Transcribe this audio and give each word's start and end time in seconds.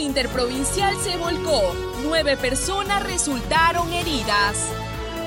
interprovincial 0.00 0.96
se 0.96 1.16
volcó. 1.16 1.74
Nueve 2.02 2.36
personas 2.36 3.02
resultaron 3.02 3.92
heridas. 3.92 4.66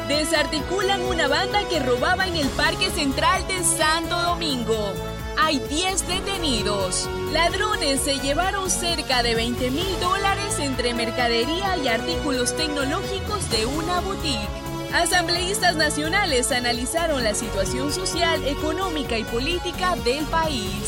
Desarticulan 0.07 1.01
una 1.03 1.27
banda 1.27 1.67
que 1.69 1.79
robaba 1.79 2.27
en 2.27 2.35
el 2.35 2.47
Parque 2.49 2.89
Central 2.89 3.47
de 3.47 3.63
Santo 3.63 4.21
Domingo. 4.21 4.93
Hay 5.37 5.59
10 5.59 6.07
detenidos. 6.07 7.09
Ladrones 7.31 8.01
se 8.01 8.15
llevaron 8.19 8.69
cerca 8.69 9.23
de 9.23 9.35
20 9.35 9.71
mil 9.71 9.99
dólares 9.99 10.59
entre 10.59 10.93
mercadería 10.93 11.77
y 11.77 11.87
artículos 11.87 12.55
tecnológicos 12.55 13.49
de 13.49 13.65
una 13.65 14.01
boutique. 14.01 14.63
Asambleístas 14.93 15.75
nacionales 15.75 16.51
analizaron 16.51 17.23
la 17.23 17.33
situación 17.33 17.91
social, 17.91 18.43
económica 18.45 19.17
y 19.17 19.23
política 19.23 19.95
del 20.03 20.23
país. 20.25 20.87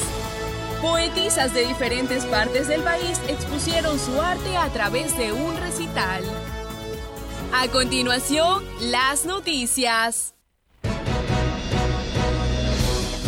Poetisas 0.86 1.52
de 1.52 1.66
diferentes 1.66 2.26
partes 2.26 2.68
del 2.68 2.84
país 2.84 3.20
expusieron 3.28 3.98
su 3.98 4.22
arte 4.22 4.56
a 4.56 4.70
través 4.70 5.18
de 5.18 5.32
un 5.32 5.58
recital. 5.58 6.24
A 7.52 7.68
continuación, 7.70 8.64
las 8.80 9.26
noticias. 9.26 10.36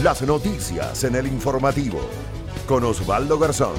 Las 0.04 0.22
noticias 0.22 1.04
en 1.04 1.16
el 1.16 1.26
informativo 1.26 2.00
con 2.68 2.84
Osvaldo 2.84 3.40
Garzón. 3.40 3.74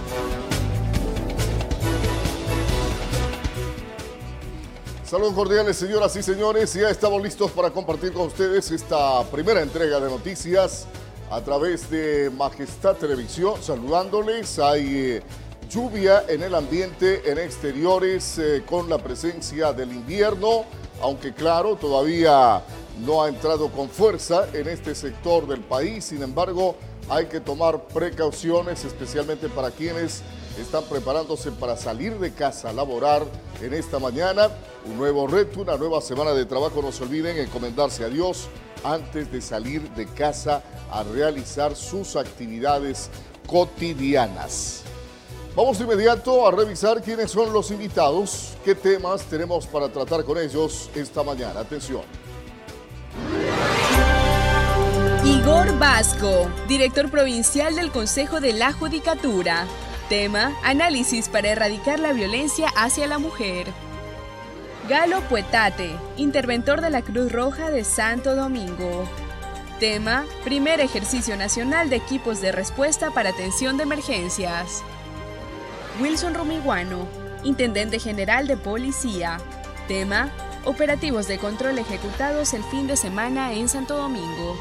Saludos 5.04 5.34
cordiales, 5.34 5.76
señoras 5.76 6.16
y 6.16 6.24
señores. 6.24 6.74
Ya 6.74 6.90
estamos 6.90 7.22
listos 7.22 7.52
para 7.52 7.70
compartir 7.70 8.12
con 8.12 8.26
ustedes 8.26 8.72
esta 8.72 9.22
primera 9.30 9.62
entrega 9.62 10.00
de 10.00 10.10
noticias 10.10 10.88
a 11.30 11.40
través 11.42 11.90
de 11.90 12.30
Majestad 12.30 12.96
Televisión. 12.96 13.54
Saludándoles, 13.62 14.58
hay 14.58 14.96
eh, 14.96 15.22
lluvia 15.68 16.24
en 16.28 16.42
el 16.42 16.54
ambiente, 16.54 17.30
en 17.30 17.38
exteriores, 17.38 18.38
eh, 18.38 18.62
con 18.66 18.88
la 18.88 18.98
presencia 18.98 19.72
del 19.72 19.92
invierno, 19.92 20.64
aunque 21.02 21.34
claro, 21.34 21.76
todavía 21.76 22.62
no 23.04 23.22
ha 23.22 23.28
entrado 23.28 23.70
con 23.70 23.88
fuerza 23.88 24.48
en 24.52 24.68
este 24.68 24.94
sector 24.94 25.46
del 25.46 25.60
país. 25.60 26.06
Sin 26.06 26.22
embargo, 26.22 26.76
hay 27.08 27.26
que 27.26 27.40
tomar 27.40 27.84
precauciones, 27.88 28.84
especialmente 28.84 29.48
para 29.48 29.70
quienes 29.70 30.22
están 30.58 30.84
preparándose 30.84 31.52
para 31.52 31.76
salir 31.76 32.18
de 32.18 32.32
casa 32.32 32.70
a 32.70 32.72
laborar 32.72 33.24
en 33.62 33.74
esta 33.74 33.98
mañana. 33.98 34.48
Un 34.86 34.96
nuevo 34.96 35.26
reto, 35.26 35.60
una 35.60 35.76
nueva 35.76 36.00
semana 36.00 36.32
de 36.32 36.46
trabajo. 36.46 36.82
No 36.82 36.90
se 36.90 37.04
olviden 37.04 37.38
encomendarse 37.38 38.04
a 38.04 38.08
Dios 38.08 38.48
antes 38.84 39.30
de 39.30 39.40
salir 39.40 39.82
de 39.90 40.06
casa 40.06 40.62
a 40.90 41.02
realizar 41.02 41.74
sus 41.74 42.16
actividades 42.16 43.10
cotidianas. 43.46 44.82
Vamos 45.56 45.78
de 45.78 45.84
inmediato 45.84 46.46
a 46.46 46.52
revisar 46.52 47.02
quiénes 47.02 47.32
son 47.32 47.52
los 47.52 47.70
invitados, 47.70 48.56
qué 48.64 48.74
temas 48.74 49.24
tenemos 49.24 49.66
para 49.66 49.88
tratar 49.88 50.24
con 50.24 50.38
ellos 50.38 50.88
esta 50.94 51.22
mañana. 51.22 51.60
Atención. 51.60 52.02
Igor 55.24 55.76
Vasco, 55.78 56.48
director 56.68 57.10
provincial 57.10 57.74
del 57.74 57.90
Consejo 57.90 58.40
de 58.40 58.52
la 58.52 58.72
Judicatura. 58.72 59.66
Tema, 60.08 60.56
análisis 60.62 61.28
para 61.28 61.48
erradicar 61.48 61.98
la 61.98 62.12
violencia 62.12 62.68
hacia 62.76 63.06
la 63.06 63.18
mujer. 63.18 63.66
Galo 64.88 65.20
Puetate, 65.28 65.94
interventor 66.16 66.80
de 66.80 66.88
la 66.88 67.02
Cruz 67.02 67.30
Roja 67.30 67.70
de 67.70 67.84
Santo 67.84 68.34
Domingo. 68.34 69.06
Tema, 69.78 70.24
primer 70.44 70.80
ejercicio 70.80 71.36
nacional 71.36 71.90
de 71.90 71.96
equipos 71.96 72.40
de 72.40 72.52
respuesta 72.52 73.10
para 73.10 73.28
atención 73.28 73.76
de 73.76 73.82
emergencias. 73.82 74.82
Wilson 76.00 76.32
Rumiguano, 76.32 77.06
intendente 77.44 77.98
general 77.98 78.46
de 78.46 78.56
policía. 78.56 79.36
Tema, 79.88 80.32
operativos 80.64 81.28
de 81.28 81.36
control 81.36 81.78
ejecutados 81.78 82.54
el 82.54 82.64
fin 82.64 82.86
de 82.86 82.96
semana 82.96 83.52
en 83.52 83.68
Santo 83.68 83.94
Domingo. 83.94 84.56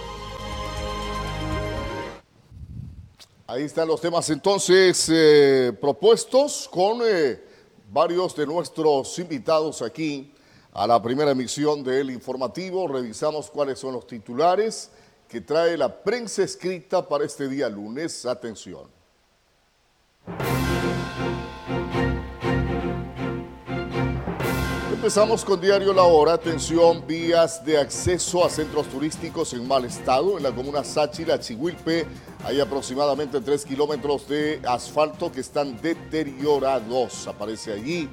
Ahí 3.48 3.64
están 3.64 3.88
los 3.88 4.02
temas 4.02 4.30
entonces 4.30 5.10
eh, 5.10 5.72
propuestos 5.80 6.68
con 6.70 7.00
eh, 7.02 7.47
varios 7.92 8.36
de 8.36 8.46
nuestros 8.46 9.18
invitados 9.20 9.82
aquí 9.82 10.34
a 10.74 10.86
la 10.86 11.02
primera 11.02 11.32
emisión 11.32 11.84
del 11.84 12.12
informativo. 12.12 12.88
Revisamos 12.88 13.50
cuáles 13.50 13.80
son 13.80 13.94
los 13.94 14.06
titulares 14.06 14.92
que 15.28 15.42
trae 15.42 15.78
la 15.78 16.04
prensa 16.04 16.44
escrita 16.44 17.08
para 17.08 17.26
este 17.26 17.48
día 17.48 17.70
lunes. 17.70 18.26
Atención. 18.26 18.98
Empezamos 24.92 25.46
con 25.46 25.62
Diario 25.62 25.94
La 25.94 26.04
Hora. 26.04 26.34
Atención, 26.34 27.06
vías 27.08 27.64
de 27.64 27.78
acceso 27.78 28.44
a 28.44 28.50
centros 28.50 28.88
turísticos 28.88 29.54
en 29.54 29.66
mal 29.66 29.86
estado. 29.86 30.38
En 30.38 30.44
la 30.44 30.54
comuna 30.54 30.84
Sáchila, 30.84 31.40
Chihuilpe, 31.40 32.06
hay 32.44 32.60
aproximadamente 32.60 33.42
3 33.42 33.66
kilómetros 33.66 34.28
de 34.28 34.62
asfalto 34.68 35.32
que 35.32 35.42
están 35.42 35.80
deteriorados. 35.82 37.28
Aparece 37.28 37.74
allí 37.74 38.10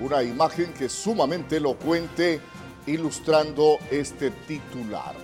una 0.00 0.22
imagen 0.22 0.72
que 0.74 0.86
es 0.86 0.92
sumamente 0.92 1.56
elocuente 1.56 2.40
ilustrando 2.86 3.78
este 3.90 4.30
titular. 4.30 5.14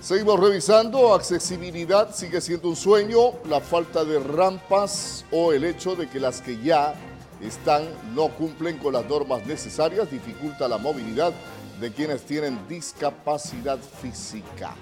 Seguimos 0.00 0.40
revisando, 0.40 1.14
accesibilidad 1.14 2.12
sigue 2.14 2.40
siendo 2.40 2.68
un 2.68 2.76
sueño, 2.76 3.34
la 3.48 3.60
falta 3.60 4.04
de 4.04 4.18
rampas 4.18 5.24
o 5.30 5.52
el 5.52 5.64
hecho 5.64 5.94
de 5.94 6.08
que 6.08 6.18
las 6.18 6.40
que 6.40 6.60
ya 6.60 6.94
están 7.40 7.84
no 8.14 8.28
cumplen 8.28 8.78
con 8.78 8.94
las 8.94 9.08
normas 9.08 9.46
necesarias, 9.46 10.10
dificulta 10.10 10.66
la 10.66 10.78
movilidad 10.78 11.32
de 11.80 11.92
quienes 11.92 12.22
tienen 12.22 12.58
discapacidad 12.68 13.78
física. 13.78 14.74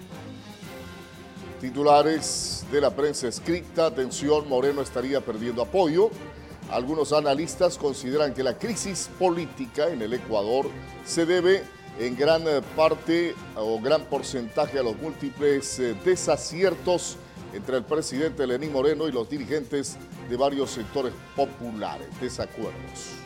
Titulares 1.60 2.64
de 2.72 2.80
la 2.80 2.88
prensa 2.88 3.28
escrita, 3.28 3.86
atención, 3.86 4.48
Moreno 4.48 4.80
estaría 4.80 5.20
perdiendo 5.20 5.60
apoyo. 5.60 6.10
Algunos 6.70 7.12
analistas 7.12 7.76
consideran 7.76 8.32
que 8.32 8.42
la 8.42 8.56
crisis 8.56 9.10
política 9.18 9.90
en 9.90 10.00
el 10.00 10.14
Ecuador 10.14 10.70
se 11.04 11.26
debe 11.26 11.62
en 11.98 12.16
gran 12.16 12.44
parte 12.74 13.34
o 13.56 13.78
gran 13.78 14.04
porcentaje 14.06 14.78
a 14.78 14.82
los 14.82 14.96
múltiples 14.96 15.78
eh, 15.80 15.94
desaciertos 16.02 17.18
entre 17.52 17.76
el 17.76 17.84
presidente 17.84 18.46
Lenín 18.46 18.72
Moreno 18.72 19.06
y 19.06 19.12
los 19.12 19.28
dirigentes 19.28 19.98
de 20.30 20.36
varios 20.36 20.70
sectores 20.70 21.12
populares. 21.36 22.08
Desacuerdos. 22.22 23.19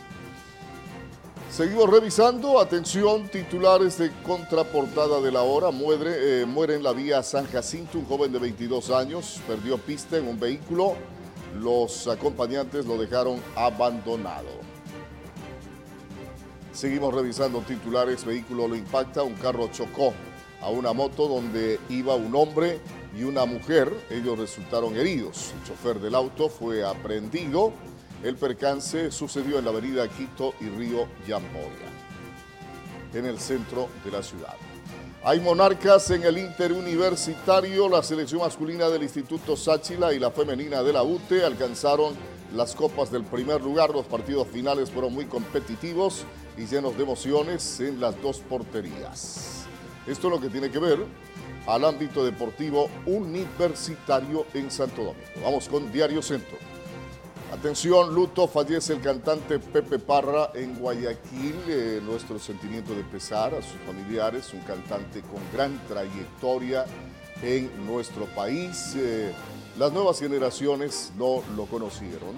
Seguimos 1.54 1.88
revisando. 1.88 2.58
Atención, 2.58 3.28
titulares 3.28 3.96
de 3.96 4.10
contraportada 4.24 5.20
de 5.20 5.30
la 5.30 5.42
hora. 5.42 5.70
Muere, 5.70 6.40
eh, 6.42 6.46
muere 6.46 6.74
en 6.74 6.82
la 6.82 6.92
vía 6.92 7.22
San 7.22 7.46
Jacinto 7.46 7.96
un 7.96 8.06
joven 8.06 8.32
de 8.32 8.40
22 8.40 8.90
años. 8.90 9.40
Perdió 9.46 9.78
pista 9.78 10.16
en 10.16 10.26
un 10.26 10.40
vehículo. 10.40 10.96
Los 11.60 12.08
acompañantes 12.08 12.86
lo 12.86 12.98
dejaron 12.98 13.40
abandonado. 13.54 14.48
Seguimos 16.72 17.14
revisando 17.14 17.60
titulares. 17.60 18.24
Vehículo 18.24 18.66
lo 18.66 18.74
impacta. 18.74 19.22
Un 19.22 19.34
carro 19.34 19.68
chocó 19.68 20.12
a 20.60 20.70
una 20.70 20.92
moto 20.92 21.28
donde 21.28 21.78
iba 21.88 22.16
un 22.16 22.34
hombre 22.34 22.80
y 23.16 23.22
una 23.22 23.44
mujer. 23.44 23.92
Ellos 24.10 24.40
resultaron 24.40 24.96
heridos. 24.96 25.52
El 25.56 25.68
chofer 25.68 26.00
del 26.00 26.16
auto 26.16 26.48
fue 26.48 26.84
aprehendido. 26.84 27.72
El 28.24 28.36
percance 28.36 29.10
sucedió 29.10 29.58
en 29.58 29.66
la 29.66 29.70
avenida 29.70 30.08
Quito 30.08 30.54
y 30.58 30.70
Río 30.70 31.06
Yamboya, 31.28 31.90
en 33.12 33.26
el 33.26 33.38
centro 33.38 33.90
de 34.02 34.10
la 34.10 34.22
ciudad. 34.22 34.54
Hay 35.22 35.40
monarcas 35.40 36.10
en 36.10 36.22
el 36.22 36.38
interuniversitario. 36.38 37.86
La 37.86 38.02
selección 38.02 38.40
masculina 38.40 38.88
del 38.88 39.02
Instituto 39.02 39.58
Sáchila 39.58 40.14
y 40.14 40.18
la 40.18 40.30
femenina 40.30 40.82
de 40.82 40.94
la 40.94 41.02
UTE 41.02 41.44
alcanzaron 41.44 42.14
las 42.54 42.74
copas 42.74 43.10
del 43.12 43.24
primer 43.24 43.60
lugar. 43.60 43.90
Los 43.90 44.06
partidos 44.06 44.48
finales 44.48 44.90
fueron 44.90 45.12
muy 45.12 45.26
competitivos 45.26 46.24
y 46.56 46.64
llenos 46.64 46.96
de 46.96 47.02
emociones 47.02 47.78
en 47.80 48.00
las 48.00 48.18
dos 48.22 48.38
porterías. 48.38 49.66
Esto 50.06 50.28
es 50.28 50.32
lo 50.32 50.40
que 50.40 50.48
tiene 50.48 50.70
que 50.70 50.78
ver 50.78 50.98
al 51.66 51.84
ámbito 51.84 52.24
deportivo 52.24 52.88
universitario 53.04 54.46
en 54.54 54.70
Santo 54.70 55.02
Domingo. 55.04 55.42
Vamos 55.42 55.68
con 55.68 55.92
Diario 55.92 56.22
Centro. 56.22 56.56
Atención, 57.54 58.12
luto, 58.12 58.48
fallece 58.48 58.94
el 58.94 59.00
cantante 59.00 59.60
Pepe 59.60 60.00
Parra 60.00 60.50
en 60.54 60.74
Guayaquil. 60.74 61.54
Eh, 61.68 62.00
nuestro 62.02 62.36
sentimiento 62.40 62.96
de 62.96 63.04
pesar 63.04 63.54
a 63.54 63.62
sus 63.62 63.80
familiares, 63.86 64.52
un 64.52 64.60
cantante 64.62 65.20
con 65.20 65.40
gran 65.52 65.80
trayectoria 65.86 66.84
en 67.42 67.70
nuestro 67.86 68.24
país. 68.34 68.96
Eh, 68.96 69.32
las 69.78 69.92
nuevas 69.92 70.18
generaciones 70.18 71.12
no 71.16 71.44
lo 71.56 71.66
conocieron, 71.66 72.34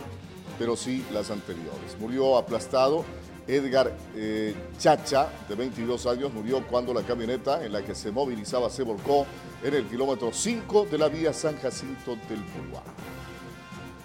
pero 0.59 0.77
sí 0.77 1.03
las 1.15 1.31
anteriores. 1.31 1.99
Murió 1.99 2.37
aplastado 2.37 3.03
Edgar 3.49 3.97
eh, 4.15 4.55
Chacha, 4.79 5.31
de 5.49 5.55
22 5.55 6.05
años, 6.09 6.31
murió 6.31 6.63
cuando 6.67 6.93
la 6.93 7.03
camioneta 7.03 7.65
en 7.65 7.73
la 7.73 7.81
que 7.83 7.95
se 7.95 8.11
movilizaba 8.11 8.69
se 8.69 8.83
volcó 8.83 9.25
en 9.65 9.73
el 9.73 9.87
kilómetro 9.87 10.31
5 10.31 10.89
de 10.91 10.99
la 10.99 11.09
vía 11.09 11.33
San 11.33 11.57
Jacinto 11.57 12.17
del 12.29 12.45
Pulguá. 12.45 12.83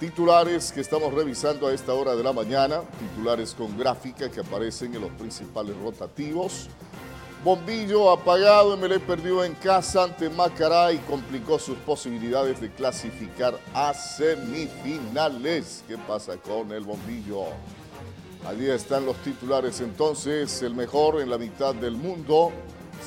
Titulares 0.01 0.71
que 0.71 0.81
estamos 0.81 1.13
revisando 1.13 1.67
a 1.67 1.73
esta 1.73 1.93
hora 1.93 2.15
de 2.15 2.23
la 2.23 2.33
mañana, 2.33 2.81
titulares 2.97 3.53
con 3.53 3.77
gráfica 3.77 4.31
que 4.31 4.39
aparecen 4.39 4.95
en 4.95 5.01
los 5.01 5.11
principales 5.11 5.77
rotativos. 5.77 6.69
Bombillo 7.43 8.09
apagado, 8.09 8.75
MLE 8.77 8.99
perdió 8.99 9.43
en 9.43 9.53
casa 9.53 10.05
ante 10.05 10.27
Macará 10.27 10.91
y 10.91 10.97
complicó 10.97 11.59
sus 11.59 11.77
posibilidades 11.77 12.59
de 12.59 12.71
clasificar 12.71 13.59
a 13.75 13.93
semifinales. 13.93 15.83
¿Qué 15.87 15.99
pasa 15.99 16.35
con 16.37 16.71
el 16.71 16.83
bombillo? 16.83 17.43
Allí 18.47 18.71
están 18.71 19.05
los 19.05 19.17
titulares 19.17 19.81
entonces, 19.81 20.63
el 20.63 20.73
mejor 20.73 21.21
en 21.21 21.29
la 21.29 21.37
mitad 21.37 21.75
del 21.75 21.93
mundo. 21.93 22.51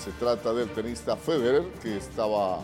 Se 0.00 0.12
trata 0.12 0.52
del 0.52 0.70
tenista 0.70 1.16
Federer 1.16 1.64
que 1.82 1.96
estaba 1.96 2.60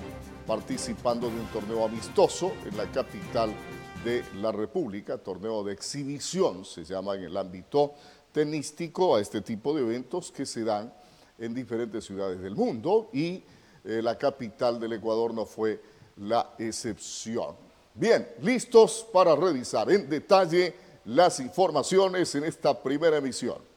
participando 0.46 1.28
de 1.28 1.34
un 1.34 1.46
torneo 1.46 1.84
amistoso 1.84 2.52
en 2.64 2.76
la 2.76 2.84
capital 2.92 3.52
de 4.04 4.24
la 4.40 4.50
República, 4.50 5.18
torneo 5.18 5.62
de 5.62 5.72
exhibición, 5.72 6.64
se 6.64 6.84
llama 6.84 7.14
en 7.16 7.24
el 7.24 7.36
ámbito 7.36 7.94
tenístico 8.32 9.16
a 9.16 9.20
este 9.20 9.42
tipo 9.42 9.74
de 9.74 9.82
eventos 9.82 10.32
que 10.32 10.46
se 10.46 10.64
dan 10.64 10.92
en 11.38 11.54
diferentes 11.54 12.04
ciudades 12.04 12.40
del 12.40 12.54
mundo 12.54 13.10
y 13.12 13.42
eh, 13.84 14.00
la 14.02 14.16
capital 14.16 14.78
del 14.78 14.94
Ecuador 14.94 15.34
no 15.34 15.44
fue 15.44 15.80
la 16.16 16.54
excepción. 16.58 17.56
Bien, 17.94 18.26
listos 18.42 19.06
para 19.12 19.34
revisar 19.34 19.90
en 19.90 20.08
detalle 20.08 20.74
las 21.06 21.40
informaciones 21.40 22.34
en 22.34 22.44
esta 22.44 22.80
primera 22.80 23.16
emisión. 23.16 23.69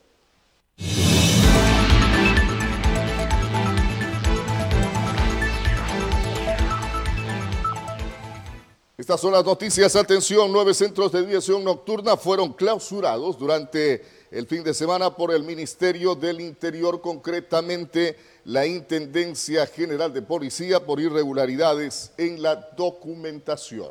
Estas 9.03 9.19
son 9.19 9.33
las 9.33 9.43
noticias. 9.43 9.97
Atención, 9.97 10.49
nueve 10.49 10.73
centros 10.73 11.11
de 11.11 11.25
diversión 11.25 11.61
nocturna 11.61 12.15
fueron 12.15 12.53
clausurados 12.53 13.37
durante 13.37 14.01
el 14.31 14.47
fin 14.47 14.63
de 14.63 14.73
semana 14.73 15.13
por 15.13 15.33
el 15.33 15.43
Ministerio 15.43 16.15
del 16.15 16.39
Interior, 16.39 17.01
concretamente 17.01 18.15
la 18.45 18.65
Intendencia 18.65 19.67
General 19.67 20.13
de 20.13 20.21
Policía 20.21 20.85
por 20.85 21.01
irregularidades 21.01 22.13
en 22.17 22.41
la 22.41 22.55
documentación. 22.55 23.89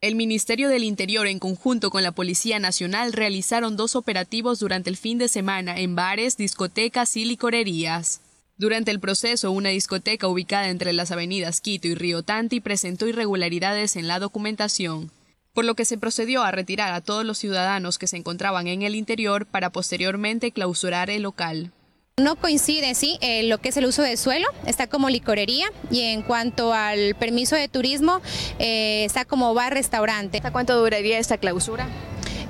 El 0.00 0.14
Ministerio 0.14 0.70
del 0.70 0.82
Interior, 0.82 1.26
en 1.26 1.38
conjunto 1.38 1.90
con 1.90 2.02
la 2.02 2.12
Policía 2.12 2.58
Nacional, 2.58 3.12
realizaron 3.12 3.76
dos 3.76 3.94
operativos 3.94 4.58
durante 4.58 4.88
el 4.88 4.96
fin 4.96 5.18
de 5.18 5.28
semana 5.28 5.78
en 5.78 5.94
bares, 5.94 6.38
discotecas 6.38 7.14
y 7.18 7.26
licorerías. 7.26 8.22
Durante 8.58 8.90
el 8.90 9.00
proceso, 9.00 9.50
una 9.50 9.68
discoteca 9.68 10.28
ubicada 10.28 10.70
entre 10.70 10.94
las 10.94 11.12
avenidas 11.12 11.60
Quito 11.60 11.88
y 11.88 11.94
Río 11.94 12.22
Tanti 12.22 12.60
presentó 12.60 13.06
irregularidades 13.06 13.96
en 13.96 14.08
la 14.08 14.18
documentación, 14.18 15.10
por 15.52 15.66
lo 15.66 15.74
que 15.74 15.84
se 15.84 15.98
procedió 15.98 16.42
a 16.42 16.52
retirar 16.52 16.94
a 16.94 17.02
todos 17.02 17.22
los 17.26 17.36
ciudadanos 17.36 17.98
que 17.98 18.06
se 18.06 18.16
encontraban 18.16 18.66
en 18.66 18.80
el 18.80 18.94
interior 18.94 19.44
para 19.44 19.68
posteriormente 19.68 20.52
clausurar 20.52 21.10
el 21.10 21.24
local. 21.24 21.70
No 22.18 22.36
coincide, 22.36 22.94
sí, 22.94 23.18
eh, 23.20 23.42
lo 23.42 23.58
que 23.58 23.68
es 23.68 23.76
el 23.76 23.84
uso 23.84 24.00
de 24.00 24.16
suelo, 24.16 24.48
está 24.64 24.86
como 24.86 25.10
licorería 25.10 25.66
y 25.90 26.00
en 26.00 26.22
cuanto 26.22 26.72
al 26.72 27.14
permiso 27.14 27.56
de 27.56 27.68
turismo, 27.68 28.22
eh, 28.58 29.04
está 29.04 29.26
como 29.26 29.52
bar-restaurante. 29.52 30.38
¿Hasta 30.38 30.50
cuánto 30.50 30.80
duraría 30.80 31.18
esta 31.18 31.36
clausura? 31.36 31.86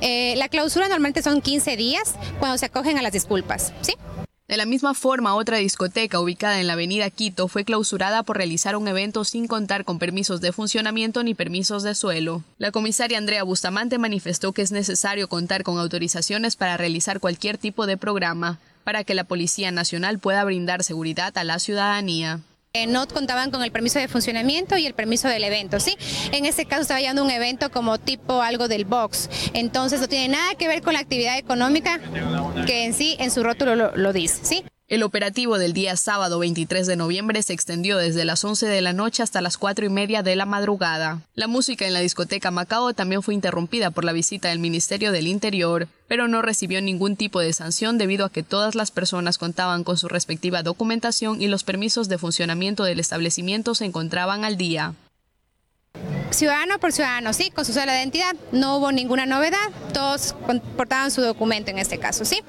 Eh, 0.00 0.34
la 0.36 0.48
clausura 0.48 0.86
normalmente 0.86 1.20
son 1.20 1.40
15 1.40 1.76
días 1.76 2.14
cuando 2.38 2.58
se 2.58 2.66
acogen 2.66 2.96
a 2.96 3.02
las 3.02 3.12
disculpas, 3.12 3.72
¿sí? 3.80 3.94
De 4.48 4.56
la 4.56 4.64
misma 4.64 4.94
forma, 4.94 5.34
otra 5.34 5.56
discoteca 5.56 6.20
ubicada 6.20 6.60
en 6.60 6.68
la 6.68 6.74
avenida 6.74 7.10
Quito 7.10 7.48
fue 7.48 7.64
clausurada 7.64 8.22
por 8.22 8.36
realizar 8.36 8.76
un 8.76 8.86
evento 8.86 9.24
sin 9.24 9.48
contar 9.48 9.84
con 9.84 9.98
permisos 9.98 10.40
de 10.40 10.52
funcionamiento 10.52 11.24
ni 11.24 11.34
permisos 11.34 11.82
de 11.82 11.96
suelo. 11.96 12.44
La 12.58 12.70
comisaria 12.70 13.18
Andrea 13.18 13.42
Bustamante 13.42 13.98
manifestó 13.98 14.52
que 14.52 14.62
es 14.62 14.70
necesario 14.70 15.28
contar 15.28 15.64
con 15.64 15.78
autorizaciones 15.78 16.54
para 16.54 16.76
realizar 16.76 17.18
cualquier 17.18 17.58
tipo 17.58 17.86
de 17.86 17.96
programa, 17.96 18.60
para 18.84 19.02
que 19.02 19.14
la 19.14 19.24
Policía 19.24 19.72
Nacional 19.72 20.20
pueda 20.20 20.44
brindar 20.44 20.84
seguridad 20.84 21.36
a 21.36 21.42
la 21.42 21.58
ciudadanía. 21.58 22.40
Eh, 22.76 22.86
no 22.86 23.06
contaban 23.08 23.50
con 23.50 23.62
el 23.62 23.72
permiso 23.72 23.98
de 23.98 24.06
funcionamiento 24.06 24.76
y 24.76 24.84
el 24.84 24.92
permiso 24.92 25.28
del 25.28 25.44
evento, 25.44 25.80
¿sí? 25.80 25.96
En 26.32 26.44
este 26.44 26.66
caso 26.66 26.82
estaba 26.82 27.00
llevando 27.00 27.24
un 27.24 27.30
evento 27.30 27.70
como 27.70 27.96
tipo 27.96 28.42
algo 28.42 28.68
del 28.68 28.84
box, 28.84 29.30
entonces 29.54 29.98
no 29.98 30.08
tiene 30.08 30.28
nada 30.36 30.54
que 30.56 30.68
ver 30.68 30.82
con 30.82 30.92
la 30.92 31.00
actividad 31.00 31.38
económica 31.38 31.98
que 32.66 32.84
en 32.84 32.92
sí 32.92 33.16
en 33.18 33.30
su 33.30 33.42
rótulo 33.42 33.76
lo, 33.76 33.96
lo 33.96 34.12
dice, 34.12 34.44
¿sí? 34.44 34.64
El 34.88 35.02
operativo 35.02 35.58
del 35.58 35.72
día 35.72 35.96
sábado 35.96 36.38
23 36.38 36.86
de 36.86 36.94
noviembre 36.94 37.42
se 37.42 37.52
extendió 37.52 37.98
desde 37.98 38.24
las 38.24 38.44
11 38.44 38.68
de 38.68 38.80
la 38.80 38.92
noche 38.92 39.24
hasta 39.24 39.40
las 39.40 39.58
4 39.58 39.84
y 39.84 39.88
media 39.88 40.22
de 40.22 40.36
la 40.36 40.46
madrugada. 40.46 41.22
La 41.34 41.48
música 41.48 41.88
en 41.88 41.92
la 41.92 41.98
discoteca 41.98 42.52
Macao 42.52 42.94
también 42.94 43.24
fue 43.24 43.34
interrumpida 43.34 43.90
por 43.90 44.04
la 44.04 44.12
visita 44.12 44.50
del 44.50 44.60
Ministerio 44.60 45.10
del 45.10 45.26
Interior, 45.26 45.88
pero 46.06 46.28
no 46.28 46.40
recibió 46.40 46.80
ningún 46.80 47.16
tipo 47.16 47.40
de 47.40 47.52
sanción 47.52 47.98
debido 47.98 48.24
a 48.24 48.30
que 48.30 48.44
todas 48.44 48.76
las 48.76 48.92
personas 48.92 49.38
contaban 49.38 49.82
con 49.82 49.98
su 49.98 50.06
respectiva 50.06 50.62
documentación 50.62 51.42
y 51.42 51.48
los 51.48 51.64
permisos 51.64 52.08
de 52.08 52.18
funcionamiento 52.18 52.84
del 52.84 53.00
establecimiento 53.00 53.74
se 53.74 53.86
encontraban 53.86 54.44
al 54.44 54.56
día 54.56 54.94
ciudadano 56.30 56.78
por 56.78 56.92
ciudadano, 56.92 57.32
sí, 57.32 57.50
con 57.50 57.64
su 57.64 57.72
cédula 57.72 57.92
de 57.92 58.00
identidad, 58.00 58.34
no 58.52 58.76
hubo 58.76 58.92
ninguna 58.92 59.26
novedad, 59.26 59.70
todos 59.92 60.34
portaban 60.76 61.10
su 61.10 61.22
documento 61.22 61.70
en 61.70 61.78
este 61.78 61.98
caso, 61.98 62.24
sí. 62.24 62.42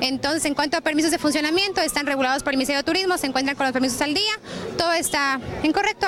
Entonces, 0.00 0.44
en 0.44 0.54
cuanto 0.54 0.76
a 0.76 0.80
permisos 0.80 1.10
de 1.10 1.18
funcionamiento, 1.18 1.80
están 1.80 2.06
regulados 2.06 2.42
por 2.42 2.52
el 2.52 2.56
Ministerio 2.56 2.82
de 2.82 2.84
Turismo, 2.84 3.18
se 3.18 3.26
encuentran 3.26 3.56
con 3.56 3.66
los 3.66 3.72
permisos 3.72 4.00
al 4.00 4.14
día, 4.14 4.32
todo 4.76 4.92
está 4.92 5.40
en 5.62 5.72
correcto 5.72 6.06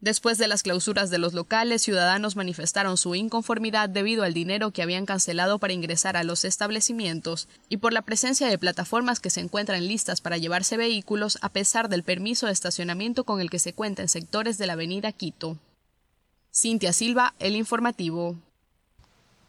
Después 0.00 0.38
de 0.38 0.46
las 0.46 0.62
clausuras 0.62 1.10
de 1.10 1.18
los 1.18 1.34
locales, 1.34 1.82
ciudadanos 1.82 2.36
manifestaron 2.36 2.96
su 2.96 3.16
inconformidad 3.16 3.88
debido 3.88 4.22
al 4.22 4.32
dinero 4.32 4.70
que 4.70 4.82
habían 4.82 5.06
cancelado 5.06 5.58
para 5.58 5.72
ingresar 5.72 6.16
a 6.16 6.22
los 6.22 6.44
establecimientos 6.44 7.48
y 7.68 7.78
por 7.78 7.92
la 7.92 8.02
presencia 8.02 8.46
de 8.46 8.58
plataformas 8.58 9.18
que 9.18 9.30
se 9.30 9.40
encuentran 9.40 9.88
listas 9.88 10.20
para 10.20 10.38
llevarse 10.38 10.76
vehículos 10.76 11.38
a 11.42 11.48
pesar 11.48 11.88
del 11.88 12.04
permiso 12.04 12.46
de 12.46 12.52
estacionamiento 12.52 13.24
con 13.24 13.40
el 13.40 13.50
que 13.50 13.58
se 13.58 13.72
cuenta 13.72 14.02
en 14.02 14.08
sectores 14.08 14.56
de 14.56 14.68
la 14.68 14.74
avenida 14.74 15.10
Quito. 15.10 15.58
Cintia 16.58 16.92
Silva, 16.92 17.34
El 17.38 17.54
Informativo. 17.54 18.34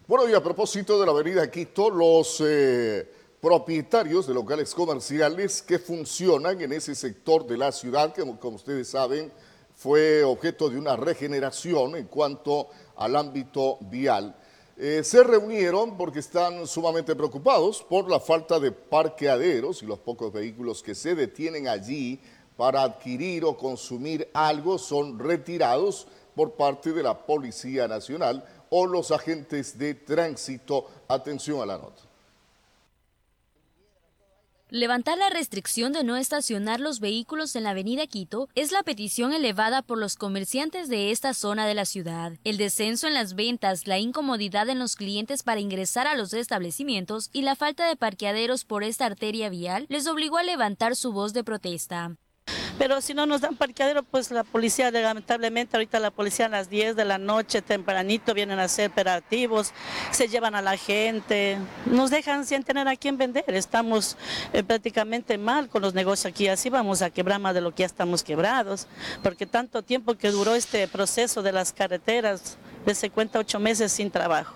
Bueno, 0.07 0.29
y 0.29 0.33
a 0.35 0.43
propósito 0.43 0.99
de 0.99 1.07
la 1.07 1.11
avenida 1.11 1.49
Quito, 1.49 1.89
los 1.89 2.39
eh, 2.45 3.11
propietarios 3.41 4.27
de 4.27 4.35
locales 4.35 4.75
comerciales 4.75 5.63
que 5.63 5.79
funcionan 5.79 6.61
en 6.61 6.71
ese 6.71 6.93
sector 6.93 7.47
de 7.47 7.57
la 7.57 7.71
ciudad, 7.71 8.13
que 8.13 8.21
como 8.37 8.57
ustedes 8.57 8.89
saben, 8.89 9.31
fue 9.75 10.23
objeto 10.23 10.69
de 10.69 10.77
una 10.77 10.95
regeneración 10.95 11.95
en 11.95 12.05
cuanto 12.05 12.67
al 12.95 13.15
ámbito 13.15 13.79
vial. 13.81 14.35
Eh, 14.77 15.01
se 15.03 15.23
reunieron 15.23 15.97
porque 15.97 16.19
están 16.19 16.67
sumamente 16.67 17.15
preocupados 17.15 17.81
por 17.81 18.07
la 18.07 18.19
falta 18.19 18.59
de 18.59 18.71
parqueaderos 18.71 19.81
y 19.81 19.87
los 19.87 19.97
pocos 19.97 20.31
vehículos 20.31 20.83
que 20.83 20.93
se 20.93 21.15
detienen 21.15 21.67
allí 21.67 22.19
para 22.55 22.83
adquirir 22.83 23.45
o 23.45 23.57
consumir 23.57 24.29
algo 24.31 24.77
son 24.77 25.17
retirados 25.17 26.07
por 26.39 26.53
parte 26.53 26.93
de 26.93 27.03
la 27.03 27.25
Policía 27.25 27.85
Nacional 27.85 28.41
o 28.69 28.87
los 28.87 29.11
agentes 29.11 29.77
de 29.77 29.93
tránsito. 29.93 30.89
Atención 31.09 31.61
a 31.61 31.65
la 31.65 31.77
nota. 31.77 32.01
Levantar 34.69 35.17
la 35.17 35.29
restricción 35.29 35.91
de 35.91 36.05
no 36.05 36.15
estacionar 36.15 36.79
los 36.79 37.01
vehículos 37.01 37.57
en 37.57 37.63
la 37.63 37.71
avenida 37.71 38.07
Quito 38.07 38.47
es 38.55 38.71
la 38.71 38.83
petición 38.83 39.33
elevada 39.33 39.81
por 39.81 39.97
los 39.97 40.15
comerciantes 40.15 40.87
de 40.87 41.11
esta 41.11 41.33
zona 41.33 41.67
de 41.67 41.73
la 41.73 41.83
ciudad. 41.83 42.31
El 42.45 42.55
descenso 42.55 43.07
en 43.07 43.15
las 43.15 43.33
ventas, 43.33 43.85
la 43.85 43.99
incomodidad 43.99 44.69
en 44.69 44.79
los 44.79 44.95
clientes 44.95 45.43
para 45.43 45.59
ingresar 45.59 46.07
a 46.07 46.15
los 46.15 46.31
establecimientos 46.31 47.31
y 47.33 47.41
la 47.41 47.57
falta 47.57 47.85
de 47.85 47.97
parqueaderos 47.97 48.63
por 48.63 48.85
esta 48.85 49.05
arteria 49.05 49.49
vial 49.49 49.87
les 49.89 50.07
obligó 50.07 50.37
a 50.37 50.43
levantar 50.43 50.95
su 50.95 51.11
voz 51.11 51.33
de 51.33 51.43
protesta. 51.43 52.15
Pero 52.79 53.01
si 53.01 53.13
no 53.13 53.25
nos 53.25 53.41
dan 53.41 53.57
parqueadero, 53.57 54.03
pues 54.03 54.31
la 54.31 54.45
policía, 54.45 54.89
lamentablemente, 54.89 55.75
ahorita 55.75 55.99
la 55.99 56.11
policía 56.11 56.45
a 56.45 56.49
las 56.49 56.69
10 56.69 56.95
de 56.95 57.03
la 57.03 57.17
noche, 57.17 57.61
tempranito, 57.61 58.33
vienen 58.33 58.57
a 58.57 58.63
hacer 58.63 58.89
operativos, 58.89 59.73
se 60.11 60.29
llevan 60.29 60.55
a 60.55 60.61
la 60.61 60.77
gente, 60.77 61.57
nos 61.85 62.09
dejan 62.09 62.45
sin 62.45 62.63
tener 62.63 62.87
a 62.87 62.95
quién 62.95 63.17
vender. 63.17 63.43
Estamos 63.47 64.15
eh, 64.53 64.63
prácticamente 64.63 65.37
mal 65.37 65.67
con 65.67 65.81
los 65.81 65.93
negocios 65.93 66.31
aquí, 66.31 66.47
así 66.47 66.69
vamos 66.69 67.01
a 67.01 67.09
quebrar 67.09 67.41
más 67.41 67.53
de 67.53 67.59
lo 67.59 67.75
que 67.75 67.81
ya 67.81 67.85
estamos 67.85 68.23
quebrados, 68.23 68.87
porque 69.21 69.45
tanto 69.45 69.81
tiempo 69.81 70.15
que 70.15 70.31
duró 70.31 70.55
este 70.55 70.87
proceso 70.87 71.41
de 71.41 71.51
las 71.51 71.73
carreteras, 71.73 72.57
se 72.93 73.09
cuenta 73.09 73.39
ocho 73.39 73.59
meses 73.59 73.91
sin 73.91 74.09
trabajo 74.09 74.55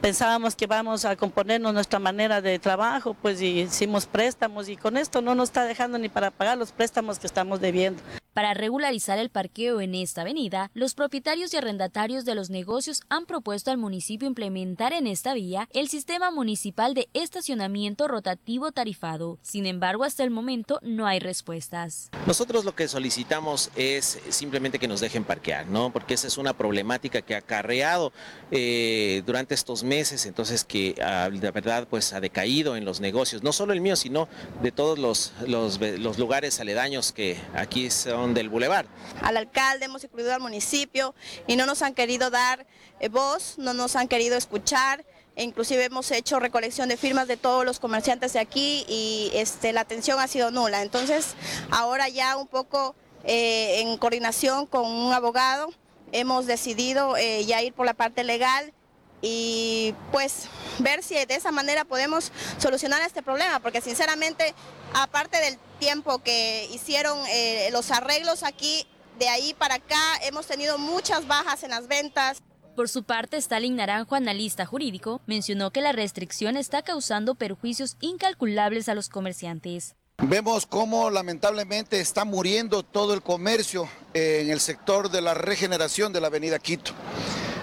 pensábamos 0.00 0.56
que 0.56 0.66
vamos 0.66 1.04
a 1.04 1.16
componernos 1.16 1.74
nuestra 1.74 1.98
manera 1.98 2.40
de 2.40 2.58
trabajo, 2.58 3.14
pues 3.14 3.40
hicimos 3.42 4.06
préstamos 4.06 4.68
y 4.68 4.76
con 4.76 4.96
esto 4.96 5.20
no 5.20 5.34
nos 5.34 5.50
está 5.50 5.64
dejando 5.64 5.98
ni 5.98 6.08
para 6.08 6.30
pagar 6.30 6.58
los 6.58 6.72
préstamos 6.72 7.18
que 7.18 7.26
estamos 7.26 7.60
debiendo. 7.60 8.02
Para 8.32 8.54
regularizar 8.54 9.18
el 9.18 9.28
parqueo 9.28 9.80
en 9.80 9.94
esta 9.96 10.20
avenida, 10.20 10.70
los 10.72 10.94
propietarios 10.94 11.52
y 11.52 11.56
arrendatarios 11.56 12.24
de 12.24 12.36
los 12.36 12.48
negocios 12.48 13.02
han 13.08 13.26
propuesto 13.26 13.72
al 13.72 13.76
municipio 13.76 14.28
implementar 14.28 14.92
en 14.92 15.08
esta 15.08 15.34
vía 15.34 15.68
el 15.72 15.88
sistema 15.88 16.30
municipal 16.30 16.94
de 16.94 17.08
estacionamiento 17.12 18.06
rotativo 18.06 18.70
tarifado. 18.70 19.38
Sin 19.42 19.66
embargo, 19.66 20.04
hasta 20.04 20.22
el 20.22 20.30
momento 20.30 20.78
no 20.82 21.08
hay 21.08 21.18
respuestas. 21.18 22.08
Nosotros 22.24 22.64
lo 22.64 22.74
que 22.76 22.86
solicitamos 22.86 23.70
es 23.74 24.20
simplemente 24.28 24.78
que 24.78 24.86
nos 24.86 25.00
dejen 25.00 25.24
parquear, 25.24 25.66
¿no? 25.66 25.92
Porque 25.92 26.14
esa 26.14 26.28
es 26.28 26.38
una 26.38 26.52
problemática 26.52 27.22
que 27.22 27.34
ha 27.34 27.38
acarreado 27.38 28.12
eh, 28.52 29.24
durante 29.26 29.54
estos 29.54 29.82
meses, 29.82 29.89
entonces 29.90 30.64
que 30.64 30.94
la 30.98 31.24
ah, 31.24 31.28
verdad 31.28 31.88
pues 31.88 32.12
ha 32.12 32.20
decaído 32.20 32.76
en 32.76 32.84
los 32.84 33.00
negocios, 33.00 33.42
no 33.42 33.52
solo 33.52 33.72
el 33.72 33.80
mío, 33.80 33.96
sino 33.96 34.28
de 34.62 34.70
todos 34.70 34.98
los, 35.00 35.32
los, 35.46 35.80
los 35.80 36.16
lugares 36.16 36.60
aledaños 36.60 37.12
que 37.12 37.36
aquí 37.54 37.90
son 37.90 38.32
del 38.32 38.48
bulevar. 38.48 38.86
Al 39.20 39.36
alcalde 39.36 39.86
hemos 39.86 40.04
incluido 40.04 40.32
al 40.32 40.40
municipio 40.40 41.14
y 41.48 41.56
no 41.56 41.66
nos 41.66 41.82
han 41.82 41.94
querido 41.94 42.30
dar 42.30 42.66
eh, 43.00 43.08
voz, 43.08 43.56
no 43.58 43.74
nos 43.74 43.96
han 43.96 44.06
querido 44.06 44.36
escuchar. 44.36 45.04
E 45.34 45.42
inclusive 45.42 45.84
hemos 45.84 46.10
hecho 46.12 46.38
recolección 46.38 46.88
de 46.88 46.96
firmas 46.96 47.26
de 47.26 47.36
todos 47.36 47.64
los 47.64 47.80
comerciantes 47.80 48.32
de 48.34 48.40
aquí 48.40 48.84
y 48.88 49.30
este, 49.34 49.72
la 49.72 49.80
atención 49.80 50.20
ha 50.20 50.28
sido 50.28 50.50
nula. 50.50 50.82
Entonces, 50.82 51.34
ahora 51.70 52.08
ya 52.08 52.36
un 52.36 52.46
poco 52.46 52.94
eh, 53.24 53.80
en 53.80 53.96
coordinación 53.96 54.66
con 54.66 54.86
un 54.86 55.12
abogado, 55.12 55.68
hemos 56.12 56.46
decidido 56.46 57.16
eh, 57.16 57.44
ya 57.44 57.62
ir 57.62 57.72
por 57.72 57.86
la 57.86 57.94
parte 57.94 58.22
legal 58.22 58.72
y 59.22 59.94
pues 60.12 60.48
ver 60.78 61.02
si 61.02 61.14
de 61.14 61.34
esa 61.34 61.52
manera 61.52 61.84
podemos 61.84 62.32
solucionar 62.58 63.02
este 63.02 63.22
problema, 63.22 63.60
porque 63.60 63.80
sinceramente, 63.80 64.54
aparte 64.94 65.38
del 65.38 65.58
tiempo 65.78 66.18
que 66.20 66.68
hicieron 66.72 67.18
eh, 67.28 67.68
los 67.72 67.90
arreglos 67.90 68.42
aquí, 68.42 68.86
de 69.18 69.28
ahí 69.28 69.54
para 69.54 69.76
acá 69.76 70.16
hemos 70.22 70.46
tenido 70.46 70.78
muchas 70.78 71.26
bajas 71.26 71.62
en 71.62 71.70
las 71.70 71.86
ventas. 71.86 72.38
Por 72.74 72.88
su 72.88 73.04
parte, 73.04 73.36
Stalin 73.36 73.76
Naranjo, 73.76 74.14
analista 74.14 74.64
jurídico, 74.64 75.20
mencionó 75.26 75.70
que 75.70 75.82
la 75.82 75.92
restricción 75.92 76.56
está 76.56 76.82
causando 76.82 77.34
perjuicios 77.34 77.96
incalculables 78.00 78.88
a 78.88 78.94
los 78.94 79.08
comerciantes. 79.08 79.96
Vemos 80.22 80.66
cómo 80.66 81.10
lamentablemente 81.10 82.00
está 82.00 82.24
muriendo 82.24 82.82
todo 82.82 83.14
el 83.14 83.22
comercio 83.22 83.88
en 84.14 84.50
el 84.50 84.60
sector 84.60 85.10
de 85.10 85.22
la 85.22 85.34
regeneración 85.34 86.12
de 86.12 86.20
la 86.20 86.26
avenida 86.28 86.58
Quito. 86.58 86.92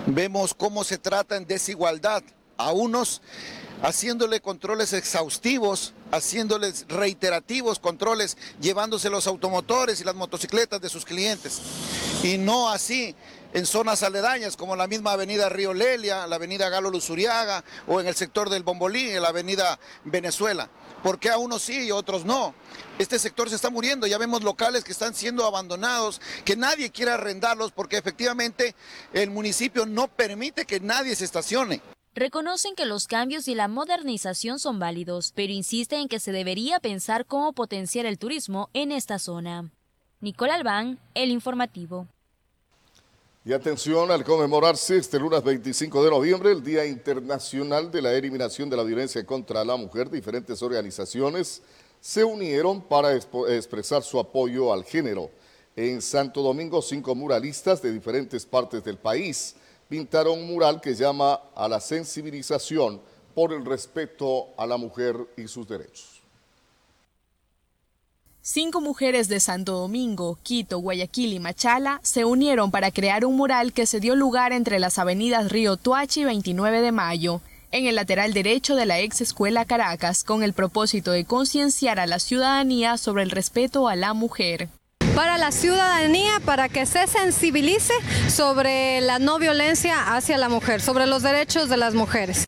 Vemos 0.10 0.54
cómo 0.54 0.86
se 0.86 0.98
trata 0.98 1.36
en 1.36 1.46
desigualdad 1.46 2.24
a 2.56 2.72
unos 2.72 3.22
haciéndole 3.84 4.40
controles 4.40 4.94
exhaustivos, 4.94 5.94
haciéndoles 6.12 6.86
reiterativos 6.88 7.80
controles, 7.80 8.38
llevándose 8.62 9.10
los 9.10 9.28
automotores 9.28 10.00
y 10.00 10.06
las 10.06 10.16
motocicletas 10.16 10.80
de 10.80 10.88
sus 10.88 11.04
clientes. 11.04 11.62
Y 12.24 12.38
no 12.38 12.70
así 12.70 13.16
en 13.54 13.66
zonas 13.66 14.02
aledañas 14.02 14.56
como 14.56 14.78
la 14.78 14.88
misma 14.88 15.12
avenida 15.12 15.50
Río 15.50 15.74
Lelia, 15.74 16.26
la 16.26 16.38
avenida 16.38 16.70
Galo 16.70 16.90
Luzuriaga 16.90 17.66
o 17.86 18.00
en 18.00 18.08
el 18.08 18.16
sector 18.16 18.50
del 18.50 18.64
Bombolí, 18.64 19.10
en 19.10 19.22
la 19.22 19.30
avenida 19.30 19.78
Venezuela. 20.06 20.70
¿Por 21.04 21.20
qué 21.20 21.30
a 21.30 21.38
unos 21.38 21.62
sí 21.62 21.88
y 21.88 21.90
a 21.90 21.96
otros 21.96 22.26
no? 22.26 22.54
Este 22.98 23.20
sector 23.20 23.50
se 23.50 23.56
está 23.56 23.70
muriendo, 23.70 24.08
ya 24.08 24.18
vemos 24.18 24.44
locales 24.44 24.84
que 24.84 24.92
están 24.92 25.14
siendo 25.14 25.46
abandonados, 25.46 26.20
que 26.44 26.56
nadie 26.56 26.92
quiere 26.92 27.12
arrendarlos 27.12 27.72
porque 27.72 27.98
efectivamente 27.98 28.76
el 29.14 29.30
municipio 29.30 29.86
no 29.86 30.08
permite 30.08 30.66
que 30.66 30.80
nadie 30.80 31.16
se 31.16 31.26
estacione. 31.26 31.82
Reconocen 32.16 32.74
que 32.74 32.88
los 32.88 33.06
cambios 33.06 33.48
y 33.48 33.54
la 33.54 33.68
modernización 33.68 34.58
son 34.58 34.80
válidos, 34.80 35.34
pero 35.36 35.54
insisten 35.54 36.00
en 36.02 36.08
que 36.08 36.20
se 36.20 36.32
debería 36.32 36.80
pensar 36.80 37.28
cómo 37.28 37.54
potenciar 37.54 38.08
el 38.08 38.18
turismo 38.18 38.72
en 38.74 38.92
esta 38.92 39.20
zona. 39.20 39.72
Nicole 40.20 40.52
Albán, 40.52 41.00
El 41.14 41.30
Informativo. 41.30 42.08
Y 43.48 43.54
atención 43.54 44.12
al 44.12 44.26
conmemorarse 44.26 44.98
este 44.98 45.18
lunes 45.18 45.42
25 45.42 46.04
de 46.04 46.10
noviembre, 46.10 46.52
el 46.52 46.62
Día 46.62 46.86
Internacional 46.86 47.90
de 47.90 48.02
la 48.02 48.12
Eliminación 48.12 48.70
de 48.70 48.76
la 48.76 48.84
Violencia 48.84 49.26
contra 49.26 49.64
la 49.64 49.78
Mujer, 49.78 50.10
diferentes 50.10 50.62
organizaciones 50.62 51.62
se 52.02 52.26
unieron 52.26 52.82
para 52.82 53.16
expresar 53.16 54.04
su 54.04 54.20
apoyo 54.20 54.74
al 54.74 54.84
género. 54.84 55.32
En 55.78 56.02
Santo 56.02 56.42
Domingo, 56.42 56.82
cinco 56.82 57.16
muralistas 57.16 57.82
de 57.82 57.94
diferentes 57.94 58.46
partes 58.46 58.84
del 58.84 58.98
país 58.98 59.56
pintaron 59.88 60.40
un 60.40 60.48
mural 60.48 60.82
que 60.82 60.94
llama 60.94 61.40
a 61.56 61.70
la 61.70 61.80
sensibilización 61.80 63.00
por 63.34 63.54
el 63.54 63.64
respeto 63.64 64.50
a 64.58 64.68
la 64.68 64.76
mujer 64.76 65.26
y 65.38 65.48
sus 65.48 65.66
derechos. 65.66 66.17
Cinco 68.50 68.80
mujeres 68.80 69.28
de 69.28 69.42
Santo 69.42 69.74
Domingo, 69.74 70.40
Quito, 70.42 70.80
Guayaquil 70.80 71.34
y 71.34 71.40
Machala 71.40 72.00
se 72.02 72.24
unieron 72.24 72.72
para 72.72 72.92
crear 72.92 73.26
un 73.26 73.36
mural 73.36 73.74
que 73.74 73.86
se 73.86 74.00
dio 74.00 74.16
lugar 74.16 74.54
entre 74.54 74.80
las 74.80 75.00
avenidas 75.00 75.52
Río 75.52 75.76
Tuachi 75.76 76.22
y 76.22 76.24
29 76.24 76.80
de 76.80 76.94
Mayo, 76.94 77.42
en 77.72 77.88
el 77.88 77.96
lateral 77.96 78.32
derecho 78.32 78.78
de 78.78 78.86
la 78.86 79.02
ex 79.02 79.20
escuela 79.20 79.66
Caracas, 79.66 80.24
con 80.24 80.44
el 80.44 80.54
propósito 80.54 81.12
de 81.12 81.26
concienciar 81.26 82.00
a 82.00 82.08
la 82.08 82.20
ciudadanía 82.20 82.96
sobre 82.96 83.24
el 83.24 83.32
respeto 83.32 83.90
a 83.90 83.98
la 83.98 84.14
mujer 84.14 84.70
para 85.14 85.38
la 85.38 85.52
ciudadanía, 85.52 86.40
para 86.46 86.70
que 86.70 86.86
se 86.86 87.06
sensibilice 87.08 87.94
sobre 88.30 89.02
la 89.02 89.20
no 89.20 89.40
violencia 89.40 90.16
hacia 90.16 90.38
la 90.38 90.48
mujer, 90.48 90.80
sobre 90.80 91.06
los 91.06 91.22
derechos 91.22 91.68
de 91.70 91.78
las 91.78 91.96
mujeres. 91.96 92.48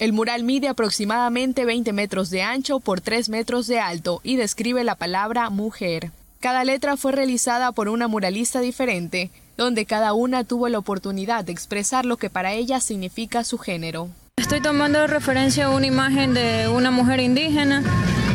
El 0.00 0.12
mural 0.12 0.42
mide 0.42 0.66
aproximadamente 0.66 1.64
20 1.64 1.92
metros 1.92 2.28
de 2.28 2.42
ancho 2.42 2.80
por 2.80 3.00
3 3.00 3.28
metros 3.28 3.68
de 3.68 3.78
alto 3.78 4.20
y 4.24 4.34
describe 4.34 4.82
la 4.82 4.96
palabra 4.96 5.48
mujer. 5.50 6.10
Cada 6.40 6.64
letra 6.64 6.96
fue 6.96 7.12
realizada 7.12 7.70
por 7.70 7.88
una 7.88 8.08
muralista 8.08 8.60
diferente, 8.60 9.30
donde 9.56 9.86
cada 9.86 10.12
una 10.12 10.42
tuvo 10.42 10.68
la 10.68 10.78
oportunidad 10.78 11.44
de 11.44 11.52
expresar 11.52 12.06
lo 12.06 12.16
que 12.16 12.28
para 12.28 12.54
ella 12.54 12.80
significa 12.80 13.44
su 13.44 13.56
género. 13.56 14.08
Estoy 14.36 14.60
tomando 14.60 15.06
referencia 15.06 15.66
a 15.66 15.70
una 15.70 15.86
imagen 15.86 16.34
de 16.34 16.66
una 16.66 16.90
mujer 16.90 17.20
indígena 17.20 17.84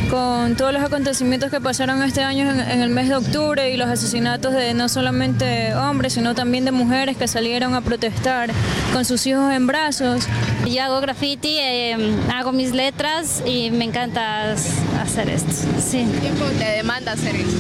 con 0.10 0.56
todos 0.56 0.74
los 0.74 0.82
acontecimientos 0.82 1.52
que 1.52 1.62
pasaron 1.62 2.02
este 2.04 2.24
año 2.24 2.50
en, 2.50 2.82
el 2.82 2.90
mes 2.90 3.10
de 3.10 3.16
octubre 3.16 3.72
y 3.72 3.78
los 3.78 3.88
asesinatos 3.88 4.54
de 4.54 4.74
no 4.74 4.90
solamente 4.90 5.76
hombres, 5.76 6.14
sino 6.14 6.34
también 6.34 6.66
de 6.66 6.72
mujeres 6.72 7.18
que 7.18 7.28
salieron 7.28 7.76
a 7.76 7.82
protestar 7.82 8.50
con 8.94 9.06
sus 9.06 9.26
hijos 9.28 9.52
en 9.54 9.68
brazos. 9.68 10.28
Yo 10.68 10.84
hago 10.84 11.02
graffiti, 11.02 11.58
eh, 11.60 11.98
hago 12.34 12.52
mis 12.52 12.72
letras 12.72 13.44
y 13.46 13.72
me 13.72 13.86
encanta 13.86 14.54
hacer 15.02 15.30
esto. 15.30 15.52
Sí. 15.80 16.08
¿Qué 16.14 16.20
tiempo 16.20 16.46
te 16.58 16.66
demanda 16.66 17.12
hacer 17.12 17.36
esto? 17.36 17.58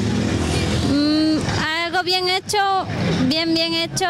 Mm, 0.91 1.37
algo 1.85 2.03
bien 2.03 2.29
hecho, 2.29 2.85
bien, 3.27 3.53
bien 3.53 3.73
hecho, 3.73 4.07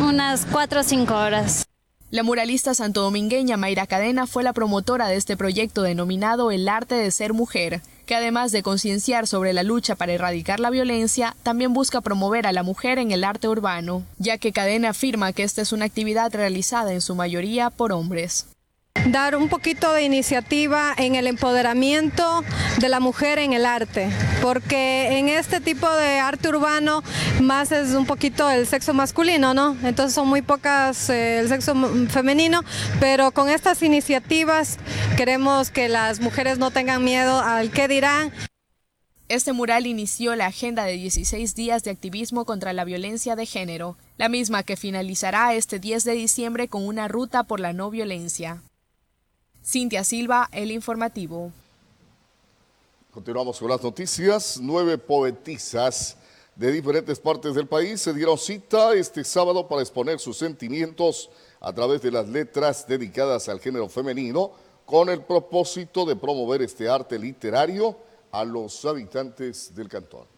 unas 0.00 0.46
cuatro 0.50 0.80
o 0.80 0.82
cinco 0.82 1.14
horas. 1.14 1.71
La 2.12 2.22
muralista 2.22 2.74
santodomingueña 2.74 3.56
Mayra 3.56 3.86
Cadena 3.86 4.26
fue 4.26 4.42
la 4.42 4.52
promotora 4.52 5.08
de 5.08 5.16
este 5.16 5.34
proyecto 5.34 5.80
denominado 5.80 6.50
El 6.50 6.68
arte 6.68 6.94
de 6.94 7.10
ser 7.10 7.32
mujer, 7.32 7.80
que 8.04 8.14
además 8.14 8.52
de 8.52 8.62
concienciar 8.62 9.26
sobre 9.26 9.54
la 9.54 9.62
lucha 9.62 9.94
para 9.94 10.12
erradicar 10.12 10.60
la 10.60 10.68
violencia, 10.68 11.34
también 11.42 11.72
busca 11.72 12.02
promover 12.02 12.46
a 12.46 12.52
la 12.52 12.64
mujer 12.64 12.98
en 12.98 13.12
el 13.12 13.24
arte 13.24 13.48
urbano, 13.48 14.02
ya 14.18 14.36
que 14.36 14.52
Cadena 14.52 14.90
afirma 14.90 15.32
que 15.32 15.42
esta 15.42 15.62
es 15.62 15.72
una 15.72 15.86
actividad 15.86 16.30
realizada 16.34 16.92
en 16.92 17.00
su 17.00 17.14
mayoría 17.14 17.70
por 17.70 17.92
hombres 17.92 18.51
dar 19.12 19.36
un 19.36 19.48
poquito 19.48 19.92
de 19.92 20.04
iniciativa 20.04 20.94
en 20.96 21.16
el 21.16 21.26
empoderamiento 21.26 22.44
de 22.78 22.88
la 22.88 23.00
mujer 23.00 23.38
en 23.38 23.52
el 23.52 23.66
arte, 23.66 24.08
porque 24.40 25.18
en 25.18 25.28
este 25.28 25.60
tipo 25.60 25.90
de 25.90 26.18
arte 26.18 26.48
urbano 26.48 27.02
más 27.40 27.72
es 27.72 27.90
un 27.90 28.06
poquito 28.06 28.48
el 28.50 28.66
sexo 28.66 28.94
masculino, 28.94 29.54
¿no? 29.54 29.76
Entonces 29.82 30.14
son 30.14 30.28
muy 30.28 30.42
pocas 30.42 31.10
eh, 31.10 31.40
el 31.40 31.48
sexo 31.48 31.74
femenino, 32.08 32.62
pero 33.00 33.32
con 33.32 33.48
estas 33.48 33.82
iniciativas 33.82 34.78
queremos 35.16 35.70
que 35.70 35.88
las 35.88 36.20
mujeres 36.20 36.58
no 36.58 36.70
tengan 36.70 37.04
miedo 37.04 37.40
al 37.40 37.70
qué 37.70 37.88
dirán. 37.88 38.32
Este 39.28 39.52
mural 39.52 39.86
inició 39.86 40.36
la 40.36 40.46
agenda 40.46 40.84
de 40.84 40.92
16 40.92 41.54
días 41.54 41.84
de 41.84 41.90
activismo 41.90 42.44
contra 42.44 42.72
la 42.72 42.84
violencia 42.84 43.34
de 43.34 43.46
género, 43.46 43.96
la 44.18 44.28
misma 44.28 44.62
que 44.62 44.76
finalizará 44.76 45.54
este 45.54 45.78
10 45.78 46.04
de 46.04 46.12
diciembre 46.12 46.68
con 46.68 46.86
una 46.86 47.08
ruta 47.08 47.44
por 47.44 47.58
la 47.58 47.72
no 47.72 47.90
violencia. 47.90 48.62
Cintia 49.64 50.02
Silva, 50.02 50.48
El 50.52 50.72
Informativo. 50.72 51.52
Continuamos 53.12 53.58
con 53.58 53.70
las 53.70 53.82
noticias. 53.82 54.58
Nueve 54.60 54.98
poetisas 54.98 56.16
de 56.56 56.72
diferentes 56.72 57.20
partes 57.20 57.54
del 57.54 57.68
país 57.68 58.00
se 58.00 58.12
dieron 58.12 58.38
cita 58.38 58.92
este 58.94 59.22
sábado 59.22 59.68
para 59.68 59.82
exponer 59.82 60.18
sus 60.18 60.36
sentimientos 60.36 61.30
a 61.60 61.72
través 61.72 62.02
de 62.02 62.10
las 62.10 62.28
letras 62.28 62.86
dedicadas 62.88 63.48
al 63.48 63.60
género 63.60 63.88
femenino 63.88 64.50
con 64.84 65.08
el 65.08 65.22
propósito 65.22 66.04
de 66.04 66.16
promover 66.16 66.62
este 66.62 66.88
arte 66.88 67.18
literario 67.18 67.96
a 68.32 68.44
los 68.44 68.84
habitantes 68.84 69.74
del 69.74 69.88
cantón. 69.88 70.31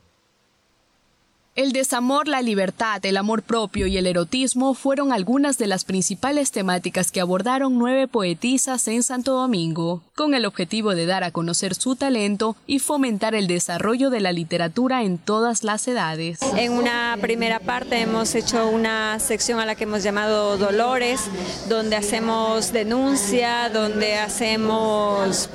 El 1.56 1.70
desamor, 1.70 2.26
la 2.26 2.42
libertad, 2.42 2.98
el 3.06 3.16
amor 3.16 3.44
propio 3.44 3.86
y 3.86 3.96
el 3.96 4.08
erotismo 4.08 4.74
fueron 4.74 5.12
algunas 5.12 5.56
de 5.56 5.68
las 5.68 5.84
principales 5.84 6.50
temáticas 6.50 7.12
que 7.12 7.20
abordaron 7.20 7.78
nueve 7.78 8.08
poetisas 8.08 8.88
en 8.88 9.04
Santo 9.04 9.34
Domingo, 9.34 10.02
con 10.16 10.34
el 10.34 10.46
objetivo 10.46 10.96
de 10.96 11.06
dar 11.06 11.22
a 11.22 11.30
conocer 11.30 11.76
su 11.76 11.94
talento 11.94 12.56
y 12.66 12.80
fomentar 12.80 13.36
el 13.36 13.46
desarrollo 13.46 14.10
de 14.10 14.18
la 14.18 14.32
literatura 14.32 15.04
en 15.04 15.16
todas 15.16 15.62
las 15.62 15.86
edades. 15.86 16.40
En 16.56 16.72
una 16.72 17.16
primera 17.20 17.60
parte 17.60 18.00
hemos 18.00 18.34
hecho 18.34 18.66
una 18.66 19.20
sección 19.20 19.60
a 19.60 19.64
la 19.64 19.76
que 19.76 19.84
hemos 19.84 20.02
llamado 20.02 20.58
Dolores, 20.58 21.20
donde 21.68 21.94
hacemos 21.94 22.72
denuncia, 22.72 23.68
donde 23.68 24.16
hacemos 24.16 25.48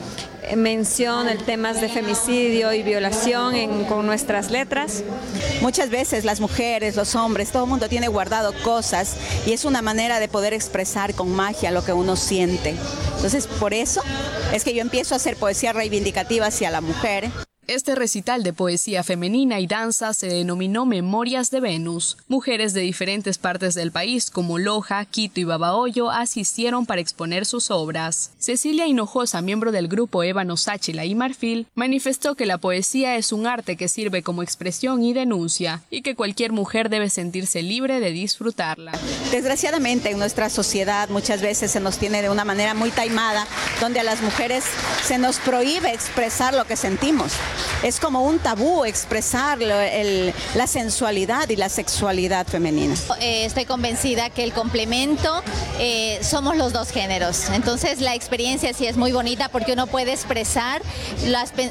mención 0.55 1.29
el 1.29 1.43
temas 1.43 1.81
de 1.81 1.89
femicidio 1.89 2.73
y 2.73 2.83
violación 2.83 3.85
con 3.85 4.05
nuestras 4.05 4.51
letras. 4.51 5.03
Muchas 5.61 5.89
veces 5.89 6.25
las 6.25 6.39
mujeres, 6.39 6.95
los 6.95 7.15
hombres, 7.15 7.51
todo 7.51 7.63
el 7.63 7.69
mundo 7.69 7.89
tiene 7.89 8.07
guardado 8.07 8.53
cosas 8.63 9.15
y 9.45 9.53
es 9.53 9.65
una 9.65 9.81
manera 9.81 10.19
de 10.19 10.27
poder 10.27 10.53
expresar 10.53 11.13
con 11.13 11.31
magia 11.31 11.71
lo 11.71 11.83
que 11.83 11.93
uno 11.93 12.15
siente. 12.15 12.75
Entonces, 13.15 13.47
por 13.47 13.73
eso 13.73 14.01
es 14.53 14.63
que 14.63 14.73
yo 14.73 14.81
empiezo 14.81 15.13
a 15.13 15.17
hacer 15.17 15.35
poesía 15.35 15.73
reivindicativa 15.73 16.47
hacia 16.47 16.71
la 16.71 16.81
mujer. 16.81 17.29
Este 17.69 17.93
recital 17.93 18.41
de 18.41 18.51
poesía 18.51 19.03
femenina 19.03 19.59
y 19.59 19.67
danza 19.67 20.15
se 20.15 20.25
denominó 20.25 20.87
Memorias 20.87 21.51
de 21.51 21.59
Venus. 21.59 22.17
Mujeres 22.27 22.73
de 22.73 22.81
diferentes 22.81 23.37
partes 23.37 23.75
del 23.75 23.91
país, 23.91 24.31
como 24.31 24.57
Loja, 24.57 25.05
Quito 25.05 25.39
y 25.39 25.43
Babahoyo, 25.43 26.09
asistieron 26.09 26.87
para 26.87 26.99
exponer 26.99 27.45
sus 27.45 27.69
obras. 27.69 28.31
Cecilia 28.39 28.87
Hinojosa, 28.87 29.43
miembro 29.43 29.71
del 29.71 29.87
grupo 29.87 30.23
Ébano 30.23 30.57
Sáchila 30.57 31.05
y 31.05 31.13
Marfil, 31.13 31.67
manifestó 31.75 32.33
que 32.33 32.47
la 32.47 32.57
poesía 32.57 33.17
es 33.17 33.31
un 33.31 33.45
arte 33.45 33.75
que 33.75 33.87
sirve 33.87 34.23
como 34.23 34.41
expresión 34.41 35.03
y 35.03 35.13
denuncia, 35.13 35.83
y 35.91 36.01
que 36.01 36.15
cualquier 36.15 36.51
mujer 36.51 36.89
debe 36.89 37.11
sentirse 37.11 37.61
libre 37.61 37.99
de 37.99 38.09
disfrutarla. 38.09 38.93
Desgraciadamente, 39.29 40.09
en 40.09 40.17
nuestra 40.17 40.49
sociedad 40.49 41.07
muchas 41.09 41.43
veces 41.43 41.69
se 41.69 41.79
nos 41.79 41.99
tiene 41.99 42.23
de 42.23 42.31
una 42.31 42.45
manera 42.45 42.73
muy 42.73 42.89
taimada, 42.89 43.45
donde 43.79 43.99
a 43.99 44.03
las 44.03 44.23
mujeres 44.23 44.63
se 45.03 45.19
nos 45.19 45.37
prohíbe 45.37 45.93
expresar 45.93 46.55
lo 46.55 46.65
que 46.65 46.75
sentimos 46.75 47.33
es 47.83 47.99
como 47.99 48.23
un 48.23 48.39
tabú 48.39 48.85
expresar 48.85 49.59
la 49.59 50.67
sensualidad 50.67 51.49
y 51.49 51.55
la 51.55 51.69
sexualidad 51.69 52.47
femenina. 52.47 52.95
Eh, 53.19 53.45
estoy 53.45 53.65
convencida 53.65 54.29
que 54.29 54.43
el 54.43 54.53
complemento 54.53 55.43
eh, 55.79 56.19
somos 56.21 56.55
los 56.57 56.73
dos 56.73 56.91
géneros. 56.91 57.49
Entonces 57.49 58.01
la 58.01 58.15
experiencia 58.15 58.73
sí 58.73 58.85
es 58.85 58.97
muy 58.97 59.11
bonita 59.11 59.49
porque 59.49 59.73
uno 59.73 59.87
puede 59.87 60.13
expresar 60.13 60.81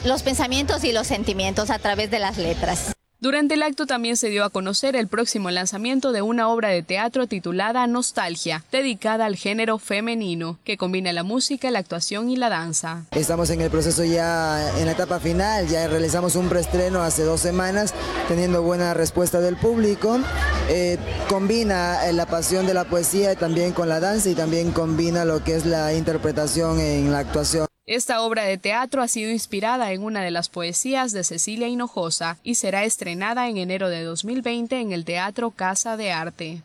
los 0.04 0.23
pensamientos 0.23 0.85
y 0.85 0.92
los 0.92 1.07
sentimientos 1.07 1.71
a 1.71 1.78
través 1.78 2.11
de 2.11 2.18
las 2.18 2.38
letras. 2.38 2.98
Durante 3.21 3.55
el 3.55 3.65
acto 3.65 3.85
también 3.85 4.17
se 4.17 4.29
dio 4.29 4.45
a 4.45 4.51
conocer 4.51 4.95
el 4.95 5.09
próximo 5.09 5.51
lanzamiento 5.51 6.13
de 6.13 6.23
una 6.23 6.49
obra 6.49 6.69
de 6.69 6.85
teatro 6.85 7.27
titulada 7.27 7.85
Nostalgia, 7.89 8.65
dedicada 8.71 9.27
al 9.27 9.35
género 9.35 9.79
femenino, 9.79 10.57
que 10.63 10.77
combina 10.77 11.13
la 11.13 11.25
música, 11.25 11.69
la 11.73 11.81
actuación 11.81 12.31
y 12.31 12.37
la 12.37 12.49
danza. 12.49 13.07
Estamos 13.11 13.51
en 13.51 13.61
el 13.61 13.71
proceso 13.71 14.05
ya 14.05 14.79
en 14.79 14.87
la 14.87 14.93
etapa 14.93 15.19
final, 15.19 15.67
ya 15.67 15.89
realizamos 15.89 16.37
un 16.37 16.49
preestreno 16.49 17.03
hace 17.03 17.25
dos 17.25 17.41
semanas, 17.41 17.93
teniendo 18.29 18.63
buena 18.63 18.95
respuesta 18.95 19.41
del 19.41 19.57
público. 19.57 20.21
Eh, 20.69 20.97
combina 21.29 22.07
eh, 22.07 22.13
la 22.13 22.27
pasión 22.27 22.67
de 22.67 22.75
la 22.75 22.85
poesía 22.85 23.35
también 23.35 23.73
con 23.73 23.89
la 23.89 23.99
danza 23.99 24.29
y 24.29 24.37
también 24.37 24.71
combina 24.71 25.25
lo 25.25 25.43
que 25.43 25.57
es 25.57 25.67
la 25.67 25.93
interpretación 25.93 26.79
en 26.79 27.11
la 27.11 27.19
actuación. 27.19 27.68
Esta 27.88 28.21
obra 28.21 28.42
de 28.45 28.59
teatro 28.59 29.00
ha 29.00 29.09
sido 29.09 29.30
inspirada 29.30 29.92
en 29.92 30.02
una 30.02 30.23
de 30.23 30.30
las 30.30 30.50
poesías 30.50 31.12
de 31.12 31.25
Cecilia 31.25 31.68
Hinojosa 31.68 32.37
y 32.42 32.57
será 32.57 32.85
estrenada 32.85 33.49
en 33.49 33.57
enero 33.57 33.88
de 33.88 34.02
2020 34.02 34.78
en 34.78 34.92
el 34.92 35.07
Teatro 35.07 35.52
Casa 35.52 35.97
de 35.97 36.12
Arte. 36.12 36.62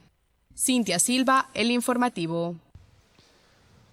Cintia 0.53 0.99
Silva, 0.99 1.49
El 1.53 1.71
Informativo. 1.71 2.55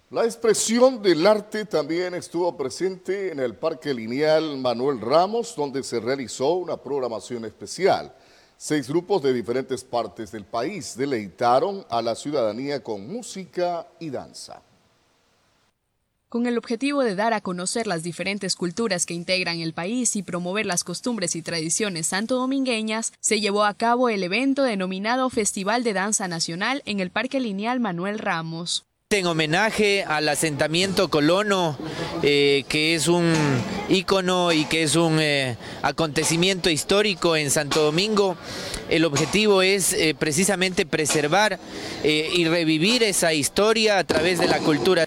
La 0.09 0.25
expresión 0.25 1.01
del 1.01 1.25
arte 1.25 1.63
también 1.63 2.15
estuvo 2.15 2.57
presente 2.57 3.31
en 3.31 3.39
el 3.39 3.55
Parque 3.55 3.93
Lineal 3.93 4.57
Manuel 4.57 4.99
Ramos, 4.99 5.55
donde 5.55 5.83
se 5.83 6.01
realizó 6.01 6.55
una 6.55 6.75
programación 6.75 7.45
especial. 7.45 8.13
Seis 8.57 8.89
grupos 8.89 9.21
de 9.21 9.31
diferentes 9.31 9.85
partes 9.85 10.33
del 10.33 10.43
país 10.43 10.97
deleitaron 10.97 11.85
a 11.89 12.01
la 12.01 12.13
ciudadanía 12.13 12.83
con 12.83 13.07
música 13.07 13.87
y 14.01 14.09
danza. 14.09 14.61
Con 16.31 16.45
el 16.45 16.57
objetivo 16.57 17.03
de 17.03 17.13
dar 17.15 17.33
a 17.33 17.41
conocer 17.41 17.87
las 17.87 18.03
diferentes 18.03 18.55
culturas 18.55 19.05
que 19.05 19.13
integran 19.13 19.59
el 19.59 19.73
país 19.73 20.15
y 20.15 20.23
promover 20.23 20.65
las 20.65 20.85
costumbres 20.85 21.35
y 21.35 21.41
tradiciones 21.41 22.07
santo-domingueñas, 22.07 23.11
se 23.19 23.41
llevó 23.41 23.65
a 23.65 23.73
cabo 23.73 24.07
el 24.07 24.23
evento 24.23 24.63
denominado 24.63 25.29
Festival 25.29 25.83
de 25.83 25.91
Danza 25.91 26.29
Nacional 26.29 26.83
en 26.85 27.01
el 27.01 27.09
Parque 27.09 27.41
Lineal 27.41 27.81
Manuel 27.81 28.17
Ramos. 28.17 28.85
En 29.09 29.25
homenaje 29.25 30.05
al 30.05 30.29
asentamiento 30.29 31.09
colono, 31.09 31.77
eh, 32.23 32.63
que 32.69 32.95
es 32.95 33.09
un 33.09 33.33
ícono 33.89 34.53
y 34.53 34.63
que 34.63 34.83
es 34.83 34.95
un 34.95 35.19
eh, 35.19 35.57
acontecimiento 35.81 36.69
histórico 36.69 37.35
en 37.35 37.51
Santo 37.51 37.81
Domingo, 37.81 38.37
el 38.87 39.03
objetivo 39.03 39.61
es 39.61 39.91
eh, 39.91 40.15
precisamente 40.17 40.85
preservar 40.85 41.59
y 42.05 42.45
revivir 42.45 43.03
esa 43.03 43.33
historia 43.33 43.97
a 43.97 44.05
través 44.05 44.39
de 44.39 44.47
la 44.47 44.59
cultura. 44.59 45.05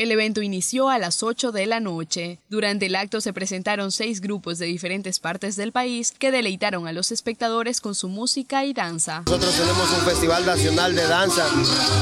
El 0.00 0.10
evento 0.12 0.40
inició 0.40 0.88
a 0.88 0.96
las 0.96 1.22
8 1.22 1.52
de 1.52 1.66
la 1.66 1.78
noche. 1.78 2.38
Durante 2.48 2.86
el 2.86 2.96
acto 2.96 3.20
se 3.20 3.34
presentaron 3.34 3.92
seis 3.92 4.22
grupos 4.22 4.58
de 4.58 4.64
diferentes 4.64 5.20
partes 5.20 5.56
del 5.56 5.72
país 5.72 6.14
que 6.18 6.30
deleitaron 6.30 6.86
a 6.86 6.92
los 6.94 7.12
espectadores 7.12 7.82
con 7.82 7.94
su 7.94 8.08
música 8.08 8.64
y 8.64 8.72
danza. 8.72 9.24
Nosotros 9.26 9.54
tenemos 9.54 9.92
un 9.92 10.06
festival 10.06 10.46
nacional 10.46 10.96
de 10.96 11.06
danza 11.06 11.46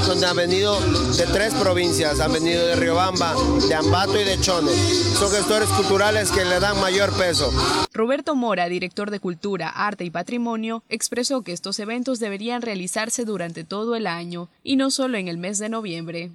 donde 0.06 0.26
han 0.28 0.36
venido 0.36 0.78
de 0.78 1.26
tres 1.32 1.52
provincias, 1.54 2.20
han 2.20 2.32
venido 2.32 2.64
de 2.68 2.76
Riobamba, 2.76 3.34
de 3.68 3.74
Ambato 3.74 4.20
y 4.20 4.22
de 4.22 4.40
Chone. 4.40 4.70
Son 4.70 5.32
gestores 5.32 5.68
culturales 5.70 6.30
que 6.30 6.44
le 6.44 6.60
dan 6.60 6.80
mayor 6.80 7.12
peso. 7.14 7.50
Roberto 7.92 8.36
Mora, 8.36 8.68
director 8.68 9.10
de 9.10 9.18
Cultura, 9.18 9.70
Arte 9.70 10.04
y 10.04 10.10
Patrimonio, 10.10 10.84
expresó 10.88 11.42
que 11.42 11.52
estos 11.52 11.80
eventos 11.80 12.20
deberían 12.20 12.62
realizarse 12.62 13.24
durante 13.24 13.64
todo 13.64 13.96
el 13.96 14.06
año 14.06 14.48
y 14.62 14.76
no 14.76 14.92
solo 14.92 15.18
en 15.18 15.26
el 15.26 15.38
mes 15.38 15.58
de 15.58 15.68
noviembre. 15.68 16.30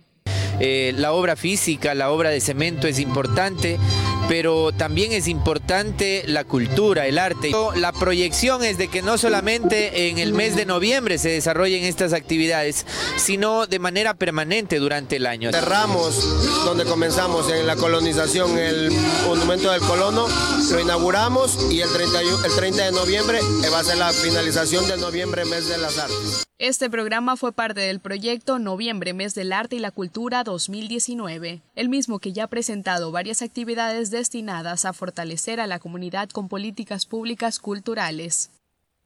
Eh, 0.59 0.93
la 0.97 1.13
obra 1.13 1.35
física, 1.35 1.93
la 1.93 2.11
obra 2.11 2.29
de 2.29 2.39
cemento 2.41 2.87
es 2.87 2.99
importante, 2.99 3.79
pero 4.27 4.71
también 4.71 5.11
es 5.11 5.27
importante 5.27 6.23
la 6.27 6.43
cultura, 6.43 7.07
el 7.07 7.17
arte. 7.17 7.51
La 7.75 7.91
proyección 7.91 8.63
es 8.63 8.77
de 8.77 8.87
que 8.87 9.01
no 9.01 9.17
solamente 9.17 10.09
en 10.09 10.17
el 10.17 10.33
mes 10.33 10.55
de 10.55 10.65
noviembre 10.65 11.17
se 11.17 11.29
desarrollen 11.29 11.83
estas 11.83 12.13
actividades, 12.13 12.85
sino 13.17 13.67
de 13.67 13.79
manera 13.79 14.13
permanente 14.13 14.79
durante 14.79 15.17
el 15.17 15.25
año. 15.25 15.51
Cerramos 15.51 16.65
donde 16.65 16.85
comenzamos 16.85 17.49
en 17.51 17.67
la 17.67 17.75
colonización, 17.75 18.57
el 18.57 18.91
monumento 19.25 19.71
del 19.71 19.81
colono, 19.81 20.27
lo 20.71 20.79
inauguramos 20.79 21.71
y 21.71 21.81
el 21.81 21.89
30, 21.91 22.19
el 22.21 22.55
30 22.55 22.85
de 22.85 22.91
noviembre 22.91 23.39
va 23.71 23.79
a 23.79 23.83
ser 23.83 23.97
la 23.97 24.11
finalización 24.11 24.87
de 24.87 24.97
noviembre, 24.97 25.45
mes 25.45 25.67
de 25.67 25.77
las 25.77 25.97
artes. 25.97 26.43
Este 26.65 26.89
programa 26.89 27.35
fue 27.35 27.51
parte 27.51 27.81
del 27.81 27.99
proyecto 27.99 28.57
Noviembre, 28.57 29.11
Mes 29.11 29.35
del 29.35 29.51
Arte 29.51 29.75
y 29.75 29.79
la 29.79 29.91
Cultura 29.91 30.45
2019, 30.45 31.61
el 31.75 31.89
mismo 31.89 32.19
que 32.19 32.31
ya 32.31 32.45
ha 32.45 32.47
presentado 32.47 33.11
varias 33.11 33.41
actividades 33.41 34.11
destinadas 34.11 34.85
a 34.85 34.93
fortalecer 34.93 35.59
a 35.59 35.67
la 35.67 35.79
comunidad 35.79 36.29
con 36.29 36.47
políticas 36.47 37.05
públicas 37.05 37.59
culturales. 37.59 38.49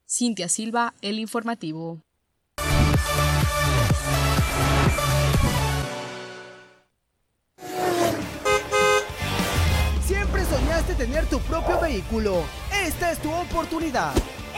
Cintia 0.07 0.49
Silva, 0.49 0.93
El 1.01 1.17
Informativo. 1.17 1.99
Siempre 10.05 10.45
soñaste 10.45 10.93
tener 10.93 11.25
tu 11.25 11.39
propio 11.39 11.81
vehículo. 11.81 12.43
Esta 12.85 13.11
es 13.11 13.19
tu 13.19 13.31
oportunidad. 13.31 14.13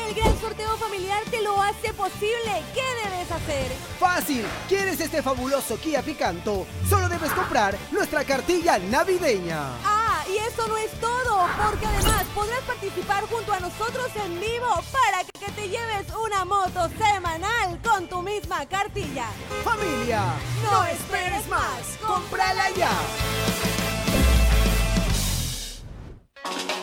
El 0.10 0.16
gran 0.16 0.42
sorteo 0.42 0.76
familiar 0.78 1.22
te 1.30 1.40
lo 1.44 1.62
hace 1.62 1.94
posible. 1.94 2.64
¿Qué 2.74 2.82
debes 3.04 3.32
hacer? 3.32 3.72
Fácil. 4.00 4.44
¿Quieres 4.68 5.00
este 5.00 5.22
fabuloso 5.22 5.78
Kia 5.80 6.02
Picanto? 6.02 6.66
Solo 6.90 7.08
debes 7.08 7.32
comprar 7.32 7.78
nuestra 7.92 8.24
cartilla 8.24 8.80
navideña. 8.80 9.60
Ah, 9.86 10.24
y 10.28 10.38
eso 10.38 10.68
no 10.68 10.78
es 10.78 10.90
todo, 11.00 11.48
porque 11.64 11.86
además 11.86 12.26
podrás 12.34 12.62
participar 12.62 13.26
junto 13.26 13.54
a 13.54 13.60
nosotros 13.60 14.10
en 14.26 14.40
vivo 14.40 14.82
para 14.92 15.24
que 15.26 15.52
te 15.52 15.70
lleves 15.70 16.08
una 16.26 16.44
moto 16.44 16.90
semanal 16.98 17.80
con 17.84 18.10
tu 18.10 18.24
misma 18.24 18.66
cartilla. 18.66 19.28
Familia, 19.64 20.24
no 20.64 20.86
esperes 20.86 21.48
más. 21.50 22.00
Cómprala 22.02 22.72
ya. 22.72 22.90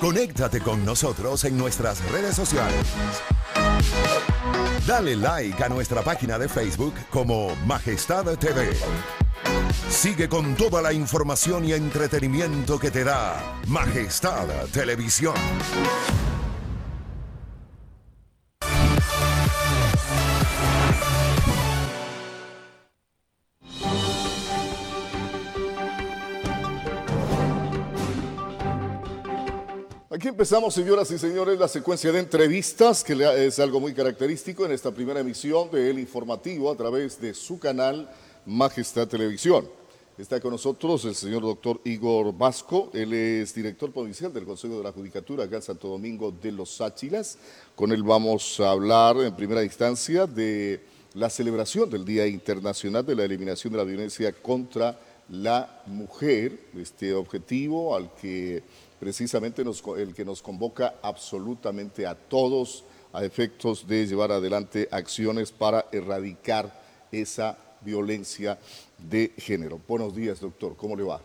Conéctate 0.01 0.61
con 0.61 0.85
nosotros 0.85 1.45
en 1.45 1.57
nuestras 1.57 2.05
redes 2.11 2.37
sociales. 2.37 2.87
Dale 4.87 5.17
like 5.17 5.65
a 5.65 5.69
nuestra 5.69 6.03
página 6.03 6.39
de 6.39 6.49
Facebook 6.49 6.95
como 7.11 7.57
Majestad 7.67 8.37
TV. 8.39 8.77
Sigue 9.89 10.29
con 10.29 10.55
toda 10.55 10.83
la 10.83 10.93
información 10.93 11.65
y 11.65 11.73
entretenimiento 11.73 12.79
que 12.79 12.91
te 12.91 13.05
da 13.05 13.59
Majestad 13.69 14.47
Televisión. 14.73 15.35
Empezamos, 30.37 30.75
señoras 30.75 31.11
y 31.11 31.19
señores, 31.19 31.59
la 31.59 31.67
secuencia 31.67 32.13
de 32.13 32.19
entrevistas, 32.19 33.03
que 33.03 33.15
es 33.47 33.59
algo 33.59 33.81
muy 33.81 33.95
característico 33.95 34.67
en 34.67 34.73
esta 34.73 34.91
primera 34.91 35.21
emisión 35.21 35.71
de 35.71 35.89
El 35.89 35.99
Informativo 35.99 36.71
a 36.71 36.77
través 36.77 37.19
de 37.19 37.33
su 37.33 37.59
canal 37.59 38.07
Majestad 38.45 39.09
Televisión. 39.09 39.67
Está 40.19 40.39
con 40.39 40.51
nosotros 40.51 41.07
el 41.07 41.15
señor 41.15 41.41
doctor 41.41 41.81
Igor 41.85 42.37
Vasco, 42.37 42.91
él 42.93 43.15
es 43.15 43.55
director 43.55 43.91
provincial 43.91 44.31
del 44.31 44.45
Consejo 44.45 44.77
de 44.77 44.85
la 44.85 44.93
Judicatura 44.93 45.45
acá 45.45 45.57
en 45.57 45.63
Santo 45.63 45.89
Domingo 45.89 46.31
de 46.31 46.53
los 46.53 46.83
Áchilas. 46.83 47.39
Con 47.75 47.91
él 47.91 48.03
vamos 48.03 48.61
a 48.61 48.73
hablar 48.73 49.17
en 49.17 49.35
primera 49.35 49.65
instancia 49.65 50.27
de 50.27 50.83
la 51.15 51.31
celebración 51.31 51.89
del 51.89 52.05
Día 52.05 52.27
Internacional 52.27 53.07
de 53.07 53.15
la 53.15 53.25
Eliminación 53.25 53.73
de 53.73 53.79
la 53.79 53.85
Violencia 53.85 54.31
contra 54.33 55.01
la 55.31 55.83
Mujer, 55.87 56.61
este 56.77 57.15
objetivo 57.15 57.97
al 57.97 58.15
que 58.15 58.63
precisamente 58.99 59.63
el 59.63 60.15
que 60.15 60.25
nos 60.25 60.43
convoca 60.43 60.95
absolutamente 61.03 62.07
a 62.07 62.15
todos 62.15 62.85
a 63.13 63.25
efectos 63.25 63.87
de 63.87 64.07
llevar 64.07 64.33
adelante 64.33 64.89
acciones 64.91 65.53
para 65.53 65.87
erradicar 65.93 66.83
esa 67.11 67.57
violencia 67.81 68.59
de 68.99 69.33
género. 69.39 69.81
Buenos 69.87 70.15
días, 70.15 70.41
doctor. 70.41 70.77
¿Cómo 70.77 70.97
le 70.97 71.03
va? 71.03 71.21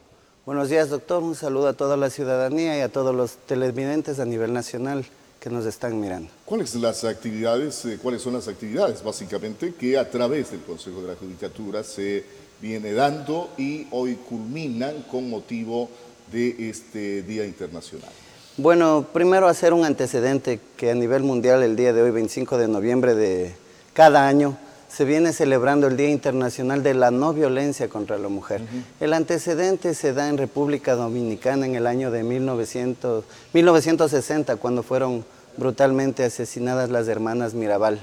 Buenos 0.45 0.69
días, 0.69 0.89
doctor. 0.89 1.21
Un 1.21 1.35
saludo 1.35 1.67
a 1.67 1.73
toda 1.73 1.97
la 1.97 2.09
ciudadanía 2.09 2.77
y 2.77 2.81
a 2.81 2.89
todos 2.89 3.13
los 3.15 3.35
televidentes 3.45 4.19
a 4.19 4.25
nivel 4.25 4.53
nacional 4.53 5.05
que 5.39 5.49
nos 5.49 5.65
están 5.65 5.99
mirando. 5.99 6.29
¿Cuáles 6.45 6.75
las 6.75 7.03
actividades, 7.03 7.83
eh, 7.85 7.99
cuáles 8.01 8.21
son 8.21 8.33
las 8.33 8.47
actividades 8.47 9.03
básicamente 9.03 9.73
que 9.73 9.97
a 9.97 10.09
través 10.09 10.51
del 10.51 10.61
Consejo 10.61 11.01
de 11.01 11.09
la 11.09 11.15
Judicatura 11.15 11.83
se 11.83 12.23
viene 12.61 12.93
dando 12.93 13.49
y 13.57 13.87
hoy 13.91 14.15
culminan 14.15 15.01
con 15.09 15.29
motivo 15.29 15.89
de 16.31 16.69
este 16.69 17.23
Día 17.23 17.45
Internacional? 17.45 18.09
Bueno, 18.57 19.05
primero 19.11 19.47
hacer 19.47 19.73
un 19.73 19.85
antecedente 19.85 20.59
que 20.77 20.91
a 20.91 20.95
nivel 20.95 21.23
mundial 21.23 21.63
el 21.63 21.75
día 21.75 21.93
de 21.93 22.01
hoy, 22.01 22.11
25 22.11 22.57
de 22.57 22.67
noviembre 22.67 23.15
de 23.15 23.53
cada 23.93 24.27
año, 24.27 24.57
se 24.89 25.05
viene 25.05 25.31
celebrando 25.31 25.87
el 25.87 25.95
Día 25.95 26.09
Internacional 26.09 26.83
de 26.83 26.93
la 26.93 27.11
No 27.11 27.33
Violencia 27.33 27.87
contra 27.87 28.17
la 28.17 28.27
Mujer. 28.27 28.61
El 28.99 29.13
antecedente 29.13 29.93
se 29.93 30.11
da 30.11 30.27
en 30.27 30.37
República 30.37 30.95
Dominicana 30.95 31.65
en 31.65 31.75
el 31.75 31.87
año 31.87 32.11
de 32.11 32.23
1900, 32.23 33.23
1960, 33.53 34.57
cuando 34.57 34.83
fueron 34.83 35.23
brutalmente 35.55 36.25
asesinadas 36.25 36.89
las 36.89 37.07
hermanas 37.07 37.53
Mirabal. 37.53 38.01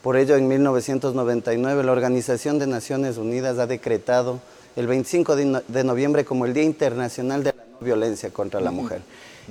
Por 0.00 0.16
ello, 0.16 0.36
en 0.36 0.46
1999, 0.46 1.82
la 1.82 1.92
Organización 1.92 2.60
de 2.60 2.68
Naciones 2.68 3.18
Unidas 3.18 3.58
ha 3.58 3.66
decretado 3.66 4.40
el 4.76 4.86
25 4.86 5.36
de 5.36 5.84
noviembre 5.84 6.24
como 6.24 6.46
el 6.46 6.54
Día 6.54 6.62
Internacional 6.62 7.42
de 7.42 7.52
la 7.52 7.64
No 7.64 7.84
Violencia 7.84 8.30
contra 8.30 8.60
la 8.60 8.70
Mujer. 8.70 9.02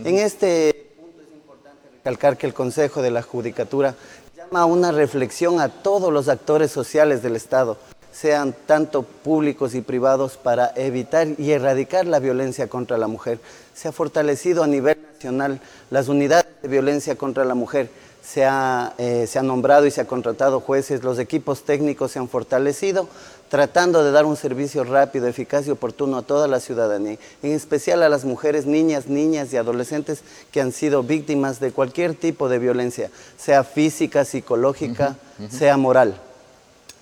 En 0.03 0.17
este 0.17 0.91
punto 0.97 1.21
es 1.21 1.35
importante 1.35 1.89
recalcar 1.97 2.37
que 2.37 2.47
el 2.47 2.53
Consejo 2.53 3.01
de 3.01 3.11
la 3.11 3.21
Judicatura 3.21 3.95
llama 4.35 4.61
a 4.61 4.65
una 4.65 4.91
reflexión 4.91 5.59
a 5.59 5.69
todos 5.69 6.11
los 6.11 6.27
actores 6.29 6.71
sociales 6.71 7.21
del 7.21 7.35
Estado, 7.35 7.77
sean 8.11 8.55
tanto 8.65 9.03
públicos 9.03 9.75
y 9.75 9.81
privados, 9.81 10.37
para 10.37 10.73
evitar 10.75 11.27
y 11.37 11.51
erradicar 11.51 12.05
la 12.07 12.19
violencia 12.19 12.67
contra 12.67 12.97
la 12.97 13.07
mujer. 13.07 13.39
Se 13.73 13.87
ha 13.87 13.91
fortalecido 13.91 14.63
a 14.63 14.67
nivel 14.67 14.97
nacional 15.13 15.61
las 15.89 16.07
unidades 16.07 16.47
de 16.61 16.67
violencia 16.67 17.15
contra 17.15 17.45
la 17.45 17.55
mujer 17.55 17.89
se 18.21 18.45
ha, 18.45 18.93
eh, 18.97 19.25
se 19.27 19.39
ha, 19.39 19.43
nombrado 19.43 19.85
y 19.85 19.91
se 19.91 20.01
ha 20.01 20.05
contratado 20.05 20.59
jueces, 20.59 21.03
los 21.03 21.19
equipos 21.19 21.63
técnicos 21.63 22.11
se 22.11 22.19
han 22.19 22.29
fortalecido, 22.29 23.07
tratando 23.51 24.01
de 24.05 24.11
dar 24.11 24.25
un 24.25 24.37
servicio 24.37 24.85
rápido, 24.85 25.27
eficaz 25.27 25.67
y 25.67 25.71
oportuno 25.71 26.17
a 26.17 26.21
toda 26.21 26.47
la 26.47 26.61
ciudadanía, 26.61 27.17
en 27.43 27.51
especial 27.51 28.01
a 28.01 28.07
las 28.07 28.23
mujeres, 28.23 28.65
niñas, 28.65 29.07
niñas 29.07 29.51
y 29.51 29.57
adolescentes 29.57 30.21
que 30.53 30.61
han 30.61 30.71
sido 30.71 31.03
víctimas 31.03 31.59
de 31.59 31.73
cualquier 31.73 32.15
tipo 32.15 32.47
de 32.47 32.59
violencia, 32.59 33.11
sea 33.37 33.65
física, 33.65 34.23
psicológica, 34.23 35.17
sea 35.49 35.75
moral. 35.75 36.15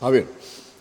A 0.01 0.09
ver, 0.09 0.25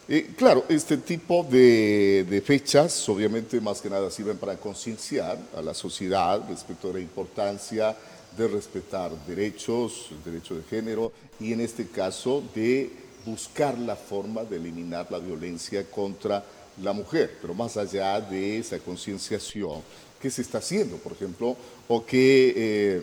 eh, 0.08 0.30
claro, 0.38 0.64
este 0.70 0.96
tipo 0.96 1.44
de, 1.44 2.24
de, 2.26 2.40
fechas 2.40 3.06
obviamente 3.10 3.60
más 3.60 3.82
que 3.82 3.90
nada 3.90 4.10
sirven 4.10 4.38
para 4.38 4.56
concienciar 4.56 5.36
a 5.54 5.60
la 5.60 5.74
sociedad 5.74 6.42
respecto 6.48 6.88
de 6.88 6.94
la 6.94 7.00
importancia 7.00 7.94
de 8.38 8.48
respetar 8.48 9.10
derechos, 9.26 10.06
el 10.12 10.32
derecho 10.32 10.54
de 10.54 10.62
género 10.62 11.12
y 11.38 11.52
en 11.52 11.60
este 11.60 11.88
caso 11.88 12.42
de 12.54 13.07
buscar 13.24 13.78
la 13.78 13.96
forma 13.96 14.44
de 14.44 14.56
eliminar 14.56 15.06
la 15.10 15.18
violencia 15.18 15.84
contra 15.90 16.44
la 16.82 16.92
mujer, 16.92 17.36
pero 17.40 17.54
más 17.54 17.76
allá 17.76 18.20
de 18.20 18.58
esa 18.58 18.78
concienciación, 18.78 19.82
¿qué 20.20 20.30
se 20.30 20.42
está 20.42 20.58
haciendo, 20.58 20.96
por 20.96 21.12
ejemplo? 21.12 21.56
¿O 21.88 22.04
qué 22.04 22.52
eh, 22.56 23.02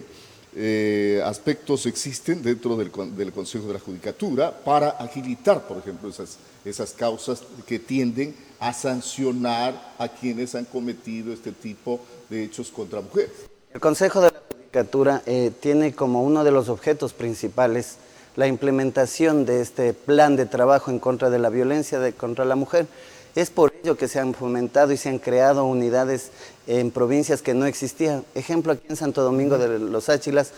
eh, 0.58 1.22
aspectos 1.26 1.86
existen 1.86 2.42
dentro 2.42 2.78
del, 2.78 2.90
Consejo 2.90 3.68
de 3.68 3.74
la 3.74 3.80
Judicatura 3.80 4.58
para 4.64 4.92
agilitar, 4.92 5.68
por 5.68 5.78
ejemplo, 5.78 6.10
esas, 6.10 6.38
esas 6.64 6.94
causas 6.94 7.44
que 7.66 7.80
tienden 7.80 8.36
a 8.60 8.74
sancionar 8.74 9.96
a 9.98 10.08
quienes 10.08 10.56
han 10.56 10.66
cometido 10.66 11.34
este 11.34 11.52
tipo 11.52 12.00
de 12.30 12.46
hechos 12.46 12.70
contra 12.70 13.02
mujeres? 13.02 13.32
El 13.74 13.82
Consejo 13.82 14.22
de 14.22 14.32
la 14.32 14.42
Judicatura 14.50 15.22
eh, 15.26 15.52
tiene 15.60 15.94
como 15.94 16.24
uno 16.24 16.46
de 16.46 16.52
los 16.52 16.70
objetos 16.70 17.12
principales 17.12 17.98
la 18.36 18.48
implementación 18.48 19.46
de 19.46 19.62
este 19.62 19.94
plan 19.94 20.36
de 20.36 20.46
trabajo 20.46 20.92
en 20.92 21.00
contra 21.00 21.30
de 21.30 21.40
la 21.40 21.50
violencia 21.50 22.00
contra 22.14 22.46
la 22.46 22.56
mujer. 22.56 22.88
Es 23.36 23.50
por 23.50 23.74
ello 23.84 23.98
que 23.98 24.08
se 24.08 24.20
han 24.20 24.34
fomentado 24.34 24.94
y 24.94 24.98
se 24.98 25.10
han 25.10 25.20
creado 25.20 25.66
unidades 25.66 26.32
en 26.68 26.92
provincias 26.92 27.42
que 27.42 27.54
no 27.54 27.66
existían. 27.66 28.24
Ejemplo, 28.34 28.72
aquí 28.72 28.86
en 28.90 28.96
Santo 28.96 29.24
Domingo 29.24 29.58
de 29.58 29.80
los 29.80 30.10
Áchilas, 30.10 30.52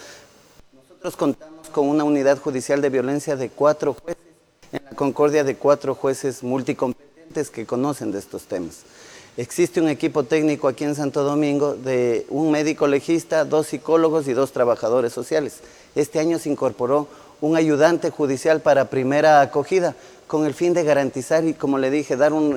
nosotros 0.87 1.15
contamos 1.15 1.69
con 1.69 1.87
una 1.87 2.03
unidad 2.03 2.37
judicial 2.39 2.81
de 2.81 2.89
violencia 2.89 3.35
de 3.35 3.49
cuatro 3.49 3.93
jueces, 3.93 4.23
en 4.71 4.81
la 4.83 4.95
Concordia 4.95 5.43
de 5.43 5.55
cuatro 5.55 5.95
jueces 5.95 6.43
multicompetentes 6.43 7.49
que 7.49 7.65
conocen 7.65 8.11
de 8.11 8.19
estos 8.19 8.43
temas. 8.43 8.81
Existe 9.37 9.79
un 9.79 9.87
equipo 9.87 10.23
técnico 10.23 10.67
aquí 10.67 10.83
en 10.83 10.95
Santo 10.95 11.23
Domingo 11.23 11.75
de 11.75 12.25
un 12.29 12.49
médico 12.51 12.87
legista, 12.87 13.45
dos 13.45 13.67
psicólogos 13.67 14.27
y 14.27 14.33
dos 14.33 14.51
trabajadores 14.51 15.13
sociales. 15.13 15.59
Este 15.95 16.19
año 16.19 16.39
se 16.39 16.49
incorporó 16.49 17.07
un 17.41 17.55
ayudante 17.55 18.09
judicial 18.09 18.61
para 18.61 18.89
primera 18.89 19.41
acogida, 19.41 19.95
con 20.27 20.45
el 20.45 20.53
fin 20.53 20.73
de 20.73 20.83
garantizar 20.83 21.45
y, 21.45 21.53
como 21.53 21.77
le 21.77 21.89
dije, 21.89 22.17
dar 22.17 22.33
un, 22.33 22.55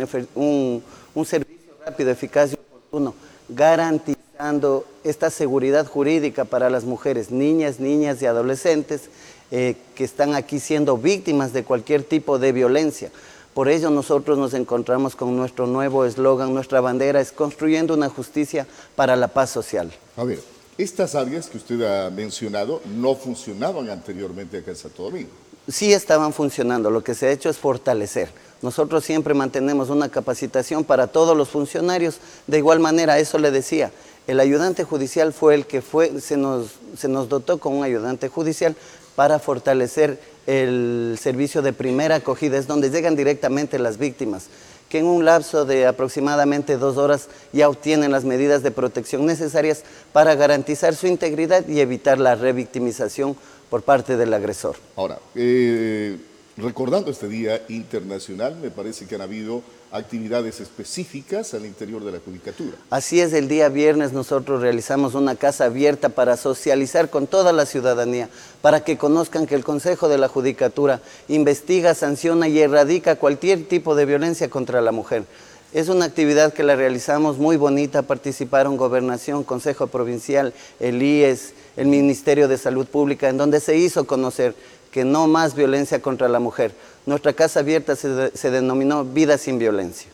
servicio 1.24 1.72
rápido, 1.86 2.10
eficaz 2.10 2.52
y 2.52 2.54
oportuno, 2.54 3.14
garantizando 3.48 4.84
esta 5.04 5.30
seguridad 5.30 5.86
jurídica 5.86 6.44
para 6.44 6.68
las 6.68 6.84
mujeres, 6.84 7.30
niñas, 7.30 7.78
niñas 7.78 8.20
y 8.22 8.26
adolescentes 8.26 9.08
eh, 9.50 9.76
que 9.94 10.04
están 10.04 10.34
aquí 10.34 10.58
siendo 10.58 10.96
víctimas 10.96 11.52
de 11.52 11.62
cualquier 11.62 12.02
tipo 12.02 12.38
de 12.38 12.52
violencia. 12.52 13.10
Por 13.54 13.68
ello 13.68 13.90
nosotros 13.90 14.38
nos 14.38 14.54
encontramos 14.54 15.16
con 15.16 15.36
nuestro 15.36 15.66
nuevo 15.66 16.04
eslogan, 16.04 16.54
nuestra 16.54 16.80
bandera 16.80 17.20
es 17.20 17.32
construyendo 17.32 17.94
una 17.94 18.08
justicia 18.08 18.66
para 18.96 19.16
la 19.16 19.28
paz 19.28 19.50
social. 19.50 19.92
A 20.16 20.24
ver, 20.24 20.40
estas 20.82 21.14
áreas 21.14 21.48
que 21.48 21.58
usted 21.58 21.82
ha 21.82 22.10
mencionado 22.10 22.80
no 22.96 23.14
funcionaban 23.14 23.90
anteriormente 23.90 24.58
acá 24.58 24.70
en 24.70 24.76
Santo 24.76 25.04
Domingo. 25.04 25.30
Sí 25.68 25.92
estaban 25.92 26.32
funcionando, 26.32 26.90
lo 26.90 27.04
que 27.04 27.14
se 27.14 27.26
ha 27.26 27.30
hecho 27.30 27.50
es 27.50 27.58
fortalecer. 27.58 28.30
Nosotros 28.62 29.04
siempre 29.04 29.34
mantenemos 29.34 29.90
una 29.90 30.08
capacitación 30.08 30.84
para 30.84 31.06
todos 31.06 31.36
los 31.36 31.48
funcionarios. 31.48 32.18
De 32.46 32.58
igual 32.58 32.80
manera, 32.80 33.18
eso 33.18 33.38
le 33.38 33.50
decía, 33.50 33.90
el 34.26 34.40
ayudante 34.40 34.84
judicial 34.84 35.32
fue 35.32 35.54
el 35.54 35.66
que 35.66 35.82
fue, 35.82 36.20
se 36.20 36.36
nos, 36.36 36.72
se 36.96 37.08
nos 37.08 37.28
dotó 37.28 37.58
con 37.58 37.74
un 37.74 37.84
ayudante 37.84 38.28
judicial 38.28 38.74
para 39.16 39.38
fortalecer 39.38 40.18
el 40.46 41.18
servicio 41.20 41.62
de 41.62 41.72
primera 41.72 42.16
acogida, 42.16 42.56
es 42.56 42.66
donde 42.66 42.90
llegan 42.90 43.16
directamente 43.16 43.78
las 43.78 43.98
víctimas 43.98 44.48
que 44.90 44.98
en 44.98 45.06
un 45.06 45.24
lapso 45.24 45.64
de 45.64 45.86
aproximadamente 45.86 46.76
dos 46.76 46.98
horas 46.98 47.28
ya 47.52 47.68
obtienen 47.68 48.10
las 48.10 48.24
medidas 48.24 48.62
de 48.62 48.72
protección 48.72 49.24
necesarias 49.24 49.84
para 50.12 50.34
garantizar 50.34 50.94
su 50.96 51.06
integridad 51.06 51.66
y 51.66 51.80
evitar 51.80 52.18
la 52.18 52.34
revictimización 52.34 53.36
por 53.70 53.82
parte 53.82 54.16
del 54.16 54.34
agresor. 54.34 54.76
Ahora, 54.96 55.18
eh, 55.36 56.18
recordando 56.60 57.10
este 57.10 57.28
Día 57.28 57.62
Internacional, 57.68 58.56
me 58.56 58.70
parece 58.70 59.06
que 59.06 59.14
han 59.14 59.20
habido 59.20 59.62
actividades 59.92 60.60
específicas 60.60 61.54
al 61.54 61.66
interior 61.66 62.04
de 62.04 62.12
la 62.12 62.18
Judicatura. 62.18 62.76
Así 62.90 63.20
es, 63.20 63.32
el 63.32 63.48
día 63.48 63.68
viernes 63.68 64.12
nosotros 64.12 64.60
realizamos 64.60 65.14
una 65.14 65.34
casa 65.34 65.64
abierta 65.64 66.10
para 66.10 66.36
socializar 66.36 67.10
con 67.10 67.26
toda 67.26 67.52
la 67.52 67.66
ciudadanía, 67.66 68.28
para 68.62 68.84
que 68.84 68.96
conozcan 68.96 69.46
que 69.46 69.54
el 69.54 69.64
Consejo 69.64 70.08
de 70.08 70.18
la 70.18 70.28
Judicatura 70.28 71.00
investiga, 71.28 71.94
sanciona 71.94 72.48
y 72.48 72.60
erradica 72.60 73.16
cualquier 73.16 73.66
tipo 73.66 73.94
de 73.94 74.06
violencia 74.06 74.48
contra 74.48 74.80
la 74.80 74.92
mujer. 74.92 75.24
Es 75.72 75.88
una 75.88 76.04
actividad 76.04 76.52
que 76.52 76.64
la 76.64 76.74
realizamos 76.74 77.38
muy 77.38 77.56
bonita, 77.56 78.02
participaron 78.02 78.76
Gobernación, 78.76 79.44
Consejo 79.44 79.86
Provincial, 79.86 80.52
el 80.80 81.00
IES, 81.00 81.52
el 81.76 81.86
Ministerio 81.86 82.48
de 82.48 82.58
Salud 82.58 82.86
Pública, 82.86 83.28
en 83.28 83.36
donde 83.36 83.60
se 83.60 83.76
hizo 83.76 84.04
conocer 84.04 84.56
que 84.90 85.04
no 85.04 85.26
más 85.26 85.54
violencia 85.54 86.02
contra 86.02 86.28
la 86.28 86.40
mujer. 86.40 86.74
Nuestra 87.06 87.32
casa 87.32 87.60
abierta 87.60 87.96
se, 87.96 88.50
denominó 88.50 89.04
Vida 89.04 89.38
sin 89.38 89.58
Violencia. 89.58 90.10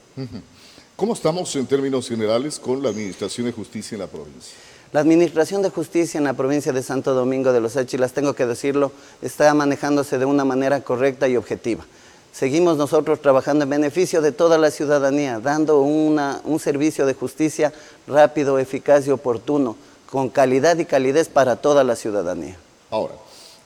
¿Cómo 0.96 1.12
estamos 1.12 1.54
en 1.56 1.66
términos 1.66 2.08
generales 2.08 2.58
con 2.58 2.82
la 2.82 2.88
Administración 2.88 3.46
de 3.46 3.52
Justicia 3.52 3.96
en 3.96 4.00
la 4.00 4.06
provincia? 4.06 4.56
La 4.92 5.00
Administración 5.00 5.62
de 5.62 5.70
Justicia 5.70 6.18
en 6.18 6.24
la 6.24 6.34
provincia 6.34 6.72
de 6.72 6.82
Santo 6.82 7.12
Domingo 7.12 7.52
de 7.52 7.60
los 7.60 7.76
Áchilas, 7.76 8.12
tengo 8.12 8.34
que 8.34 8.46
decirlo, 8.46 8.92
está 9.20 9.52
manejándose 9.52 10.16
de 10.18 10.24
una 10.24 10.44
manera 10.44 10.80
correcta 10.80 11.28
y 11.28 11.36
objetiva. 11.36 11.84
Seguimos 12.32 12.76
nosotros 12.76 13.20
trabajando 13.20 13.64
en 13.64 13.70
beneficio 13.70 14.20
de 14.20 14.30
toda 14.30 14.58
la 14.58 14.70
ciudadanía, 14.70 15.40
dando 15.40 15.80
una, 15.80 16.40
un 16.44 16.60
servicio 16.60 17.04
de 17.06 17.14
justicia 17.14 17.72
rápido, 18.06 18.58
eficaz 18.58 19.06
y 19.06 19.10
oportuno, 19.10 19.76
con 20.10 20.28
calidad 20.28 20.78
y 20.78 20.84
calidez 20.84 21.28
para 21.28 21.56
toda 21.56 21.82
la 21.82 21.96
ciudadanía. 21.96 22.56
Ahora, 22.90 23.14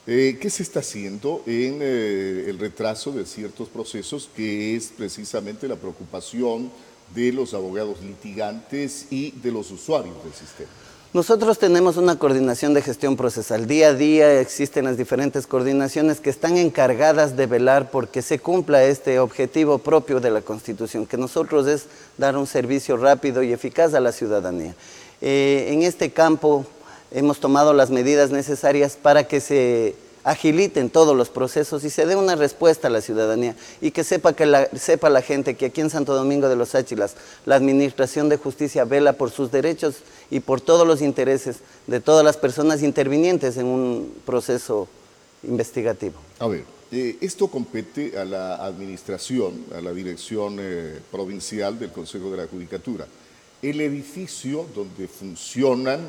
eh, 0.06 0.38
¿qué 0.40 0.50
se 0.50 0.62
está 0.62 0.80
haciendo 0.80 1.42
en 1.46 1.78
eh, 1.80 2.46
el 2.48 2.58
retraso 2.58 3.12
de 3.12 3.26
ciertos 3.26 3.68
procesos 3.68 4.28
que 4.34 4.76
es 4.76 4.92
precisamente 4.96 5.68
la 5.68 5.76
preocupación 5.76 6.70
de 7.14 7.32
los 7.32 7.54
abogados 7.54 8.00
litigantes 8.02 9.06
y 9.10 9.32
de 9.32 9.52
los 9.52 9.70
usuarios 9.70 10.16
del 10.24 10.32
sistema? 10.32 10.70
Nosotros 11.12 11.58
tenemos 11.58 11.96
una 11.96 12.20
coordinación 12.20 12.72
de 12.72 12.82
gestión 12.82 13.16
procesal. 13.16 13.66
Día 13.66 13.88
a 13.88 13.94
día 13.94 14.40
existen 14.40 14.84
las 14.84 14.96
diferentes 14.96 15.44
coordinaciones 15.44 16.20
que 16.20 16.30
están 16.30 16.56
encargadas 16.56 17.36
de 17.36 17.46
velar 17.46 17.90
porque 17.90 18.22
se 18.22 18.38
cumpla 18.38 18.84
este 18.84 19.18
objetivo 19.18 19.78
propio 19.78 20.20
de 20.20 20.30
la 20.30 20.40
Constitución, 20.40 21.06
que 21.06 21.16
nosotros 21.16 21.66
es 21.66 21.86
dar 22.16 22.36
un 22.36 22.46
servicio 22.46 22.96
rápido 22.96 23.42
y 23.42 23.52
eficaz 23.52 23.92
a 23.94 24.00
la 24.00 24.12
ciudadanía. 24.12 24.76
Eh, 25.20 25.70
en 25.72 25.82
este 25.82 26.12
campo 26.12 26.64
hemos 27.11 27.40
tomado 27.40 27.73
las 27.73 27.90
medidas 27.90 28.31
necesarias 28.31 28.96
para 29.01 29.25
que 29.27 29.40
se 29.40 29.94
agiliten 30.23 30.90
todos 30.90 31.16
los 31.16 31.31
procesos 31.31 31.83
y 31.85 31.90
se 31.90 32.05
dé 32.05 32.14
una 32.14 32.37
respuesta 32.37 32.88
a 32.88 32.90
la 32.90 33.01
ciudadanía 33.01 33.57
y 33.81 33.90
que 33.90 34.05
sepa, 34.05 34.35
que 34.35 34.46
la, 34.46 34.68
sepa 34.77 35.09
la 35.09 35.23
gente 35.23 35.57
que 35.57 35.66
aquí 35.66 35.81
en 35.81 35.90
Santo 35.90 36.14
Domingo 36.14 36.49
de 36.49 36.57
los 36.57 36.75
Áchilas 36.75 37.16
la 37.46 37.55
Administración 37.55 38.29
de 38.29 38.37
Justicia 38.37 38.85
vela 38.85 39.14
por 39.14 39.31
sus 39.31 39.51
derechos 39.51 39.96
y 40.31 40.40
por 40.40 40.61
todos 40.61 40.87
los 40.87 41.01
intereses 41.01 41.61
de 41.87 42.01
todas 42.01 42.25
las 42.25 42.37
personas 42.37 42.83
intervinientes 42.83 43.57
en 43.57 43.66
un 43.66 44.14
proceso 44.27 44.88
investigativo. 45.42 46.16
A 46.38 46.49
ver, 46.49 46.64
eh, 46.92 47.16
esto 47.20 47.49
compete 47.49 48.18
a 48.18 48.25
la 48.25 48.57
administración, 48.57 49.64
a 49.75 49.81
la 49.81 49.92
dirección 49.92 50.57
eh, 50.61 50.99
provincial 51.11 51.79
del 51.79 51.92
Consejo 51.92 52.31
de 52.31 52.37
la 52.37 52.46
Judicatura. 52.46 53.07
El 53.62 53.81
edificio 53.81 54.66
donde 54.75 55.07
funcionan 55.09 56.01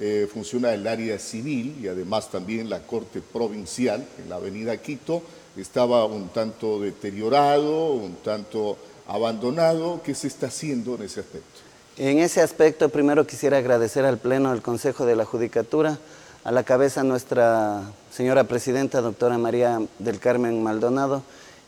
eh, 0.00 0.28
funciona 0.32 0.74
el 0.74 0.86
área 0.86 1.18
civil 1.18 1.76
y 1.80 1.86
además 1.86 2.30
también 2.30 2.68
la 2.68 2.80
Corte 2.80 3.20
Provincial 3.20 4.04
en 4.22 4.28
la 4.28 4.36
avenida 4.36 4.76
Quito. 4.76 5.22
Estaba 5.56 6.04
un 6.04 6.28
tanto 6.30 6.80
deteriorado, 6.80 7.92
un 7.92 8.16
tanto 8.16 8.76
abandonado. 9.06 10.00
¿Qué 10.02 10.14
se 10.14 10.26
está 10.26 10.48
haciendo 10.48 10.96
en 10.96 11.02
ese 11.02 11.20
aspecto? 11.20 11.60
En 11.96 12.18
ese 12.18 12.40
aspecto, 12.40 12.88
primero 12.88 13.24
quisiera 13.24 13.58
agradecer 13.58 14.04
al 14.04 14.18
Pleno 14.18 14.50
del 14.50 14.62
Consejo 14.62 15.06
de 15.06 15.14
la 15.14 15.24
Judicatura, 15.24 15.98
a 16.42 16.50
la 16.50 16.64
cabeza 16.64 17.04
nuestra 17.04 17.82
señora 18.10 18.44
presidenta, 18.44 19.00
doctora 19.00 19.38
María 19.38 19.80
del 20.00 20.18
Carmen 20.18 20.60
Maldonado, 20.60 21.22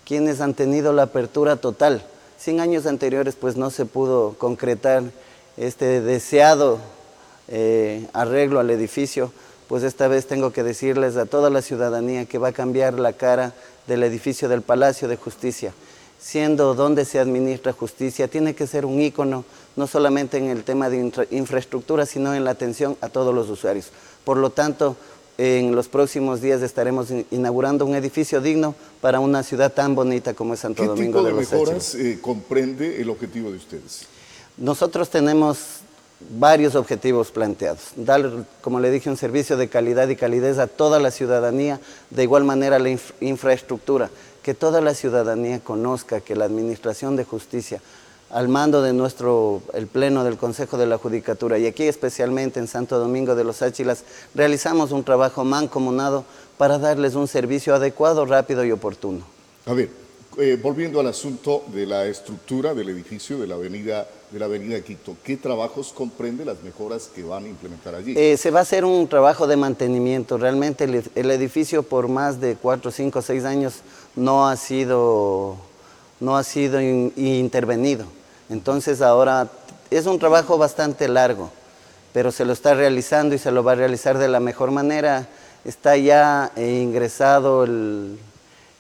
quienes 0.04 0.40
han 0.40 0.54
tenido 0.54 0.92
la 0.92 1.02
apertura 1.02 1.56
total. 1.56 2.02
Cien 2.38 2.58
años 2.58 2.86
anteriores, 2.86 3.36
pues 3.36 3.56
no 3.56 3.70
se 3.70 3.86
pudo 3.86 4.34
concretar 4.36 5.04
este 5.56 6.00
deseado 6.00 6.80
eh, 7.48 8.06
arreglo 8.12 8.60
al 8.60 8.70
edificio, 8.70 9.32
pues 9.68 9.82
esta 9.82 10.08
vez 10.08 10.26
tengo 10.26 10.52
que 10.52 10.62
decirles 10.62 11.16
a 11.16 11.26
toda 11.26 11.50
la 11.50 11.62
ciudadanía 11.62 12.26
que 12.26 12.38
va 12.38 12.48
a 12.48 12.52
cambiar 12.52 12.98
la 12.98 13.12
cara 13.12 13.54
del 13.86 14.02
edificio 14.02 14.48
del 14.48 14.62
Palacio 14.62 15.08
de 15.08 15.16
Justicia. 15.16 15.72
Siendo 16.18 16.74
donde 16.74 17.04
se 17.04 17.18
administra 17.18 17.72
justicia, 17.72 18.26
tiene 18.26 18.54
que 18.54 18.66
ser 18.66 18.86
un 18.86 19.00
ícono, 19.00 19.44
no 19.76 19.86
solamente 19.86 20.38
en 20.38 20.46
el 20.46 20.64
tema 20.64 20.88
de 20.88 21.26
infraestructura, 21.30 22.06
sino 22.06 22.34
en 22.34 22.44
la 22.44 22.52
atención 22.52 22.96
a 23.00 23.08
todos 23.08 23.34
los 23.34 23.48
usuarios. 23.50 23.90
Por 24.24 24.38
lo 24.38 24.50
tanto, 24.50 24.96
en 25.38 25.74
los 25.74 25.88
próximos 25.88 26.40
días 26.40 26.62
estaremos 26.62 27.08
inaugurando 27.30 27.84
un 27.84 27.94
edificio 27.94 28.40
digno 28.40 28.74
para 29.00 29.20
una 29.20 29.42
ciudad 29.42 29.72
tan 29.72 29.94
bonita 29.94 30.34
como 30.34 30.54
es 30.54 30.60
Santo 30.60 30.84
Domingo 30.84 31.22
de, 31.22 31.32
los 31.32 31.40
¿Qué 31.40 31.46
tipo 31.46 31.58
de 31.58 31.60
mejoras 31.66 31.94
eh, 31.94 32.18
comprende 32.20 33.00
el 33.00 33.10
objetivo 33.10 33.50
de 33.50 33.58
ustedes? 33.58 34.06
Nosotros 34.56 35.10
tenemos 35.10 35.58
varios 36.20 36.74
objetivos 36.74 37.30
planteados. 37.30 37.92
Dar, 37.96 38.30
como 38.60 38.80
le 38.80 38.90
dije, 38.90 39.10
un 39.10 39.16
servicio 39.16 39.56
de 39.56 39.68
calidad 39.68 40.08
y 40.08 40.16
calidez 40.16 40.58
a 40.58 40.66
toda 40.66 40.98
la 40.98 41.10
ciudadanía, 41.10 41.80
de 42.10 42.22
igual 42.22 42.44
manera 42.44 42.78
la 42.78 42.96
infraestructura, 43.20 44.10
que 44.42 44.54
toda 44.54 44.80
la 44.80 44.94
ciudadanía 44.94 45.60
conozca 45.60 46.20
que 46.20 46.36
la 46.36 46.44
Administración 46.44 47.16
de 47.16 47.24
Justicia, 47.24 47.80
al 48.30 48.48
mando 48.48 48.82
de 48.82 48.92
nuestro, 48.92 49.62
el 49.72 49.86
Pleno 49.86 50.24
del 50.24 50.36
Consejo 50.36 50.78
de 50.78 50.86
la 50.86 50.98
Judicatura, 50.98 51.58
y 51.58 51.66
aquí 51.66 51.84
especialmente 51.84 52.58
en 52.60 52.66
Santo 52.66 52.98
Domingo 52.98 53.34
de 53.34 53.44
los 53.44 53.62
Áchilas, 53.62 54.04
realizamos 54.34 54.92
un 54.92 55.04
trabajo 55.04 55.44
mancomunado 55.44 56.24
para 56.58 56.78
darles 56.78 57.14
un 57.14 57.28
servicio 57.28 57.74
adecuado, 57.74 58.24
rápido 58.24 58.64
y 58.64 58.72
oportuno. 58.72 59.24
Eh, 60.38 60.58
volviendo 60.62 61.00
al 61.00 61.06
asunto 61.06 61.64
de 61.68 61.86
la 61.86 62.06
estructura 62.06 62.74
del 62.74 62.88
edificio 62.88 63.38
de 63.38 63.46
la 63.46 63.54
avenida 63.54 64.06
de 64.30 64.38
la 64.38 64.46
avenida 64.46 64.80
Quito, 64.80 65.16
¿qué 65.22 65.36
trabajos 65.36 65.92
comprende 65.92 66.44
las 66.44 66.62
mejoras 66.62 67.08
que 67.14 67.22
van 67.22 67.44
a 67.44 67.48
implementar 67.48 67.94
allí? 67.94 68.14
Eh, 68.16 68.36
se 68.36 68.50
va 68.50 68.60
a 68.60 68.62
hacer 68.62 68.84
un 68.84 69.06
trabajo 69.08 69.46
de 69.46 69.56
mantenimiento. 69.56 70.36
Realmente 70.36 70.84
el, 70.84 71.30
edificio 71.30 71.82
por 71.82 72.08
más 72.08 72.40
de 72.40 72.56
4, 72.56 72.90
5, 72.90 73.22
6 73.22 73.44
años 73.44 73.74
no 74.16 74.48
ha 74.48 74.56
sido, 74.56 75.56
no 76.20 76.36
ha 76.36 76.42
sido 76.42 76.80
intervenido. 76.80 78.06
Entonces 78.50 79.00
ahora 79.00 79.48
es 79.90 80.06
un 80.06 80.18
trabajo 80.18 80.58
bastante 80.58 81.08
largo, 81.08 81.50
pero 82.12 82.32
se 82.32 82.44
lo 82.44 82.52
está 82.52 82.74
realizando 82.74 83.34
y 83.34 83.38
se 83.38 83.52
lo 83.52 83.62
va 83.62 83.72
a 83.72 83.76
realizar 83.76 84.18
de 84.18 84.28
la 84.28 84.40
mejor 84.40 84.70
manera. 84.70 85.28
Está 85.64 85.96
ya 85.96 86.52
eh, 86.56 86.80
ingresado 86.82 87.64
el 87.64 88.18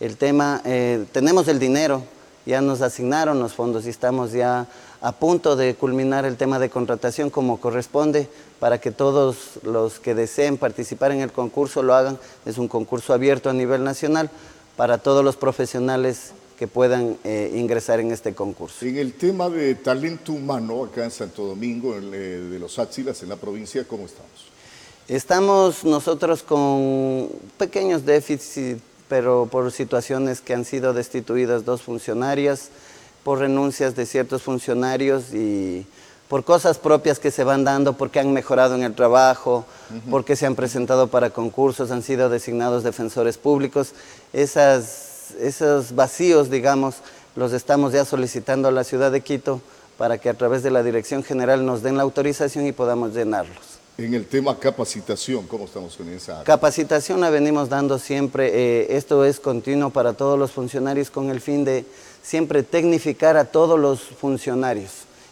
el 0.00 0.16
tema, 0.16 0.62
eh, 0.64 1.04
tenemos 1.12 1.48
el 1.48 1.58
dinero, 1.58 2.02
ya 2.44 2.60
nos 2.60 2.82
asignaron 2.82 3.40
los 3.40 3.54
fondos 3.54 3.86
y 3.86 3.90
estamos 3.90 4.32
ya 4.32 4.66
a 5.00 5.12
punto 5.12 5.56
de 5.56 5.74
culminar 5.74 6.24
el 6.24 6.36
tema 6.36 6.58
de 6.58 6.70
contratación 6.70 7.30
como 7.30 7.60
corresponde 7.60 8.28
para 8.60 8.80
que 8.80 8.90
todos 8.90 9.58
los 9.62 9.98
que 9.98 10.14
deseen 10.14 10.56
participar 10.56 11.12
en 11.12 11.20
el 11.20 11.32
concurso 11.32 11.82
lo 11.82 11.94
hagan. 11.94 12.18
Es 12.44 12.58
un 12.58 12.68
concurso 12.68 13.12
abierto 13.12 13.50
a 13.50 13.52
nivel 13.52 13.84
nacional 13.84 14.30
para 14.76 14.98
todos 14.98 15.24
los 15.24 15.36
profesionales 15.36 16.32
que 16.58 16.66
puedan 16.66 17.18
eh, 17.24 17.52
ingresar 17.54 18.00
en 18.00 18.12
este 18.12 18.34
concurso. 18.34 18.86
En 18.86 18.96
el 18.96 19.14
tema 19.14 19.50
de 19.50 19.74
talento 19.74 20.32
humano 20.32 20.84
acá 20.84 21.04
en 21.04 21.10
Santo 21.10 21.44
Domingo, 21.44 21.96
en, 21.96 22.10
eh, 22.14 22.18
de 22.18 22.58
los 22.58 22.78
Áchilas, 22.78 23.22
en 23.22 23.28
la 23.28 23.36
provincia, 23.36 23.84
¿cómo 23.84 24.06
estamos? 24.06 24.30
Estamos 25.08 25.84
nosotros 25.84 26.42
con 26.42 27.28
pequeños 27.58 28.04
déficits 28.04 28.80
pero 29.08 29.48
por 29.50 29.70
situaciones 29.72 30.40
que 30.40 30.54
han 30.54 30.64
sido 30.64 30.92
destituidas 30.92 31.64
dos 31.64 31.82
funcionarias, 31.82 32.70
por 33.24 33.40
renuncias 33.40 33.96
de 33.96 34.06
ciertos 34.06 34.42
funcionarios 34.42 35.34
y 35.34 35.86
por 36.28 36.44
cosas 36.44 36.78
propias 36.78 37.18
que 37.18 37.30
se 37.30 37.44
van 37.44 37.64
dando, 37.64 37.92
porque 37.92 38.20
han 38.20 38.32
mejorado 38.32 38.74
en 38.74 38.82
el 38.82 38.94
trabajo, 38.94 39.64
porque 40.10 40.34
se 40.34 40.46
han 40.46 40.56
presentado 40.56 41.06
para 41.08 41.30
concursos, 41.30 41.90
han 41.90 42.02
sido 42.02 42.28
designados 42.28 42.82
defensores 42.82 43.38
públicos. 43.38 43.92
Esas, 44.32 45.32
esos 45.40 45.94
vacíos, 45.94 46.50
digamos, 46.50 46.96
los 47.36 47.52
estamos 47.52 47.92
ya 47.92 48.04
solicitando 48.04 48.68
a 48.68 48.72
la 48.72 48.82
ciudad 48.82 49.12
de 49.12 49.20
Quito 49.20 49.60
para 49.98 50.18
que 50.18 50.28
a 50.28 50.34
través 50.34 50.62
de 50.62 50.70
la 50.70 50.82
Dirección 50.82 51.22
General 51.22 51.64
nos 51.64 51.82
den 51.82 51.96
la 51.96 52.02
autorización 52.02 52.66
y 52.66 52.72
podamos 52.72 53.14
llenarlos. 53.14 53.75
En 53.98 54.12
el 54.12 54.26
tema 54.26 54.58
capacitación, 54.58 55.46
¿cómo 55.46 55.64
estamos 55.64 55.96
con 55.96 56.06
esa? 56.10 56.44
Capacitación 56.44 57.18
la 57.18 57.30
venimos 57.30 57.70
dando 57.70 57.98
siempre, 57.98 58.50
eh, 58.52 58.86
esto 58.90 59.24
es 59.24 59.40
continuo 59.40 59.88
para 59.88 60.12
todos 60.12 60.38
los 60.38 60.50
funcionarios 60.50 61.08
con 61.08 61.30
el 61.30 61.40
fin 61.40 61.64
de 61.64 61.86
siempre 62.22 62.62
tecnificar 62.62 63.38
a 63.38 63.46
todos 63.46 63.80
los 63.80 64.02
funcionarios 64.02 64.90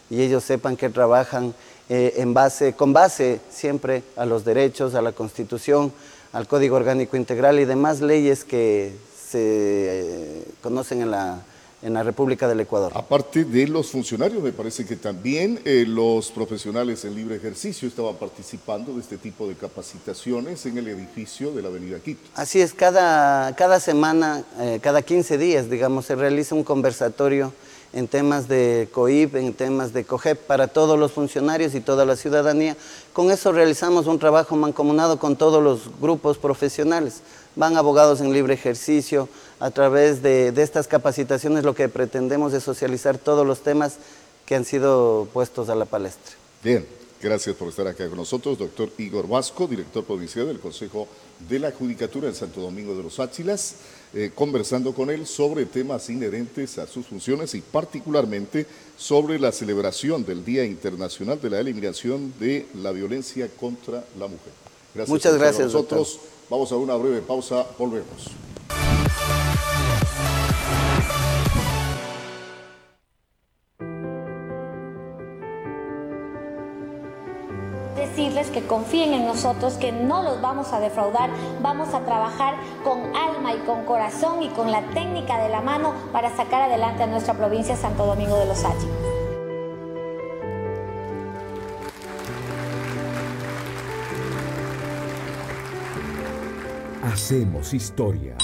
y 0.09 0.19
ellos 0.23 0.43
sepan 0.43 0.77
que 0.77 0.89
trabajan 0.89 1.53
eh, 1.89 2.15
en 2.17 2.33
base, 2.33 2.73
con 2.73 2.91
base 2.91 3.39
siempre 3.51 4.01
a 4.15 4.25
los 4.25 4.43
derechos, 4.43 4.95
a 4.95 5.03
la 5.03 5.11
Constitución, 5.11 5.93
al 6.33 6.47
Código 6.47 6.75
Orgánico 6.75 7.17
Integral 7.17 7.59
y 7.59 7.65
demás 7.65 8.01
leyes 8.01 8.43
que 8.43 8.95
se 9.29 9.41
eh, 9.41 10.43
conocen 10.63 11.03
en 11.03 11.11
la 11.11 11.37
en 11.85 11.93
la 11.93 12.01
República 12.01 12.47
del 12.47 12.59
Ecuador. 12.59 12.91
Aparte 12.95 13.45
de 13.45 13.67
los 13.67 13.91
funcionarios, 13.91 14.41
me 14.41 14.51
parece 14.51 14.85
que 14.85 14.95
también 14.95 15.59
eh, 15.65 15.85
los 15.87 16.31
profesionales 16.31 17.05
en 17.05 17.13
libre 17.13 17.35
ejercicio 17.35 17.87
estaban 17.87 18.15
participando 18.15 18.93
de 18.93 19.01
este 19.01 19.17
tipo 19.17 19.47
de 19.47 19.53
capacitaciones 19.53 20.65
en 20.65 20.79
el 20.79 20.87
edificio 20.87 21.51
de 21.51 21.61
la 21.61 21.67
Avenida 21.67 21.99
Quito. 21.99 22.27
Así 22.33 22.59
es, 22.59 22.73
cada, 22.73 23.55
cada 23.55 23.79
semana, 23.79 24.43
eh, 24.59 24.79
cada 24.81 25.03
15 25.03 25.37
días, 25.37 25.69
digamos, 25.69 26.07
se 26.07 26.15
realiza 26.15 26.55
un 26.55 26.63
conversatorio 26.63 27.53
en 27.93 28.07
temas 28.07 28.47
de 28.47 28.89
COIP, 28.91 29.35
en 29.35 29.53
temas 29.53 29.93
de 29.93 30.05
COGEP 30.05 30.39
para 30.39 30.67
todos 30.67 30.97
los 30.97 31.11
funcionarios 31.11 31.75
y 31.75 31.81
toda 31.81 32.03
la 32.03 32.15
ciudadanía. 32.15 32.75
Con 33.13 33.29
eso 33.29 33.51
realizamos 33.51 34.07
un 34.07 34.17
trabajo 34.17 34.55
mancomunado 34.55 35.19
con 35.19 35.35
todos 35.35 35.63
los 35.63 35.83
grupos 36.01 36.39
profesionales 36.39 37.21
van 37.55 37.77
abogados 37.77 38.21
en 38.21 38.33
libre 38.33 38.53
ejercicio. 38.53 39.29
A 39.59 39.71
través 39.71 40.21
de, 40.21 40.53
estas 40.57 40.87
capacitaciones 40.87 41.63
lo 41.63 41.75
que 41.75 41.89
pretendemos 41.89 42.53
es 42.53 42.63
socializar 42.63 43.17
todos 43.17 43.45
los 43.45 43.61
temas 43.61 43.95
que 44.45 44.55
han 44.55 44.65
sido 44.65 45.27
puestos 45.33 45.69
a 45.69 45.75
la 45.75 45.85
palestra. 45.85 46.35
Bien, 46.63 46.85
Gracias 47.21 47.55
por 47.55 47.69
estar 47.69 47.87
acá 47.87 48.07
con 48.07 48.17
nosotros, 48.17 48.57
doctor 48.57 48.89
Igor 48.99 49.27
Vasco, 49.27 49.67
director 49.67 50.03
provincial 50.03 50.45
del 50.45 50.59
Consejo 50.59 51.07
de 51.49 51.57
la 51.57 51.71
Judicatura 51.71 52.27
en 52.27 52.35
Santo 52.35 52.61
Domingo 52.61 52.95
de 52.95 53.01
los 53.01 53.19
Áchilas, 53.19 53.77
eh, 54.13 54.31
conversando 54.35 54.93
con 54.93 55.09
él 55.09 55.25
sobre 55.25 55.65
temas 55.65 56.07
inherentes 56.09 56.77
a 56.77 56.85
sus 56.85 57.07
funciones 57.07 57.55
y 57.55 57.61
particularmente 57.61 58.67
sobre 58.95 59.39
la 59.39 59.51
celebración 59.51 60.23
del 60.23 60.45
Día 60.45 60.65
Internacional 60.65 61.41
de 61.41 61.49
la 61.49 61.59
Eliminación 61.61 62.33
de 62.39 62.67
la 62.75 62.91
Violencia 62.91 63.49
contra 63.59 64.03
la 64.19 64.27
Mujer. 64.27 64.53
Gracias 64.93 65.09
Muchas 65.09 65.37
gracias. 65.37 65.73
Nosotros 65.73 66.19
vamos 66.47 66.71
a 66.71 66.75
una 66.75 66.95
breve 66.95 67.21
pausa, 67.21 67.65
volvemos. 67.79 68.29
Confíen 78.67 79.13
en 79.13 79.25
nosotros, 79.25 79.73
que 79.75 79.91
no 79.91 80.23
los 80.23 80.41
vamos 80.41 80.73
a 80.73 80.79
defraudar, 80.79 81.29
vamos 81.61 81.93
a 81.93 82.01
trabajar 82.01 82.55
con 82.83 83.15
alma 83.15 83.53
y 83.53 83.59
con 83.65 83.85
corazón 83.85 84.43
y 84.43 84.49
con 84.49 84.71
la 84.71 84.81
técnica 84.93 85.41
de 85.41 85.49
la 85.49 85.61
mano 85.61 85.93
para 86.11 86.35
sacar 86.35 86.63
adelante 86.63 87.03
a 87.03 87.07
nuestra 87.07 87.33
provincia 87.33 87.75
Santo 87.75 88.05
Domingo 88.05 88.37
de 88.37 88.45
los 88.45 88.63
Áchilas. 88.63 89.15
Hacemos 97.03 97.73
historia. 97.73 98.35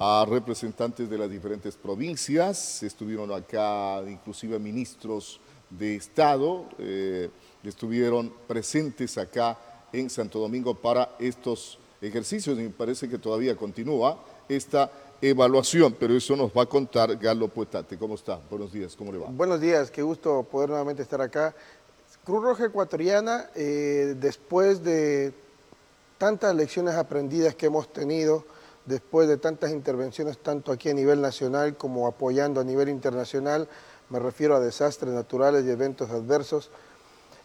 a 0.00 0.26
representantes 0.28 1.08
de 1.08 1.18
las 1.18 1.30
diferentes 1.30 1.76
provincias, 1.76 2.82
estuvieron 2.82 3.30
acá 3.30 4.02
inclusive 4.08 4.58
ministros 4.58 5.38
de 5.78 5.96
Estado 5.96 6.66
eh, 6.78 7.30
estuvieron 7.62 8.32
presentes 8.46 9.18
acá 9.18 9.58
en 9.92 10.10
Santo 10.10 10.38
Domingo 10.38 10.74
para 10.74 11.16
estos 11.18 11.78
ejercicios 12.00 12.58
y 12.58 12.62
me 12.62 12.70
parece 12.70 13.08
que 13.08 13.18
todavía 13.18 13.56
continúa 13.56 14.18
esta 14.48 14.90
evaluación, 15.20 15.96
pero 15.98 16.14
eso 16.14 16.36
nos 16.36 16.50
va 16.50 16.62
a 16.62 16.66
contar 16.66 17.16
Galo 17.16 17.48
Puetate. 17.48 17.96
¿Cómo 17.96 18.14
está? 18.14 18.40
Buenos 18.50 18.72
días, 18.72 18.94
¿cómo 18.94 19.12
le 19.12 19.18
va? 19.18 19.28
Buenos 19.30 19.60
días, 19.60 19.90
qué 19.90 20.02
gusto 20.02 20.42
poder 20.42 20.68
nuevamente 20.68 21.02
estar 21.02 21.20
acá. 21.20 21.54
Cruz 22.24 22.42
Roja 22.42 22.66
Ecuatoriana, 22.66 23.50
eh, 23.54 24.14
después 24.18 24.82
de 24.82 25.32
tantas 26.18 26.54
lecciones 26.54 26.94
aprendidas 26.94 27.54
que 27.54 27.66
hemos 27.66 27.92
tenido, 27.92 28.44
después 28.86 29.28
de 29.28 29.36
tantas 29.36 29.70
intervenciones, 29.70 30.38
tanto 30.38 30.72
aquí 30.72 30.90
a 30.90 30.94
nivel 30.94 31.20
nacional 31.20 31.76
como 31.76 32.06
apoyando 32.06 32.60
a 32.60 32.64
nivel 32.64 32.88
internacional, 32.88 33.68
me 34.10 34.18
refiero 34.18 34.56
a 34.56 34.60
desastres 34.60 35.12
naturales 35.14 35.64
y 35.64 35.70
eventos 35.70 36.10
adversos, 36.10 36.70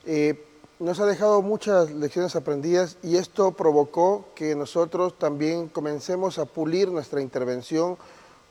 eh, 0.05 0.45
nos 0.79 0.99
ha 0.99 1.05
dejado 1.05 1.41
muchas 1.41 1.91
lecciones 1.91 2.35
aprendidas 2.35 2.97
y 3.03 3.17
esto 3.17 3.51
provocó 3.51 4.25
que 4.33 4.55
nosotros 4.55 5.17
también 5.19 5.67
comencemos 5.67 6.39
a 6.39 6.45
pulir 6.45 6.89
nuestra 6.89 7.21
intervención 7.21 7.97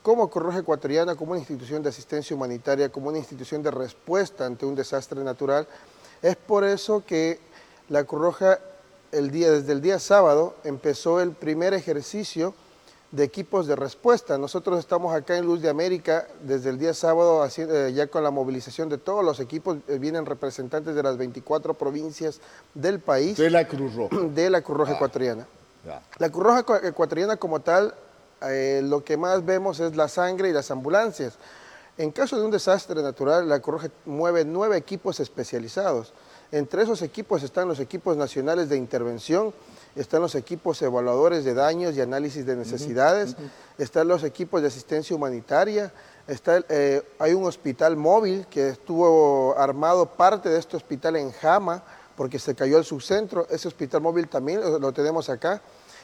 como 0.03 0.29
Cruz 0.31 0.57
Ecuatoriana, 0.57 1.17
como 1.17 1.33
una 1.33 1.41
institución 1.41 1.83
de 1.83 1.89
asistencia 1.89 2.37
humanitaria, 2.37 2.91
como 2.91 3.09
una 3.09 3.19
institución 3.19 3.63
de 3.63 3.71
respuesta 3.71 4.47
ante 4.47 4.67
un 4.67 4.75
desastre 4.75 5.25
natural. 5.25 5.67
Es 6.23 6.37
por 6.37 6.65
eso 6.65 7.03
que 7.05 7.39
la 7.89 8.05
Cruz 8.05 8.37
el 9.13 9.31
día, 9.31 9.51
desde 9.51 9.73
el 9.73 9.81
día 9.81 9.99
sábado 9.99 10.55
empezó 10.65 11.21
el 11.21 11.33
primer 11.33 11.75
ejercicio 11.75 12.55
de 13.11 13.25
equipos 13.25 13.67
de 13.67 13.75
respuesta. 13.75 14.37
Nosotros 14.37 14.79
estamos 14.79 15.15
acá 15.15 15.37
en 15.37 15.47
Luz 15.47 15.63
de 15.63 15.71
América 15.71 16.27
desde 16.43 16.71
el 16.71 16.79
día 16.79 16.93
sábado, 16.93 17.47
eh, 17.57 17.93
ya 17.95 18.07
con 18.09 18.23
la 18.23 18.31
movilización 18.31 18.89
de 18.89 18.99
todos 18.99 19.25
los 19.25 19.41
equipos, 19.41 19.79
eh, 19.89 19.99
vienen 19.99 20.27
representantes 20.27 20.95
de 20.95 21.03
las 21.03 21.17
24 21.17 21.75
provincias 21.75 22.41
del 22.75 23.01
país. 23.01 23.39
De 23.39 23.51
la 23.51 23.67
Cruz 23.67 23.95
Roja. 23.95 24.17
De 24.35 24.51
la 24.51 24.61
Cruz 24.61 24.77
Roja 24.77 24.93
ah, 24.93 24.97
Ecuatoriana. 24.97 25.47
La 26.19 26.31
Cruz 26.31 26.45
Roja 26.45 26.87
Ecuatoriana 26.87 27.37
como 27.37 27.61
tal, 27.61 27.95
eh, 28.43 28.83
lo 28.85 29.03
que 29.03 29.17
más 29.17 29.45
vemos 29.45 29.81
es 29.81 29.97
la 29.97 30.09
sangre 30.09 30.51
y 30.51 30.53
las 30.53 30.71
ambulancias. 30.71 31.39
En 31.97 32.11
caso 32.13 32.39
de 32.39 32.45
un 32.45 32.51
desastre 32.51 33.03
natural, 33.03 33.49
la 33.49 33.61
Cruz 33.61 33.83
Roja 33.83 33.95
mueve 34.05 34.45
nueve 34.45 34.77
equipos 34.77 35.19
especializados. 35.19 36.13
Entre 36.53 36.83
esos 36.83 37.01
equipos 37.03 37.43
están 37.43 37.69
los 37.69 37.81
equipos 37.81 38.17
nacionales 38.17 38.69
de 38.69 38.77
intervención, 38.77 39.53
están 39.99 40.23
los 40.23 40.35
equipos 40.35 40.81
evaluadores 40.81 41.45
de 41.45 41.55
daños 41.55 41.97
y 41.97 42.01
análisis 42.01 42.47
de 42.47 42.55
necesidades, 42.55 43.37
están 43.79 44.07
los 44.07 44.23
equipos 44.23 44.63
de 44.63 44.69
asistencia 44.69 45.15
humanitaria, 45.15 45.93
está, 46.29 46.65
eh, 46.69 47.03
hay 47.19 47.35
un 47.35 47.45
hospital 47.45 47.97
móvil 47.97 48.47
que 48.49 48.69
estuvo 48.69 49.57
armado 49.59 50.07
parte 50.07 50.49
de 50.49 50.59
este 50.59 50.77
hospital 50.77 51.17
en 51.17 51.33
Jama, 51.33 51.83
porque 52.17 52.39
se 52.39 52.55
cayó 52.55 52.79
el 52.79 52.85
subcentro, 52.85 53.47
ese 53.51 53.69
hospital 53.69 54.01
móvil 54.01 54.29
también 54.29 54.61
lo, 54.81 54.93
tenemos 54.93 55.29
acá. 55.29 55.61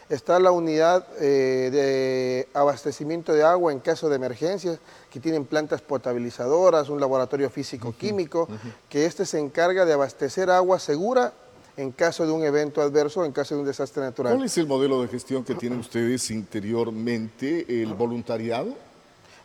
Está 0.08 0.38
la 0.38 0.50
unidad 0.50 1.06
eh, 1.18 1.70
de 1.72 2.48
abastecimiento 2.52 3.32
de 3.32 3.42
agua 3.42 3.72
en 3.72 3.80
caso 3.80 4.08
de 4.08 4.16
emergencias, 4.16 4.78
que 5.10 5.18
tienen 5.18 5.46
plantas 5.46 5.80
potabilizadoras, 5.80 6.90
un 6.90 7.00
laboratorio 7.00 7.48
físico-químico, 7.48 8.48
que 8.88 9.06
este 9.06 9.24
se 9.24 9.38
encarga 9.38 9.84
de 9.86 9.94
abastecer 9.94 10.50
agua 10.50 10.78
segura 10.78 11.32
en 11.76 11.92
caso 11.92 12.26
de 12.26 12.32
un 12.32 12.44
evento 12.44 12.80
adverso, 12.80 13.24
en 13.24 13.32
caso 13.32 13.54
de 13.54 13.60
un 13.62 13.66
desastre 13.66 14.02
natural. 14.02 14.34
¿Cuál 14.34 14.46
es 14.46 14.58
el 14.58 14.66
modelo 14.66 15.02
de 15.02 15.08
gestión 15.08 15.44
que 15.44 15.54
tienen 15.54 15.78
ustedes 15.78 16.30
interiormente, 16.30 17.82
el 17.82 17.94
voluntariado? 17.94 18.74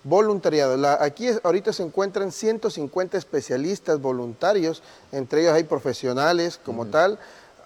Voluntariado. 0.04 0.88
aquí 1.02 1.28
ahorita 1.44 1.74
se 1.74 1.84
encuentran 1.84 2.32
150 2.32 3.18
especialistas 3.18 4.00
voluntarios, 4.02 4.82
entre 5.12 5.42
ellos 5.42 5.54
hay 5.54 5.64
profesionales 5.64 6.60
como 6.64 6.86
tal, 6.86 7.20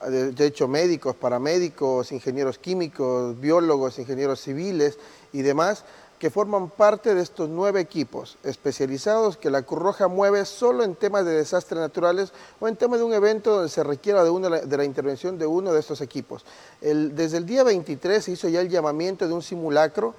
de 0.10 0.46
hecho 0.46 0.68
médicos, 0.68 1.16
paramédicos, 1.16 2.12
ingenieros 2.12 2.58
químicos, 2.58 3.40
biólogos, 3.40 4.00
ingenieros 4.00 4.42
civiles 4.42 4.98
y 5.32 5.44
demás 5.44 5.86
que 6.24 6.30
forman 6.30 6.70
parte 6.70 7.14
de 7.16 7.22
estos 7.22 7.50
nueve 7.50 7.82
equipos 7.82 8.38
especializados 8.46 9.36
que 9.36 9.50
la 9.50 9.64
Cruz 9.64 9.82
Roja 9.82 10.08
mueve 10.08 10.46
solo 10.46 10.86
en 10.86 10.96
temas 10.96 11.26
de 11.26 11.34
desastres 11.34 11.82
naturales 11.82 12.32
o 12.62 12.70
en 12.70 12.78
temas 12.78 13.00
de 13.00 13.04
un 13.04 13.14
evento 13.14 13.54
donde 13.56 13.68
se 13.68 13.84
requiera 13.84 14.24
de, 14.24 14.30
una, 14.30 14.62
de 14.62 14.78
la 14.78 14.86
intervención 14.86 15.38
de 15.38 15.46
uno 15.46 15.74
de 15.74 15.82
estos 15.82 16.00
equipos. 16.00 16.46
desde 16.80 17.36
el 17.36 17.46
día 17.46 17.66
23 17.66 18.24
se 18.24 18.32
hizo 18.32 18.48
ya 18.48 18.62
el 18.62 18.70
llamamiento 18.70 19.28
de 19.28 19.34
un 19.34 19.42
simulacro 19.42 20.16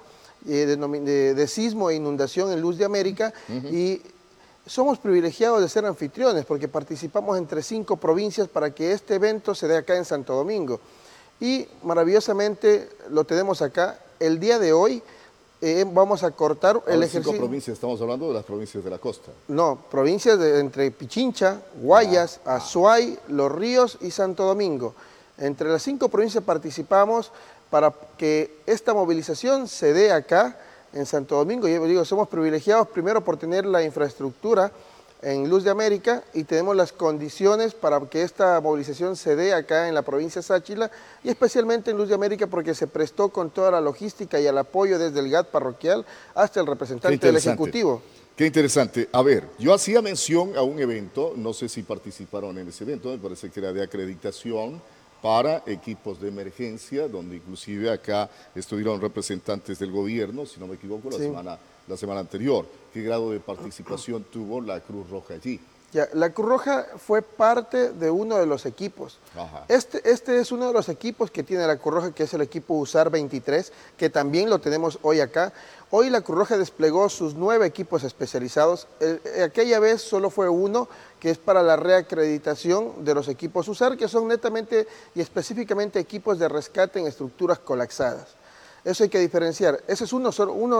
eh, 0.47 0.77
de, 0.77 1.47
sismo 1.47 1.89
e 1.89 1.95
inundación 1.95 2.51
en 2.51 2.61
Luz 2.61 2.77
de 2.77 2.85
América 2.85 3.33
y 3.49 3.99
somos 4.67 4.99
privilegiados 4.99 5.59
de 5.59 5.69
ser 5.69 5.87
anfitriones 5.87 6.45
porque 6.45 6.67
participamos 6.67 7.35
entre 7.35 7.63
cinco 7.63 7.97
provincias 7.97 8.47
para 8.47 8.69
que 8.69 8.91
este 8.91 9.15
evento 9.15 9.55
se 9.55 9.67
dé 9.67 9.77
acá 9.77 9.97
en 9.97 10.05
Santo 10.05 10.35
Domingo. 10.35 10.79
Y 11.39 11.67
maravillosamente 11.81 12.89
lo 13.09 13.23
tenemos 13.23 13.63
acá, 13.63 13.97
el 14.19 14.39
día 14.39 14.59
de 14.59 14.71
hoy 14.71 15.01
eh, 15.65 15.83
vamos 15.83 16.21
a 16.21 16.29
cortar 16.29 16.79
el 16.85 17.01
ejercicio. 17.01 17.31
Cinco 17.31 17.37
provincias, 17.37 17.73
estamos 17.73 17.99
hablando 17.99 18.27
de 18.27 18.35
las 18.35 18.43
provincias 18.43 18.83
de 18.83 18.89
la 18.91 18.99
costa. 18.99 19.31
No, 19.47 19.79
provincias 19.89 20.37
de, 20.37 20.59
entre 20.59 20.91
Pichincha, 20.91 21.59
Guayas, 21.81 22.39
Azuay, 22.45 23.17
Los 23.29 23.51
Ríos 23.51 23.97
y 23.99 24.11
Santo 24.11 24.43
Domingo. 24.43 24.93
Entre 25.39 25.67
las 25.67 25.81
cinco 25.81 26.07
provincias 26.09 26.43
participamos 26.43 27.31
para 27.71 27.91
que 28.15 28.59
esta 28.67 28.93
movilización 28.93 29.67
se 29.67 29.91
dé 29.91 30.11
acá 30.11 30.55
en 30.93 31.07
Santo 31.07 31.35
Domingo. 31.35 31.67
Yo 31.67 31.83
digo, 31.85 32.05
somos 32.05 32.27
privilegiados 32.27 32.87
primero 32.89 33.21
por 33.21 33.37
tener 33.37 33.65
la 33.65 33.81
infraestructura 33.81 34.71
en 35.21 35.49
Luz 35.49 35.63
de 35.63 35.71
América 35.71 36.23
y 36.33 36.43
tenemos 36.43 36.75
las 36.75 36.91
condiciones 36.91 37.73
para 37.73 37.99
que 38.01 38.21
esta 38.21 38.59
movilización 38.61 39.15
se 39.15 39.35
dé 39.35 39.53
acá 39.53 39.87
en 39.87 39.95
la 39.95 40.01
provincia 40.03 40.39
de 40.39 40.47
Sáchila 40.47 40.91
y 41.23 41.29
especialmente 41.29 41.91
en 41.91 41.97
Luz 41.97 42.09
de 42.09 42.15
América 42.15 42.47
porque 42.47 42.75
se 42.75 42.87
prestó 42.87 43.29
con 43.29 43.49
toda 43.49 43.71
la 43.71 43.81
logística 43.81 44.39
y 44.39 44.45
el 44.45 44.57
apoyo 44.57 44.99
desde 44.99 45.19
el 45.19 45.29
GAT 45.29 45.47
parroquial 45.47 46.05
hasta 46.35 46.59
el 46.59 46.67
representante 46.67 47.25
del. 47.25 47.37
Ejecutivo. 47.37 48.01
Qué 48.35 48.45
interesante. 48.45 49.07
A 49.13 49.21
ver, 49.21 49.47
yo 49.57 49.73
hacía 49.73 50.01
mención 50.01 50.57
a 50.57 50.61
un 50.61 50.79
evento, 50.79 51.33
no 51.37 51.53
sé 51.53 51.69
si 51.69 51.83
participaron 51.83 52.57
en 52.57 52.67
ese 52.67 52.83
evento, 52.83 53.09
me 53.09 53.17
parece 53.17 53.49
que 53.49 53.61
era 53.61 53.71
de 53.71 53.81
acreditación 53.81 54.81
para 55.21 55.63
equipos 55.65 56.19
de 56.21 56.27
emergencia, 56.27 57.07
donde 57.07 57.37
inclusive 57.37 57.89
acá 57.89 58.29
estuvieron 58.53 58.99
representantes 59.01 59.79
del 59.79 59.91
gobierno, 59.91 60.45
si 60.45 60.59
no 60.59 60.67
me 60.67 60.75
equivoco, 60.75 61.09
la, 61.09 61.17
Sí. 61.17 61.23
semana, 61.23 61.57
la 61.87 61.97
semana 61.97 62.19
anterior. 62.21 62.65
¿Qué 62.93 63.01
grado 63.01 63.31
de 63.31 63.39
participación 63.39 64.23
tuvo 64.23 64.61
la 64.61 64.79
Cruz 64.79 65.09
Roja 65.09 65.33
allí? 65.35 65.59
Ya, 65.91 66.09
la 66.13 66.29
Cruz 66.31 66.49
Roja 66.49 66.85
fue 66.97 67.21
parte 67.21 67.91
de 67.93 68.09
uno 68.11 68.35
de 68.37 68.45
los 68.45 68.65
equipos. 68.65 69.17
Ajá. 69.33 69.63
Este, 69.69 70.09
este 70.09 70.39
es 70.41 70.51
uno 70.51 70.67
de 70.67 70.73
los 70.73 70.89
equipos 70.89 71.31
que 71.31 71.43
tiene 71.43 71.65
la 71.65 71.77
Cruz 71.77 71.93
Roja, 71.95 72.11
que 72.11 72.23
es 72.23 72.33
el 72.33 72.41
equipo 72.41 72.73
USAR 72.73 73.09
23, 73.09 73.71
que 73.95 74.09
también 74.09 74.49
lo 74.49 74.59
tenemos 74.59 74.99
hoy 75.03 75.21
acá. 75.21 75.53
Hoy 75.91 76.09
la 76.09 76.19
Cruz 76.21 76.37
Roja 76.39 76.57
desplegó 76.57 77.07
sus 77.07 77.35
nueve 77.35 77.65
equipos 77.65 78.03
especializados. 78.03 78.87
El- 78.99 79.21
aquella 79.43 79.79
vez 79.79 80.01
solo 80.01 80.29
fue 80.29 80.49
uno, 80.49 80.89
que 81.19 81.29
es 81.29 81.37
para 81.37 81.63
la 81.63 81.77
reacreditación 81.77 83.05
de 83.05 83.13
los 83.13 83.27
equipos 83.29 83.67
USAR, 83.67 83.95
que 83.95 84.07
son 84.09 84.27
netamente 84.27 84.87
y 85.13 85.21
específicamente 85.21 85.99
equipos 85.99 86.39
de 86.39 86.49
rescate 86.49 86.99
en 86.99 87.07
estructuras 87.07 87.59
colapsadas. 87.59 88.35
Eso 88.85 89.03
hay 89.03 89.09
que 89.09 89.19
diferenciar. 89.19 89.83
Ese 89.87 90.03
es 90.03 90.13
uno, 90.13 90.29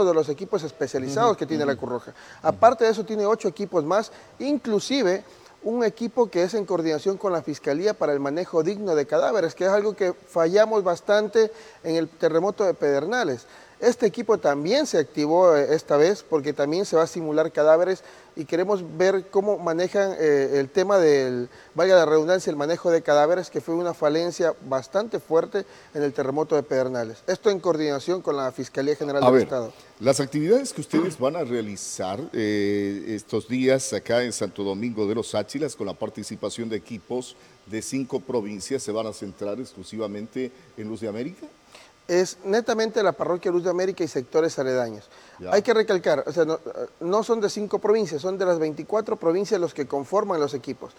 de 0.05 0.13
los 0.13 0.29
equipos 0.29 0.63
especializados 0.63 1.35
que 1.35 1.47
tiene 1.47 1.65
la 1.65 1.75
Cruz 1.75 1.89
Roja. 1.89 2.13
Aparte 2.43 2.85
de 2.85 2.91
eso, 2.91 3.03
tiene 3.03 3.25
ocho 3.25 3.47
equipos 3.47 3.83
más, 3.83 4.11
inclusive 4.37 5.23
un 5.63 5.83
equipo 5.83 6.27
que 6.29 6.43
es 6.43 6.53
en 6.53 6.65
coordinación 6.65 7.17
con 7.17 7.33
la 7.33 7.41
Fiscalía 7.41 7.95
para 7.95 8.13
el 8.13 8.19
manejo 8.19 8.61
digno 8.61 8.93
de 8.93 9.07
cadáveres, 9.07 9.55
que 9.55 9.65
es 9.65 9.71
algo 9.71 9.95
que 9.95 10.13
fallamos 10.13 10.83
bastante 10.83 11.51
en 11.83 11.95
el 11.95 12.07
terremoto 12.07 12.63
de 12.63 12.75
Pedernales. 12.75 13.47
Este 13.79 14.05
equipo 14.05 14.37
también 14.37 14.85
se 14.85 14.99
activó 14.99 15.55
eh, 15.55 15.73
esta 15.73 15.97
vez 15.97 16.23
porque 16.23 16.53
también 16.53 16.85
se 16.85 16.95
va 16.95 17.03
a 17.03 17.07
simular 17.07 17.51
cadáveres 17.51 18.03
y 18.35 18.45
queremos 18.45 18.83
ver 18.97 19.27
cómo 19.29 19.57
manejan 19.57 20.13
eh, 20.19 20.59
el 20.59 20.69
tema 20.69 20.97
del, 20.97 21.49
valga 21.73 21.95
la 21.95 22.05
redundancia, 22.05 22.49
el 22.49 22.57
manejo 22.57 22.91
de 22.91 23.01
cadáveres, 23.01 23.49
que 23.49 23.61
fue 23.61 23.75
una 23.75 23.93
falencia 23.93 24.53
bastante 24.67 25.19
fuerte 25.19 25.65
en 25.93 26.03
el 26.03 26.13
terremoto 26.13 26.55
de 26.55 26.63
Pedernales. 26.63 27.23
Esto 27.27 27.49
en 27.49 27.59
coordinación 27.59 28.21
con 28.21 28.35
la 28.35 28.51
Fiscalía 28.51 28.95
General 28.95 29.23
A 29.23 29.27
del 29.27 29.33
ver, 29.33 29.43
Estado. 29.43 29.73
las 29.99 30.19
actividades 30.19 30.73
que 30.73 30.81
ustedes 30.81 31.17
van 31.17 31.35
a 31.35 31.43
realizar 31.43 32.19
eh, 32.33 33.05
estos 33.07 33.47
días 33.47 33.93
acá 33.93 34.23
en 34.23 34.33
Santo 34.33 34.63
Domingo 34.63 35.07
de 35.07 35.15
los 35.15 35.33
Áchilas 35.33 35.75
con 35.75 35.87
la 35.87 35.93
participación 35.93 36.67
de 36.67 36.75
equipos 36.75 37.35
de 37.65 37.81
cinco 37.81 38.19
provincias 38.19 38.83
se 38.83 38.91
van 38.91 39.07
a 39.07 39.13
centrar 39.13 39.59
exclusivamente 39.59 40.51
en 40.77 40.87
Luz 40.87 41.01
de 41.01 41.07
América. 41.07 41.47
Es 42.07 42.37
netamente 42.43 43.01
la 43.01 43.13
parroquia 43.13 43.51
Luz 43.51 43.63
de 43.63 43.69
América 43.69 44.03
y 44.03 44.07
sectores 44.07 44.57
aledaños. 44.59 45.09
Ya. 45.39 45.51
Hay 45.53 45.61
que 45.61 45.73
recalcar, 45.73 46.23
o 46.27 46.31
sea, 46.31 46.45
no, 46.45 46.59
no 46.99 47.23
son 47.23 47.41
de 47.41 47.49
cinco 47.49 47.79
provincias, 47.79 48.21
son 48.21 48.37
de 48.37 48.45
las 48.45 48.59
24 48.59 49.15
provincias 49.17 49.59
los 49.59 49.73
que 49.73 49.87
conforman 49.87 50.39
los 50.39 50.53
equipos. 50.53 50.93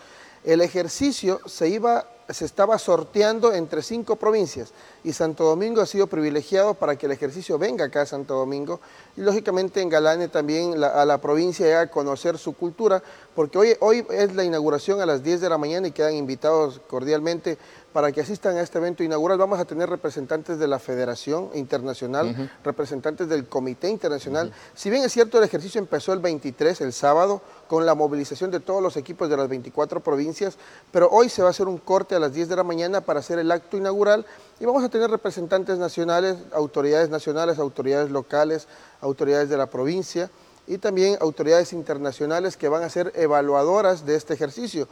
El 0.44 0.60
ejercicio 0.60 1.40
se 1.46 1.68
iba, 1.68 2.06
se 2.28 2.44
estaba 2.44 2.78
sorteando 2.78 3.52
entre 3.52 3.82
cinco 3.82 4.14
provincias 4.14 4.72
y 5.02 5.12
Santo 5.12 5.42
Domingo 5.44 5.80
ha 5.80 5.86
sido 5.86 6.06
privilegiado 6.06 6.74
para 6.74 6.94
que 6.96 7.06
el 7.06 7.12
ejercicio 7.12 7.58
venga 7.58 7.86
acá 7.86 8.02
a 8.02 8.06
Santo 8.06 8.34
Domingo 8.34 8.80
y 9.16 9.22
lógicamente 9.22 9.80
engalane 9.82 10.28
también 10.28 10.78
la- 10.80 10.88
a 10.88 11.04
la 11.04 11.18
provincia 11.20 11.66
y 11.68 11.72
haga 11.72 11.90
conocer 11.90 12.38
su 12.38 12.52
cultura, 12.54 13.02
porque 13.34 13.58
hoy, 13.58 13.76
hoy 13.80 14.06
es 14.10 14.34
la 14.36 14.44
inauguración 14.44 15.00
a 15.00 15.06
las 15.06 15.24
10 15.24 15.40
de 15.40 15.48
la 15.48 15.58
mañana 15.58 15.88
y 15.88 15.92
quedan 15.92 16.14
invitados 16.14 16.80
cordialmente 16.86 17.58
para 17.96 18.12
que 18.12 18.20
asistan 18.20 18.58
a 18.58 18.60
este 18.60 18.76
evento 18.76 19.02
inaugural. 19.02 19.38
Vamos 19.38 19.58
a 19.58 19.64
tener 19.64 19.88
representantes 19.88 20.58
de 20.58 20.68
la 20.68 20.78
Federación 20.78 21.48
Internacional, 21.54 22.50
representantes 22.62 23.26
del 23.26 23.48
Comité 23.48 23.88
Internacional. 23.88 24.52
Si 24.74 24.90
bien 24.90 25.02
es 25.02 25.12
cierto, 25.12 25.38
el 25.38 25.44
ejercicio 25.44 25.78
empezó 25.78 26.12
el 26.12 26.18
23, 26.18 26.82
el 26.82 26.92
sábado, 26.92 27.40
con 27.68 27.86
la 27.86 27.94
movilización 27.94 28.50
de 28.50 28.60
todos 28.60 28.82
los 28.82 28.98
equipos 28.98 29.30
de 29.30 29.38
las 29.38 29.48
24 29.48 30.00
provincias, 30.00 30.58
pero 30.92 31.08
hoy 31.10 31.30
se 31.30 31.40
va 31.40 31.48
a 31.48 31.52
hacer 31.52 31.68
un 31.68 31.78
corte 31.78 32.14
a 32.14 32.18
las 32.18 32.34
10 32.34 32.50
de 32.50 32.56
la 32.56 32.64
mañana 32.64 33.00
para 33.00 33.20
hacer 33.20 33.38
el 33.38 33.50
acto 33.50 33.78
inaugural 33.78 34.26
y 34.60 34.66
vamos 34.66 34.84
a 34.84 34.90
tener 34.90 35.10
representantes 35.10 35.78
nacionales, 35.78 36.36
autoridades 36.52 37.08
nacionales, 37.08 37.58
autoridades 37.58 38.10
locales, 38.10 38.68
autoridades 39.00 39.48
de 39.48 39.56
la 39.56 39.70
provincia 39.70 40.28
y 40.66 40.76
también 40.76 41.16
autoridades 41.22 41.72
internacionales 41.72 42.58
que 42.58 42.68
van 42.68 42.82
a 42.82 42.90
ser 42.90 43.10
evaluadoras 43.14 44.04
de 44.04 44.16
este 44.16 44.34
ejercicio. 44.34 44.86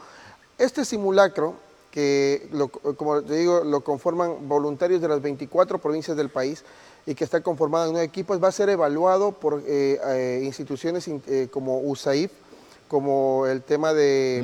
Este 0.57 0.87
simulacro, 0.87 1.57
que 2.05 2.49
lo- 2.51 2.67
como 2.71 3.23
te 3.23 3.37
digo, 3.37 3.63
lo 3.63 3.83
conforman 3.85 4.49
voluntarios 4.49 5.01
de 5.01 5.07
las 5.07 5.23
24 5.23 5.79
provincias 5.79 6.17
del 6.17 6.29
país 6.29 6.65
y 7.07 7.15
que 7.15 7.23
está 7.23 7.41
conformado 7.41 7.87
en 7.87 7.93
nueve 7.93 8.05
equipos, 8.07 8.43
va 8.43 8.49
a 8.49 8.53
ser 8.53 8.69
evaluado 8.69 9.31
por 9.31 9.63
eh, 9.65 10.01
eh, 10.05 10.43
instituciones 10.45 11.07
in- 11.07 11.23
eh, 11.29 11.47
como 11.53 11.79
USAID, 11.79 12.31
como 12.89 13.47
el 13.47 13.63
tema 13.63 13.95
de, 13.95 14.41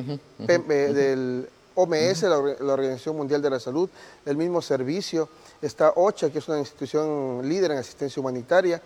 del 0.94 1.48
OMS, 1.74 2.22
la, 2.22 2.40
la 2.60 2.72
Organización 2.72 3.16
Mundial 3.16 3.42
de 3.42 3.50
la 3.50 3.58
Salud, 3.58 3.88
el 4.26 4.36
mismo 4.36 4.62
servicio, 4.62 5.28
está 5.60 5.92
OCHA, 5.96 6.30
que 6.30 6.38
es 6.38 6.48
una 6.48 6.60
institución 6.60 7.40
líder 7.48 7.72
en 7.72 7.78
asistencia 7.78 8.20
humanitaria, 8.20 8.80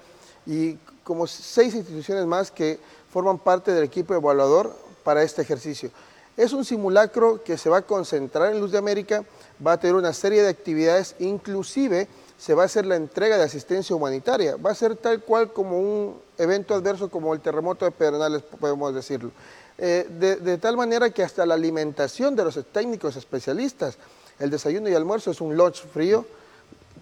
y 0.47 0.79
como 1.03 1.27
seis 1.27 1.75
instituciones 1.75 2.25
más 2.25 2.51
que 2.51 2.79
forman 3.13 3.39
parte 3.39 3.73
del 3.73 3.85
equipo 3.85 4.15
evaluador 4.15 4.75
para 5.03 5.23
este 5.23 5.43
ejercicio. 5.43 5.91
Es 6.37 6.53
un 6.53 6.65
simulacro 6.65 7.43
que 7.45 7.57
se 7.57 7.71
va 7.71 7.79
a 7.79 7.83
concentrar 7.83 8.53
en 8.53 8.61
Luz 8.61 8.73
de 8.73 8.79
América, 8.79 9.25
va 9.65 9.73
a 9.73 9.81
tener 9.81 9.95
una 9.95 10.13
serie 10.13 10.43
de 10.43 10.49
actividades, 10.49 11.15
inclusive 11.21 12.09
se 12.37 12.55
va 12.55 12.63
a 12.63 12.67
hacer 12.67 12.87
la 12.87 12.97
entrega 12.97 13.39
de 13.39 13.45
asistencia 13.45 13.95
humanitaria. 13.95 14.57
Va 14.57 14.73
a 14.73 14.75
ser 14.75 14.97
tal 14.97 15.23
cual 15.23 15.53
como 15.53 15.79
un 15.79 16.21
evento 16.37 16.75
adverso 16.75 17.09
como 17.09 17.33
el 17.35 17.41
terremoto 17.41 17.85
de 17.85 17.93
Pedernales, 17.93 18.43
podemos 18.43 18.93
decirlo. 18.93 19.31
Eh, 19.79 20.07
de, 20.09 20.59
tal 20.59 20.77
manera 20.77 21.11
que 21.11 21.23
hasta 21.23 21.47
la 21.47 21.55
alimentación 21.55 22.37
de 22.37 22.45
los 22.45 22.59
técnicos 22.73 23.17
especialistas, 23.17 23.97
el 24.39 24.51
desayuno 24.51 24.89
y 24.89 24.95
almuerzo 24.95 25.31
es 25.31 25.41
un 25.41 25.57
lunch 25.57 25.87
frío, 25.87 26.27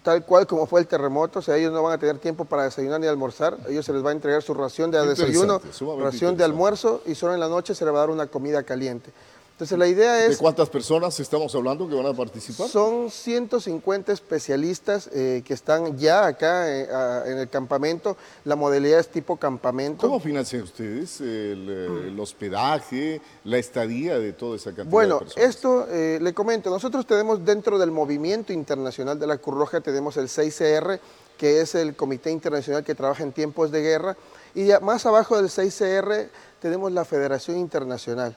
tal 0.03 0.25
cual 0.25 0.45
como 0.45 0.67
fue 0.67 0.81
el 0.81 0.87
terremoto, 0.87 1.39
o 1.39 1.41
sea, 1.41 1.55
ellos 1.57 1.71
no 1.71 1.81
van 1.81 1.93
a 1.93 1.97
tener 1.97 2.19
tiempo 2.19 2.45
para 2.45 2.63
desayunar 2.63 2.99
ni 2.99 3.07
almorzar, 3.07 3.57
ellos 3.67 3.85
se 3.85 3.93
les 3.93 4.05
va 4.05 4.09
a 4.09 4.11
entregar 4.11 4.43
su 4.43 4.53
ración 4.53 4.91
de 4.91 5.03
desayuno, 5.07 5.61
ración 5.99 6.37
de 6.37 6.43
almuerzo 6.43 7.01
y 7.05 7.15
solo 7.15 7.33
en 7.33 7.39
la 7.39 7.47
noche 7.47 7.73
se 7.73 7.85
le 7.85 7.91
va 7.91 7.99
a 7.99 8.01
dar 8.01 8.09
una 8.09 8.27
comida 8.27 8.63
caliente. 8.63 9.11
Entonces 9.53 9.77
la 9.77 9.87
idea 9.87 10.13
¿De 10.15 10.27
es... 10.31 10.37
cuántas 10.39 10.67
personas 10.67 11.19
estamos 11.19 11.53
hablando 11.53 11.87
que 11.87 11.93
van 11.93 12.07
a 12.07 12.13
participar? 12.13 12.67
Son 12.67 13.11
150 13.11 14.11
especialistas 14.11 15.07
eh, 15.13 15.43
que 15.45 15.53
están 15.53 15.95
ya 15.97 16.25
acá 16.25 16.67
eh, 16.75 16.89
a- 16.91 17.23
en 17.27 17.37
el 17.37 17.47
campamento. 17.49 18.17
La 18.45 18.55
modalidad 18.55 18.99
es 18.99 19.09
tipo 19.09 19.37
campamento. 19.37 20.07
¿Cómo 20.07 20.19
financian 20.19 20.63
ustedes 20.63 21.21
el, 21.21 21.67
eh, 21.69 22.07
el 22.07 22.19
hospedaje, 22.19 23.21
la 23.43 23.59
estadía 23.59 24.17
de 24.17 24.33
toda 24.33 24.55
esa 24.55 24.71
cantidad 24.71 24.87
Bueno, 24.91 25.19
de 25.19 25.25
personas? 25.25 25.49
esto 25.49 25.87
eh, 25.87 26.17
le 26.19 26.33
comento, 26.33 26.71
nosotros 26.71 27.05
tenemos 27.05 27.45
dentro 27.45 27.77
del 27.77 27.91
movimiento 27.91 28.53
internacional 28.53 29.19
de 29.19 29.27
la 29.27 29.37
Cruz 29.37 29.55
Roja, 29.55 29.81
tenemos 29.81 30.17
el 30.17 30.29
6CR, 30.29 30.99
que 31.37 31.61
es 31.61 31.75
el 31.75 31.95
Comité 31.95 32.31
Internacional 32.31 32.83
que 32.83 32.95
trabaja 32.95 33.21
en 33.21 33.31
tiempos 33.31 33.69
de 33.71 33.81
guerra, 33.83 34.17
y 34.55 34.69
más 34.81 35.05
abajo 35.05 35.37
del 35.37 35.49
6CR 35.49 36.27
tenemos 36.59 36.91
la 36.91 37.05
Federación 37.05 37.57
Internacional. 37.59 38.35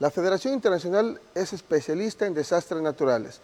La 0.00 0.10
Federación 0.10 0.54
Internacional 0.54 1.20
es 1.34 1.52
especialista 1.52 2.26
en 2.26 2.34
desastres 2.34 2.82
naturales. 2.82 3.40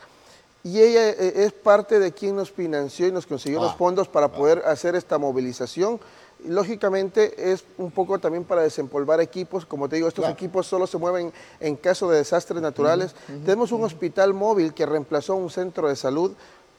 Y 0.62 0.80
ella 0.80 1.09
eh, 1.11 1.44
es 1.44 1.53
parte 1.53 1.98
de 1.98 2.12
quien 2.12 2.36
nos 2.36 2.51
financió 2.51 3.07
y 3.07 3.12
nos 3.12 3.26
consiguió 3.26 3.61
los 3.62 3.72
Ah, 3.72 3.76
fondos 3.78 4.09
para 4.09 4.28
poder 4.28 4.62
hacer 4.66 4.94
esta 4.94 5.16
movilización. 5.16 5.98
Lógicamente 6.44 7.53
es 7.53 7.64
un 7.78 7.90
poco 7.90 8.18
también 8.18 8.44
para 8.44 8.62
desempolvar 8.62 9.20
equipos. 9.20 9.64
Como 9.64 9.88
te 9.88 9.96
digo, 9.96 10.09
estos 10.09 10.22
Claro. 10.22 10.34
equipos 10.34 10.66
solo 10.66 10.86
se 10.86 10.98
mueven 10.98 11.32
en 11.61 11.76
caso 11.76 12.11
de 12.11 12.18
desastres 12.18 12.61
naturales. 12.61 13.14
Tenemos 13.44 13.72
un 13.72 13.84
hospital 13.84 14.34
móvil 14.34 14.74
que 14.74 14.84
reemplazó 14.86 15.34
un 15.36 15.51
centro 15.51 15.88
de 15.88 15.96
salud, 15.96 16.32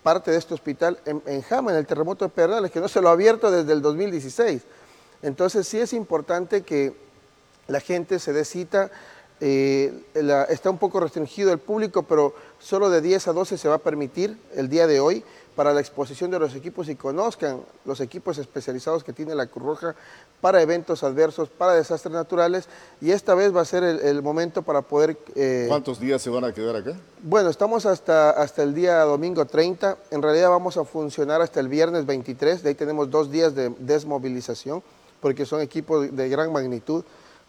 parte 0.03 0.31
de 0.31 0.37
este 0.37 0.53
hospital 0.53 0.99
en, 1.05 1.21
en 1.25 1.41
Jama, 1.43 1.71
en 1.71 1.77
el 1.77 1.85
terremoto 1.87 2.25
de 2.25 2.29
Pedernales, 2.29 2.71
que 2.71 2.79
no 2.79 2.87
se 2.87 3.01
lo 3.01 3.09
ha 3.09 3.13
abierto 3.13 3.49
desde 3.49 3.71
el 3.73 3.81
2016. 3.81 4.61
Entonces 5.23 5.67
sí 5.67 5.79
es 5.79 5.93
importante 5.93 6.61
que 6.63 6.93
la 7.67 7.79
gente 7.79 8.19
se 8.19 8.33
dé 8.33 8.45
cita. 8.45 8.91
Eh, 9.41 9.91
la- 10.13 10.43
está 10.45 10.69
un 10.69 10.77
poco 10.77 10.99
restringido 10.99 11.51
el 11.51 11.59
público, 11.59 12.03
pero 12.03 12.33
solo 12.59 12.89
de 12.89 13.01
10 13.01 13.27
a 13.27 13.33
12 13.33 13.57
se 13.57 13.67
va 13.67 13.75
a 13.75 13.79
permitir 13.79 14.37
el 14.55 14.69
día 14.69 14.87
de 14.87 14.99
hoy 14.99 15.23
para 15.55 15.73
la 15.73 15.81
exposición 15.81 16.31
de 16.31 16.39
los 16.39 16.55
equipos 16.55 16.87
y 16.89 16.95
conozcan 16.95 17.61
los 17.85 17.99
equipos 17.99 18.37
especializados 18.37 19.03
que 19.03 19.13
tiene 19.13 19.35
la 19.35 19.47
Cruz 19.47 19.65
Roja 19.65 19.95
para 20.39 20.61
eventos 20.61 21.03
adversos, 21.03 21.49
para 21.49 21.73
desastres 21.73 22.13
naturales 22.13 22.67
y 23.01 23.11
esta 23.11 23.35
vez 23.35 23.55
va 23.55 23.61
a 23.61 23.65
ser 23.65 23.83
el, 23.83 24.21
momento 24.21 24.61
para 24.61 24.81
poder... 24.81 25.17
Eh, 25.35 25.65
¿Cuántos 25.67 25.99
días 25.99 26.21
se 26.21 26.29
van 26.29 26.45
a 26.45 26.53
quedar 26.53 26.75
acá? 26.75 26.93
Bueno, 27.21 27.49
estamos 27.49 27.85
hasta, 27.85 28.31
hasta 28.31 28.63
el 28.63 28.73
día 28.73 29.01
domingo 29.01 29.45
30, 29.45 29.97
en 30.11 30.21
realidad 30.21 30.49
vamos 30.49 30.77
a 30.77 30.85
funcionar 30.85 31.41
hasta 31.41 31.59
el 31.59 31.67
viernes 31.67 32.05
23, 32.05 32.63
de 32.63 32.69
ahí 32.69 32.75
tenemos 32.75 33.09
dos 33.09 33.29
días 33.29 33.53
de 33.53 33.69
desmovilización 33.79 34.81
porque 35.19 35.45
son 35.45 35.61
equipos 35.61 36.15
de 36.15 36.29
gran 36.29 36.51
magnitud. 36.51 37.03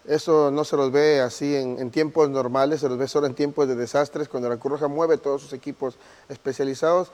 Eso 0.05 0.51
no 0.51 0.65
se 0.65 0.77
los 0.77 0.91
ve 0.91 1.21
así 1.21 1.55
en, 1.55 1.91
tiempos 1.91 2.29
normales, 2.29 2.81
se 2.81 2.89
los 2.89 2.99
ve 2.99 3.07
solo 3.07 3.27
en 3.27 3.35
tiempos 3.35 3.69
de 3.69 3.77
desastres, 3.77 4.29
cuando 4.29 4.49
la 4.49 4.57
Cruz 4.57 4.73
Roja 4.73 4.89
mueve 4.89 5.17
todos 5.17 5.43
sus 5.43 5.53
equipos 5.53 5.95
especializados. 6.29 7.09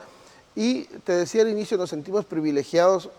Y 0.57 0.85
te 1.05 1.13
decía 1.13 1.43
al 1.43 1.51
inicio, 1.51 1.77
nos 1.77 1.91
sentimos 1.91 2.25
privilegiados 2.25 3.11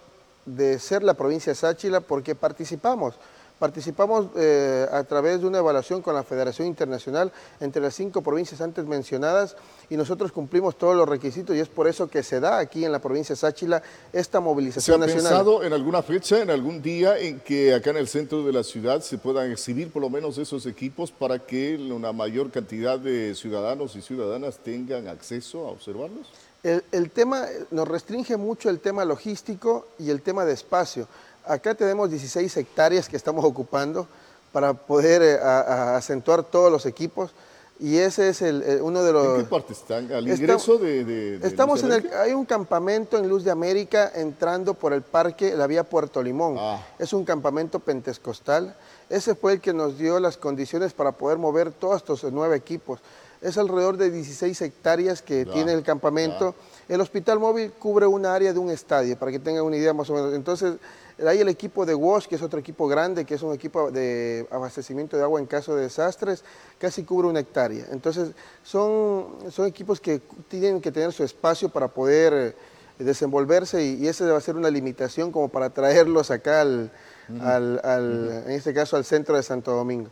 de 0.46 0.80
ser 0.80 1.04
la 1.04 1.14
provincia 1.14 1.52
de 1.52 1.56
Sáchila 1.56 2.02
porque 2.02 2.34
participamos. 2.34 3.16
Participamos 3.60 4.28
eh, 4.38 4.88
a 4.90 5.04
través 5.04 5.42
de 5.42 5.48
una 5.48 5.58
evaluación 5.58 6.02
con 6.02 6.16
la 6.16 6.24
Federación 6.24 6.68
Internacional 6.68 7.32
entre 7.60 7.82
las 7.82 7.94
cinco 7.94 8.22
provincias 8.22 8.62
antes 8.62 8.86
mencionadas 8.86 9.58
y 9.90 9.98
nosotros 9.98 10.32
cumplimos 10.32 10.78
todos 10.78 10.96
los 10.96 11.08
requisitos 11.08 11.54
y 11.56 11.60
es 11.60 11.68
por 11.68 11.88
eso 11.90 12.10
que 12.10 12.24
se 12.24 12.40
da 12.40 12.58
aquí 12.58 12.86
en 12.86 12.94
la 12.94 13.00
provincia 13.00 13.34
de 13.34 13.38
Sáchila 13.38 13.84
esta 14.14 14.40
movilización 14.40 15.02
nacional. 15.02 15.22
¿Se 15.22 15.28
ha 15.28 15.32
pensado 15.32 15.64
en 15.64 15.74
alguna 15.74 16.02
fecha, 16.02 16.42
en 16.42 16.50
algún 16.50 16.82
día 16.82 17.20
en 17.20 17.42
que 17.42 17.74
acá 17.74 17.90
en 17.90 17.98
el 17.98 18.08
centro 18.08 18.44
de 18.46 18.54
la 18.54 18.64
ciudad 18.64 19.02
se 19.02 19.18
puedan 19.18 19.52
exhibir 19.52 19.92
por 19.92 20.02
lo 20.02 20.10
menos 20.10 20.38
esos 20.38 20.66
equipos 20.66 21.12
para 21.12 21.40
que 21.40 21.76
una 21.76 22.14
mayor 22.14 22.52
cantidad 22.52 22.98
de 22.98 23.36
ciudadanos 23.36 23.96
y 23.98 24.02
ciudadanas 24.02 24.60
tengan 24.60 25.08
acceso 25.10 25.68
a 25.68 25.72
observarlos? 25.72 26.28
El, 26.64 26.84
el 26.92 27.10
tema 27.10 27.46
nos 27.72 27.88
restringe 27.88 28.36
mucho 28.36 28.70
el 28.70 28.80
tema 28.80 29.06
logístico 29.06 29.88
y 29.98 30.10
el 30.10 30.22
tema 30.22 30.46
de 30.46 30.54
espacio. 30.54 31.08
Acá 31.46 31.76
tenemos 31.76 32.10
16 32.10 32.58
hectáreas 32.58 33.10
que 33.10 33.18
estamos 33.18 33.44
ocupando 33.44 34.08
para 34.52 34.74
poder 34.74 35.22
eh, 35.22 35.40
acentuar 35.42 36.44
todos 36.44 36.72
los 36.72 36.86
equipos 36.86 37.32
y 37.80 37.98
ese 37.98 38.30
es 38.30 38.42
el, 38.42 38.82
uno 38.82 39.02
de 39.04 39.14
los... 39.14 39.40
¿En 39.40 39.44
qué 39.46 39.50
parte 39.50 39.72
están? 39.72 40.12
¿Al 40.12 40.28
ingreso 40.28 40.78
de, 40.78 41.40
Estamos 41.42 41.82
en 41.84 41.94
el... 41.94 42.14
Hay 42.14 42.34
un 42.34 42.44
campamento 42.44 43.18
en 43.18 43.30
Luz 43.30 43.46
de 43.46 43.52
América 43.52 44.12
entrando 44.14 44.74
por 44.74 44.92
el 44.92 45.02
parque, 45.02 45.56
la 45.56 45.66
vía 45.66 45.86
Puerto 45.86 46.22
Limón. 46.22 46.58
Ah. 46.60 46.86
Es 47.00 47.14
un 47.14 47.24
campamento 47.24 47.80
pentecostal. 47.80 48.76
Ese 49.10 49.34
fue 49.34 49.54
el 49.54 49.62
que 49.62 49.72
nos 49.72 49.98
dio 49.98 50.20
las 50.20 50.36
condiciones 50.36 50.92
para 50.92 51.14
poder 51.14 51.38
mover 51.38 51.72
todos 51.72 51.98
estos 51.98 52.24
nueve 52.34 52.58
equipos. 52.58 53.00
Es 53.42 53.58
alrededor 53.58 53.96
de 53.96 54.12
16 54.12 54.62
hectáreas 54.62 55.22
que 55.22 55.46
tiene 55.46 55.72
el 55.72 55.84
campamento. 55.84 56.56
El 56.90 57.02
hospital 57.02 57.38
móvil 57.38 57.72
cubre 57.74 58.08
un 58.08 58.26
área 58.26 58.52
de 58.52 58.58
un 58.58 58.72
estadio, 58.72 59.16
para 59.16 59.32
que 59.32 59.38
tengan 59.38 59.64
una 59.64 59.78
idea 59.78 59.94
más 59.94 60.10
o 60.10 60.14
menos. 60.16 60.34
Entonces, 60.34 60.78
hay 61.24 61.40
el 61.40 61.48
equipo 61.48 61.86
de 61.86 61.94
WASH, 61.94 62.26
que 62.26 62.36
es 62.36 62.42
otro 62.42 62.60
equipo 62.60 62.88
grande, 62.88 63.26
que 63.26 63.36
es 63.36 63.44
un 63.44 63.54
equipo 63.54 63.92
de 63.92 64.48
abastecimiento 64.50 65.16
de 65.16 65.22
agua 65.22 65.40
en 65.40 65.46
caso 65.46 65.76
de 65.76 65.84
desastres, 65.84 66.44
casi 66.80 67.04
cubre 67.04 67.28
una 67.28 67.42
hectárea. 67.42 67.86
Entonces, 67.92 68.32
son, 68.64 69.36
son 69.52 69.68
equipos 69.68 70.02
que 70.02 70.20
tienen 70.48 70.82
que 70.82 70.92
tener 70.92 71.14
su 71.14 71.24
espacio 71.24 71.70
para 71.70 71.90
poder 71.90 72.34
eh, 72.34 72.56
desenvolverse 73.04 73.84
y, 73.84 74.08
esa 74.08 74.26
va 74.26 74.40
a 74.40 74.42
ser 74.42 74.56
una 74.56 74.72
limitación 74.72 75.32
como 75.32 75.48
para 75.48 75.70
traerlos 75.70 76.32
acá, 76.32 76.62
al, 76.62 76.92
en 77.30 78.52
este 78.52 78.74
caso, 78.74 78.98
al 78.98 79.06
centro 79.06 79.36
de 79.36 79.44
Santo 79.44 79.74
Domingo. 79.74 80.10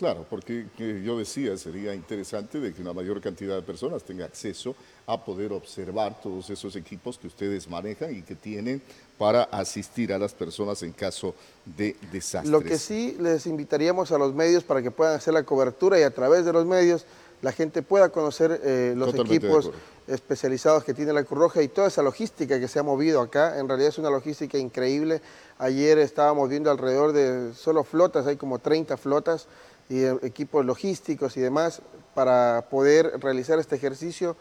Claro, 0.00 0.24
porque 0.30 0.64
yo 1.04 1.18
decía, 1.18 1.54
sería 1.58 1.94
interesante 1.94 2.58
de 2.58 2.72
que 2.72 2.80
una 2.80 2.94
mayor 2.94 3.20
cantidad 3.20 3.54
de 3.54 3.60
personas 3.60 4.02
tenga 4.02 4.24
acceso 4.24 4.74
a 5.06 5.22
poder 5.22 5.52
observar 5.52 6.18
todos 6.22 6.48
esos 6.48 6.74
equipos 6.74 7.18
que 7.18 7.26
ustedes 7.26 7.68
manejan 7.68 8.16
y 8.16 8.22
que 8.22 8.34
tienen 8.34 8.80
para 9.18 9.42
asistir 9.42 10.10
a 10.14 10.18
las 10.18 10.32
personas 10.32 10.82
en 10.82 10.92
caso 10.92 11.34
de 11.66 11.94
desastres. 12.10 12.50
Lo 12.50 12.62
que 12.62 12.78
sí 12.78 13.18
les 13.20 13.44
invitaríamos 13.44 14.10
a 14.10 14.16
los 14.16 14.34
medios 14.34 14.64
para 14.64 14.80
que 14.80 14.90
puedan 14.90 15.16
hacer 15.16 15.34
la 15.34 15.42
cobertura 15.42 16.00
y 16.00 16.02
a 16.02 16.14
través 16.14 16.46
de 16.46 16.54
los 16.54 16.64
medios 16.64 17.04
la 17.42 17.52
gente 17.52 17.82
pueda 17.82 18.08
conocer 18.08 18.58
eh, 18.64 18.94
los 18.96 19.14
equipos 19.14 19.70
especializados 20.06 20.82
que 20.82 20.94
tiene 20.94 21.12
la 21.12 21.24
Cruz 21.24 21.40
Roja 21.40 21.62
y 21.62 21.68
toda 21.68 21.88
esa 21.88 22.02
logística 22.02 22.58
que 22.58 22.68
se 22.68 22.78
ha 22.78 22.82
movido 22.82 23.20
acá. 23.20 23.58
En 23.58 23.68
realidad 23.68 23.90
es 23.90 23.98
una 23.98 24.10
logística 24.10 24.56
increíble. 24.56 25.20
Ayer 25.58 25.98
estábamos 25.98 26.48
viendo 26.48 26.70
alrededor 26.70 27.12
de 27.12 27.54
solo 27.54 27.84
flotas, 27.84 28.26
hay 28.26 28.36
como 28.36 28.58
30 28.58 28.96
flotas 28.96 29.46
y 29.90 30.04
equipos 30.24 30.64
logísticos 30.64 31.36
y 31.36 31.40
demás 31.40 31.82
para 32.14 32.68
poder 32.70 33.20
realizar 33.20 33.58
este 33.58 33.76
ejercicio. 33.76 34.36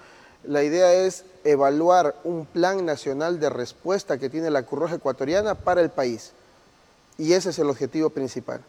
La 0.46 0.64
idea 0.64 0.94
es 0.94 1.26
evaluar 1.44 2.16
un 2.24 2.46
plan 2.46 2.86
nacional 2.86 3.40
de 3.40 3.50
respuesta 3.50 4.18
que 4.18 4.30
tiene 4.30 4.52
la 4.52 4.64
Cruz 4.64 4.82
Roja 4.82 4.96
Ecuatoriana 4.96 5.56
para 5.56 5.82
el 5.82 5.90
país. 5.90 6.32
Y 7.18 7.34
ese 7.34 7.50
es 7.50 7.60
el 7.60 7.70
objetivo 7.70 8.10
principal. 8.12 8.62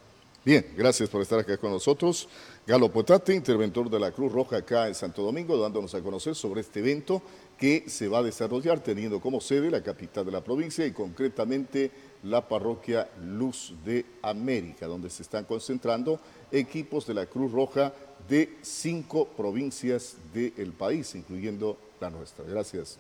Bien, 0.43 0.67
gracias 0.75 1.11
por 1.11 1.21
estar 1.21 1.39
acá 1.39 1.59
con 1.59 1.71
nosotros. 1.71 2.27
Galo 2.67 2.91
Potate, 2.91 3.35
interventor 3.35 3.91
de 3.91 4.01
la 4.01 4.11
Cruz 4.11 4.33
Roja 4.33 4.57
acá 4.57 4.89
en 4.89 4.95
Santo 4.95 5.23
Domingo, 5.23 5.59
dándonos 5.59 5.95
a 5.95 6.01
conocer 6.01 6.35
sobre 6.35 6.63
este 6.63 6.81
evento 6.81 7.21
que 7.59 7.85
se 7.89 8.09
va 8.09 8.19
a 8.19 8.23
desarrollar 8.23 8.81
teniendo 8.81 9.21
como 9.21 9.43
sede 9.43 9.71
la 9.71 9.83
capital 9.83 10.25
de 10.25 10.33
la 10.33 10.43
provincia 10.43 10.87
y 10.87 10.93
concretamente 10.93 11.91
la 12.23 12.47
parroquia 12.47 13.09
Luz 13.23 13.73
de 13.85 14.05
América, 14.23 14.87
donde 14.87 15.11
se 15.11 15.23
están 15.23 15.45
concentrando 15.45 16.21
equipos 16.53 17.07
de 17.07 17.15
la 17.15 17.27
Cruz 17.27 17.53
Roja 17.53 17.93
de 18.29 18.59
cinco 18.63 19.27
provincias 19.27 20.17
del 20.33 20.73
país, 20.73 21.15
incluyendo 21.15 21.77
la 22.01 22.11
nuestra. 22.11 22.45
Gracias 22.45 22.99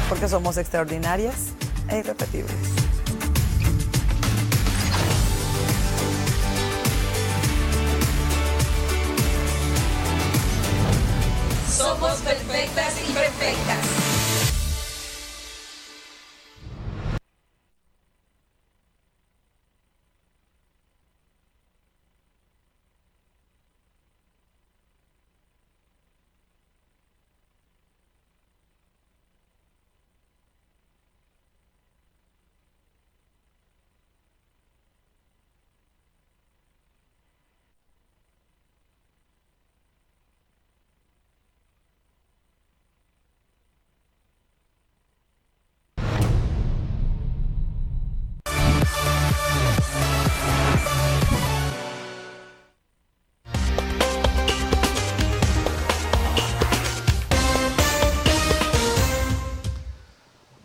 Porque 0.09 0.27
somos 0.27 0.57
extraordinarias 0.57 1.49
e 1.89 1.99
irrepetibles. 1.99 2.86
Somos 11.99 12.19
perfectas 12.21 12.93
y 13.09 13.11
perfectas. 13.11 14.06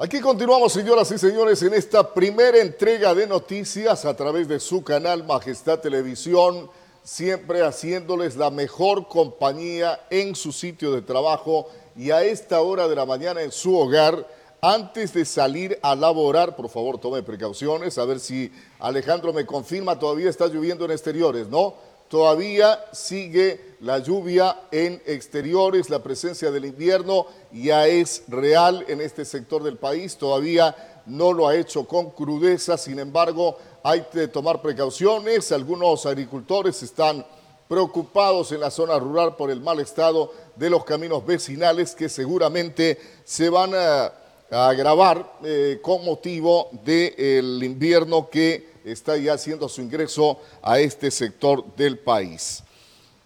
Aquí 0.05 0.19
continuamos, 0.19 0.73
señoras 0.73 1.13
y 1.13 1.19
señores, 1.19 1.63
en 1.63 1.75
esta 1.75 2.13
primera 2.13 2.59
entrega 2.59 3.15
de 3.15 3.25
noticias 3.25 4.05
a 4.05 4.17
través 4.17 4.49
de 4.49 4.59
su 4.59 4.83
canal 4.83 5.23
Majestad 5.23 5.79
Televisión, 5.79 6.69
siempre 7.05 7.63
haciéndoles 7.63 8.35
la 8.35 8.51
mejor 8.51 9.07
compañía 9.07 10.01
en 10.11 10.35
su 10.35 10.51
sitio 10.51 10.91
de 10.91 11.03
trabajo 11.03 11.69
y 11.97 12.11
a 12.11 12.25
esta 12.25 12.63
hora 12.63 12.89
de 12.89 12.97
la 12.97 13.07
mañana 13.07 13.43
en 13.43 13.53
su 13.53 13.79
hogar. 13.79 14.27
Antes 14.61 15.15
de 15.15 15.25
salir 15.25 15.79
a 15.83 15.95
laborar, 15.95 16.57
por 16.57 16.69
favor, 16.69 16.99
tome 16.99 17.23
precauciones, 17.23 17.97
a 17.97 18.05
ver 18.05 18.19
si 18.19 18.51
Alejandro 18.81 19.33
me 19.33 19.47
confirma, 19.47 20.01
todavía 20.01 20.31
está 20.31 20.49
lloviendo 20.49 20.85
en 20.85 20.91
exteriores, 20.91 21.47
¿no? 21.47 21.75
Todavía 22.09 22.87
sigue 22.91 23.72
la 23.83 23.99
lluvia 23.99 24.69
en 24.71 25.03
exteriores, 25.07 25.91
la 25.91 26.01
presencia 26.01 26.53
del 26.53 26.67
invierno 26.67 27.27
ya 27.51 27.89
es 27.89 28.23
real 28.29 28.85
en 28.87 29.01
este 29.01 29.25
sector 29.25 29.65
del 29.65 29.77
país, 29.77 30.17
todavía 30.17 31.03
no 31.05 31.33
lo 31.33 31.49
ha 31.49 31.57
hecho 31.57 31.85
con 31.85 32.11
crudeza, 32.11 32.79
sin 32.79 33.01
embargo 33.01 33.57
hay 33.83 34.03
que 34.03 34.29
tomar 34.29 34.63
precauciones, 34.63 35.51
algunos 35.51 36.07
agricultores 36.07 36.81
están 36.85 37.27
preocupados 37.67 38.53
en 38.53 38.61
la 38.61 38.71
zona 38.71 39.01
rural 39.01 39.35
por 39.35 39.51
el 39.51 39.61
mal 39.61 39.81
estado 39.81 40.33
de 40.55 40.71
los 40.71 40.85
caminos 40.85 41.27
vecinales 41.27 41.97
que 41.97 42.09
seguramente 42.09 43.01
se 43.25 43.51
van 43.51 43.73
a, 43.75 44.13
agravar 44.49 45.39
eh, 45.43 45.81
con 45.83 46.05
motivo 46.05 46.69
del 46.85 47.65
invierno 47.65 48.29
que 48.29 48.69
está 48.85 49.17
ya 49.17 49.33
haciendo 49.33 49.69
su 49.69 49.81
ingreso 49.81 50.39
a 50.61 50.79
este 50.79 51.11
sector 51.11 51.75
del 51.75 51.99
país. 51.99 52.63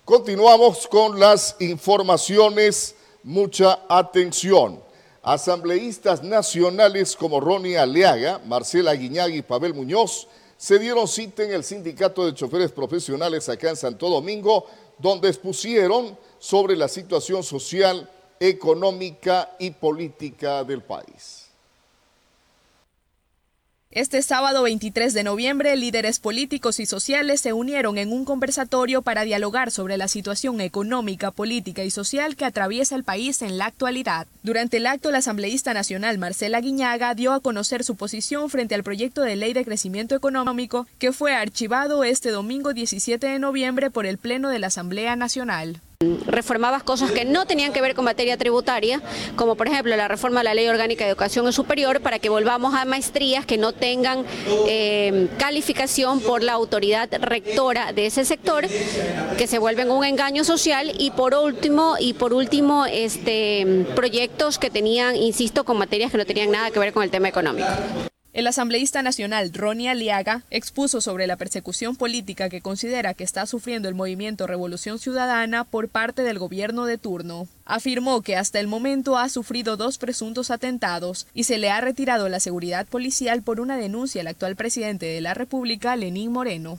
Continuamos 0.06 0.86
con 0.86 1.18
las 1.18 1.56
informaciones. 1.58 2.94
Mucha 3.24 3.80
atención. 3.88 4.80
Asambleístas 5.20 6.22
nacionales 6.22 7.16
como 7.16 7.40
Ronnie 7.40 7.76
Aleaga, 7.76 8.40
Marcela 8.46 8.94
Guiñaga 8.94 9.34
y 9.34 9.42
Pavel 9.42 9.74
Muñoz 9.74 10.28
se 10.56 10.78
dieron 10.78 11.08
cita 11.08 11.42
en 11.42 11.54
el 11.54 11.64
Sindicato 11.64 12.24
de 12.24 12.34
Choferes 12.34 12.70
Profesionales 12.70 13.48
acá 13.48 13.70
en 13.70 13.76
Santo 13.76 14.08
Domingo, 14.08 14.66
donde 14.96 15.28
expusieron 15.28 16.16
sobre 16.38 16.76
la 16.76 16.86
situación 16.86 17.42
social, 17.42 18.08
económica 18.38 19.56
y 19.58 19.72
política 19.72 20.62
del 20.62 20.84
país. 20.84 21.45
Este 23.96 24.20
sábado 24.20 24.64
23 24.64 25.14
de 25.14 25.24
noviembre, 25.24 25.74
líderes 25.74 26.18
políticos 26.18 26.80
y 26.80 26.84
sociales 26.84 27.40
se 27.40 27.54
unieron 27.54 27.96
en 27.96 28.12
un 28.12 28.26
conversatorio 28.26 29.00
para 29.00 29.22
dialogar 29.22 29.70
sobre 29.70 29.96
la 29.96 30.06
situación 30.06 30.60
económica, 30.60 31.30
política 31.30 31.82
y 31.82 31.90
social 31.90 32.36
que 32.36 32.44
atraviesa 32.44 32.94
el 32.94 33.04
país 33.04 33.40
en 33.40 33.56
la 33.56 33.64
actualidad. 33.64 34.26
Durante 34.42 34.76
el 34.76 34.86
acto, 34.86 35.10
la 35.10 35.18
asambleísta 35.20 35.72
nacional 35.72 36.18
Marcela 36.18 36.60
Guiñaga 36.60 37.14
dio 37.14 37.32
a 37.32 37.40
conocer 37.40 37.84
su 37.84 37.96
posición 37.96 38.50
frente 38.50 38.74
al 38.74 38.84
proyecto 38.84 39.22
de 39.22 39.34
ley 39.34 39.54
de 39.54 39.64
crecimiento 39.64 40.14
económico 40.14 40.86
que 40.98 41.12
fue 41.12 41.34
archivado 41.34 42.04
este 42.04 42.30
domingo 42.30 42.74
17 42.74 43.26
de 43.26 43.38
noviembre 43.38 43.90
por 43.90 44.04
el 44.04 44.18
Pleno 44.18 44.50
de 44.50 44.58
la 44.58 44.66
Asamblea 44.66 45.16
Nacional. 45.16 45.80
Reformabas 46.26 46.82
cosas 46.82 47.10
que 47.10 47.24
no 47.24 47.46
tenían 47.46 47.72
que 47.72 47.80
ver 47.80 47.94
con 47.94 48.04
materia 48.04 48.36
tributaria, 48.36 49.00
como 49.34 49.54
por 49.54 49.66
ejemplo 49.66 49.96
la 49.96 50.08
reforma 50.08 50.40
de 50.40 50.44
la 50.44 50.54
Ley 50.54 50.68
Orgánica 50.68 51.04
de 51.04 51.10
Educación 51.10 51.50
Superior, 51.54 52.02
para 52.02 52.18
que 52.18 52.28
volvamos 52.28 52.74
a 52.74 52.84
maestrías 52.84 53.46
que 53.46 53.56
no 53.56 53.72
tengan 53.72 54.26
eh, 54.68 55.28
calificación 55.38 56.20
por 56.20 56.42
la 56.42 56.52
autoridad 56.52 57.08
rectora 57.20 57.94
de 57.94 58.06
ese 58.06 58.26
sector, 58.26 58.66
que 59.38 59.46
se 59.46 59.58
vuelven 59.58 59.90
un 59.90 60.04
engaño 60.04 60.44
social, 60.44 60.92
y 60.98 61.12
por 61.12 61.34
último, 61.34 61.96
y 61.98 62.12
por 62.12 62.34
último, 62.34 62.84
este 62.84 63.86
proyectos 63.94 64.58
que 64.58 64.68
tenían, 64.68 65.16
insisto, 65.16 65.64
con 65.64 65.78
materias 65.78 66.12
que 66.12 66.18
no 66.18 66.26
tenían 66.26 66.50
nada 66.50 66.70
que 66.70 66.78
ver 66.78 66.92
con 66.92 67.04
el 67.04 67.10
tema 67.10 67.28
económico. 67.28 67.68
El 68.36 68.46
asambleísta 68.46 69.02
nacional 69.02 69.50
Ronnie 69.54 69.88
Aliaga 69.88 70.42
expuso 70.50 71.00
sobre 71.00 71.26
la 71.26 71.36
persecución 71.36 71.96
política 71.96 72.50
que 72.50 72.60
considera 72.60 73.14
que 73.14 73.24
está 73.24 73.46
sufriendo 73.46 73.88
el 73.88 73.94
movimiento 73.94 74.46
Revolución 74.46 74.98
Ciudadana 74.98 75.64
por 75.64 75.88
parte 75.88 76.20
del 76.20 76.38
gobierno 76.38 76.84
de 76.84 76.98
turno. 76.98 77.48
Afirmó 77.64 78.20
que 78.20 78.36
hasta 78.36 78.60
el 78.60 78.66
momento 78.66 79.16
ha 79.16 79.30
sufrido 79.30 79.78
dos 79.78 79.96
presuntos 79.96 80.50
atentados 80.50 81.26
y 81.32 81.44
se 81.44 81.56
le 81.56 81.70
ha 81.70 81.80
retirado 81.80 82.28
la 82.28 82.38
seguridad 82.38 82.86
policial 82.86 83.40
por 83.40 83.58
una 83.58 83.78
denuncia 83.78 84.20
al 84.20 84.26
actual 84.26 84.54
presidente 84.54 85.06
de 85.06 85.22
la 85.22 85.32
República, 85.32 85.96
Lenín 85.96 86.30
Moreno. 86.30 86.78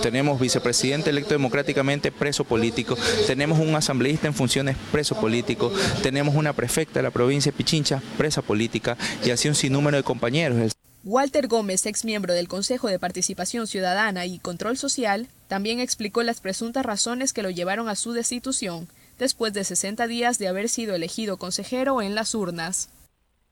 Tenemos 0.00 0.40
vicepresidente 0.40 1.10
electo 1.10 1.34
democráticamente 1.34 2.10
preso 2.10 2.44
político, 2.44 2.96
tenemos 3.26 3.58
un 3.58 3.74
asambleísta 3.74 4.28
en 4.28 4.34
funciones 4.34 4.76
preso 4.90 5.14
político, 5.20 5.70
tenemos 6.02 6.34
una 6.34 6.54
prefecta 6.54 7.00
de 7.00 7.02
la 7.02 7.10
provincia 7.10 7.52
de 7.52 7.58
Pichincha 7.58 8.02
presa 8.16 8.40
política 8.40 8.96
y 9.24 9.30
así 9.30 9.48
un 9.48 9.54
sinnúmero 9.54 9.98
de 9.98 10.02
compañeros. 10.02 10.72
Walter 11.04 11.48
Gómez, 11.48 11.84
ex 11.86 12.04
miembro 12.04 12.32
del 12.32 12.48
Consejo 12.48 12.88
de 12.88 12.98
Participación 12.98 13.66
Ciudadana 13.66 14.26
y 14.26 14.38
Control 14.38 14.78
Social, 14.78 15.28
también 15.48 15.80
explicó 15.80 16.22
las 16.22 16.40
presuntas 16.40 16.86
razones 16.86 17.32
que 17.32 17.42
lo 17.42 17.50
llevaron 17.50 17.88
a 17.88 17.96
su 17.96 18.12
destitución, 18.12 18.88
después 19.18 19.52
de 19.52 19.64
60 19.64 20.06
días 20.06 20.38
de 20.38 20.48
haber 20.48 20.68
sido 20.68 20.94
elegido 20.94 21.36
consejero 21.36 22.00
en 22.00 22.14
las 22.14 22.34
urnas. 22.34 22.88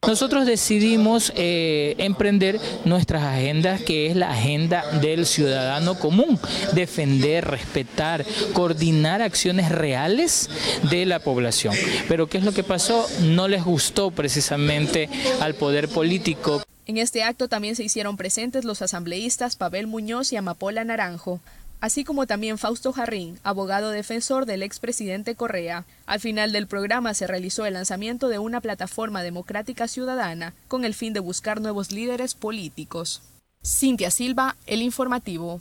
Nosotros 0.06 0.46
decidimos 0.46 1.32
eh, 1.34 1.96
emprender 1.98 2.60
nuestras 2.84 3.24
agendas, 3.24 3.82
que 3.82 4.06
es 4.06 4.16
la 4.16 4.30
agenda 4.30 4.84
del 5.00 5.26
ciudadano 5.26 5.98
común, 5.98 6.38
defender, 6.72 7.44
respetar, 7.44 8.24
coordinar 8.52 9.22
acciones 9.22 9.70
reales 9.70 10.48
de 10.88 11.04
la 11.04 11.18
población. 11.18 11.74
Pero 12.08 12.28
¿qué 12.28 12.38
es 12.38 12.44
lo 12.44 12.52
que 12.52 12.62
pasó? 12.62 13.06
No 13.22 13.48
les 13.48 13.64
gustó 13.64 14.12
precisamente 14.12 15.10
al 15.40 15.54
poder 15.54 15.88
político. 15.88 16.62
En 16.86 16.96
este 16.96 17.24
acto 17.24 17.48
también 17.48 17.74
se 17.76 17.82
hicieron 17.82 18.16
presentes 18.16 18.64
los 18.64 18.80
asambleístas 18.80 19.56
Pavel 19.56 19.88
Muñoz 19.88 20.32
y 20.32 20.36
Amapola 20.36 20.84
Naranjo, 20.84 21.40
así 21.80 22.04
como 22.04 22.26
también 22.26 22.58
Fausto 22.58 22.92
Jarrín, 22.92 23.38
abogado 23.42 23.90
defensor 23.90 24.46
del 24.46 24.62
expresidente 24.62 25.34
Correa. 25.34 25.84
Al 26.06 26.20
final 26.20 26.52
del 26.52 26.66
programa 26.66 27.14
se 27.14 27.26
realizó 27.26 27.66
el 27.66 27.74
lanzamiento 27.74 28.28
de 28.28 28.38
una 28.38 28.60
plataforma 28.60 29.22
democrática 29.22 29.88
ciudadana 29.88 30.54
con 30.68 30.84
el 30.84 30.94
fin 30.94 31.12
de 31.12 31.20
buscar 31.20 31.60
nuevos 31.60 31.92
líderes 31.92 32.34
políticos. 32.34 33.22
Cintia 33.64 34.10
Silva, 34.10 34.56
El 34.66 34.82
Informativo. 34.82 35.60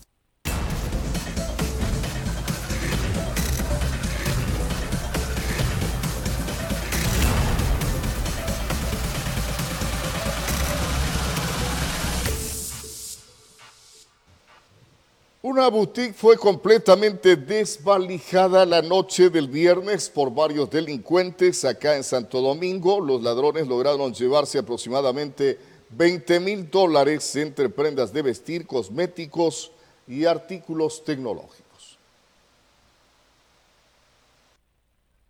Una 15.58 15.70
boutique 15.70 16.14
fue 16.14 16.38
completamente 16.38 17.36
desvalijada 17.36 18.64
la 18.64 18.84
noche 18.84 19.32
del 19.32 19.48
viernes 19.48 20.08
por 20.08 20.32
varios 20.32 20.70
delincuentes 20.70 21.66
acá 21.66 21.96
en 21.96 22.04
Santo 22.04 22.42
Domingo. 22.42 23.02
Los 23.02 23.24
ladrones 23.24 23.68
lograron 23.68 24.14
llevarse 24.14 24.60
aproximadamente 24.60 25.58
20 25.90 26.40
mil 26.42 26.70
dólares 26.70 27.36
entre 27.38 27.70
prendas 27.70 28.14
de 28.14 28.22
vestir, 28.22 28.68
cosméticos 28.68 29.72
y 30.08 30.26
artículos 30.26 31.04
tecnológicos. 31.04 31.98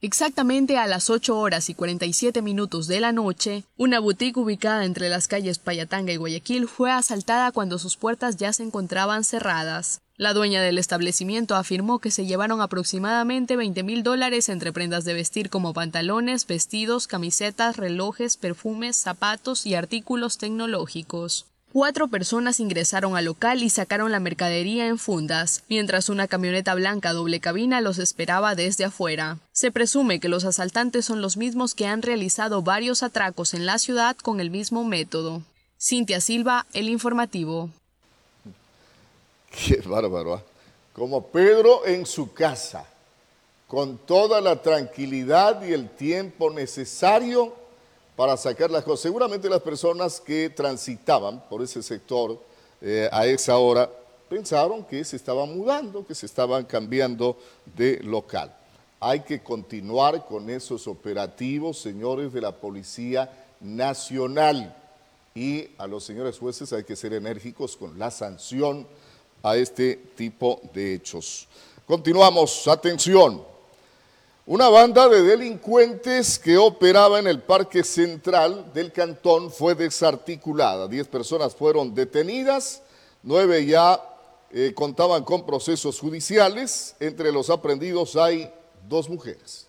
Exactamente 0.01 0.77
a 0.77 0.87
las 0.87 1.09
8 1.09 1.39
horas 1.39 1.69
y 1.69 1.73
47 1.73 2.41
minutos 2.41 2.87
de 2.87 2.99
la 2.99 3.13
noche, 3.13 3.63
una 3.77 4.01
boutique 4.01 4.41
ubicada 4.41 4.83
entre 4.83 5.07
las 5.07 5.29
calles 5.29 5.57
Payatanga 5.57 6.11
y 6.11 6.17
Guayaquil 6.17 6.67
fue 6.67 6.91
asaltada 6.91 7.53
cuando 7.53 7.79
sus 7.79 7.95
puertas 7.95 8.35
ya 8.35 8.51
se 8.51 8.63
encontraban 8.63 9.23
cerradas. 9.23 10.01
La 10.19 10.33
dueña 10.33 10.63
del 10.63 10.79
establecimiento 10.79 11.55
afirmó 11.55 11.99
que 11.99 12.09
se 12.09 12.25
llevaron 12.25 12.59
aproximadamente 12.59 13.55
20 13.55 13.83
mil 13.83 14.01
dólares 14.01 14.49
entre 14.49 14.73
prendas 14.73 15.05
de 15.05 15.13
vestir 15.13 15.51
como 15.51 15.73
pantalones, 15.73 16.47
vestidos, 16.47 17.05
camisetas, 17.05 17.77
relojes, 17.77 18.35
perfumes, 18.35 18.95
zapatos 18.97 19.67
y 19.67 19.75
artículos 19.75 20.39
tecnológicos. 20.39 21.45
Cuatro 21.71 22.07
personas 22.07 22.59
ingresaron 22.59 23.15
al 23.15 23.25
local 23.25 23.61
y 23.61 23.69
sacaron 23.69 24.11
la 24.11 24.19
mercadería 24.19 24.87
en 24.87 24.97
fundas, 24.97 25.63
mientras 25.69 26.09
una 26.09 26.27
camioneta 26.27 26.73
blanca 26.73 27.13
doble 27.13 27.39
cabina 27.39 27.79
los 27.79 27.99
esperaba 27.99 28.55
desde 28.55 28.85
afuera. 28.85 29.37
Se 29.51 29.69
presume 29.69 30.19
que 30.19 30.29
los 30.29 30.45
asaltantes 30.45 31.05
son 31.05 31.21
los 31.21 31.37
mismos 31.37 31.75
que 31.75 31.85
han 31.85 32.01
realizado 32.01 32.63
varios 32.63 33.03
atracos 33.03 33.53
en 33.53 33.67
la 33.67 33.77
ciudad 33.77 34.17
con 34.17 34.39
el 34.39 34.49
mismo 34.49 34.83
método. 34.83 35.43
Cintia 35.79 36.21
Silva, 36.21 36.65
El 36.73 36.89
Informativo. 36.89 37.69
Qué 39.51 39.81
bárbaro. 39.85 40.35
¿ah? 40.35 40.43
Como 40.93 41.27
Pedro 41.27 41.85
en 41.85 42.05
su 42.05 42.33
casa, 42.33 42.85
con 43.67 43.97
toda 43.99 44.41
la 44.41 44.61
tranquilidad 44.61 45.63
y 45.63 45.73
el 45.73 45.89
tiempo 45.89 46.49
necesario 46.49 47.53
para 48.15 48.35
sacar 48.35 48.71
las 48.71 48.83
cosas. 48.83 49.01
Seguramente 49.01 49.49
las 49.49 49.61
personas 49.61 50.19
que 50.19 50.49
transitaban 50.49 51.43
por 51.47 51.61
ese 51.61 51.83
sector 51.83 52.39
eh, 52.81 53.07
a 53.11 53.25
esa 53.27 53.57
hora 53.57 53.89
pensaron 54.27 54.83
que 54.83 55.03
se 55.03 55.15
estaban 55.15 55.55
mudando, 55.55 56.05
que 56.05 56.15
se 56.15 56.25
estaban 56.25 56.65
cambiando 56.65 57.37
de 57.75 57.99
local. 58.03 58.53
Hay 58.99 59.19
que 59.19 59.43
continuar 59.43 60.25
con 60.25 60.49
esos 60.49 60.87
operativos, 60.87 61.79
señores 61.79 62.33
de 62.33 62.41
la 62.41 62.51
Policía 62.51 63.31
Nacional. 63.59 64.75
Y 65.35 65.69
a 65.77 65.85
los 65.85 66.03
señores 66.03 66.39
jueces 66.39 66.73
hay 66.73 66.83
que 66.83 66.95
ser 66.95 67.13
enérgicos 67.13 67.77
con 67.77 67.99
la 67.99 68.09
sanción 68.09 68.87
a 69.49 69.57
este 69.57 69.95
tipo 70.15 70.61
de 70.73 70.95
hechos. 70.95 71.47
Continuamos, 71.85 72.67
atención. 72.67 73.43
Una 74.45 74.69
banda 74.69 75.09
de 75.09 75.23
delincuentes 75.23 76.39
que 76.39 76.57
operaba 76.57 77.19
en 77.19 77.27
el 77.27 77.41
Parque 77.41 77.83
Central 77.83 78.71
del 78.73 78.91
Cantón 78.93 79.51
fue 79.51 79.75
desarticulada. 79.75 80.87
Diez 80.87 81.07
personas 81.07 81.53
fueron 81.53 81.93
detenidas, 81.93 82.81
nueve 83.23 83.65
ya 83.65 84.01
eh, 84.51 84.73
contaban 84.73 85.23
con 85.23 85.45
procesos 85.45 85.99
judiciales. 85.99 86.95
Entre 86.99 87.31
los 87.31 87.49
aprendidos 87.49 88.15
hay 88.15 88.49
dos 88.87 89.09
mujeres. 89.09 89.66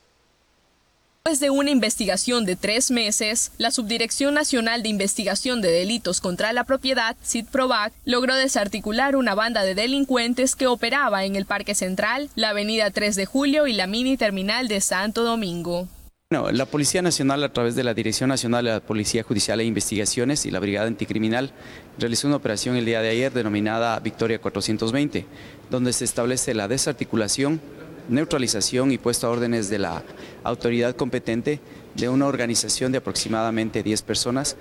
Después 1.29 1.41
de 1.41 1.51
una 1.51 1.71
investigación 1.71 2.47
de 2.47 2.57
tres 2.57 2.91
meses, 2.91 3.53
la 3.59 3.71
Subdirección 3.71 4.33
Nacional 4.33 4.83
de 4.83 4.89
Investigación 4.89 5.61
de 5.61 5.71
Delitos 5.71 6.23
contra 6.23 6.55
la 6.55 6.65
Propiedad, 6.65 7.19
SIDPROVAC, 7.23 7.93
logró 8.07 8.35
desarticular 8.35 9.15
una 9.15 9.35
banda 9.35 9.63
de 9.63 9.75
delincuentes 9.75 10.57
que 10.57 10.67
operaba 10.67 11.27
en 11.27 11.37
el 11.37 11.45
Parque 11.45 11.75
Central, 11.75 12.31
la 12.35 12.49
Avenida 12.49 12.91
3 12.91 13.15
de 13.15 13.27
Julio 13.27 13.67
y 13.67 13.75
la 13.75 13.87
mini 13.87 14.17
terminal 14.17 14.69
de 14.69 14.81
Santo 14.81 15.23
Domingo. 15.23 15.87
La 16.31 16.65
Policía 16.65 17.03
Nacional, 17.03 17.45
a 17.45 17.53
través 17.53 17.75
de 17.75 17.85
la 17.85 17.93
Dirección 17.93 18.31
Nacional 18.31 18.65
de 18.65 18.71
la 18.71 18.81
Policía 18.81 19.23
Judicial 19.23 19.61
e 19.61 19.65
Investigaciones 19.65 20.47
y 20.47 20.51
la 20.51 20.61
Brigada 20.61 20.87
Anticriminal, 20.87 21.53
realizó 21.99 22.27
una 22.27 22.37
operación 22.37 22.77
el 22.77 22.87
día 22.87 23.03
de 23.03 23.11
ayer 23.11 23.35
denominada 23.35 24.01
Victoria 24.01 24.41
420, 24.41 25.27
donde 25.69 25.93
se 25.93 26.07
establece 26.07 26.55
la 26.55 26.69
desarticulación 26.69 27.61
neutralización 28.09 28.93
y 28.93 28.99
puesto 28.99 29.27
a 29.27 29.31
órdenes 29.31 29.69
de 29.71 29.79
la 29.79 30.03
autoridad 30.45 30.97
competente 30.97 31.61
de 31.95 32.09
una 32.09 32.27
organización 32.27 32.93
de 32.93 32.99
aproximadamente 32.99 33.83
10 33.83 34.03
personas. 34.03 34.57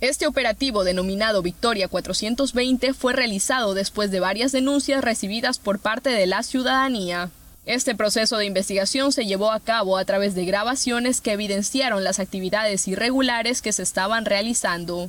Este 0.00 0.26
operativo 0.26 0.84
denominado 0.84 1.40
Victoria 1.40 1.88
420 1.88 2.92
fue 2.92 3.12
realizado 3.12 3.74
después 3.74 4.10
de 4.10 4.20
varias 4.20 4.52
denuncias 4.52 5.02
recibidas 5.02 5.58
por 5.58 5.78
parte 5.78 6.10
de 6.10 6.26
la 6.26 6.42
ciudadanía. 6.42 7.30
Este 7.64 7.94
proceso 7.94 8.36
de 8.36 8.44
investigación 8.44 9.12
se 9.12 9.24
llevó 9.24 9.50
a 9.50 9.60
cabo 9.60 9.96
a 9.96 10.04
través 10.04 10.34
de 10.34 10.44
grabaciones 10.44 11.22
que 11.22 11.32
evidenciaron 11.32 12.04
las 12.04 12.18
actividades 12.18 12.86
irregulares 12.88 13.62
que 13.62 13.72
se 13.72 13.82
estaban 13.82 14.26
realizando. 14.26 15.08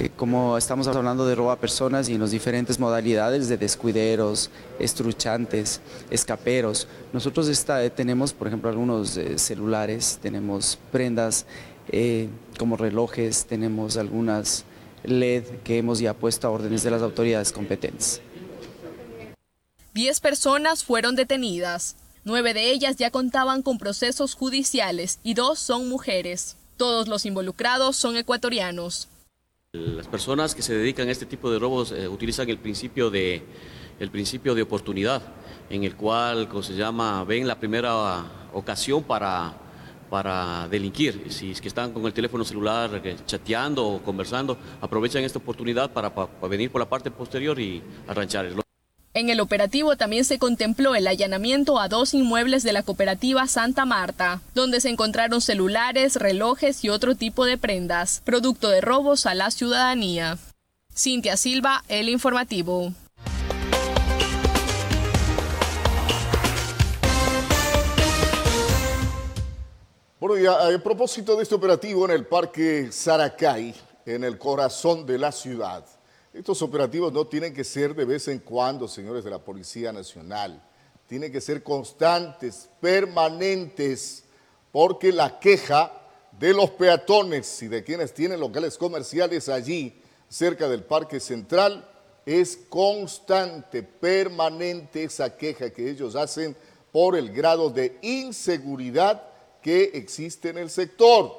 Eh, 0.00 0.10
como 0.16 0.56
estamos 0.56 0.88
hablando 0.88 1.26
de 1.26 1.34
roba 1.34 1.56
personas 1.56 2.08
y 2.08 2.14
en 2.14 2.20
las 2.20 2.30
diferentes 2.30 2.78
modalidades 2.78 3.50
de 3.50 3.58
descuideros, 3.58 4.48
estruchantes, 4.78 5.82
escaperos, 6.08 6.88
nosotros 7.12 7.46
eh, 7.50 7.90
tenemos, 7.90 8.32
por 8.32 8.46
ejemplo, 8.46 8.70
algunos 8.70 9.14
eh, 9.18 9.38
celulares, 9.38 10.18
tenemos 10.22 10.78
prendas 10.90 11.44
como 12.56 12.76
relojes, 12.76 13.44
tenemos 13.46 13.96
algunas 13.96 14.64
LED 15.02 15.44
que 15.64 15.78
hemos 15.78 15.98
ya 15.98 16.14
puesto 16.14 16.46
a 16.46 16.50
órdenes 16.50 16.84
de 16.84 16.90
las 16.92 17.02
autoridades 17.02 17.52
competentes. 17.52 18.22
Diez 19.92 20.20
personas 20.20 20.84
fueron 20.84 21.16
detenidas. 21.16 21.96
Nueve 22.24 22.54
de 22.54 22.70
ellas 22.70 22.96
ya 22.96 23.10
contaban 23.10 23.62
con 23.62 23.76
procesos 23.76 24.34
judiciales 24.34 25.18
y 25.24 25.34
dos 25.34 25.58
son 25.58 25.88
mujeres. 25.88 26.56
Todos 26.76 27.08
los 27.08 27.26
involucrados 27.26 27.96
son 27.96 28.16
ecuatorianos. 28.16 29.08
Las 29.72 30.08
personas 30.08 30.56
que 30.56 30.62
se 30.62 30.74
dedican 30.74 31.06
a 31.06 31.12
este 31.12 31.26
tipo 31.26 31.48
de 31.48 31.60
robos 31.60 31.92
eh, 31.92 32.08
utilizan 32.08 32.48
el 32.50 32.58
principio 32.58 33.08
de 33.08 33.40
el 34.00 34.10
principio 34.10 34.52
de 34.56 34.62
oportunidad, 34.62 35.22
en 35.68 35.84
el 35.84 35.94
cual, 35.94 36.48
como 36.48 36.60
se 36.62 36.74
llama, 36.74 37.22
ven 37.22 37.46
la 37.46 37.60
primera 37.60 38.24
ocasión 38.52 39.04
para, 39.04 39.54
para 40.10 40.66
delinquir. 40.68 41.26
Si 41.30 41.52
es 41.52 41.60
que 41.60 41.68
están 41.68 41.92
con 41.92 42.04
el 42.04 42.12
teléfono 42.12 42.42
celular 42.44 43.00
eh, 43.04 43.14
chateando 43.24 43.86
o 43.86 44.02
conversando, 44.02 44.58
aprovechan 44.80 45.22
esta 45.22 45.38
oportunidad 45.38 45.92
para, 45.92 46.12
para 46.12 46.48
venir 46.48 46.72
por 46.72 46.80
la 46.80 46.88
parte 46.88 47.12
posterior 47.12 47.56
y 47.60 47.80
arranchar. 48.08 48.46
En 49.12 49.28
el 49.28 49.40
operativo 49.40 49.96
también 49.96 50.24
se 50.24 50.38
contempló 50.38 50.94
el 50.94 51.08
allanamiento 51.08 51.80
a 51.80 51.88
dos 51.88 52.14
inmuebles 52.14 52.62
de 52.62 52.72
la 52.72 52.84
cooperativa 52.84 53.48
Santa 53.48 53.84
Marta, 53.84 54.40
donde 54.54 54.80
se 54.80 54.88
encontraron 54.88 55.40
celulares, 55.40 56.14
relojes 56.14 56.84
y 56.84 56.90
otro 56.90 57.16
tipo 57.16 57.44
de 57.44 57.58
prendas, 57.58 58.22
producto 58.24 58.68
de 58.68 58.80
robos 58.80 59.26
a 59.26 59.34
la 59.34 59.50
ciudadanía. 59.50 60.38
Cintia 60.94 61.36
Silva, 61.36 61.82
El 61.88 62.08
Informativo. 62.08 62.92
Bueno, 70.20 70.38
ya 70.38 70.72
a 70.72 70.78
propósito 70.78 71.34
de 71.34 71.42
este 71.42 71.56
operativo 71.56 72.04
en 72.04 72.12
el 72.12 72.26
Parque 72.26 72.92
Saracay, 72.92 73.74
en 74.06 74.22
el 74.22 74.38
corazón 74.38 75.04
de 75.04 75.18
la 75.18 75.32
ciudad, 75.32 75.84
estos 76.32 76.62
operativos 76.62 77.12
no 77.12 77.26
tienen 77.26 77.52
que 77.52 77.64
ser 77.64 77.94
de 77.94 78.04
vez 78.04 78.28
en 78.28 78.38
cuando, 78.38 78.86
señores 78.86 79.24
de 79.24 79.30
la 79.30 79.40
Policía 79.40 79.92
Nacional. 79.92 80.62
Tienen 81.08 81.32
que 81.32 81.40
ser 81.40 81.62
constantes, 81.62 82.68
permanentes, 82.80 84.22
porque 84.70 85.12
la 85.12 85.40
queja 85.40 85.92
de 86.38 86.54
los 86.54 86.70
peatones 86.70 87.62
y 87.62 87.68
de 87.68 87.82
quienes 87.82 88.14
tienen 88.14 88.38
locales 88.38 88.78
comerciales 88.78 89.48
allí, 89.48 90.00
cerca 90.28 90.68
del 90.68 90.84
Parque 90.84 91.18
Central, 91.18 91.86
es 92.24 92.56
constante, 92.68 93.82
permanente 93.82 95.02
esa 95.02 95.36
queja 95.36 95.70
que 95.70 95.90
ellos 95.90 96.14
hacen 96.14 96.54
por 96.92 97.16
el 97.16 97.32
grado 97.32 97.70
de 97.70 97.98
inseguridad 98.02 99.24
que 99.60 99.90
existe 99.94 100.50
en 100.50 100.58
el 100.58 100.70
sector. 100.70 101.32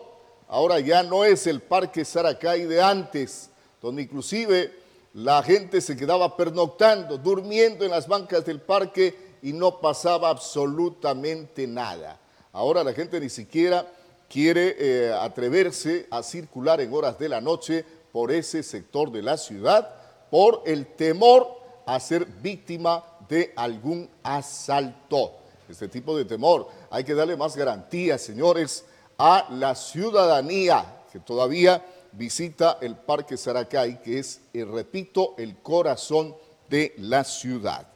Ahora 0.49 0.81
ya 0.81 1.01
no 1.01 1.23
es 1.23 1.47
el 1.47 1.61
Parque 1.61 2.03
Saracay 2.03 2.65
de 2.65 2.81
antes, 2.81 3.49
donde 3.81 4.01
inclusive 4.01 4.80
la 5.13 5.43
gente 5.43 5.81
se 5.81 5.97
quedaba 5.97 6.37
pernoctando, 6.37 7.17
durmiendo 7.17 7.83
en 7.83 7.91
las 7.91 8.07
bancas 8.07 8.45
del 8.45 8.61
parque 8.61 9.37
y 9.41 9.53
no 9.53 9.79
pasaba 9.79 10.29
absolutamente 10.29 11.67
nada. 11.67 12.19
Ahora 12.53 12.83
la 12.83 12.93
gente 12.93 13.19
ni 13.19 13.29
siquiera 13.29 13.85
quiere 14.29 14.75
eh, 14.79 15.13
atreverse 15.13 16.07
a 16.09 16.23
circular 16.23 16.79
en 16.79 16.93
horas 16.93 17.19
de 17.19 17.29
la 17.29 17.41
noche 17.41 17.85
por 18.11 18.31
ese 18.31 18.63
sector 18.63 19.11
de 19.11 19.21
la 19.21 19.37
ciudad 19.37 19.95
por 20.29 20.63
el 20.65 20.85
temor 20.95 21.59
a 21.85 21.99
ser 21.99 22.25
víctima 22.25 23.03
de 23.27 23.51
algún 23.55 24.09
asalto. 24.23 25.33
Este 25.67 25.87
tipo 25.87 26.15
de 26.17 26.25
temor 26.25 26.67
hay 26.89 27.03
que 27.03 27.13
darle 27.13 27.35
más 27.35 27.55
garantías, 27.55 28.21
señores, 28.21 28.85
a 29.17 29.47
la 29.51 29.75
ciudadanía 29.75 31.03
que 31.11 31.19
todavía 31.19 31.83
visita 32.13 32.77
el 32.81 32.95
Parque 32.95 33.37
Saracay, 33.37 34.01
que 34.01 34.19
es, 34.19 34.41
eh, 34.53 34.65
repito, 34.65 35.35
el 35.37 35.57
corazón 35.57 36.35
de 36.69 36.93
la 36.97 37.23
ciudad. 37.23 37.87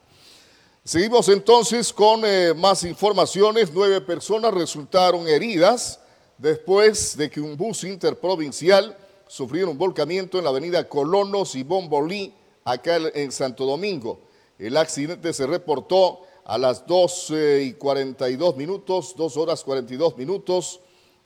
Seguimos 0.84 1.30
entonces 1.30 1.92
con 1.92 2.22
eh, 2.26 2.54
más 2.56 2.84
informaciones. 2.84 3.72
Nueve 3.74 4.02
personas 4.02 4.54
resultaron 4.54 5.28
heridas 5.28 6.00
después 6.38 7.18
de 7.18 7.30
que 7.30 7.42
un 7.42 7.58
bus 7.58 7.84
interprovincial 7.84 8.96
sufriera 9.28 9.68
un 9.68 9.78
volcamiento 9.78 10.38
en 10.38 10.44
la 10.44 10.52
avenida 10.52 10.88
Colonos 10.88 11.56
y 11.56 11.64
Bombolí, 11.64 12.34
acá 12.64 12.98
en 13.14 13.32
Santo 13.32 13.66
Domingo. 13.66 14.22
El 14.60 14.78
accidente 14.78 15.34
se 15.34 15.48
reportó 15.48 16.22
a 16.46 16.58
las 16.58 16.86
12 16.86 17.64
y 17.64 17.74
42 17.74 18.56
minutos, 18.56 19.16
2 19.18 19.38
horas 19.38 19.64
42 19.64 20.16
minutos, 20.18 20.82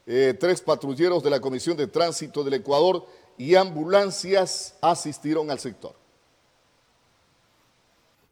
eh, 0.05 0.35
tres 0.39 0.61
patrulleros 0.61 1.23
de 1.23 1.29
la 1.29 1.39
Comisión 1.39 1.77
de 1.77 1.87
Tránsito 1.87 2.43
del 2.43 2.55
Ecuador 2.55 3.05
y 3.37 3.55
ambulancias 3.55 4.75
asistieron 4.81 5.49
al 5.51 5.59
sector. 5.59 5.95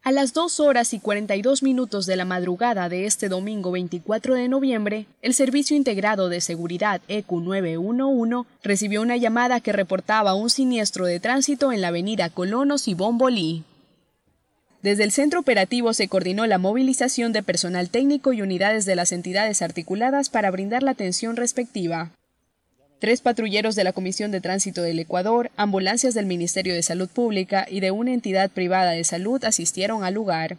A 0.08 0.12
las 0.12 0.32
2 0.32 0.60
horas 0.60 0.94
y 0.94 1.00
42 1.00 1.62
minutos 1.62 2.06
de 2.06 2.16
la 2.16 2.24
madrugada 2.24 2.88
de 2.88 3.04
este 3.04 3.28
domingo 3.28 3.72
24 3.72 4.36
de 4.36 4.48
noviembre, 4.48 5.06
el 5.20 5.34
Servicio 5.34 5.76
Integrado 5.76 6.30
de 6.30 6.40
Seguridad 6.40 7.02
EQ 7.08 7.30
911 7.30 8.48
recibió 8.62 9.02
una 9.02 9.18
llamada 9.18 9.60
que 9.60 9.72
reportaba 9.72 10.34
un 10.34 10.48
siniestro 10.48 11.04
de 11.04 11.20
tránsito 11.20 11.72
en 11.72 11.82
la 11.82 11.88
avenida 11.88 12.30
Colonos 12.30 12.88
y 12.88 12.94
Bombolí. 12.94 13.64
Desde 14.82 15.02
el 15.02 15.10
centro 15.10 15.40
operativo 15.40 15.92
se 15.92 16.06
coordinó 16.06 16.46
la 16.46 16.58
movilización 16.58 17.32
de 17.32 17.42
personal 17.42 17.90
técnico 17.90 18.32
y 18.32 18.42
unidades 18.42 18.84
de 18.84 18.94
las 18.94 19.10
entidades 19.10 19.60
articuladas 19.60 20.28
para 20.28 20.52
brindar 20.52 20.84
la 20.84 20.92
atención 20.92 21.34
respectiva. 21.34 22.12
Tres 23.00 23.20
patrulleros 23.20 23.74
de 23.74 23.84
la 23.84 23.92
Comisión 23.92 24.30
de 24.30 24.40
Tránsito 24.40 24.82
del 24.82 24.98
Ecuador, 24.98 25.50
ambulancias 25.56 26.14
del 26.14 26.26
Ministerio 26.26 26.74
de 26.74 26.82
Salud 26.82 27.08
Pública 27.08 27.66
y 27.68 27.80
de 27.80 27.90
una 27.90 28.12
entidad 28.12 28.50
privada 28.50 28.92
de 28.92 29.04
salud 29.04 29.44
asistieron 29.44 30.04
al 30.04 30.14
lugar. 30.14 30.58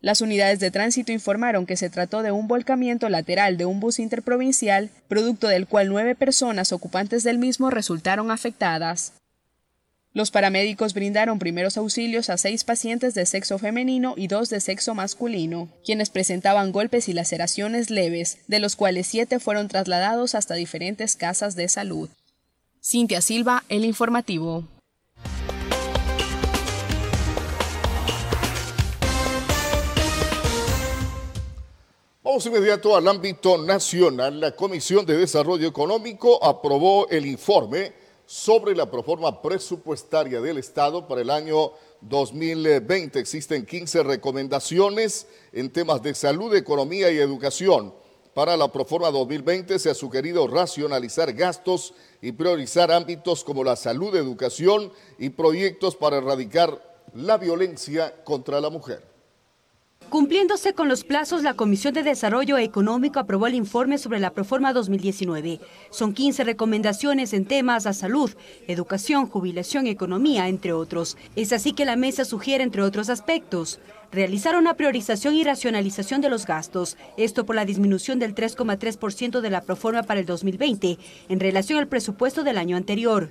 Las 0.00 0.20
unidades 0.20 0.60
de 0.60 0.70
tránsito 0.70 1.12
informaron 1.12 1.64
que 1.64 1.78
se 1.78 1.88
trató 1.88 2.22
de 2.22 2.32
un 2.32 2.46
volcamiento 2.48 3.08
lateral 3.08 3.56
de 3.56 3.64
un 3.64 3.80
bus 3.80 3.98
interprovincial, 3.98 4.90
producto 5.08 5.48
del 5.48 5.66
cual 5.66 5.88
nueve 5.88 6.14
personas 6.14 6.72
ocupantes 6.72 7.24
del 7.24 7.38
mismo 7.38 7.70
resultaron 7.70 8.30
afectadas. 8.30 9.14
Los 10.16 10.30
paramédicos 10.30 10.94
brindaron 10.94 11.40
primeros 11.40 11.76
auxilios 11.76 12.30
a 12.30 12.38
seis 12.38 12.62
pacientes 12.62 13.14
de 13.14 13.26
sexo 13.26 13.58
femenino 13.58 14.14
y 14.16 14.28
dos 14.28 14.48
de 14.48 14.60
sexo 14.60 14.94
masculino, 14.94 15.68
quienes 15.84 16.08
presentaban 16.08 16.70
golpes 16.70 17.08
y 17.08 17.12
laceraciones 17.12 17.90
leves, 17.90 18.38
de 18.46 18.60
los 18.60 18.76
cuales 18.76 19.08
siete 19.08 19.40
fueron 19.40 19.66
trasladados 19.66 20.36
hasta 20.36 20.54
diferentes 20.54 21.16
casas 21.16 21.56
de 21.56 21.68
salud. 21.68 22.08
Cintia 22.80 23.20
Silva, 23.22 23.64
El 23.68 23.84
Informativo. 23.84 24.68
Vamos 32.22 32.46
inmediato 32.46 32.94
al 32.94 33.08
ámbito 33.08 33.58
nacional. 33.58 34.38
La 34.38 34.52
Comisión 34.52 35.04
de 35.06 35.16
Desarrollo 35.16 35.66
Económico 35.66 36.42
aprobó 36.44 37.08
el 37.08 37.26
informe 37.26 38.03
sobre 38.26 38.74
la 38.74 38.90
proforma 38.90 39.42
presupuestaria 39.42 40.40
del 40.40 40.58
Estado 40.58 41.06
para 41.06 41.20
el 41.20 41.30
año 41.30 41.72
2020. 42.00 43.18
Existen 43.18 43.66
15 43.66 44.02
recomendaciones 44.02 45.26
en 45.52 45.70
temas 45.70 46.02
de 46.02 46.14
salud, 46.14 46.54
economía 46.54 47.10
y 47.10 47.18
educación. 47.18 47.94
Para 48.34 48.56
la 48.56 48.72
proforma 48.72 49.10
2020 49.10 49.78
se 49.78 49.90
ha 49.90 49.94
sugerido 49.94 50.48
racionalizar 50.48 51.32
gastos 51.34 51.94
y 52.20 52.32
priorizar 52.32 52.90
ámbitos 52.90 53.44
como 53.44 53.62
la 53.62 53.76
salud, 53.76 54.16
educación 54.16 54.92
y 55.18 55.30
proyectos 55.30 55.94
para 55.94 56.16
erradicar 56.16 56.82
la 57.14 57.38
violencia 57.38 58.24
contra 58.24 58.60
la 58.60 58.70
mujer. 58.70 59.13
Cumpliéndose 60.08 60.74
con 60.74 60.88
los 60.88 61.02
plazos, 61.02 61.42
la 61.42 61.54
Comisión 61.54 61.92
de 61.92 62.04
Desarrollo 62.04 62.56
Económico 62.56 63.18
aprobó 63.18 63.46
el 63.48 63.54
informe 63.54 63.98
sobre 63.98 64.20
la 64.20 64.30
Proforma 64.30 64.72
2019. 64.72 65.60
Son 65.90 66.14
15 66.14 66.44
recomendaciones 66.44 67.32
en 67.32 67.46
temas 67.46 67.86
a 67.86 67.92
salud, 67.92 68.30
educación, 68.68 69.26
jubilación, 69.26 69.86
economía, 69.86 70.48
entre 70.48 70.72
otros. 70.72 71.16
Es 71.34 71.52
así 71.52 71.72
que 71.72 71.84
la 71.84 71.96
mesa 71.96 72.24
sugiere, 72.24 72.62
entre 72.62 72.82
otros 72.82 73.08
aspectos, 73.08 73.80
realizar 74.12 74.56
una 74.56 74.74
priorización 74.74 75.34
y 75.34 75.42
racionalización 75.42 76.20
de 76.20 76.30
los 76.30 76.46
gastos, 76.46 76.96
esto 77.16 77.44
por 77.44 77.56
la 77.56 77.64
disminución 77.64 78.20
del 78.20 78.34
3,3% 78.34 79.40
de 79.40 79.50
la 79.50 79.62
Proforma 79.62 80.04
para 80.04 80.20
el 80.20 80.26
2020 80.26 80.98
en 81.28 81.40
relación 81.40 81.80
al 81.80 81.88
presupuesto 81.88 82.44
del 82.44 82.58
año 82.58 82.76
anterior. 82.76 83.30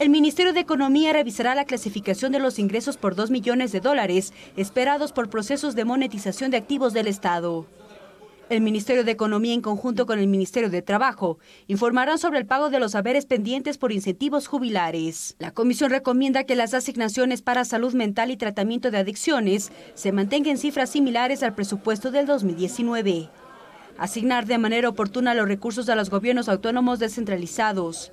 El 0.00 0.10
Ministerio 0.10 0.52
de 0.52 0.60
Economía 0.60 1.12
revisará 1.12 1.54
la 1.54 1.66
clasificación 1.66 2.32
de 2.32 2.40
los 2.40 2.58
ingresos 2.58 2.96
por 2.96 3.14
2 3.14 3.30
millones 3.30 3.70
de 3.70 3.78
dólares 3.78 4.32
esperados 4.56 5.12
por 5.12 5.30
procesos 5.30 5.76
de 5.76 5.84
monetización 5.84 6.50
de 6.50 6.56
activos 6.56 6.92
del 6.92 7.06
Estado. 7.06 7.66
El 8.50 8.60
Ministerio 8.60 9.04
de 9.04 9.12
Economía, 9.12 9.54
en 9.54 9.60
conjunto 9.60 10.04
con 10.04 10.18
el 10.18 10.26
Ministerio 10.26 10.68
de 10.68 10.82
Trabajo, 10.82 11.38
informarán 11.68 12.18
sobre 12.18 12.40
el 12.40 12.46
pago 12.46 12.70
de 12.70 12.80
los 12.80 12.96
haberes 12.96 13.24
pendientes 13.24 13.78
por 13.78 13.92
incentivos 13.92 14.48
jubilares. 14.48 15.36
La 15.38 15.52
comisión 15.52 15.90
recomienda 15.90 16.42
que 16.42 16.56
las 16.56 16.74
asignaciones 16.74 17.40
para 17.40 17.64
salud 17.64 17.94
mental 17.94 18.32
y 18.32 18.36
tratamiento 18.36 18.90
de 18.90 18.98
adicciones 18.98 19.70
se 19.94 20.10
mantengan 20.10 20.52
en 20.52 20.58
cifras 20.58 20.90
similares 20.90 21.44
al 21.44 21.54
presupuesto 21.54 22.10
del 22.10 22.26
2019. 22.26 23.30
Asignar 23.96 24.44
de 24.46 24.58
manera 24.58 24.88
oportuna 24.88 25.34
los 25.34 25.46
recursos 25.46 25.88
a 25.88 25.94
los 25.94 26.10
gobiernos 26.10 26.48
autónomos 26.48 26.98
descentralizados. 26.98 28.10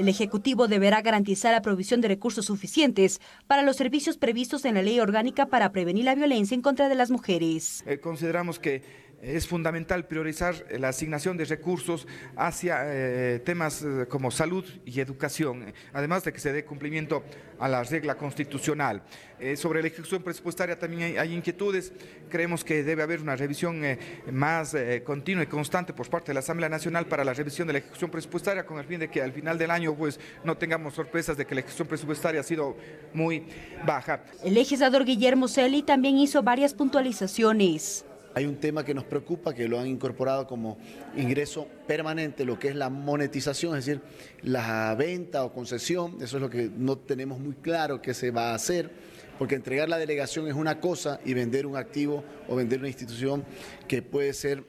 El 0.00 0.08
Ejecutivo 0.08 0.66
deberá 0.66 1.02
garantizar 1.02 1.52
la 1.52 1.60
provisión 1.60 2.00
de 2.00 2.08
recursos 2.08 2.46
suficientes 2.46 3.20
para 3.46 3.60
los 3.60 3.76
servicios 3.76 4.16
previstos 4.16 4.64
en 4.64 4.76
la 4.76 4.80
ley 4.80 4.98
orgánica 4.98 5.44
para 5.44 5.72
prevenir 5.72 6.06
la 6.06 6.14
violencia 6.14 6.54
en 6.54 6.62
contra 6.62 6.88
de 6.88 6.94
las 6.94 7.10
mujeres. 7.10 7.84
Eh, 7.86 7.98
consideramos 7.98 8.58
que 8.58 8.82
es 9.22 9.46
fundamental 9.46 10.06
priorizar 10.06 10.54
la 10.78 10.88
asignación 10.88 11.36
de 11.36 11.44
recursos 11.44 12.06
hacia 12.36 12.80
eh, 12.84 13.40
temas 13.40 13.82
eh, 13.82 14.06
como 14.08 14.30
salud 14.30 14.64
y 14.84 15.00
educación, 15.00 15.72
además 15.92 16.24
de 16.24 16.32
que 16.32 16.40
se 16.40 16.52
dé 16.52 16.64
cumplimiento 16.64 17.22
a 17.58 17.68
la 17.68 17.82
regla 17.82 18.16
constitucional. 18.16 19.02
Eh, 19.38 19.56
sobre 19.56 19.82
la 19.82 19.88
ejecución 19.88 20.22
presupuestaria 20.22 20.78
también 20.78 21.18
hay, 21.18 21.34
inquietudes. 21.34 21.92
Creemos 22.30 22.64
que 22.64 22.82
debe 22.82 23.02
haber 23.02 23.20
una 23.20 23.36
revisión 23.36 23.82
más 24.30 24.74
continua 25.04 25.44
y 25.44 25.46
constante 25.46 25.92
por 25.92 26.08
parte 26.08 26.28
de 26.28 26.34
la 26.34 26.40
Asamblea 26.40 26.68
Nacional 26.68 27.06
para 27.06 27.24
la 27.24 27.34
revisión 27.34 27.66
de 27.66 27.74
la 27.74 27.78
ejecución 27.80 28.10
presupuestaria 28.10 28.64
con 28.64 28.78
el 28.78 28.84
fin 28.84 29.00
de 29.00 29.08
que 29.08 29.22
al 29.22 29.32
final 29.32 29.58
del 29.58 29.70
año 29.70 29.94
pues, 29.94 30.20
no 30.44 30.56
tengamos 30.56 30.94
sorpresas 30.94 31.36
de 31.36 31.46
que 31.46 31.54
la 31.54 31.60
ejecución 31.60 31.88
presupuestaria 31.88 32.40
ha 32.40 32.44
sido 32.44 32.76
muy 33.12 33.46
baja. 33.86 34.22
El 34.42 34.54
legislador 34.54 35.04
Guillermo 35.04 35.48
Celi 35.48 35.82
también 35.82 36.18
hizo 36.18 36.42
varias 36.42 36.74
puntualizaciones. 36.74 38.04
Hay 38.34 38.46
un 38.46 38.56
tema 38.56 38.84
que 38.84 38.94
nos 38.94 39.04
preocupa, 39.04 39.54
que 39.54 39.66
lo 39.66 39.80
han 39.80 39.86
incorporado 39.86 40.46
como 40.46 40.78
ingreso 41.16 41.66
permanente, 41.86 42.44
lo 42.44 42.58
que 42.58 42.68
es 42.68 42.76
la 42.76 42.88
monetización, 42.88 43.76
es 43.76 43.86
decir, 43.86 44.02
la 44.42 44.94
venta 44.94 45.44
o 45.44 45.52
concesión, 45.52 46.16
eso 46.20 46.36
es 46.36 46.42
lo 46.42 46.48
que 46.48 46.70
no 46.76 46.96
tenemos 46.96 47.40
muy 47.40 47.54
claro 47.54 48.00
que 48.00 48.14
se 48.14 48.30
va 48.30 48.52
a 48.52 48.54
hacer, 48.54 48.90
porque 49.38 49.56
entregar 49.56 49.88
la 49.88 49.98
delegación 49.98 50.46
es 50.46 50.54
una 50.54 50.80
cosa 50.80 51.18
y 51.24 51.34
vender 51.34 51.66
un 51.66 51.76
activo 51.76 52.22
o 52.48 52.56
vender 52.56 52.78
una 52.78 52.88
institución 52.88 53.44
que 53.88 54.02
puede 54.02 54.32
ser 54.32 54.64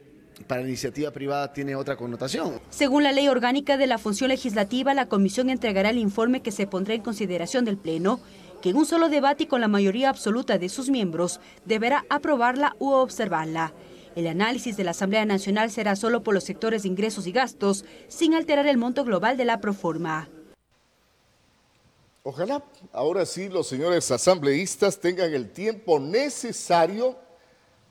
para 0.47 0.62
iniciativa 0.62 1.12
privada 1.12 1.53
tiene 1.53 1.76
otra 1.76 1.95
connotación. 1.95 2.59
Según 2.70 3.03
la 3.03 3.12
ley 3.12 3.28
orgánica 3.28 3.78
de 3.78 3.88
la 3.88 3.97
función 3.97 4.30
legislativa, 4.30 4.93
la 4.93 5.07
comisión 5.07 5.49
entregará 5.49 5.89
el 5.89 5.97
informe 5.97 6.41
que 6.41 6.51
se 6.51 6.68
pondrá 6.68 6.93
en 6.93 7.01
consideración 7.01 7.66
del 7.66 7.78
Pleno 7.78 8.20
que 8.62 8.70
en 8.70 8.78
un 8.78 8.86
solo 8.86 9.09
debate 9.09 9.43
y 9.43 9.47
con 9.47 9.62
la 9.62 9.68
mayoría 9.68 10.09
absoluta 10.09 10.57
de 10.57 10.70
sus 10.70 10.89
miembros 10.89 11.39
deberá 11.66 12.05
aprobarla 12.09 12.76
u 12.80 12.91
observarla. 12.91 13.74
El 14.16 14.28
análisis 14.28 14.78
de 14.78 14.84
la 14.84 14.91
Asamblea 14.91 15.26
Nacional 15.26 15.72
será 15.72 15.95
solo 15.95 16.22
por 16.22 16.34
los 16.34 16.43
sectores 16.43 16.84
de 16.84 16.89
ingresos 16.89 17.28
y 17.28 17.32
gastos, 17.32 17.86
sin 18.07 18.34
alterar 18.34 18.68
el 18.68 18.78
monto 18.78 19.03
global 19.03 19.38
de 19.38 19.45
la 19.45 19.62
proforma. 19.62 20.30
Ojalá 22.24 22.64
ahora 22.93 23.26
sí 23.26 23.49
los 23.49 23.68
señores 23.68 24.12
asambleístas 24.12 24.99
tengan 24.99 25.34
el 25.34 25.51
tiempo 25.51 25.99
necesario 25.99 27.16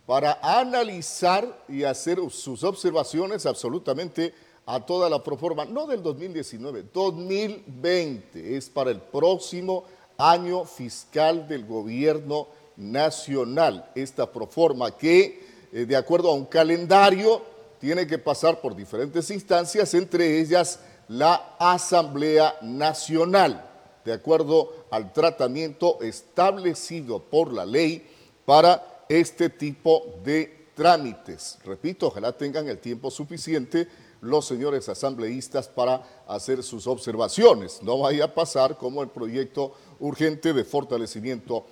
para 0.06 0.38
analizar 0.42 1.64
y 1.68 1.82
hacer 1.84 2.18
sus 2.30 2.62
observaciones 2.62 3.46
absolutamente 3.46 4.32
a 4.66 4.78
toda 4.78 5.10
la 5.10 5.22
proforma, 5.22 5.64
no 5.64 5.86
del 5.86 6.02
2019, 6.02 6.84
2020, 6.92 8.56
es 8.56 8.70
para 8.70 8.90
el 8.90 9.00
próximo 9.00 9.84
año 10.20 10.64
fiscal 10.64 11.48
del 11.48 11.64
gobierno 11.64 12.48
nacional. 12.76 13.90
Esta 13.94 14.30
proforma 14.30 14.96
que, 14.96 15.46
eh, 15.72 15.86
de 15.86 15.96
acuerdo 15.96 16.30
a 16.30 16.34
un 16.34 16.44
calendario, 16.44 17.42
tiene 17.80 18.06
que 18.06 18.18
pasar 18.18 18.60
por 18.60 18.76
diferentes 18.76 19.30
instancias, 19.30 19.94
entre 19.94 20.38
ellas 20.40 20.80
la 21.08 21.56
Asamblea 21.58 22.56
Nacional, 22.62 23.64
de 24.04 24.12
acuerdo 24.12 24.86
al 24.90 25.12
tratamiento 25.12 25.98
establecido 26.02 27.18
por 27.18 27.52
la 27.52 27.64
ley 27.64 28.06
para 28.44 29.04
este 29.08 29.48
tipo 29.48 30.20
de 30.22 30.68
trámites. 30.74 31.58
Repito, 31.64 32.08
ojalá 32.08 32.32
tengan 32.32 32.68
el 32.68 32.78
tiempo 32.78 33.10
suficiente 33.10 33.88
los 34.20 34.46
señores 34.46 34.88
asambleístas 34.88 35.68
para 35.68 36.02
hacer 36.26 36.62
sus 36.62 36.86
observaciones. 36.86 37.82
No 37.82 37.98
vaya 37.98 38.24
a 38.24 38.34
pasar 38.34 38.76
como 38.76 39.02
el 39.02 39.08
proyecto 39.08 39.72
urgente 40.00 40.52
de 40.52 40.64
fortalecimiento 40.64 41.64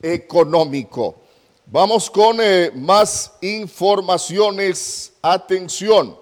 económico. 0.00 1.16
Vamos 1.66 2.10
con 2.10 2.38
eh, 2.40 2.70
más 2.74 3.32
informaciones. 3.40 5.12
Atención. 5.22 6.16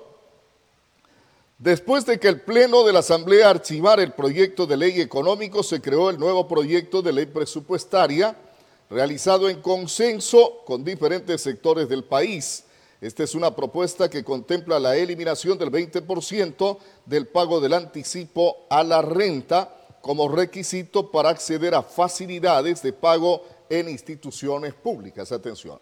Después 1.59 2.07
de 2.07 2.18
que 2.18 2.28
el 2.28 2.40
Pleno 2.40 2.84
de 2.84 2.93
la 2.93 3.01
Asamblea 3.01 3.51
archivara 3.51 4.03
el 4.03 4.12
proyecto 4.12 4.66
de 4.66 4.76
ley 4.76 5.01
económico, 5.01 5.62
se 5.62 5.80
creó 5.80 6.11
el 6.11 6.18
nuevo 6.18 6.49
proyecto 6.49 7.03
de 7.03 7.12
ley 7.12 7.26
presupuestaria 7.26 8.36
realizado 8.90 9.49
en 9.49 9.61
consenso 9.61 10.62
con 10.64 10.84
diferentes 10.84 11.40
sectores 11.40 11.88
del 11.88 12.05
país. 12.05 12.64
Esta 13.01 13.24
es 13.24 13.34
una 13.34 13.57
propuesta 13.57 14.09
que 14.09 14.22
contempla 14.22 14.78
la 14.78 14.97
eliminación 14.97 15.59
del 15.59 15.72
20% 15.72 16.78
del 17.07 17.26
pago 17.26 17.61
del 17.61 17.72
anticipo 17.72 18.66
a 18.70 18.84
la 18.84 19.03
renta 19.03 19.81
como 20.03 20.28
requisito 20.28 21.11
para 21.11 21.30
acceder 21.30 21.74
a 21.74 21.82
facilidades 21.82 22.82
de 22.82 22.92
pago 22.92 23.42
en 23.70 23.88
instituciones 23.88 24.74
públicas. 24.74 25.32
Atención. 25.32 25.78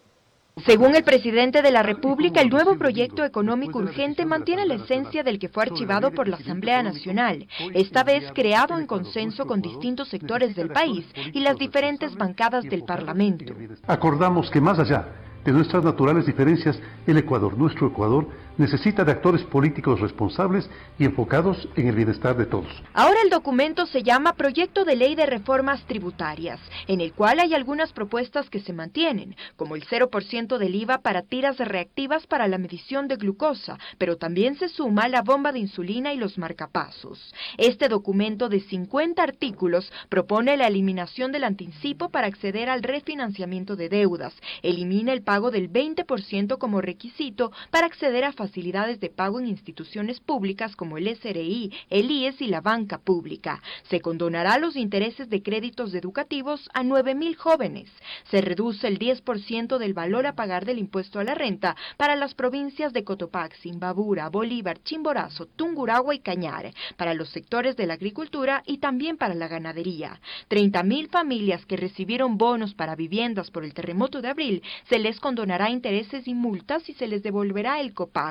Según 0.67 0.95
el 0.95 1.05
presidente 1.05 1.63
de 1.63 1.71
la 1.71 1.83
República, 1.83 2.43
el 2.43 2.51
nuevo 2.51 2.77
proyecto 2.77 3.25
económico 3.25 3.79
urgente 3.79 4.27
mantiene 4.27 4.67
la 4.67 4.75
esencia 4.75 5.23
del 5.23 5.39
que 5.39 5.49
fue 5.49 5.63
archivado 5.63 6.11
por 6.11 6.29
la 6.29 6.37
Asamblea 6.37 6.83
Nacional, 6.83 7.49
esta 7.73 8.05
vez 8.05 8.25
creado 8.35 8.79
en 8.79 8.87
consenso 8.87 9.47
con 9.47 9.63
distintos 9.63 10.09
sectores 10.09 10.55
del 10.55 10.69
país 10.69 11.07
y 11.33 11.41
las 11.41 11.57
diferentes 11.57 12.15
bancadas 12.15 12.65
del 12.65 12.85
Parlamento. 12.85 13.55
Acordamos 13.87 14.51
que 14.51 14.61
más 14.61 14.79
allá 14.79 15.09
de 15.45 15.53
nuestras 15.53 15.83
naturales 15.83 16.27
diferencias, 16.27 16.79
el 17.07 17.17
Ecuador, 17.17 17.57
nuestro 17.57 17.87
Ecuador, 17.87 18.27
necesita 18.61 19.05
de 19.05 19.13
actores 19.13 19.43
políticos 19.45 20.01
responsables 20.01 20.69
y 20.99 21.05
enfocados 21.07 21.67
en 21.77 21.89
el 21.89 21.97
bienestar 21.97 22.37
de 22.37 22.45
todos. 22.45 22.69
Ahora 22.93 23.23
el 23.25 23.31
documento 23.31 23.87
se 23.87 24.03
llama 24.03 24.35
Proyecto 24.35 24.85
de 24.85 24.97
Ley 24.97 25.15
de 25.15 25.25
Reformas 25.25 25.83
Tributarias, 25.87 26.61
en 26.87 27.01
el 27.01 27.15
cual 27.15 27.41
hay 27.41 27.55
algunas 27.55 27.93
propuestas 27.95 28.51
que 28.51 28.61
se 28.61 28.75
mantienen, 28.75 29.35
como 29.57 29.77
el 29.77 29.87
0% 29.87 30.59
del 30.59 30.75
IVA 30.75 30.99
para 30.99 31.23
tiras 31.23 31.57
reactivas 31.57 32.27
para 32.27 32.49
la 32.49 32.59
medición 32.59 33.09
de 33.09 33.17
glucosa, 33.17 33.79
pero 33.97 34.19
también 34.19 34.57
se 34.57 34.69
suma 34.69 35.09
la 35.09 35.23
bomba 35.23 35.53
de 35.53 35.61
insulina 35.61 36.13
y 36.13 36.19
los 36.19 36.37
marcapasos. 36.37 37.33
Este 37.57 37.89
documento 37.89 38.51
de 38.51 38.61
50 38.61 39.23
artículos 39.23 39.91
propone 40.11 40.59
la 40.59 40.67
eliminación 40.67 41.33
del 41.33 41.45
anticipo 41.45 42.11
para 42.11 42.27
acceder 42.27 42.69
al 42.69 42.83
refinanciamiento 42.83 43.75
de 43.75 43.89
deudas, 43.89 44.35
elimina 44.63 45.15
el 45.15 45.23
pago 45.23 45.51
del 45.51 45.73
20% 45.73 46.59
como 46.59 46.83
requisito 46.83 47.53
para 47.71 47.87
acceder 47.87 48.25
a 48.25 48.33
facilidades 48.33 48.50
de 48.53 49.11
pago 49.15 49.41
en 49.41 49.47
instituciones 49.47 50.21
públicas 50.21 50.77
como 50.77 50.99
el 50.99 51.09
SRI, 51.17 51.73
el 51.89 52.11
IES 52.11 52.41
y 52.41 52.47
la 52.47 52.61
banca 52.61 52.99
pública. 52.99 53.63
Se 53.89 54.01
condonará 54.01 54.59
los 54.59 54.77
intereses 54.77 55.29
de 55.29 55.43
créditos 55.43 55.95
educativos 55.95 56.69
a 56.75 56.83
9.000 56.83 57.37
jóvenes. 57.37 57.91
Se 58.31 58.41
reduce 58.41 58.87
el 58.89 58.99
10% 58.99 59.79
del 59.79 59.95
valor 59.95 60.27
a 60.27 60.35
pagar 60.35 60.65
del 60.65 60.79
impuesto 60.79 61.19
a 61.19 61.25
la 61.25 61.35
renta 61.35 61.77
para 61.97 62.17
las 62.17 62.35
provincias 62.35 62.93
de 62.93 63.05
Cotopaxi, 63.05 63.69
Imbabura, 63.69 64.29
Bolívar, 64.29 64.83
Chimborazo, 64.83 65.47
Tungurahua 65.47 66.15
y 66.15 66.21
Cañar, 66.21 66.73
para 66.97 67.15
los 67.15 67.29
sectores 67.31 67.77
de 67.77 67.87
la 67.87 67.95
agricultura 67.95 68.63
y 68.67 68.79
también 68.79 69.17
para 69.17 69.35
la 69.35 69.49
ganadería. 69.49 70.21
30.000 70.49 71.09
familias 71.09 71.65
que 71.67 71.77
recibieron 71.77 72.37
bonos 72.37 72.75
para 72.75 72.97
viviendas 72.97 73.51
por 73.51 73.65
el 73.65 73.75
terremoto 73.75 74.21
de 74.21 74.29
abril 74.29 74.63
se 74.89 74.99
les 74.99 75.21
condonará 75.21 75.71
intereses 75.71 76.27
y 76.27 76.35
multas 76.35 76.89
y 76.89 76.95
se 76.95 77.07
les 77.07 77.23
devolverá 77.23 77.81
el 77.81 77.95
copago. 77.95 78.30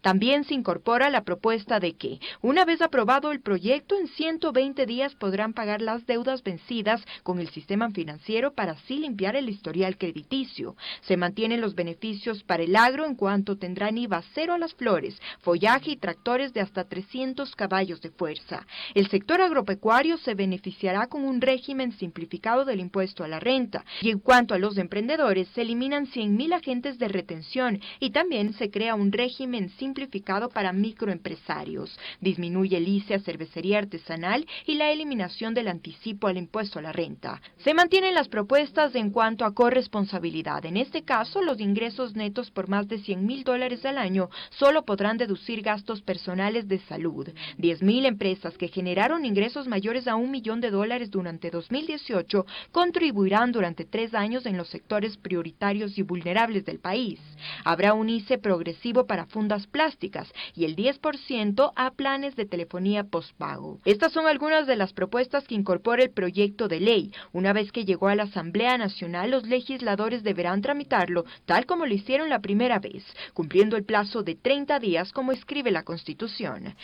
También 0.00 0.44
se 0.44 0.54
incorpora 0.54 1.10
la 1.10 1.24
propuesta 1.24 1.80
de 1.80 1.94
que, 1.94 2.18
una 2.42 2.64
vez 2.64 2.82
aprobado 2.82 3.30
el 3.32 3.40
proyecto, 3.40 3.96
en 3.96 4.08
120 4.08 4.86
días 4.86 5.14
podrán 5.14 5.52
pagar 5.52 5.80
las 5.82 6.06
deudas 6.06 6.42
vencidas 6.42 7.04
con 7.22 7.38
el 7.38 7.48
sistema 7.50 7.90
financiero 7.90 8.52
para 8.52 8.72
así 8.72 8.98
limpiar 8.98 9.36
el 9.36 9.48
historial 9.48 9.96
crediticio. 9.96 10.76
Se 11.02 11.16
mantienen 11.16 11.60
los 11.60 11.74
beneficios 11.74 12.42
para 12.42 12.62
el 12.62 12.76
agro 12.76 13.06
en 13.06 13.14
cuanto 13.14 13.56
tendrán 13.56 13.98
IVA 13.98 14.22
cero 14.34 14.54
a 14.54 14.58
las 14.58 14.74
flores, 14.74 15.20
follaje 15.40 15.92
y 15.92 15.96
tractores 15.96 16.52
de 16.52 16.60
hasta 16.60 16.84
300 16.84 17.54
caballos 17.54 18.00
de 18.00 18.10
fuerza. 18.10 18.66
El 18.94 19.08
sector 19.08 19.40
agropecuario 19.40 20.16
se 20.18 20.34
beneficiará 20.34 21.06
con 21.06 21.24
un 21.24 21.40
régimen 21.40 21.92
simplificado 21.92 22.64
del 22.64 22.80
impuesto 22.80 23.24
a 23.24 23.28
la 23.28 23.40
renta 23.40 23.84
y 24.00 24.10
en 24.10 24.18
cuanto 24.18 24.54
a 24.54 24.58
los 24.58 24.76
emprendedores 24.78 25.48
se 25.54 25.62
eliminan 25.62 26.06
100.000 26.06 26.54
agentes 26.54 26.98
de 26.98 27.08
retención 27.08 27.80
y 28.00 28.10
también 28.10 28.52
se 28.54 28.70
crea 28.70 28.94
un 28.94 29.12
régimen 29.12 29.35
simplificado 29.78 30.48
para 30.48 30.72
microempresarios. 30.72 31.98
Disminuye 32.20 32.76
el 32.76 32.88
ICE 32.88 33.14
a 33.14 33.20
cervecería 33.20 33.78
artesanal 33.78 34.46
y 34.66 34.74
la 34.74 34.90
eliminación 34.90 35.54
del 35.54 35.68
anticipo 35.68 36.26
al 36.26 36.36
impuesto 36.36 36.78
a 36.78 36.82
la 36.82 36.92
renta. 36.92 37.40
Se 37.58 37.74
mantienen 37.74 38.14
las 38.14 38.28
propuestas 38.28 38.94
en 38.94 39.10
cuanto 39.10 39.44
a 39.44 39.54
corresponsabilidad. 39.54 40.64
En 40.64 40.76
este 40.76 41.02
caso, 41.02 41.42
los 41.42 41.60
ingresos 41.60 42.14
netos 42.14 42.50
por 42.50 42.68
más 42.68 42.88
de 42.88 42.98
100 42.98 43.26
mil 43.26 43.44
dólares 43.44 43.84
al 43.84 43.98
año 43.98 44.30
solo 44.50 44.84
podrán 44.84 45.18
deducir 45.18 45.62
gastos 45.62 46.02
personales 46.02 46.68
de 46.68 46.78
salud. 46.80 47.28
10 47.58 47.82
mil 47.82 48.06
empresas 48.06 48.56
que 48.56 48.68
generaron 48.68 49.24
ingresos 49.24 49.68
mayores 49.68 50.08
a 50.08 50.16
un 50.16 50.30
millón 50.30 50.60
de 50.60 50.70
dólares 50.70 51.10
durante 51.10 51.50
2018 51.50 52.46
contribuirán 52.72 53.52
durante 53.52 53.84
tres 53.84 54.14
años 54.14 54.46
en 54.46 54.56
los 54.56 54.68
sectores 54.68 55.16
prioritarios 55.16 55.98
y 55.98 56.02
vulnerables 56.02 56.64
del 56.64 56.78
país. 56.78 57.20
Habrá 57.64 57.94
un 57.94 58.08
ICE 58.08 58.38
progresivo 58.38 59.06
para 59.06 59.25
fundas 59.26 59.66
plásticas 59.66 60.32
y 60.54 60.64
el 60.64 60.76
10% 60.76 61.72
a 61.74 61.90
planes 61.92 62.36
de 62.36 62.46
telefonía 62.46 63.04
postpago. 63.04 63.80
Estas 63.84 64.12
son 64.12 64.26
algunas 64.26 64.66
de 64.66 64.76
las 64.76 64.92
propuestas 64.92 65.46
que 65.46 65.54
incorpora 65.54 66.02
el 66.02 66.10
proyecto 66.10 66.68
de 66.68 66.80
ley. 66.80 67.12
Una 67.32 67.52
vez 67.52 67.72
que 67.72 67.84
llegó 67.84 68.08
a 68.08 68.14
la 68.14 68.24
Asamblea 68.24 68.78
Nacional, 68.78 69.30
los 69.30 69.46
legisladores 69.46 70.22
deberán 70.22 70.62
tramitarlo 70.62 71.24
tal 71.44 71.66
como 71.66 71.86
lo 71.86 71.94
hicieron 71.94 72.28
la 72.28 72.40
primera 72.40 72.78
vez, 72.78 73.04
cumpliendo 73.34 73.76
el 73.76 73.84
plazo 73.84 74.22
de 74.22 74.34
30 74.34 74.78
días 74.78 75.12
como 75.12 75.32
escribe 75.32 75.70
la 75.70 75.84
Constitución. 75.84 76.74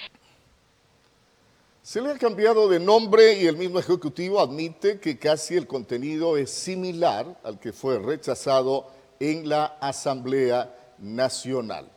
Se 1.82 2.00
le 2.00 2.12
ha 2.12 2.18
cambiado 2.18 2.68
de 2.68 2.78
nombre 2.78 3.40
y 3.40 3.46
el 3.46 3.56
mismo 3.56 3.80
Ejecutivo 3.80 4.38
admite 4.40 5.00
que 5.00 5.18
casi 5.18 5.56
el 5.56 5.66
contenido 5.66 6.36
es 6.36 6.50
similar 6.50 7.40
al 7.42 7.58
que 7.58 7.72
fue 7.72 7.98
rechazado 7.98 8.86
en 9.18 9.48
la 9.48 9.64
Asamblea 9.80 10.94
Nacional. 10.98 11.90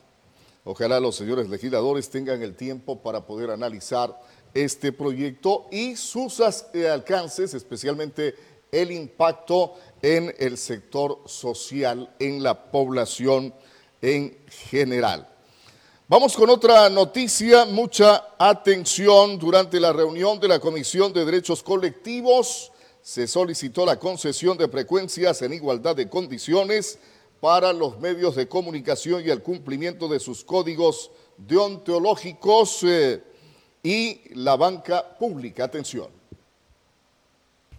Ojalá 0.68 1.00
los 1.00 1.16
señores 1.16 1.48
legisladores 1.48 2.10
tengan 2.10 2.42
el 2.42 2.56
tiempo 2.56 3.00
para 3.00 3.24
poder 3.28 3.52
analizar 3.52 4.20
este 4.52 4.92
proyecto 4.92 5.68
y 5.72 5.96
sus 5.96 6.42
eh, 6.74 6.90
alcances, 6.90 7.54
especialmente 7.54 8.34
el 8.72 8.92
impacto 8.92 9.76
en 10.02 10.34
el 10.40 10.58
sector 10.58 11.22
social, 11.28 12.16
en 12.18 12.42
la 12.42 12.72
población 12.72 13.54
en 14.02 14.36
general. 14.48 15.30
Vamos 16.08 16.36
con 16.36 16.50
otra 16.50 16.90
noticia, 16.90 17.66
mucha 17.66 18.30
atención. 18.40 19.38
Durante 19.38 19.80
la 19.80 19.94
reunión 19.94 20.40
de 20.40 20.48
la 20.48 20.60
Comisión 20.60 21.14
de 21.14 21.26
Derechos 21.26 21.62
Colectivos 21.62 22.72
se 23.04 23.28
solicitó 23.28 23.86
la 23.86 24.00
concesión 24.00 24.58
de 24.58 24.68
frecuencias 24.68 25.44
en 25.44 25.54
igualdad 25.54 25.96
de 25.96 26.10
condiciones 26.10 26.98
para 27.46 27.72
los 27.72 28.00
medios 28.00 28.36
de 28.36 28.48
comunicación 28.48 29.22
y 29.24 29.30
el 29.30 29.44
cumplimiento 29.44 30.08
de 30.08 30.20
sus 30.20 30.44
códigos 30.44 31.12
deontológicos 31.38 32.82
eh, 32.82 33.22
y 33.84 34.34
la 34.34 34.56
banca 34.56 35.16
pública. 35.20 35.66
Atención. 35.66 36.08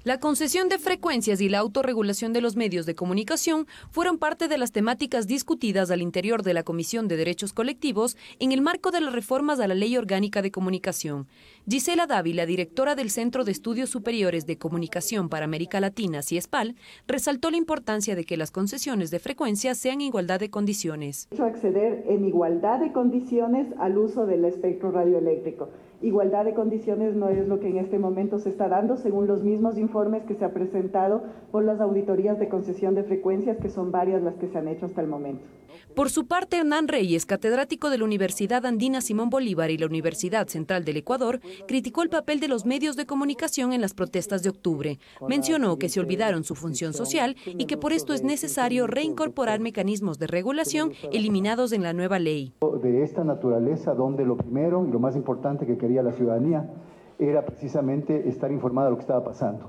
La 0.06 0.20
concesión 0.20 0.68
de 0.68 0.78
frecuencias 0.78 1.40
y 1.40 1.48
la 1.48 1.58
autorregulación 1.58 2.32
de 2.32 2.40
los 2.40 2.54
medios 2.54 2.86
de 2.86 2.94
comunicación 2.94 3.66
fueron 3.90 4.18
parte 4.18 4.46
de 4.46 4.56
las 4.56 4.70
temáticas 4.70 5.26
discutidas 5.26 5.90
al 5.90 6.00
interior 6.00 6.44
de 6.44 6.54
la 6.54 6.62
Comisión 6.62 7.08
de 7.08 7.16
Derechos 7.16 7.52
Colectivos 7.52 8.16
en 8.38 8.52
el 8.52 8.62
marco 8.62 8.92
de 8.92 9.00
las 9.00 9.12
reformas 9.12 9.58
a 9.58 9.66
la 9.66 9.74
Ley 9.74 9.96
Orgánica 9.96 10.42
de 10.42 10.52
Comunicación. 10.52 11.26
Gisela 11.68 12.06
Dávila, 12.06 12.46
directora 12.46 12.94
del 12.94 13.10
Centro 13.10 13.42
de 13.42 13.50
Estudios 13.50 13.90
Superiores 13.90 14.46
de 14.46 14.58
Comunicación 14.58 15.28
para 15.28 15.44
América 15.44 15.80
Latina, 15.80 16.22
CIESPAL, 16.22 16.76
resaltó 17.08 17.50
la 17.50 17.56
importancia 17.56 18.14
de 18.14 18.22
que 18.22 18.36
las 18.36 18.52
concesiones 18.52 19.10
de 19.10 19.18
frecuencias 19.18 19.76
sean 19.76 19.94
en 19.94 20.02
igualdad 20.02 20.38
de 20.38 20.50
condiciones. 20.50 21.26
Acceder 21.36 22.04
en 22.06 22.24
igualdad 22.24 22.78
de 22.78 22.92
condiciones 22.92 23.66
al 23.80 23.98
uso 23.98 24.24
del 24.24 24.44
espectro 24.44 24.92
radioeléctrico 24.92 25.68
igualdad 26.06 26.44
de 26.44 26.54
condiciones 26.54 27.14
no 27.16 27.28
es 27.28 27.48
lo 27.48 27.58
que 27.58 27.68
en 27.68 27.78
este 27.78 27.98
momento 27.98 28.38
se 28.38 28.48
está 28.48 28.68
dando, 28.68 28.96
según 28.96 29.26
los 29.26 29.42
mismos 29.42 29.76
informes 29.76 30.24
que 30.24 30.34
se 30.34 30.44
ha 30.44 30.52
presentado 30.52 31.24
por 31.50 31.64
las 31.64 31.80
auditorías 31.80 32.38
de 32.38 32.48
concesión 32.48 32.94
de 32.94 33.02
frecuencias, 33.02 33.58
que 33.58 33.68
son 33.68 33.90
varias 33.90 34.22
las 34.22 34.36
que 34.36 34.46
se 34.46 34.58
han 34.58 34.68
hecho 34.68 34.86
hasta 34.86 35.00
el 35.00 35.08
momento. 35.08 35.44
Por 35.94 36.10
su 36.10 36.26
parte, 36.26 36.58
Hernán 36.58 36.88
Reyes, 36.88 37.26
catedrático 37.26 37.90
de 37.90 37.98
la 37.98 38.04
Universidad 38.04 38.66
Andina 38.66 39.00
Simón 39.00 39.30
Bolívar 39.30 39.70
y 39.70 39.78
la 39.78 39.86
Universidad 39.86 40.46
Central 40.46 40.84
del 40.84 40.98
Ecuador, 40.98 41.40
criticó 41.66 42.02
el 42.02 42.08
papel 42.08 42.38
de 42.38 42.48
los 42.48 42.66
medios 42.66 42.96
de 42.96 43.06
comunicación 43.06 43.72
en 43.72 43.80
las 43.80 43.94
protestas 43.94 44.42
de 44.42 44.50
octubre. 44.50 44.98
Mencionó 45.28 45.78
que 45.78 45.88
se 45.88 46.00
olvidaron 46.00 46.44
su 46.44 46.54
función 46.54 46.92
social 46.92 47.36
y 47.46 47.66
que 47.66 47.76
por 47.76 47.92
esto 47.92 48.12
es 48.12 48.22
necesario 48.22 48.86
reincorporar 48.86 49.60
mecanismos 49.60 50.18
de 50.18 50.26
regulación 50.26 50.92
eliminados 51.12 51.72
en 51.72 51.82
la 51.82 51.92
nueva 51.92 52.18
ley. 52.18 52.52
De 52.82 53.02
esta 53.02 53.24
naturaleza, 53.24 53.94
donde 53.94 54.24
lo 54.24 54.36
primero 54.36 54.86
y 54.86 54.90
lo 54.90 55.00
más 55.00 55.16
importante 55.16 55.66
que 55.66 55.78
quería 55.78 55.95
la 56.02 56.12
ciudadanía 56.12 56.70
era 57.18 57.44
precisamente 57.44 58.28
estar 58.28 58.50
informada 58.52 58.86
de 58.86 58.90
lo 58.92 58.96
que 58.96 59.02
estaba 59.02 59.24
pasando. 59.24 59.66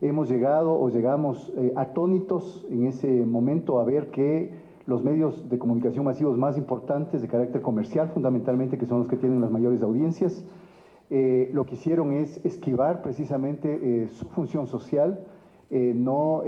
Hemos 0.00 0.28
llegado 0.28 0.78
o 0.78 0.88
llegamos 0.88 1.52
eh, 1.56 1.72
atónitos 1.76 2.66
en 2.70 2.86
ese 2.86 3.08
momento 3.24 3.80
a 3.80 3.84
ver 3.84 4.10
que 4.10 4.66
los 4.86 5.02
medios 5.02 5.48
de 5.48 5.58
comunicación 5.58 6.04
masivos 6.04 6.38
más 6.38 6.56
importantes 6.56 7.20
de 7.20 7.28
carácter 7.28 7.60
comercial, 7.60 8.08
fundamentalmente, 8.10 8.78
que 8.78 8.86
son 8.86 9.00
los 9.00 9.08
que 9.08 9.16
tienen 9.16 9.40
las 9.40 9.50
mayores 9.50 9.82
audiencias, 9.82 10.44
eh, 11.08 11.50
lo 11.52 11.64
que 11.66 11.74
hicieron 11.74 12.12
es 12.12 12.44
esquivar 12.44 13.00
precisamente 13.02 13.78
eh, 13.80 14.08
su 14.08 14.26
función 14.28 14.66
social, 14.66 15.24
eh, 15.70 15.92
no 15.94 16.42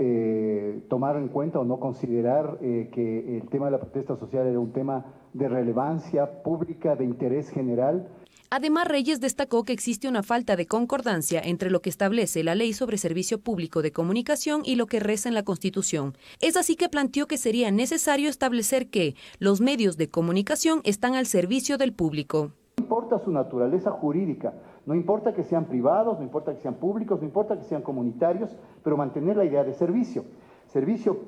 tomar 0.87 1.17
en 1.17 1.27
cuenta 1.27 1.59
o 1.59 1.65
no 1.65 1.77
considerar 1.77 2.57
que 2.59 3.37
el 3.37 3.49
tema 3.49 3.65
de 3.65 3.71
la 3.71 3.79
protesta 3.79 4.15
social 4.15 4.47
era 4.47 4.57
un 4.57 4.71
tema 4.71 5.07
de 5.33 5.49
relevancia 5.49 6.41
pública, 6.41 6.95
de 6.95 7.03
interés 7.03 7.49
general, 7.49 8.07
Además, 8.51 8.87
Reyes 8.87 9.21
destacó 9.21 9.63
que 9.63 9.73
existe 9.73 10.07
una 10.07 10.23
falta 10.23 10.55
de 10.55 10.65
concordancia 10.65 11.39
entre 11.39 11.69
lo 11.69 11.81
que 11.81 11.89
establece 11.91 12.43
la 12.43 12.55
Ley 12.55 12.73
sobre 12.73 12.97
Servicio 12.97 13.39
Público 13.39 13.83
de 13.83 13.91
Comunicación 13.91 14.63
y 14.65 14.75
lo 14.75 14.87
que 14.87 14.99
reza 14.99 15.29
en 15.29 15.35
la 15.35 15.43
Constitución. 15.43 16.15
Es 16.41 16.57
así 16.57 16.75
que 16.75 16.89
planteó 16.89 17.27
que 17.27 17.37
sería 17.37 17.69
necesario 17.69 18.27
establecer 18.27 18.89
que 18.89 19.13
los 19.37 19.61
medios 19.61 19.97
de 19.97 20.09
comunicación 20.09 20.81
están 20.83 21.13
al 21.13 21.27
servicio 21.27 21.77
del 21.77 21.93
público. 21.93 22.51
No 22.77 22.85
importa 22.85 23.19
su 23.19 23.29
naturaleza 23.29 23.91
jurídica, 23.91 24.55
no 24.87 24.95
importa 24.95 25.35
que 25.35 25.43
sean 25.43 25.65
privados, 25.65 26.17
no 26.17 26.23
importa 26.23 26.55
que 26.55 26.61
sean 26.61 26.75
públicos, 26.75 27.19
no 27.19 27.27
importa 27.27 27.55
que 27.55 27.65
sean 27.65 27.83
comunitarios, 27.83 28.49
pero 28.83 28.97
mantener 28.97 29.37
la 29.37 29.45
idea 29.45 29.63
de 29.63 29.73
servicio. 29.75 30.25
Servicio, 30.65 31.19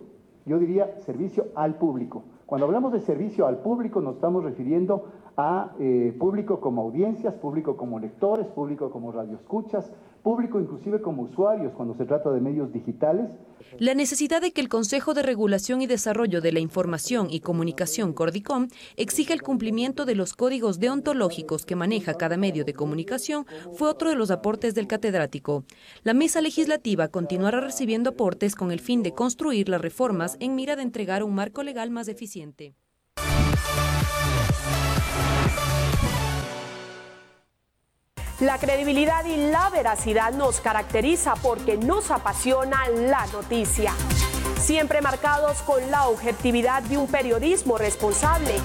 yo 0.48 0.58
diría 0.58 0.98
servicio 1.06 1.50
al 1.54 1.76
público. 1.76 2.24
Cuando 2.48 2.66
hablamos 2.66 2.92
de 2.94 3.00
servicio 3.00 3.46
al 3.46 3.60
público 3.60 4.02
nos 4.02 4.16
estamos 4.16 4.44
refiriendo 4.44 5.06
a 5.38 5.72
eh, 5.80 6.16
público 6.20 6.60
como 6.60 6.82
audiencias, 6.82 7.34
público 7.36 7.78
como 7.78 8.00
lectores, 8.00 8.48
público 8.48 8.92
como 8.92 9.12
radioescuchas, 9.12 9.92
público 10.24 10.60
inclusive 10.60 11.02
como 11.02 11.24
usuarios 11.24 11.74
cuando 11.74 11.96
se 11.96 12.06
trata 12.06 12.32
de 12.32 12.42
medios 12.42 12.72
digitales. 12.72 13.32
La 13.80 13.96
necesidad 13.96 14.42
de 14.42 14.52
que 14.52 14.62
el 14.62 14.70
Consejo 14.70 15.14
de 15.14 15.24
Regulación 15.24 15.82
y 15.82 15.88
Desarrollo 15.88 16.42
de 16.42 16.52
la 16.52 16.60
Información 16.60 17.28
y 17.30 17.40
Comunicación 17.40 18.14
Cordicom 18.14 18.68
exija 18.98 19.34
el 19.34 19.42
cumplimiento 19.42 20.06
de 20.06 20.16
los 20.16 20.34
códigos 20.34 20.80
deontológicos 20.80 21.66
que 21.66 21.76
maneja 21.76 22.16
cada 22.16 22.38
medio 22.38 22.66
de 22.66 22.74
comunicación 22.74 23.46
fue 23.74 23.90
otro 23.90 24.10
de 24.10 24.16
los 24.16 24.30
aportes 24.32 24.76
del 24.76 24.88
catedrático. 24.88 25.64
La 26.04 26.14
mesa 26.14 26.42
legislativa 26.42 27.08
continuará 27.08 27.62
recibiendo 27.62 28.12
aportes 28.12 28.56
con 28.56 28.72
el 28.72 28.80
fin 28.80 29.04
de 29.04 29.14
construir 29.14 29.70
las 29.70 29.82
reformas 29.82 30.38
en 30.40 30.56
mira 30.56 30.76
de 30.76 30.84
entregar 30.84 31.24
un 31.24 31.34
marco 31.34 31.64
legal 31.64 31.90
más 31.90 32.08
eficiente. 32.08 32.76
La 38.42 38.58
credibilidad 38.58 39.24
y 39.26 39.38
la 39.38 39.70
veracidad 39.70 40.34
nos 40.34 40.62
caracteriza 40.62 41.36
porque 41.36 41.78
nos 41.78 42.10
apasiona 42.10 42.90
la 42.90 43.28
noticia. 43.28 43.94
Siempre 44.60 45.00
marcados 45.00 45.62
con 45.62 45.92
la 45.92 46.08
objetividad 46.08 46.82
de 46.82 46.98
un 46.98 47.08
periodismo 47.08 47.78
responsable. 47.78 48.56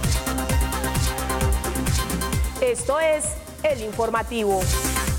Esto 2.63 2.99
es 3.01 3.27
El 3.63 3.83
Informativo. 3.83 4.63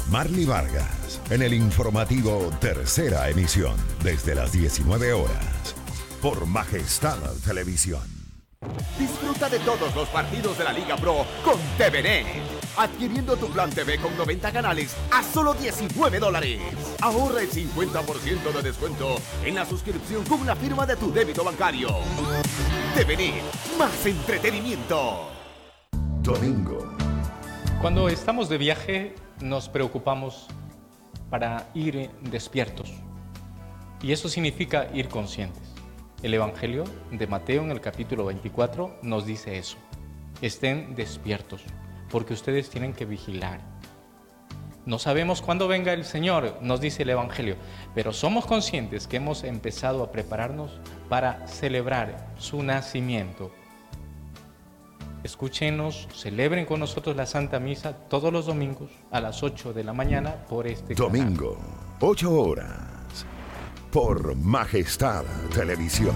Marley 0.09 0.45
Vargas, 0.45 1.21
en 1.29 1.43
el 1.43 1.53
informativo 1.53 2.49
Tercera 2.59 3.29
Emisión, 3.29 3.75
desde 4.03 4.33
las 4.33 4.51
19 4.51 5.13
horas, 5.13 5.75
por 6.19 6.47
Majestad 6.47 7.19
Televisión. 7.45 8.16
Disfruta 8.97 9.49
de 9.49 9.59
todos 9.59 9.93
los 9.95 10.07
partidos 10.09 10.57
de 10.57 10.63
la 10.63 10.73
Liga 10.73 10.97
Pro 10.97 11.25
con 11.45 11.59
TVN. 11.77 12.25
Adquiriendo 12.77 13.37
tu 13.37 13.47
plan 13.49 13.69
TV 13.69 13.99
con 13.99 14.17
90 14.17 14.51
canales 14.51 14.95
a 15.11 15.21
solo 15.21 15.53
19 15.53 16.19
dólares. 16.19 16.59
Ahorra 17.01 17.41
el 17.41 17.51
50% 17.51 18.51
de 18.53 18.61
descuento 18.63 19.17
en 19.43 19.55
la 19.55 19.65
suscripción 19.65 20.23
con 20.25 20.45
la 20.45 20.55
firma 20.55 20.85
de 20.87 20.95
tu 20.95 21.11
débito 21.11 21.43
bancario. 21.43 21.89
TVN, 22.95 23.41
más 23.77 24.05
entretenimiento. 24.05 25.29
Domingo. 26.21 26.95
Cuando 27.79 28.09
estamos 28.09 28.49
de 28.49 28.57
viaje 28.57 29.15
nos 29.39 29.69
preocupamos 29.69 30.47
para 31.29 31.69
ir 31.75 32.09
despiertos. 32.21 32.91
Y 34.01 34.11
eso 34.11 34.29
significa 34.29 34.87
ir 34.93 35.09
conscientes. 35.09 35.66
El 36.27 36.33
Evangelio 36.33 36.83
de 37.09 37.25
Mateo 37.25 37.63
en 37.63 37.71
el 37.71 37.79
capítulo 37.79 38.25
24 38.25 38.97
nos 39.01 39.25
dice 39.25 39.57
eso. 39.57 39.77
Estén 40.41 40.93
despiertos, 40.93 41.61
porque 42.09 42.33
ustedes 42.33 42.69
tienen 42.69 42.91
que 42.91 43.05
vigilar. 43.05 43.61
No 44.85 44.99
sabemos 44.99 45.41
cuándo 45.41 45.69
venga 45.69 45.93
el 45.93 46.03
Señor, 46.03 46.57
nos 46.61 46.81
dice 46.81 47.03
el 47.03 47.11
Evangelio, 47.11 47.55
pero 47.95 48.11
somos 48.11 48.45
conscientes 48.45 49.07
que 49.07 49.15
hemos 49.15 49.45
empezado 49.45 50.03
a 50.03 50.11
prepararnos 50.11 50.81
para 51.07 51.47
celebrar 51.47 52.33
su 52.37 52.61
nacimiento. 52.61 53.53
Escúchenos, 55.23 56.09
celebren 56.13 56.65
con 56.65 56.81
nosotros 56.81 57.15
la 57.15 57.25
Santa 57.25 57.61
Misa 57.61 57.93
todos 58.09 58.33
los 58.33 58.47
domingos 58.47 58.91
a 59.11 59.21
las 59.21 59.43
8 59.43 59.71
de 59.71 59.85
la 59.85 59.93
mañana 59.93 60.45
por 60.49 60.67
este 60.67 60.93
Domingo, 60.93 61.57
8 62.01 62.33
horas, 62.33 62.96
por 63.97 64.35
Majestad 64.35 65.25
Televisión. 65.51 66.13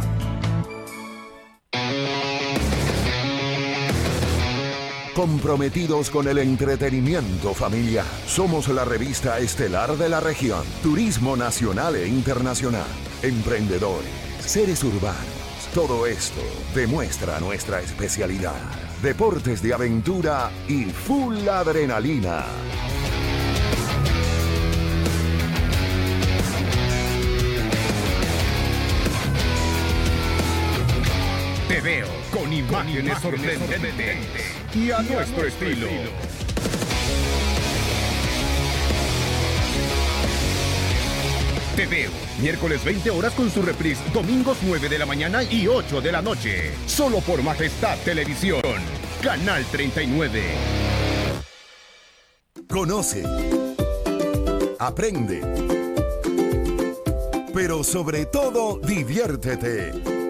Comprometidos 5.15 6.11
con 6.11 6.27
el 6.27 6.37
entretenimiento 6.37 7.55
familiar. 7.55 8.05
Somos 8.27 8.67
la 8.67 8.85
revista 8.85 9.39
estelar 9.39 9.97
de 9.97 10.09
la 10.09 10.19
región. 10.19 10.63
Turismo 10.83 11.35
nacional 11.35 11.95
e 11.95 12.07
internacional. 12.07 12.85
Emprendedores. 13.23 14.11
Seres 14.41 14.83
urbanos. 14.83 15.25
Todo 15.73 16.05
esto 16.05 16.41
demuestra 16.75 17.39
nuestra 17.39 17.81
especialidad. 17.81 18.61
Deportes 19.01 19.63
de 19.63 19.73
aventura 19.73 20.51
y 20.67 20.83
full 20.83 21.47
adrenalina. 21.47 22.45
Te 31.81 31.87
veo 31.89 32.07
con 32.31 32.53
imágenes 32.53 33.17
sorprendentes 33.19 34.17
y 34.75 34.91
a 34.91 35.01
nuestro 35.01 35.47
estilo. 35.47 35.87
Te 41.75 41.87
veo, 41.87 42.11
miércoles 42.39 42.83
20 42.83 43.09
horas 43.09 43.33
con 43.33 43.49
su 43.49 43.63
reprise, 43.63 44.03
domingos 44.13 44.59
9 44.61 44.89
de 44.89 44.99
la 44.99 45.07
mañana 45.07 45.43
y 45.43 45.67
8 45.67 46.01
de 46.01 46.11
la 46.11 46.21
noche. 46.21 46.71
Solo 46.85 47.19
por 47.21 47.41
Majestad 47.41 47.97
Televisión, 48.05 48.61
Canal 49.23 49.65
39. 49.71 50.43
Conoce. 52.69 53.23
Aprende. 54.77 55.41
Pero 57.53 57.83
sobre 57.83 58.25
todo, 58.25 58.79
diviértete. 58.79 60.20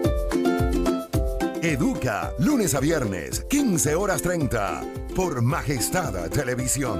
Educa, 1.62 2.34
lunes 2.40 2.74
a 2.74 2.80
viernes, 2.80 3.46
15 3.48 3.94
horas 3.94 4.20
30, 4.20 4.82
por 5.14 5.42
Majestad 5.42 6.28
Televisión. 6.28 6.98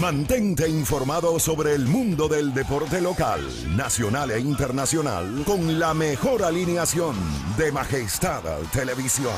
Mantente 0.00 0.68
informado 0.68 1.40
sobre 1.40 1.74
el 1.74 1.86
mundo 1.86 2.28
del 2.28 2.54
deporte 2.54 3.00
local, 3.00 3.40
nacional 3.76 4.30
e 4.30 4.38
internacional 4.38 5.42
con 5.44 5.80
la 5.80 5.94
mejor 5.94 6.44
alineación 6.44 7.16
de 7.58 7.72
Majestad 7.72 8.44
Televisión. 8.72 9.34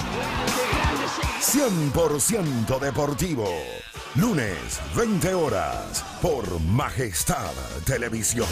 100% 1.41 2.79
deportivo. 2.79 3.49
Lunes, 4.17 4.79
20 4.95 5.33
horas, 5.33 6.05
por 6.21 6.61
Majestad 6.61 7.55
Televisión. 7.87 8.47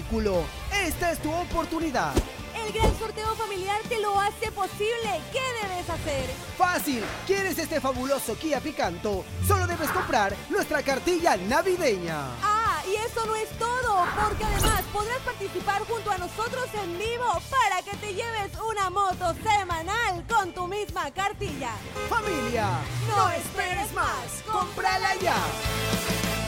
Vehículo. 0.00 0.44
Esta 0.86 1.12
es 1.12 1.18
tu 1.18 1.32
oportunidad. 1.32 2.12
El 2.54 2.72
gran 2.72 2.98
sorteo 2.98 3.34
familiar 3.36 3.80
te 3.88 4.00
lo 4.00 4.18
hace 4.18 4.50
posible. 4.52 5.20
¿Qué 5.32 5.40
debes 5.62 5.88
hacer? 5.88 6.30
Fácil. 6.56 7.02
¿Quieres 7.26 7.58
este 7.58 7.80
fabuloso 7.80 8.36
Kia 8.36 8.60
Picanto? 8.60 9.24
Solo 9.46 9.66
debes 9.66 9.90
comprar 9.90 10.34
nuestra 10.48 10.82
cartilla 10.82 11.36
navideña. 11.36 12.18
Ah, 12.42 12.82
y 12.90 12.96
eso 12.96 13.26
no 13.26 13.34
es 13.36 13.48
todo, 13.58 14.06
porque 14.22 14.44
además 14.44 14.82
podrás 14.92 15.18
participar 15.18 15.82
junto 15.86 16.10
a 16.10 16.18
nosotros 16.18 16.66
en 16.82 16.98
vivo 16.98 17.26
para 17.50 17.82
que 17.82 17.96
te 17.96 18.14
lleves 18.14 18.52
una 18.70 18.90
moto 18.90 19.34
semanal 19.42 20.24
con 20.28 20.52
tu 20.52 20.66
misma 20.66 21.10
cartilla. 21.10 21.72
Familia, 22.08 22.68
no 23.08 23.30
esperes 23.30 23.92
más. 23.92 24.42
Cómprala 24.46 25.14
ya. 25.16 26.39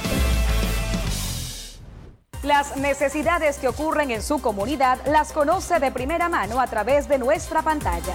Las 2.43 2.77
necesidades 2.77 3.59
que 3.59 3.69
ocurren 3.69 4.11
en 4.11 4.21
su 4.21 4.41
comunidad 4.41 4.99
las 5.07 5.33
conoce 5.33 5.79
de 5.79 5.93
primera 5.93 6.29
mano 6.29 6.61
a 6.61 6.67
través 6.67 7.07
de 7.07 7.17
nuestra 7.17 7.63
pantalla. 7.63 8.15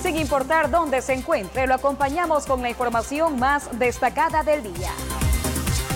Sin 0.00 0.16
importar 0.16 0.70
dónde 0.70 1.02
se 1.02 1.14
encuentre, 1.14 1.66
lo 1.66 1.74
acompañamos 1.74 2.46
con 2.46 2.62
la 2.62 2.70
información 2.70 3.40
más 3.40 3.76
destacada 3.76 4.44
del 4.44 4.62
día. 4.62 4.92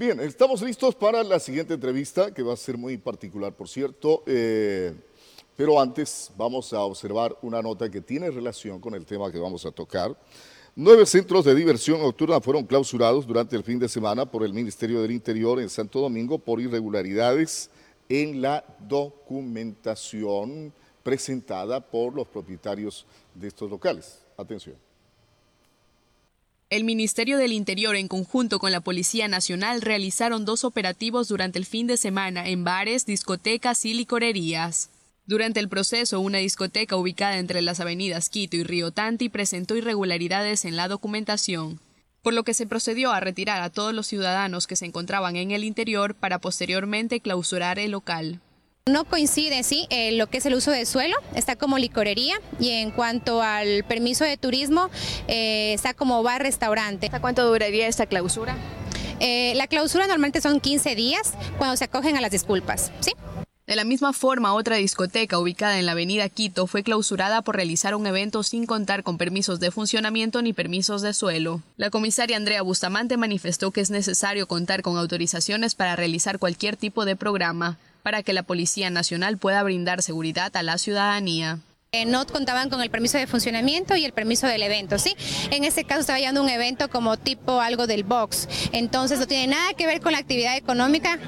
Bien, 0.03 0.19
estamos 0.19 0.61
listos 0.61 0.95
para 0.95 1.23
la 1.23 1.39
siguiente 1.39 1.75
entrevista, 1.75 2.33
que 2.33 2.43
va 2.43 2.51
a 2.51 2.57
ser 2.57 2.77
muy 2.77 2.97
particular, 2.97 3.53
por 3.53 3.69
cierto. 3.69 4.21
eh, 4.27 4.93
pero 5.55 5.79
antes 5.79 6.29
vamos 6.35 6.73
a 6.73 6.81
observar 6.81 7.37
una 7.41 7.61
nota 7.61 7.89
que 7.89 8.01
tiene 8.01 8.29
relación 8.29 8.81
con 8.81 8.95
el 8.95 9.05
tema 9.05 9.31
que 9.31 9.39
vamos 9.39 9.65
a 9.65 9.71
tocar. 9.71 10.13
Nueve 10.75 11.05
centros 11.05 11.45
de 11.45 11.55
diversión 11.55 12.01
nocturna 12.01 12.41
fueron 12.41 12.65
clausurados 12.65 13.25
durante 13.25 13.55
el 13.55 13.63
fin 13.63 13.79
de 13.79 13.87
semana 13.87 14.29
por 14.29 14.43
el 14.43 14.51
Ministerio 14.51 15.01
del 15.01 15.11
Interior 15.11 15.61
en 15.61 15.69
Santo 15.69 16.01
Domingo 16.01 16.37
por 16.37 16.59
irregularidades 16.59 17.69
en 18.09 18.41
la 18.41 18.65
documentación 18.81 20.73
presentada 21.01 21.79
por 21.79 22.13
los 22.13 22.27
propietarios 22.27 23.05
de 23.33 23.47
estos 23.47 23.71
locales. 23.71 24.19
Atención. 24.35 24.75
El 26.73 26.85
Ministerio 26.85 27.37
del 27.37 27.53
Interior, 27.53 27.95
en 27.95 28.07
conjunto 28.07 28.57
con 28.57 28.71
la 28.71 28.81
Policía 28.81 29.27
Nacional, 29.27 29.83
realizaron 29.83 30.43
dos 30.43 30.63
operativos 30.63 31.27
durante 31.27 31.59
el 31.59 31.67
fin 31.67 31.85
de 31.85 31.97
semana 31.97 32.49
en 32.49 32.63
bares, 32.63 33.05
discotecas 33.05 33.85
y 33.85 33.93
licorerías. 33.93 34.89
Durante 35.27 35.59
el 35.59 35.69
proceso, 35.69 36.19
una 36.19 36.39
discoteca 36.39 36.95
ubicada 36.95 37.37
entre 37.37 37.61
las 37.61 37.79
avenidas 37.79 38.29
Quito 38.29 38.57
y 38.57 38.63
Río 38.63 38.89
Tanti 38.89 39.29
presentó 39.29 39.75
irregularidades 39.75 40.65
en 40.65 40.75
la 40.75 40.87
documentación, 40.87 41.79
por 42.23 42.33
lo 42.33 42.41
que 42.41 42.55
se 42.55 42.65
procedió 42.65 43.11
a 43.11 43.19
retirar 43.19 43.61
a 43.61 43.69
todos 43.69 43.93
los 43.93 44.07
ciudadanos 44.07 44.65
que 44.65 44.75
se 44.75 44.87
encontraban 44.87 45.35
en 45.35 45.51
el 45.51 45.65
interior 45.65 46.15
para 46.15 46.39
posteriormente 46.39 47.19
clausurar 47.19 47.77
el 47.77 47.91
local. 47.91 48.41
No 48.91 49.05
coincide, 49.05 49.63
sí, 49.63 49.87
eh, 49.91 50.11
lo 50.11 50.27
que 50.27 50.39
es 50.39 50.45
el 50.45 50.55
uso 50.55 50.69
de 50.69 50.85
suelo, 50.85 51.15
está 51.35 51.55
como 51.55 51.77
licorería 51.77 52.35
y 52.59 52.71
en 52.71 52.91
cuanto 52.91 53.41
al 53.41 53.85
permiso 53.85 54.25
de 54.25 54.35
turismo, 54.35 54.89
eh, 55.29 55.71
está 55.71 55.93
como 55.93 56.21
bar-restaurante. 56.21 57.05
¿Hasta 57.05 57.21
cuánto 57.21 57.47
duraría 57.47 57.87
esta 57.87 58.07
clausura? 58.07 58.57
Eh, 59.21 59.53
la 59.55 59.67
clausura 59.67 60.05
normalmente 60.05 60.41
son 60.41 60.59
15 60.59 60.95
días 60.95 61.33
cuando 61.57 61.77
se 61.77 61.85
acogen 61.85 62.17
a 62.17 62.21
las 62.21 62.31
disculpas, 62.31 62.91
¿sí? 62.99 63.13
De 63.67 63.77
la 63.77 63.85
misma 63.85 64.11
forma, 64.11 64.53
otra 64.53 64.75
discoteca 64.75 65.39
ubicada 65.39 65.79
en 65.79 65.85
la 65.85 65.93
avenida 65.93 66.27
Quito 66.27 66.67
fue 66.67 66.83
clausurada 66.83 67.41
por 67.41 67.55
realizar 67.55 67.95
un 67.95 68.05
evento 68.05 68.43
sin 68.43 68.65
contar 68.65 69.03
con 69.03 69.17
permisos 69.17 69.61
de 69.61 69.71
funcionamiento 69.71 70.41
ni 70.41 70.51
permisos 70.51 71.01
de 71.01 71.13
suelo. 71.13 71.61
La 71.77 71.89
comisaria 71.89 72.35
Andrea 72.35 72.61
Bustamante 72.61 73.15
manifestó 73.15 73.71
que 73.71 73.79
es 73.79 73.91
necesario 73.91 74.45
contar 74.45 74.81
con 74.81 74.97
autorizaciones 74.97 75.73
para 75.73 75.95
realizar 75.95 76.37
cualquier 76.37 76.75
tipo 76.75 77.05
de 77.05 77.15
programa, 77.15 77.79
para 78.03 78.21
que 78.21 78.33
la 78.33 78.43
Policía 78.43 78.89
Nacional 78.89 79.37
pueda 79.37 79.63
brindar 79.63 80.03
seguridad 80.03 80.55
a 80.55 80.61
la 80.61 80.77
ciudadanía. 80.77 81.59
Eh, 81.93 82.05
no 82.05 82.25
contaban 82.25 82.69
con 82.71 82.81
el 82.81 82.89
permiso 82.89 83.19
de 83.19 83.27
funcionamiento 83.27 83.95
y 83.95 84.03
el 84.03 84.13
permiso 84.13 84.47
del 84.47 84.63
evento, 84.63 84.97
¿sí? 84.97 85.15
En 85.51 85.63
este 85.63 85.83
caso 85.83 86.01
estaba 86.01 86.17
llevando 86.17 86.41
un 86.41 86.49
evento 86.49 86.89
como 86.89 87.17
tipo 87.17 87.61
algo 87.61 87.85
del 87.85 88.03
box, 88.03 88.49
entonces 88.71 89.19
no 89.19 89.27
tiene 89.27 89.55
nada 89.55 89.73
que 89.75 89.85
ver 89.85 90.01
con 90.01 90.13
la 90.13 90.17
actividad 90.17 90.57
económica 90.57 91.19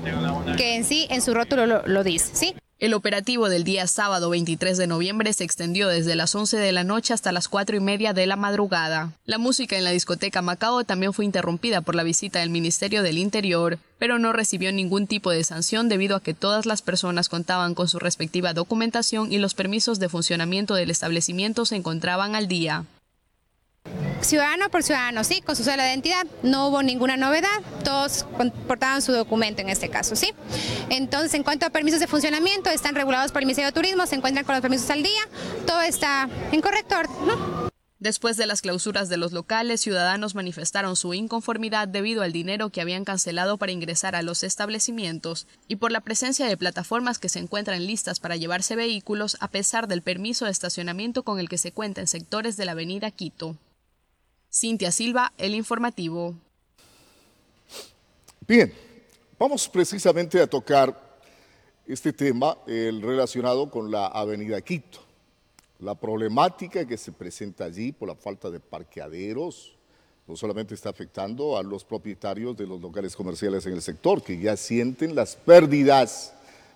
que 0.57 0.75
en 0.75 0.83
sí 0.83 1.05
en 1.11 1.21
su 1.21 1.35
rótulo 1.35 1.67
lo, 1.67 1.85
lo 1.85 2.03
dice, 2.03 2.35
¿sí? 2.35 2.55
El 2.77 2.93
operativo 2.93 3.47
del 3.47 3.63
día 3.63 3.87
sábado 3.87 4.29
23 4.31 4.77
de 4.77 4.85
noviembre 4.85 5.31
se 5.31 5.45
extendió 5.45 5.87
desde 5.87 6.13
las 6.17 6.35
11 6.35 6.57
de 6.57 6.73
la 6.73 6.83
noche 6.83 7.13
hasta 7.13 7.31
las 7.31 7.47
4 7.47 7.77
y 7.77 7.79
media 7.79 8.11
de 8.11 8.27
la 8.27 8.35
madrugada. 8.35 9.13
La 9.25 9.37
música 9.37 9.77
en 9.77 9.85
la 9.85 9.91
discoteca 9.91 10.41
Macao 10.41 10.83
también 10.83 11.13
fue 11.13 11.23
interrumpida 11.23 11.79
por 11.79 11.95
la 11.95 12.03
visita 12.03 12.39
del 12.39 12.49
Ministerio 12.49 13.01
del 13.01 13.17
Interior, 13.17 13.79
pero 13.97 14.19
no 14.19 14.33
recibió 14.33 14.73
ningún 14.73 15.07
tipo 15.07 15.31
de 15.31 15.45
sanción 15.45 15.87
debido 15.87 16.17
a 16.17 16.21
que 16.21 16.33
todas 16.33 16.65
las 16.65 16.81
personas 16.81 17.29
contaban 17.29 17.75
con 17.75 17.87
su 17.87 17.97
respectiva 17.97 18.53
documentación 18.53 19.31
y 19.31 19.37
los 19.37 19.53
permisos 19.53 19.99
de 19.99 20.09
funcionamiento 20.09 20.75
del 20.75 20.91
establecimiento 20.91 21.65
se 21.65 21.77
encontraban 21.77 22.35
al 22.35 22.49
día. 22.49 22.83
Ciudadano 24.25 24.69
por 24.69 24.81
ciudadano, 24.81 25.23
sí, 25.23 25.41
con 25.41 25.55
su 25.55 25.63
cédula 25.63 25.83
de 25.83 25.91
identidad, 25.91 26.25
no 26.41 26.67
hubo 26.67 26.81
ninguna 26.81 27.15
novedad, 27.15 27.61
todos 27.83 28.25
portaban 28.67 29.03
su 29.03 29.11
documento 29.11 29.61
en 29.61 29.69
este 29.69 29.89
caso, 29.89 30.15
sí. 30.15 30.33
Entonces, 30.89 31.33
en 31.35 31.43
cuanto 31.43 31.67
a 31.67 31.69
permisos 31.69 31.99
de 31.99 32.07
funcionamiento, 32.07 32.71
están 32.71 32.95
regulados 32.95 33.31
por 33.31 33.43
el 33.43 33.45
Ministerio 33.45 33.67
de 33.67 33.73
Turismo, 33.73 34.07
se 34.07 34.15
encuentran 34.15 34.43
con 34.43 34.55
los 34.55 34.63
permisos 34.63 34.89
al 34.89 35.03
día, 35.03 35.21
todo 35.67 35.81
está 35.81 36.27
en 36.51 36.61
correcto 36.61 36.95
¿no? 37.25 37.69
Después 37.99 38.35
de 38.35 38.45
las 38.45 38.61
clausuras 38.61 39.09
de 39.09 39.17
los 39.17 39.31
locales, 39.31 39.81
ciudadanos 39.81 40.35
manifestaron 40.35 40.95
su 40.95 41.13
inconformidad 41.13 41.87
debido 41.87 42.23
al 42.23 42.31
dinero 42.31 42.69
que 42.69 42.81
habían 42.81 43.05
cancelado 43.05 43.57
para 43.57 43.71
ingresar 43.71 44.15
a 44.15 44.21
los 44.21 44.43
establecimientos 44.43 45.47
y 45.67 45.77
por 45.77 45.91
la 45.91 46.01
presencia 46.01 46.47
de 46.47 46.57
plataformas 46.57 47.19
que 47.19 47.29
se 47.29 47.39
encuentran 47.39 47.85
listas 47.85 48.19
para 48.19 48.35
llevarse 48.35 48.75
vehículos 48.75 49.37
a 49.39 49.49
pesar 49.49 49.87
del 49.87 50.01
permiso 50.01 50.45
de 50.45 50.51
estacionamiento 50.51 51.23
con 51.23 51.39
el 51.39 51.47
que 51.47 51.57
se 51.57 51.71
cuenta 51.71 52.01
en 52.01 52.07
sectores 52.07 52.57
de 52.57 52.65
la 52.65 52.73
avenida 52.73 53.11
Quito. 53.11 53.55
Cintia 54.55 54.89
Silva, 54.89 55.33
El 55.37 55.53
Informativo. 55.53 56.33
Bien, 58.47 58.73
vamos 59.37 59.67
precisamente 59.67 60.39
a 60.39 60.47
tocar 60.47 60.97
este 61.85 62.13
tema, 62.13 62.57
el 62.65 63.01
relacionado 63.01 63.69
con 63.69 63.91
la 63.91 64.07
avenida 64.07 64.61
Quito. 64.61 64.99
La 65.79 65.93
problemática 65.93 66.87
que 66.87 66.95
se 66.95 67.11
presenta 67.11 67.65
allí 67.65 67.91
por 67.91 68.07
la 68.07 68.15
falta 68.15 68.49
de 68.49 68.61
parqueaderos 68.61 69.75
no 70.25 70.37
solamente 70.37 70.73
está 70.73 70.87
afectando 70.87 71.57
a 71.57 71.61
los 71.61 71.83
propietarios 71.83 72.55
de 72.55 72.65
los 72.65 72.79
locales 72.79 73.13
comerciales 73.13 73.65
en 73.65 73.73
el 73.73 73.81
sector, 73.81 74.23
que 74.23 74.39
ya 74.39 74.55
sienten 74.55 75.15
las 75.15 75.35
pérdidas 75.35 76.33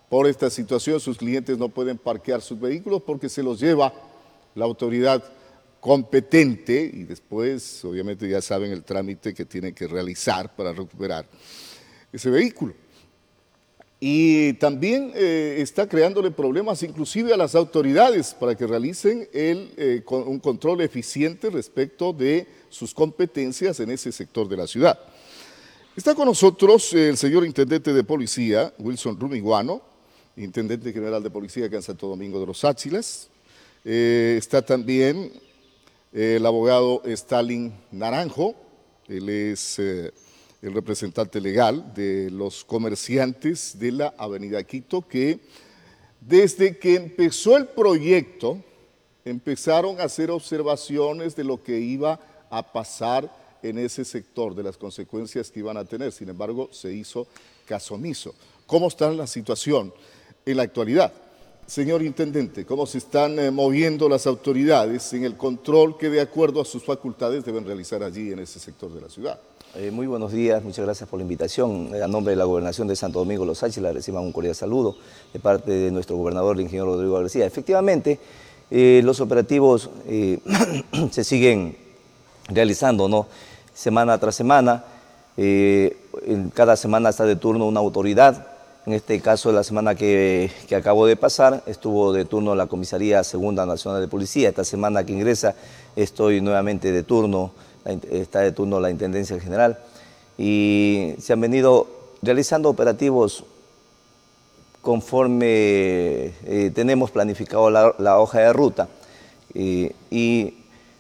por 0.10 0.27
esta 0.27 0.49
situación. 0.49 0.99
Sus 0.99 1.18
clientes 1.18 1.57
no 1.57 1.69
pueden 1.69 1.97
parquear 1.97 2.41
sus 2.41 2.60
vehículos 2.60 3.01
porque 3.03 3.30
se 3.30 3.41
los 3.41 3.57
lleva 3.57 3.93
la 4.53 4.65
autoridad 4.65 5.23
competente 5.80 6.89
y 6.93 7.03
después, 7.03 7.84
obviamente, 7.85 8.27
ya 8.27 8.41
saben 8.41 8.72
el 8.72 8.84
trámite 8.84 9.34
que 9.34 9.45
tienen 9.45 9.73
que 9.73 9.88
realizar 9.88 10.56
para 10.56 10.73
recuperar 10.73 11.26
ese 12.11 12.30
vehículo. 12.30 12.73
Y 14.01 14.53
también 14.53 15.11
eh, 15.14 15.57
está 15.60 15.88
creándole 15.88 16.31
problemas 16.31 16.84
inclusive 16.84 17.34
a 17.34 17.38
las 17.38 17.53
autoridades 17.53 18.34
para 18.34 18.56
que 18.56 18.65
realicen 18.65 19.27
el, 19.34 19.73
eh, 19.76 20.03
un 20.07 20.39
control 20.39 20.80
eficiente 20.81 21.49
respecto 21.49 22.14
de 22.14 22.47
sus 22.69 22.93
competencias 22.93 23.80
en 23.81 23.91
ese 23.91 24.11
sector 24.14 24.47
de 24.47 24.56
la 24.56 24.68
ciudad. 24.68 24.97
Está 25.97 26.15
con 26.15 26.27
nosotros 26.27 26.93
el 26.93 27.18
señor 27.18 27.45
Intendente 27.45 27.91
de 27.91 28.03
Policía, 28.06 28.73
Wilson 28.80 29.19
Rumiguano, 29.19 29.81
Intendente 30.38 30.93
General 30.93 31.22
de 31.22 31.30
Policía 31.30 31.65
acá 31.65 31.76
en 31.76 31.84
Santo 31.84 32.07
Domingo 32.07 32.39
de 32.39 32.45
los 32.45 32.64
Áchilas. 32.64 33.30
Eh, 33.84 34.35
está 34.38 34.61
también 34.61 35.30
el 36.11 36.45
abogado 36.45 37.02
Stalin 37.06 37.73
Naranjo, 37.91 38.56
él 39.07 39.30
es 39.30 39.77
eh, 39.80 40.11
el 40.61 40.73
representante 40.73 41.40
legal 41.40 41.94
de 41.94 42.30
los 42.31 42.65
comerciantes 42.65 43.77
de 43.77 43.91
la 43.91 44.14
Avenida 44.18 44.64
Quito, 44.64 45.07
que 45.07 45.40
desde 46.19 46.77
que 46.77 46.95
empezó 46.95 47.57
el 47.57 47.68
proyecto 47.68 48.64
empezaron 49.23 49.99
a 49.99 50.06
hacer 50.06 50.31
observaciones 50.31 51.36
de 51.36 51.44
lo 51.44 51.61
que 51.61 51.80
iba 51.80 52.19
a 52.49 52.72
pasar 52.73 53.31
en 53.61 53.77
ese 53.77 54.03
sector, 54.03 54.56
de 54.56 54.64
las 54.64 54.77
consecuencias 54.77 55.52
que 55.52 55.60
iban 55.60 55.77
a 55.77 55.86
tener. 55.86 56.11
Sin 56.11 56.30
embargo, 56.30 56.69
se 56.72 56.91
hizo 56.91 57.27
caso 57.65 57.95
omiso. 57.95 58.34
¿Cómo 58.65 58.88
está 58.88 59.11
la 59.11 59.27
situación 59.27 59.94
en 60.45 60.57
la 60.57 60.64
actualidad? 60.64 61.14
Señor 61.69 62.01
Intendente, 62.01 62.65
¿cómo 62.65 62.87
se 62.87 62.97
están 62.97 63.37
eh, 63.37 63.51
moviendo 63.51 64.09
las 64.09 64.25
autoridades 64.25 65.13
en 65.13 65.23
el 65.23 65.37
control 65.37 65.99
que 65.99 66.09
de 66.09 66.19
acuerdo 66.19 66.61
a 66.61 66.65
sus 66.65 66.83
facultades 66.83 67.45
deben 67.45 67.63
realizar 67.63 68.01
allí 68.01 68.31
en 68.31 68.39
ese 68.39 68.57
sector 68.57 68.91
de 68.91 69.01
la 69.01 69.07
ciudad? 69.07 69.39
Eh, 69.75 69.91
muy 69.91 70.07
buenos 70.07 70.31
días, 70.31 70.63
muchas 70.63 70.83
gracias 70.83 71.07
por 71.07 71.19
la 71.19 71.21
invitación. 71.21 71.91
A 71.93 72.07
nombre 72.07 72.31
de 72.31 72.37
la 72.37 72.45
Gobernación 72.45 72.87
de 72.87 72.95
Santo 72.95 73.19
Domingo 73.19 73.45
Los 73.45 73.61
Ángeles 73.61 73.93
reciban 73.93 74.23
un 74.23 74.31
cordial 74.31 74.55
saludo 74.55 74.95
de 75.31 75.39
parte 75.39 75.69
de 75.69 75.91
nuestro 75.91 76.17
gobernador, 76.17 76.55
el 76.55 76.63
ingeniero 76.63 76.87
Rodrigo 76.87 77.19
García. 77.19 77.45
Efectivamente, 77.45 78.19
eh, 78.71 79.01
los 79.03 79.21
operativos 79.21 79.91
se 81.11 81.23
siguen 81.23 81.77
realizando, 82.47 83.07
¿no? 83.07 83.27
Semana 83.75 84.17
tras 84.17 84.33
semana. 84.33 84.85
cada 86.55 86.75
semana 86.75 87.09
está 87.09 87.25
de 87.25 87.35
turno 87.35 87.67
una 87.67 87.79
autoridad 87.79 88.59
en 88.85 88.93
este 88.93 89.19
caso, 89.19 89.51
la 89.51 89.64
semana 89.64 89.95
que, 89.95 90.51
acabo 90.76 91.06
de 91.06 91.15
pasar, 91.15 91.64
estuvo 91.65 92.14
de 92.14 92.26
turno 92.26 92.56
la 92.56 92.68
Comisaría 92.68 93.23
Segunda 93.23 93.65
Nacional 93.65 94.01
de 94.01 94.07
Policía. 94.07 94.49
Esta 94.49 94.64
semana 94.64 95.06
que 95.06 95.14
ingresa, 95.14 95.56
estoy 95.95 96.41
nuevamente 96.41 96.91
de 96.91 97.03
turno, 97.03 97.51
está 98.11 98.39
de 98.39 98.51
turno 98.51 98.80
la 98.80 98.89
Intendencia 98.89 99.39
General. 99.39 99.80
Y 100.38 101.14
se 101.19 101.34
han 101.34 101.41
venido 101.41 101.88
realizando 102.22 102.69
operativos 102.69 103.43
conforme 104.81 106.31
eh, 106.45 106.72
tenemos 106.73 107.11
planificado 107.11 107.69
la, 107.69 108.19
hoja 108.19 108.39
de 108.39 108.53
ruta 108.53 108.88
y 109.53 110.53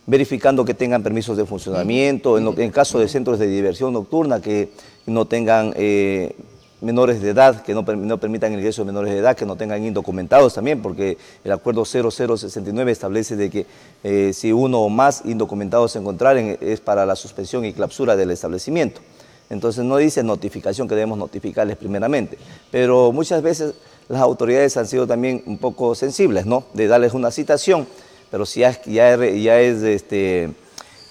verificando 0.09 0.65
que 0.65 0.73
tengan 0.73 1.03
permisos 1.03 1.37
de 1.37 1.45
funcionamiento, 1.45 2.39
en, 2.39 2.59
en, 2.59 2.71
caso 2.71 2.97
de 2.97 3.07
centros 3.07 3.37
de 3.37 3.45
diversión 3.45 3.93
nocturna 3.93 4.41
que 4.41 4.71
no 5.05 5.25
tengan 5.25 5.71
eh, 5.75 6.35
menores 6.81 7.21
de 7.21 7.29
edad, 7.29 7.61
que 7.61 7.73
no, 7.73 7.81
no, 7.81 8.17
permitan 8.19 8.53
el 8.53 8.59
ingreso 8.59 8.83
de 8.83 8.85
menores 8.85 9.13
de 9.13 9.19
edad, 9.19 9.35
que 9.35 9.45
no 9.45 9.55
tengan 9.55 9.83
indocumentados 9.83 10.53
también, 10.53 10.81
porque 10.81 11.17
el 11.43 11.51
acuerdo 11.51 11.85
0069 11.85 12.91
establece 12.91 13.35
de 13.35 13.49
que 13.49 13.65
eh, 14.03 14.31
si 14.33 14.51
uno 14.51 14.79
o 14.81 14.89
más 14.89 15.23
indocumentados 15.25 15.91
se 15.91 15.99
encontraren 15.99 16.57
es 16.61 16.79
para 16.79 17.05
la 17.05 17.15
suspensión 17.15 17.65
y 17.65 17.73
clausura 17.73 18.15
del 18.15 18.31
establecimiento. 18.31 19.01
Entonces 19.49 19.83
no 19.83 19.97
dice 19.97 20.23
notificación 20.23 20.87
que 20.87 20.95
debemos 20.95 21.17
notificarles 21.17 21.75
primeramente, 21.75 22.37
pero 22.71 23.11
muchas 23.11 23.41
veces 23.41 23.73
las 24.07 24.21
autoridades 24.21 24.77
han 24.77 24.87
sido 24.87 25.07
también 25.07 25.43
un 25.45 25.57
poco 25.57 25.95
sensibles, 25.95 26.45
¿no? 26.45 26.63
De 26.73 26.87
darles 26.87 27.13
una 27.13 27.31
citación, 27.31 27.87
pero 28.29 28.45
si 28.45 28.61
ya, 28.61 28.79
ya, 28.83 29.15
ya 29.17 29.59
es 29.59 29.81
este, 29.81 30.51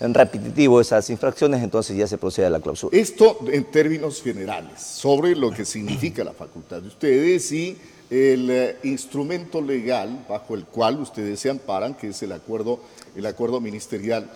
repetitivo 0.00 0.80
esas 0.80 1.10
infracciones, 1.10 1.62
entonces 1.62 1.96
ya 1.96 2.06
se 2.06 2.18
procede 2.18 2.46
a 2.46 2.50
la 2.50 2.60
clausura. 2.60 2.96
Esto 2.96 3.38
en 3.50 3.64
términos 3.64 4.22
generales, 4.22 4.80
sobre 4.80 5.34
lo 5.34 5.50
que 5.50 5.64
significa 5.64 6.22
la 6.24 6.32
facultad 6.32 6.80
de 6.80 6.88
ustedes 6.88 7.50
y 7.52 7.76
el 8.10 8.50
eh, 8.50 8.76
instrumento 8.84 9.60
legal 9.60 10.24
bajo 10.28 10.54
el 10.54 10.64
cual 10.64 11.00
ustedes 11.00 11.40
se 11.40 11.50
amparan, 11.50 11.94
que 11.94 12.08
es 12.08 12.22
el 12.22 12.32
acuerdo, 12.32 12.80
el 13.16 13.26
acuerdo 13.26 13.60
ministerial 13.60 14.30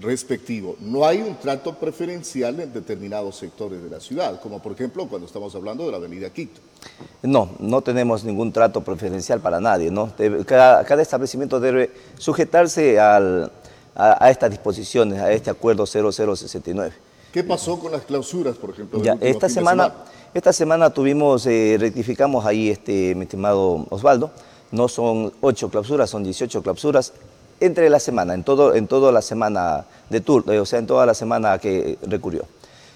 respectivo. 0.00 0.76
No 0.80 1.04
hay 1.04 1.20
un 1.20 1.36
trato 1.36 1.74
preferencial 1.74 2.60
en 2.60 2.72
determinados 2.72 3.36
sectores 3.36 3.82
de 3.82 3.90
la 3.90 4.00
ciudad, 4.00 4.40
como 4.40 4.62
por 4.62 4.72
ejemplo 4.72 5.08
cuando 5.08 5.26
estamos 5.26 5.54
hablando 5.54 5.84
de 5.84 5.90
la 5.90 5.96
avenida 5.96 6.30
Quito. 6.30 6.60
No, 7.22 7.50
no 7.58 7.82
tenemos 7.82 8.22
ningún 8.22 8.52
trato 8.52 8.82
preferencial 8.82 9.40
para 9.40 9.58
nadie. 9.60 9.90
¿no? 9.90 10.12
cada 10.46 11.02
establecimiento 11.02 11.58
debe 11.58 11.90
sujetarse 12.16 13.00
al, 13.00 13.50
a, 13.98 14.30
estas 14.30 14.50
disposiciones, 14.50 15.20
a 15.20 15.32
este 15.32 15.50
acuerdo 15.50 15.84
0069. 15.84 16.92
¿Qué 17.32 17.42
pasó 17.42 17.78
con 17.78 17.92
las 17.92 18.02
clausuras, 18.02 18.56
por 18.56 18.70
ejemplo? 18.70 19.02
Ya, 19.02 19.18
esta 19.20 19.48
semana, 19.48 19.92
esta 20.32 20.52
semana 20.52 20.90
tuvimos, 20.90 21.44
eh, 21.46 21.76
rectificamos 21.78 22.46
ahí, 22.46 22.70
este, 22.70 23.14
mi 23.14 23.24
estimado 23.24 23.86
Osvaldo, 23.90 24.30
no 24.70 24.88
son 24.88 25.32
ocho 25.40 25.68
clausuras, 25.68 26.08
son 26.08 26.22
18 26.22 26.62
clausuras 26.62 27.12
entre 27.60 27.90
la 27.90 27.98
semana, 27.98 28.34
en, 28.34 28.44
todo, 28.44 28.74
en 28.74 28.86
toda 28.86 29.10
la 29.10 29.20
semana 29.20 29.84
de 30.08 30.20
tour, 30.20 30.44
eh, 30.48 30.60
o 30.60 30.64
sea, 30.66 30.78
en 30.78 30.86
toda 30.86 31.04
la 31.04 31.14
semana 31.14 31.58
que 31.58 31.98
recurrió. 32.02 32.44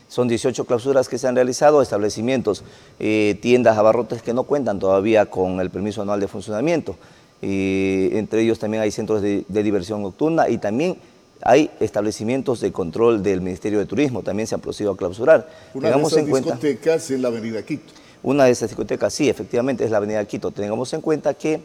Son 0.08 0.28
18 0.28 0.66
clausuras 0.66 1.08
que 1.08 1.18
se 1.18 1.26
han 1.26 1.34
realizado, 1.34 1.82
establecimientos, 1.82 2.62
eh, 3.00 3.38
tiendas, 3.42 3.76
abarrotes 3.76 4.22
que 4.22 4.34
no 4.34 4.44
cuentan 4.44 4.78
todavía 4.78 5.26
con 5.26 5.58
el 5.60 5.70
permiso 5.70 6.02
anual 6.02 6.20
de 6.20 6.28
funcionamiento 6.28 6.96
y 7.42 8.10
entre 8.12 8.42
ellos 8.42 8.60
también 8.60 8.84
hay 8.84 8.92
centros 8.92 9.20
de, 9.20 9.44
diversión 9.48 10.00
nocturna 10.00 10.48
y 10.48 10.58
también 10.58 10.96
hay 11.42 11.70
establecimientos 11.80 12.60
de 12.60 12.70
control 12.70 13.20
del 13.20 13.40
Ministerio 13.40 13.80
de 13.80 13.86
Turismo, 13.86 14.22
también 14.22 14.46
se 14.46 14.54
han 14.54 14.60
procedido 14.60 14.92
a 14.92 14.96
clausurar. 14.96 15.48
Una 15.74 15.90
de 15.90 16.02
esas 16.02 16.24
discotecas 16.24 17.10
en 17.10 17.22
la 17.22 17.28
avenida 17.28 17.62
Quito. 17.64 17.92
Una 18.22 18.44
de 18.44 18.52
esas 18.52 18.70
discotecas, 18.70 19.12
sí, 19.12 19.28
efectivamente 19.28 19.84
es 19.84 19.90
la 19.90 19.96
avenida 19.96 20.24
Quito. 20.24 20.52
Tengamos 20.52 20.92
en 20.92 21.00
cuenta 21.00 21.34
que, 21.34 21.60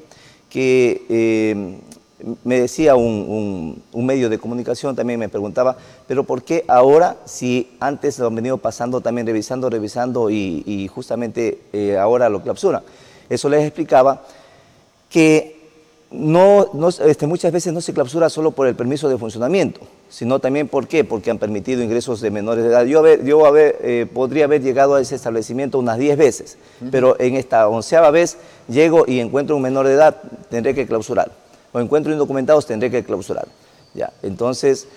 que 0.50 1.06
eh, 1.10 1.78
me 2.44 2.60
decía 2.60 2.96
un, 2.96 3.84
medio 3.94 4.30
de 4.30 4.40
comunicación, 4.40 4.96
también 4.96 5.20
me 5.20 5.30
preguntaba, 5.30 5.78
pero 6.08 6.24
¿por 6.24 6.42
qué 6.42 6.66
ahora 6.68 7.18
si 7.26 7.70
antes 7.80 8.18
lo 8.18 8.28
han 8.28 8.36
venido 8.36 8.58
pasando 8.58 9.02
también 9.02 9.28
revisando, 9.28 9.70
revisando 9.70 10.32
y, 10.32 10.90
justamente 10.92 11.62
eh, 11.74 11.98
ahora 11.98 12.30
lo 12.30 12.42
clausuran? 12.42 12.82
Eso 13.30 13.50
les 13.50 13.64
explicaba 13.64 14.24
que 15.10 15.57
no, 16.10 16.70
este, 17.06 17.28
muchas 17.28 17.52
veces 17.52 17.74
no 17.74 17.82
se 17.82 17.94
clausura 17.94 18.30
solo 18.30 18.52
por 18.52 18.68
el 18.68 18.76
permiso 18.76 19.10
de 19.10 19.18
funcionamiento, 19.18 19.82
sino 20.10 20.40
también 20.40 20.70
¿por 20.70 20.88
qué? 20.88 21.04
Porque 21.04 21.30
han 21.30 21.38
permitido 21.38 21.84
ingresos 21.84 22.22
de 22.22 22.32
menores 22.32 22.64
de 22.64 22.70
edad. 22.70 22.86
Yo, 22.86 23.04
yo 23.24 23.58
eh, 23.58 24.08
podría 24.14 24.46
haber 24.46 24.62
llegado 24.62 24.96
a 24.96 25.02
ese 25.02 25.16
establecimiento 25.16 25.80
unas 25.80 25.98
10 25.98 26.18
veces, 26.18 26.58
pero 26.92 27.20
en 27.20 27.36
esta 27.36 27.68
onceava 27.68 28.10
vez 28.12 28.38
llego 28.70 29.04
y 29.06 29.20
encuentro 29.20 29.58
un 29.58 29.62
menor 29.62 29.86
de 29.86 29.94
edad, 29.94 30.16
tendré 30.50 30.74
que 30.74 30.88
clausurar. 30.88 31.32
O 31.74 31.80
encuentro 31.80 32.14
indocumentados, 32.14 32.66
tendré 32.66 32.90
que 32.90 33.04
clausurar. 33.04 33.48
Ya, 33.94 34.14
entonces, 34.24 34.88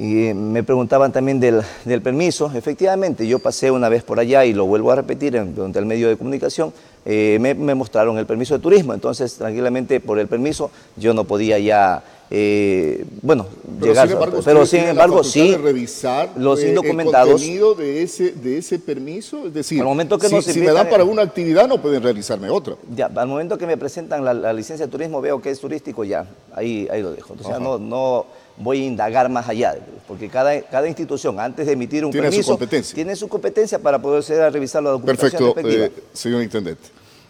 y 0.00 0.32
me 0.32 0.62
preguntaban 0.62 1.12
también 1.12 1.38
del, 1.40 1.62
permiso. 2.00 2.50
Efectivamente, 2.54 3.26
yo 3.26 3.38
pasé 3.38 3.70
una 3.70 3.90
vez 3.90 4.02
por 4.02 4.18
allá 4.18 4.46
y 4.46 4.54
lo 4.54 4.64
vuelvo 4.64 4.90
a 4.90 4.96
repetir 4.96 5.36
en, 5.36 5.54
el 5.74 5.86
medio 5.86 6.08
de 6.08 6.16
comunicación, 6.16 6.72
eh, 7.04 7.36
me, 7.38 7.74
mostraron 7.74 8.16
el 8.16 8.24
permiso 8.24 8.54
de 8.54 8.60
turismo, 8.60 8.94
entonces 8.94 9.34
tranquilamente 9.34 10.00
por 10.00 10.18
el 10.18 10.26
permiso 10.26 10.70
yo 10.96 11.12
no 11.12 11.24
podía 11.24 11.58
ya, 11.58 12.02
eh, 12.30 13.04
bueno, 13.20 13.46
llegar. 13.78 14.08
pero 14.42 14.64
sin 14.64 14.84
embargo, 14.84 15.22
sí, 15.22 15.54
revisar 15.54 16.30
los 16.34 16.62
eh, 16.62 16.70
indocumentados. 16.70 17.28
El 17.28 17.34
contenido 17.34 17.74
de 17.74 18.02
ese, 18.02 18.32
de 18.32 18.56
ese 18.56 18.78
permiso, 18.78 19.48
es 19.48 19.52
decir, 19.52 19.80
al 19.80 19.86
momento 19.86 20.18
que 20.18 20.28
si, 20.28 20.40
si 20.40 20.60
me 20.60 20.72
dan 20.72 20.88
para 20.88 21.04
una 21.04 21.20
actividad 21.20 21.68
no 21.68 21.80
pueden 21.82 22.02
realizarme 22.02 22.48
otra. 22.48 22.74
Ya, 22.96 23.10
al 23.14 23.28
momento 23.28 23.58
que 23.58 23.66
me 23.66 23.76
presentan 23.76 24.24
la, 24.24 24.52
licencia 24.54 24.86
de 24.86 24.92
turismo 24.92 25.20
veo 25.20 25.42
que 25.42 25.50
es 25.50 25.60
turístico, 25.60 26.04
ya, 26.04 26.26
ahí, 26.54 26.88
ahí 26.90 27.02
lo 27.02 27.12
dejo. 27.12 27.34
Entonces, 27.34 27.60
no, 27.60 27.78
no 27.78 28.24
voy 28.60 28.82
a 28.82 28.84
indagar 28.84 29.28
más 29.28 29.48
allá, 29.48 29.76
porque 30.06 30.28
cada, 30.28 30.60
cada 30.62 30.86
institución, 30.86 31.40
antes 31.40 31.66
de 31.66 31.72
emitir 31.72 32.04
un 32.04 32.12
permiso, 32.12 32.58
tiene 32.94 33.16
su 33.16 33.28
competencia 33.28 33.78
para 33.78 34.00
poder 34.00 34.22
ser 34.22 34.42
a 34.42 34.50
revisar 34.50 34.82
la 34.82 34.90
documentación 34.90 35.54
Perfecto, 35.54 35.84
eh, 35.84 35.92
señor 36.12 36.42
Intendente. 36.42 36.88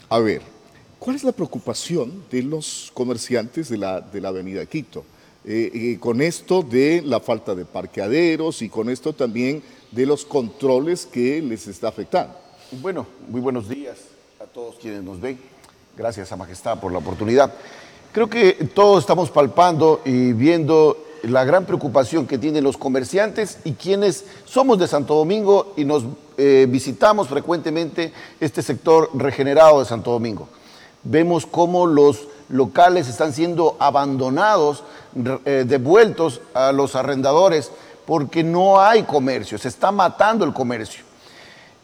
A 0.09 0.19
ver, 0.19 0.43
¿cuál 0.99 1.17
es 1.17 1.25
la 1.25 1.33
preocupación 1.33 2.25
de 2.31 2.43
los 2.43 2.91
comerciantes 2.93 3.69
de 3.69 3.79
la, 3.79 4.01
de 4.01 4.21
la 4.21 4.29
avenida 4.29 4.67
Quito? 4.67 5.05
Eh, 5.45 5.71
eh, 5.73 5.99
con 5.99 6.21
esto 6.21 6.63
de 6.63 7.01
la 7.03 7.21
falta 7.21 7.55
de 7.55 7.65
parqueaderos 7.65 8.61
y 8.61 8.69
con 8.69 8.91
esto 8.91 9.15
también 9.15 9.63
de 9.91 10.05
los 10.05 10.25
controles 10.25 11.07
que 11.07 11.41
les 11.41 11.67
está 11.67 11.89
afectando. 11.89 12.35
Bueno, 12.73 13.07
muy 13.29 13.41
buenos 13.41 13.69
días 13.69 13.99
a 14.41 14.45
todos 14.45 14.77
quienes 14.77 15.03
nos 15.03 15.21
ven. 15.21 15.39
Gracias 15.97 16.31
a 16.33 16.37
Majestad 16.37 16.79
por 16.79 16.93
la 16.93 16.99
oportunidad. 16.99 17.55
Creo 18.13 18.29
que 18.29 18.53
todos 18.75 19.05
estamos 19.05 19.31
palpando 19.31 20.03
y 20.05 20.33
viendo 20.33 21.07
la 21.23 21.45
gran 21.45 21.65
preocupación 21.65 22.27
que 22.27 22.39
tienen 22.39 22.65
los 22.65 22.77
comerciantes 22.77 23.59
y 23.65 23.73
quienes 23.73 24.25
somos 24.45 24.79
de 24.79 24.89
Santo 24.89 25.15
Domingo 25.15 25.73
y 25.77 25.85
nos 25.85 26.05
eh, 26.39 26.67
visitamos 26.69 27.29
frecuentemente 27.29 28.13
este 28.41 28.63
sector 28.63 29.11
regenerado 29.15 29.81
de 29.81 29.87
Santo 29.87 30.11
Domingo. 30.11 30.49
Vemos 31.03 31.47
cómo 31.47 31.87
los 31.87 32.27
locales 32.49 33.09
están 33.09 33.33
siendo 33.33 33.77
abandonados, 33.79 34.83
eh, 35.45 35.65
devueltos 35.67 36.41
a 36.55 36.73
los 36.73 36.97
arrendadores, 36.97 37.71
porque 38.07 38.43
no 38.43 38.81
hay 38.81 39.05
comercio, 39.05 39.59
se 39.59 39.69
está 39.69 39.93
matando 39.93 40.45
el 40.45 40.53
comercio. 40.53 41.05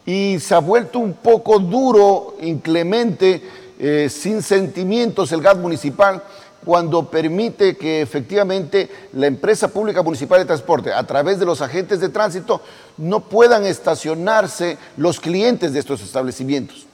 Y 0.05 0.39
se 0.39 0.55
ha 0.55 0.59
vuelto 0.59 0.99
un 0.99 1.13
poco 1.13 1.59
duro, 1.59 2.35
inclemente, 2.41 3.43
eh, 3.79 4.09
sin 4.09 4.41
sentimientos 4.41 5.31
el 5.31 5.41
gas 5.41 5.57
municipal 5.57 6.23
cuando 6.65 7.09
permite 7.09 7.77
que 7.77 8.01
efectivamente 8.01 8.89
la 9.13 9.27
empresa 9.27 9.69
pública 9.69 10.01
municipal 10.01 10.39
de 10.39 10.45
transporte, 10.45 10.91
a 10.91 11.05
través 11.05 11.39
de 11.39 11.45
los 11.45 11.61
agentes 11.61 11.99
de 11.99 12.09
tránsito, 12.09 12.61
no 12.97 13.21
puedan 13.21 13.65
estacionarse 13.65 14.77
los 14.97 15.19
clientes 15.19 15.73
de 15.73 15.79
estos 15.79 16.01
establecimientos. 16.01 16.85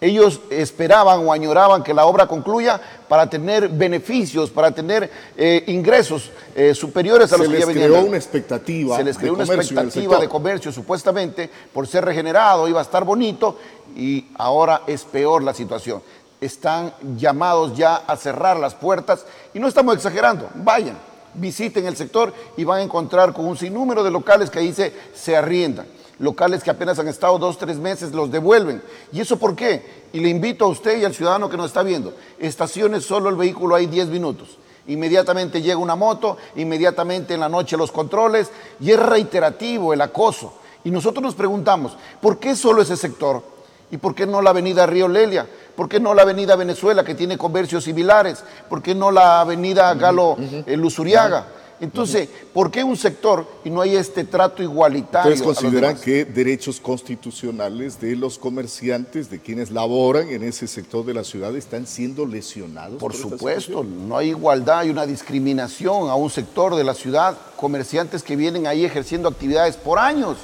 Ellos 0.00 0.40
esperaban 0.50 1.26
o 1.26 1.32
añoraban 1.32 1.82
que 1.82 1.94
la 1.94 2.04
obra 2.04 2.26
concluya 2.26 2.78
para 3.08 3.30
tener 3.30 3.70
beneficios, 3.70 4.50
para 4.50 4.70
tener 4.70 5.10
eh, 5.36 5.64
ingresos 5.68 6.30
eh, 6.54 6.74
superiores 6.74 7.32
a 7.32 7.38
los 7.38 7.48
que 7.48 7.60
ya 7.60 7.64
venían. 7.64 7.84
Se 7.84 7.88
les 7.88 7.98
creó 7.98 8.06
una 8.08 8.16
expectativa. 8.18 8.96
Se 8.96 9.04
les 9.04 9.16
creó 9.16 9.32
una 9.32 9.44
expectativa 9.44 10.20
de 10.20 10.28
comercio, 10.28 10.72
supuestamente, 10.72 11.48
por 11.72 11.86
ser 11.86 12.04
regenerado, 12.04 12.68
iba 12.68 12.80
a 12.80 12.82
estar 12.82 13.04
bonito, 13.04 13.56
y 13.96 14.26
ahora 14.36 14.82
es 14.86 15.04
peor 15.04 15.42
la 15.42 15.54
situación 15.54 16.02
están 16.44 16.92
llamados 17.16 17.76
ya 17.76 17.96
a 17.96 18.16
cerrar 18.16 18.58
las 18.58 18.74
puertas 18.74 19.24
y 19.52 19.58
no 19.58 19.68
estamos 19.68 19.94
exagerando, 19.94 20.48
vayan, 20.54 20.96
visiten 21.34 21.86
el 21.86 21.96
sector 21.96 22.32
y 22.56 22.64
van 22.64 22.80
a 22.80 22.82
encontrar 22.82 23.32
con 23.32 23.46
un 23.46 23.56
sinnúmero 23.56 24.04
de 24.04 24.10
locales 24.10 24.50
que 24.50 24.58
ahí 24.58 24.72
se, 24.72 25.36
arriendan. 25.36 25.86
Locales 26.18 26.62
que 26.62 26.70
apenas 26.70 26.98
han 26.98 27.08
estado 27.08 27.38
dos, 27.38 27.58
tres 27.58 27.76
meses 27.76 28.12
los 28.12 28.30
devuelven. 28.30 28.82
¿Y 29.12 29.20
eso 29.20 29.36
por 29.36 29.56
qué? 29.56 30.04
Y 30.12 30.20
le 30.20 30.28
invito 30.28 30.64
a 30.64 30.68
usted 30.68 30.98
y 30.98 31.04
al 31.04 31.14
ciudadano 31.14 31.50
que 31.50 31.56
nos 31.56 31.66
está 31.66 31.82
viendo. 31.82 32.14
Estaciones 32.38 33.04
solo 33.04 33.28
el 33.28 33.34
vehículo 33.34 33.74
hay 33.74 33.86
10 33.86 34.08
minutos. 34.08 34.56
Inmediatamente 34.86 35.60
llega 35.60 35.76
una 35.78 35.96
moto, 35.96 36.36
inmediatamente 36.54 37.34
en 37.34 37.40
la 37.40 37.48
noche 37.48 37.76
los 37.76 37.90
controles 37.90 38.50
y 38.78 38.92
es 38.92 38.98
reiterativo 38.98 39.92
el 39.92 40.02
acoso. 40.02 40.52
Y 40.84 40.90
nosotros 40.90 41.22
nos 41.22 41.34
preguntamos, 41.34 41.96
¿por 42.20 42.38
qué 42.38 42.54
solo 42.54 42.82
ese 42.82 42.96
sector? 42.96 43.53
¿Y 43.94 43.96
por 43.96 44.12
qué 44.12 44.26
no 44.26 44.42
la 44.42 44.50
avenida 44.50 44.86
Río 44.86 45.06
Lelia? 45.06 45.46
¿Por 45.76 45.88
qué 45.88 46.00
no 46.00 46.14
la 46.14 46.22
avenida 46.22 46.56
Venezuela 46.56 47.04
que 47.04 47.14
tiene 47.14 47.38
comercios 47.38 47.84
similares? 47.84 48.42
¿Por 48.68 48.82
qué 48.82 48.92
no 48.92 49.12
la 49.12 49.40
avenida 49.40 49.94
Galo 49.94 50.36
eh, 50.66 50.76
Luzuriaga? 50.76 51.46
Entonces, 51.80 52.28
¿por 52.52 52.72
qué 52.72 52.82
un 52.82 52.96
sector 52.96 53.46
y 53.62 53.70
no 53.70 53.80
hay 53.80 53.94
este 53.94 54.24
trato 54.24 54.64
igualitario? 54.64 55.32
¿Ustedes 55.32 55.46
consideran 55.46 55.96
que 55.96 56.24
derechos 56.24 56.80
constitucionales 56.80 58.00
de 58.00 58.16
los 58.16 58.36
comerciantes, 58.36 59.30
de 59.30 59.38
quienes 59.38 59.70
laboran 59.70 60.28
en 60.28 60.42
ese 60.42 60.66
sector 60.66 61.04
de 61.04 61.14
la 61.14 61.22
ciudad, 61.22 61.54
están 61.54 61.86
siendo 61.86 62.26
lesionados? 62.26 62.98
Por, 62.98 63.14
supuesto, 63.14 63.84
no 63.84 64.16
hay 64.16 64.30
igualdad, 64.30 64.80
hay 64.80 64.90
una 64.90 65.06
discriminación 65.06 66.10
a 66.10 66.16
un 66.16 66.30
sector 66.30 66.74
de 66.74 66.82
la 66.82 66.94
ciudad, 66.94 67.36
comerciantes 67.54 68.24
que 68.24 68.34
vienen 68.34 68.66
ahí 68.66 68.84
ejerciendo 68.84 69.28
actividades 69.28 69.76
por 69.76 70.00
años 70.00 70.38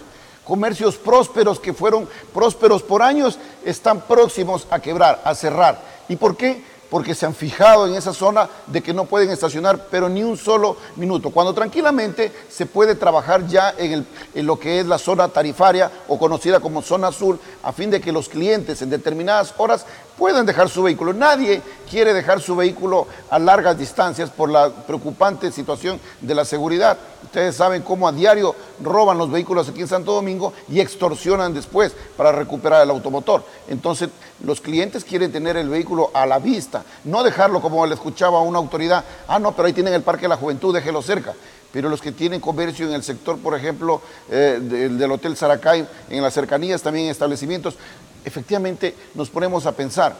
comercios 0.50 0.96
prósperos 0.96 1.60
que 1.60 1.72
fueron 1.72 2.08
prósperos 2.34 2.82
por 2.82 3.02
años 3.02 3.38
están 3.64 4.00
próximos 4.00 4.66
a 4.68 4.80
quebrar, 4.80 5.22
a 5.24 5.32
cerrar. 5.32 5.80
¿Y 6.08 6.16
por 6.16 6.36
qué? 6.36 6.64
porque 6.90 7.14
se 7.14 7.24
han 7.24 7.36
fijado 7.36 7.86
en 7.86 7.94
esa 7.94 8.12
zona 8.12 8.48
de 8.66 8.82
que 8.82 8.92
no 8.92 9.04
pueden 9.04 9.30
estacionar, 9.30 9.86
pero 9.92 10.08
ni 10.08 10.24
un 10.24 10.36
solo 10.36 10.76
minuto. 10.96 11.30
Cuando 11.30 11.54
tranquilamente 11.54 12.32
se 12.50 12.66
puede 12.66 12.96
trabajar 12.96 13.46
ya 13.46 13.72
en, 13.78 14.04
lo 14.34 14.58
que 14.58 14.80
es 14.80 14.86
la 14.86 14.98
zona 14.98 15.28
tarifaria 15.28 15.88
o 16.08 16.18
conocida 16.18 16.58
como 16.58 16.82
zona 16.82 17.06
azul, 17.06 17.38
a 17.62 17.72
fin 17.72 17.90
de 17.90 18.00
que 18.00 18.10
los 18.10 18.28
clientes 18.28 18.82
en 18.82 18.90
determinadas 18.90 19.54
horas 19.56 19.86
puedan 20.20 20.44
dejar 20.44 20.68
su 20.68 20.82
vehículo. 20.82 21.14
Nadie 21.14 21.62
quiere 21.88 22.12
dejar 22.12 22.42
su 22.42 22.54
vehículo 22.54 23.06
a 23.30 23.38
largas 23.38 23.78
distancias 23.78 24.28
por 24.28 24.50
la 24.50 24.68
preocupante 24.68 25.50
situación 25.50 25.98
de 26.20 26.34
la 26.34 26.44
seguridad. 26.44 26.98
Ustedes 27.24 27.56
saben 27.56 27.80
cómo 27.80 28.06
a 28.06 28.12
diario 28.12 28.54
roban 28.82 29.16
los 29.16 29.30
vehículos 29.30 29.70
aquí 29.70 29.80
en 29.80 29.88
Santo 29.88 30.12
Domingo 30.12 30.52
y 30.68 30.78
extorsionan 30.78 31.54
después 31.54 31.94
para 32.18 32.32
recuperar 32.32 32.82
el 32.82 32.90
automotor. 32.90 33.44
Entonces, 33.68 34.10
los 34.44 34.60
clientes 34.60 35.04
quieren 35.04 35.32
tener 35.32 35.56
el 35.56 35.70
vehículo 35.70 36.10
a 36.12 36.26
la 36.26 36.38
vista, 36.38 36.84
no 37.04 37.22
dejarlo 37.22 37.62
como 37.62 37.86
le 37.86 37.94
escuchaba 37.94 38.40
a 38.40 38.42
una 38.42 38.58
autoridad, 38.58 39.02
ah, 39.26 39.38
no, 39.38 39.52
pero 39.52 39.68
ahí 39.68 39.72
tienen 39.72 39.94
el 39.94 40.02
Parque 40.02 40.22
de 40.22 40.28
la 40.28 40.36
Juventud, 40.36 40.74
déjelo 40.74 41.00
cerca. 41.00 41.34
Pero 41.72 41.88
los 41.88 42.02
que 42.02 42.10
tienen 42.10 42.40
comercio 42.40 42.86
en 42.86 42.94
el 42.94 43.02
sector, 43.02 43.38
por 43.38 43.54
ejemplo, 43.56 44.02
eh, 44.28 44.58
del, 44.60 45.10
Hotel 45.12 45.36
Saracay, 45.36 45.86
en 46.08 46.22
las 46.22 46.34
cercanías 46.34 46.82
también 46.82 47.08
establecimientos, 47.08 47.76
efectivamente 48.24 48.94
nos 49.14 49.30
ponemos 49.30 49.66
a 49.66 49.72
pensar, 49.72 50.14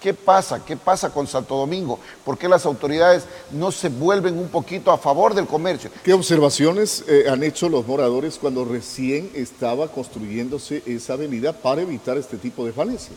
¿Qué 0.00 0.12
pasa? 0.12 0.62
¿Qué 0.64 0.76
pasa 0.76 1.10
con 1.10 1.26
Santo 1.26 1.56
Domingo? 1.56 1.98
¿Por 2.24 2.36
qué 2.36 2.48
las 2.48 2.66
autoridades 2.66 3.24
no 3.50 3.72
se 3.72 3.88
vuelven 3.88 4.38
un 4.38 4.48
poquito 4.48 4.92
a 4.92 4.98
favor 4.98 5.34
del 5.34 5.46
comercio? 5.46 5.90
¿Qué 6.04 6.12
observaciones 6.12 7.02
eh, 7.08 7.26
han 7.30 7.42
hecho 7.42 7.68
los 7.68 7.86
moradores 7.86 8.38
cuando 8.38 8.64
recién 8.64 9.30
estaba 9.34 9.88
construyéndose 9.88 10.82
esa 10.84 11.14
avenida 11.14 11.54
para 11.54 11.80
evitar 11.80 12.18
este 12.18 12.36
tipo 12.36 12.66
de 12.66 12.72
falencias? 12.72 13.16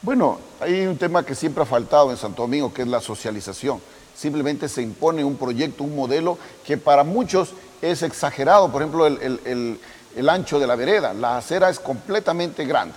Bueno, 0.00 0.38
hay 0.60 0.86
un 0.86 0.96
tema 0.96 1.24
que 1.24 1.34
siempre 1.34 1.64
ha 1.64 1.66
faltado 1.66 2.10
en 2.10 2.16
Santo 2.16 2.42
Domingo, 2.42 2.72
que 2.72 2.82
es 2.82 2.88
la 2.88 3.00
socialización. 3.00 3.80
Simplemente 4.16 4.68
se 4.68 4.82
impone 4.82 5.24
un 5.24 5.36
proyecto, 5.36 5.82
un 5.82 5.96
modelo 5.96 6.38
que 6.64 6.76
para 6.76 7.02
muchos 7.02 7.50
es 7.80 8.02
exagerado. 8.02 8.70
Por 8.70 8.82
ejemplo, 8.82 9.06
el, 9.06 9.78
el 10.16 10.28
ancho 10.28 10.60
de 10.60 10.66
la 10.66 10.76
vereda, 10.76 11.14
la 11.14 11.36
acera 11.36 11.68
es 11.68 11.80
completamente 11.80 12.64
grande. 12.64 12.94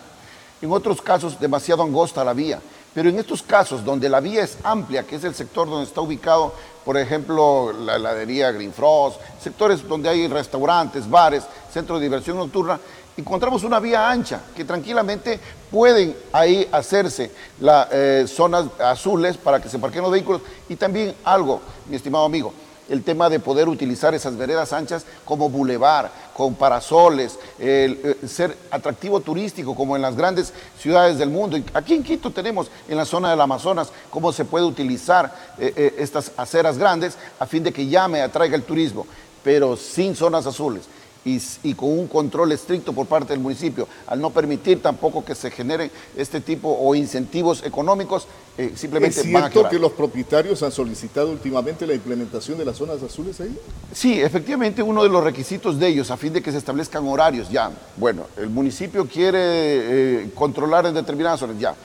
En 0.62 0.72
otros 0.72 1.02
casos, 1.02 1.40
demasiado 1.40 1.84
angosta 1.84 2.24
la 2.24 2.34
vía. 2.34 2.60
Pero 2.94 3.10
en 3.10 3.20
estos 3.20 3.44
casos 3.44 3.84
donde 3.84 4.08
la 4.08 4.22
vía 4.22 4.44
es 4.44 4.58
amplia, 4.64 5.04
que 5.04 5.18
es 5.18 5.24
el 5.26 5.36
sector 5.36 5.70
donde 5.70 5.86
está 5.86 6.00
ubicado, 6.00 6.54
por 6.86 6.98
ejemplo, 6.98 7.74
la 7.74 7.98
heladería 7.98 8.52
Green 8.52 8.72
Frost, 8.72 9.20
sectores 9.42 9.86
donde 9.86 10.08
hay 10.08 10.28
restaurantes, 10.28 11.10
bares, 11.10 11.44
centros 11.74 12.00
de 12.00 12.06
diversión 12.06 12.38
nocturna, 12.38 12.80
encontramos 13.18 13.64
una 13.64 13.80
vía 13.80 14.10
ancha 14.10 14.42
que 14.56 14.64
tranquilamente 14.64 15.40
pueden 15.70 16.16
ahí 16.32 16.68
hacerse 16.72 17.32
las 17.60 17.88
eh, 17.92 18.26
zonas 18.28 18.68
azules 18.80 19.36
para 19.36 19.62
que 19.62 19.68
se 19.68 19.80
parquen 19.80 20.02
los 20.02 20.12
vehículos 20.12 20.42
y 20.70 20.76
también 20.76 21.16
algo, 21.24 21.62
mi 21.90 21.98
estimado 21.98 22.26
amigo, 22.26 22.54
el 22.90 23.04
tema 23.04 23.30
de 23.30 23.40
poder 23.40 23.68
utilizar 23.68 24.14
esas 24.14 24.38
veredas 24.38 24.74
anchas 24.74 25.06
como 25.24 25.50
bulevar, 25.50 26.12
con 26.36 26.56
parasoles, 26.56 27.40
eh, 27.60 28.18
ser 28.28 28.58
atractivo 28.72 29.20
turístico 29.22 29.76
como 29.76 29.96
en 29.96 30.02
las 30.02 30.16
grandes 30.16 30.54
ciudades 30.80 31.18
del 31.18 31.30
mundo. 31.30 31.58
Aquí 31.74 31.94
en 31.94 32.04
Quito 32.04 32.32
tenemos 32.32 32.70
en 32.88 32.98
la 32.98 33.06
zona 33.06 33.30
del 33.30 33.42
Amazonas 33.42 33.92
cómo 34.10 34.32
se 34.32 34.46
puede 34.46 34.66
utilizar 34.66 35.34
eh, 35.58 35.74
eh, 35.76 35.96
estas 35.98 36.32
aceras 36.38 36.78
grandes 36.78 37.18
a 37.40 37.46
fin 37.46 37.64
de 37.64 37.72
que 37.72 37.88
llame, 37.88 38.22
atraiga 38.22 38.56
el 38.56 38.64
turismo, 38.64 39.06
pero 39.44 39.78
sin 39.78 40.16
zonas 40.16 40.46
azules 40.46 40.84
y, 41.26 41.74
con 41.74 41.90
un 41.90 42.08
control 42.08 42.52
estricto 42.52 42.94
por 42.94 43.08
parte 43.08 43.34
del 43.34 43.40
municipio, 43.40 43.88
al 44.06 44.22
no 44.22 44.30
permitir 44.30 44.82
tampoco 44.82 45.26
que 45.26 45.34
se 45.34 45.50
generen 45.50 45.92
este 46.16 46.40
tipo 46.40 46.70
o 46.80 46.94
incentivos 46.94 47.64
económicos, 47.64 48.28
eh, 48.58 48.74
simplemente 48.76 49.20
¿Es 49.22 49.26
cierto 49.26 49.68
que 49.68 49.80
los 49.80 49.92
propietarios 49.92 50.62
han 50.62 50.72
solicitado 50.72 51.32
últimamente 51.32 51.88
la 51.88 51.94
implementación 51.94 52.58
de 52.58 52.66
las 52.66 52.78
zonas 52.78 53.02
azules 53.02 53.42
ahí? 53.42 53.58
Sí, 53.92 54.22
efectivamente 54.22 54.84
uno 54.84 55.04
de 55.04 55.10
los 55.10 55.24
requisitos 55.24 55.80
de 55.80 55.88
ellos, 55.88 56.12
a 56.12 56.18
fin 56.18 56.32
de 56.32 56.44
que 56.44 56.52
se 56.52 56.60
establezcan 56.60 57.08
horarios, 57.08 57.50
ya, 57.50 57.72
bueno, 57.98 58.28
el 58.38 58.50
municipio 58.50 59.08
quiere 59.08 59.40
eh, 59.40 60.32
controlar 60.36 60.86
en 60.86 60.94
determinadas 60.94 61.42
horas, 61.42 61.58
ya, 61.60 61.76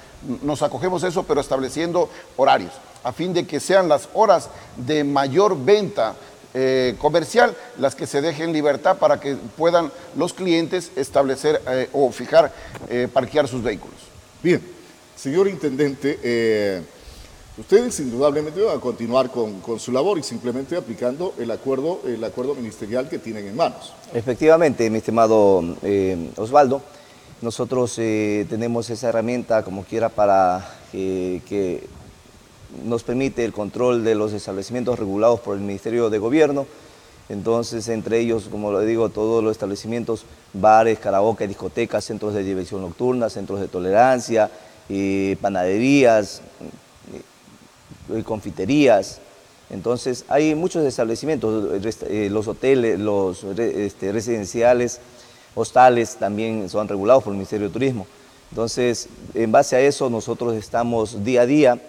nos 0.43 0.63
acogemos 0.63 1.03
eso, 1.03 1.23
pero 1.23 1.41
estableciendo 1.41 2.11
horarios, 2.37 2.73
a 3.03 3.13
fin 3.13 3.33
de 3.33 3.47
que 3.47 3.59
sean 3.59 3.89
las 3.89 4.11
horas 4.13 4.51
de 4.77 5.03
mayor 5.03 5.57
venta 5.65 6.15
eh, 6.53 6.97
comercial, 6.99 7.57
las 7.79 7.95
que 7.95 8.09
se 8.09 8.21
dejen 8.21 8.53
libertad 8.53 8.99
para 8.99 9.21
que 9.21 9.37
puedan 9.57 9.93
los 10.17 10.33
clientes 10.33 10.91
establecer 10.97 11.63
eh, 11.69 11.89
o 11.93 12.11
fijar, 12.11 12.53
eh, 12.89 13.07
parquear 13.13 13.47
sus 13.47 13.63
vehículos. 13.63 13.97
Bien, 14.43 14.61
señor 15.15 15.47
Intendente, 15.47 16.83
ustedes 17.57 18.01
indudablemente 18.01 18.61
van 18.63 18.79
a 18.79 18.81
continuar 18.81 19.31
con, 19.31 19.63
su 19.79 19.93
labor 19.93 20.19
y 20.19 20.25
simplemente 20.25 20.77
aplicando 20.77 21.35
el 21.39 21.53
acuerdo, 21.53 22.01
el 22.05 22.25
acuerdo 22.25 22.57
ministerial 22.57 23.09
que 23.09 23.21
tienen 23.21 23.47
en 23.47 23.55
manos. 23.55 23.93
Efectivamente, 24.13 24.91
mi 24.91 24.99
estimado 24.99 25.63
Osvaldo, 26.37 26.83
nosotros 27.43 27.95
tenemos 27.95 28.91
esa 28.91 29.11
herramienta 29.11 29.63
como 29.63 29.85
quiera 29.85 30.09
para 30.09 30.69
que 30.91 31.85
nos 32.85 33.03
permite 33.03 33.45
el 33.45 33.53
control 33.53 34.05
de 34.05 34.15
los 34.15 34.33
establecimientos 34.33 34.99
regulados 34.99 35.41
por 35.41 35.57
el 35.57 35.63
Ministerio 35.63 36.11
de 36.11 36.19
Gobierno. 36.19 36.67
Entonces, 37.29 37.89
entre 37.89 38.19
ellos, 38.19 38.49
como 38.51 38.73
lo 38.73 38.81
digo, 38.81 39.09
todos 39.09 39.43
los 39.43 39.53
establecimientos, 39.53 40.25
bares, 40.53 40.99
karaoke, 40.99 41.47
discotecas, 41.47 42.05
centros 42.05 42.35
de 42.35 42.43
diversión 42.43 42.81
nocturna, 42.81 43.31
centros 43.31 43.61
de 43.61 43.69
tolerancia, 43.69 44.51
panaderías, 45.41 46.43
confiterías. 48.25 49.21
Entonces, 49.71 50.25
hay 50.27 50.57
muchos 50.57 50.85
establecimientos, 50.85 51.85
eh, 52.09 52.29
los 52.29 52.49
hoteles, 52.49 52.99
los 52.99 53.45
este, 53.45 54.11
residenciales, 54.11 55.01
hostales 55.55 56.17
también 56.17 56.69
son 56.69 56.89
regulados 56.89 57.23
por 57.23 57.33
el 57.33 57.37
Ministerio 57.37 57.69
de 57.69 57.73
Turismo. 57.73 58.07
Entonces, 58.51 59.09
en 59.35 59.53
base 59.53 59.77
a 59.77 59.81
eso, 59.81 60.11
nosotros 60.11 60.55
estamos 60.55 61.23
día 61.23 61.43
a 61.43 61.47
día 61.47 61.81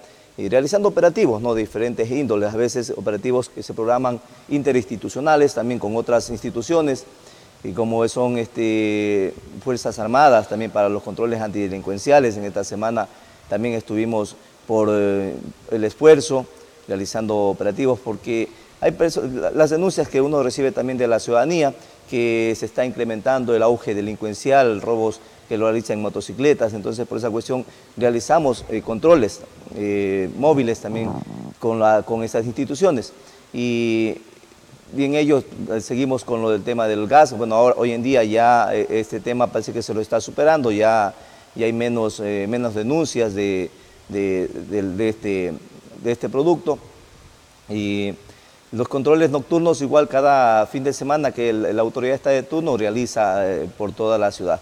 y 0.42 0.50
realizando 0.50 0.90
operativos 0.90 1.40
¿no? 1.40 1.54
de 1.54 1.62
diferentes 1.62 2.10
índoles, 2.10 2.52
a 2.52 2.58
veces 2.58 2.92
operativos 2.96 3.48
que 3.50 3.62
se 3.62 3.76
programan 3.76 4.20
interinstitucionales, 4.50 5.54
también 5.54 5.80
con 5.80 5.96
otras 5.96 6.32
instituciones, 6.32 7.06
y 7.64 7.74
como 7.74 8.08
son 8.08 8.40
este, 8.40 9.36
Fuerzas 9.64 10.00
Armadas, 10.00 10.50
también 10.50 10.72
para 10.72 10.90
los 10.90 11.04
controles 11.04 11.40
antidelincuenciales. 11.42 12.38
En 12.38 12.46
esta 12.46 12.64
semana 12.64 13.08
también 13.50 13.76
estuvimos 13.76 14.36
por 14.66 14.90
eh, 14.92 15.36
el 15.70 15.84
esfuerzo, 15.84 16.48
realizando 16.88 17.38
operativos, 17.38 18.00
porque 18.00 18.50
hay 18.80 18.98
las 19.54 19.70
denuncias 19.70 20.08
que 20.08 20.22
uno 20.22 20.42
recibe 20.42 20.72
también 20.72 20.98
de 20.98 21.08
la 21.08 21.20
ciudadanía, 21.20 21.72
que 22.10 22.56
se 22.58 22.66
está 22.66 22.84
incrementando 22.84 23.56
el 23.56 23.62
auge 23.62 23.94
delincuencial, 23.94 24.82
robos 24.82 25.20
que 25.52 25.58
lo 25.58 25.66
realizan 25.66 25.98
en 25.98 26.04
motocicletas, 26.04 26.74
entonces 26.74 27.06
por 27.06 27.18
esa 27.18 27.30
cuestión 27.30 27.66
realizamos 27.98 28.64
eh, 28.70 28.82
controles 28.82 29.42
eh, 29.76 30.30
móviles 30.38 30.80
también 30.80 31.12
con, 31.60 31.78
la, 31.78 32.04
con 32.04 32.24
estas 32.24 32.46
instituciones. 32.46 33.12
Y, 33.52 34.16
en 34.96 35.14
ellos 35.16 35.44
eh, 35.70 35.82
seguimos 35.82 36.24
con 36.24 36.42
lo 36.42 36.52
del 36.52 36.64
tema 36.64 36.88
del 36.88 37.06
gas. 37.06 37.38
Bueno, 37.38 37.56
ahora, 37.56 37.76
hoy 37.78 37.92
en 37.92 38.02
día 38.02 38.24
ya 38.24 38.74
este 38.74 39.20
tema 39.20 39.48
parece 39.48 39.74
que 39.74 39.82
se 39.82 39.94
lo 39.94 40.00
está 40.00 40.22
superando, 40.22 40.72
ya, 40.72 41.14
ya 41.54 41.66
hay 41.66 41.74
menos, 41.74 42.22
menos 42.22 42.74
denuncias 42.74 43.34
de, 43.34 43.70
de, 44.08 45.10
este, 45.10 45.54
de 46.02 46.12
este 46.14 46.30
producto. 46.30 46.80
Y 47.68 48.14
los 48.72 48.88
controles 48.88 49.32
nocturnos 49.32 49.82
igual 49.82 50.08
cada 50.08 50.66
fin 50.66 50.86
de 50.86 50.94
semana 50.94 51.34
que 51.34 51.52
la 51.52 51.82
autoridad 51.82 52.16
está 52.16 52.30
de 52.30 52.44
turno 52.44 52.78
realiza 52.78 53.44
por 53.78 53.92
toda 53.92 54.18
la 54.18 54.32
ciudad, 54.32 54.62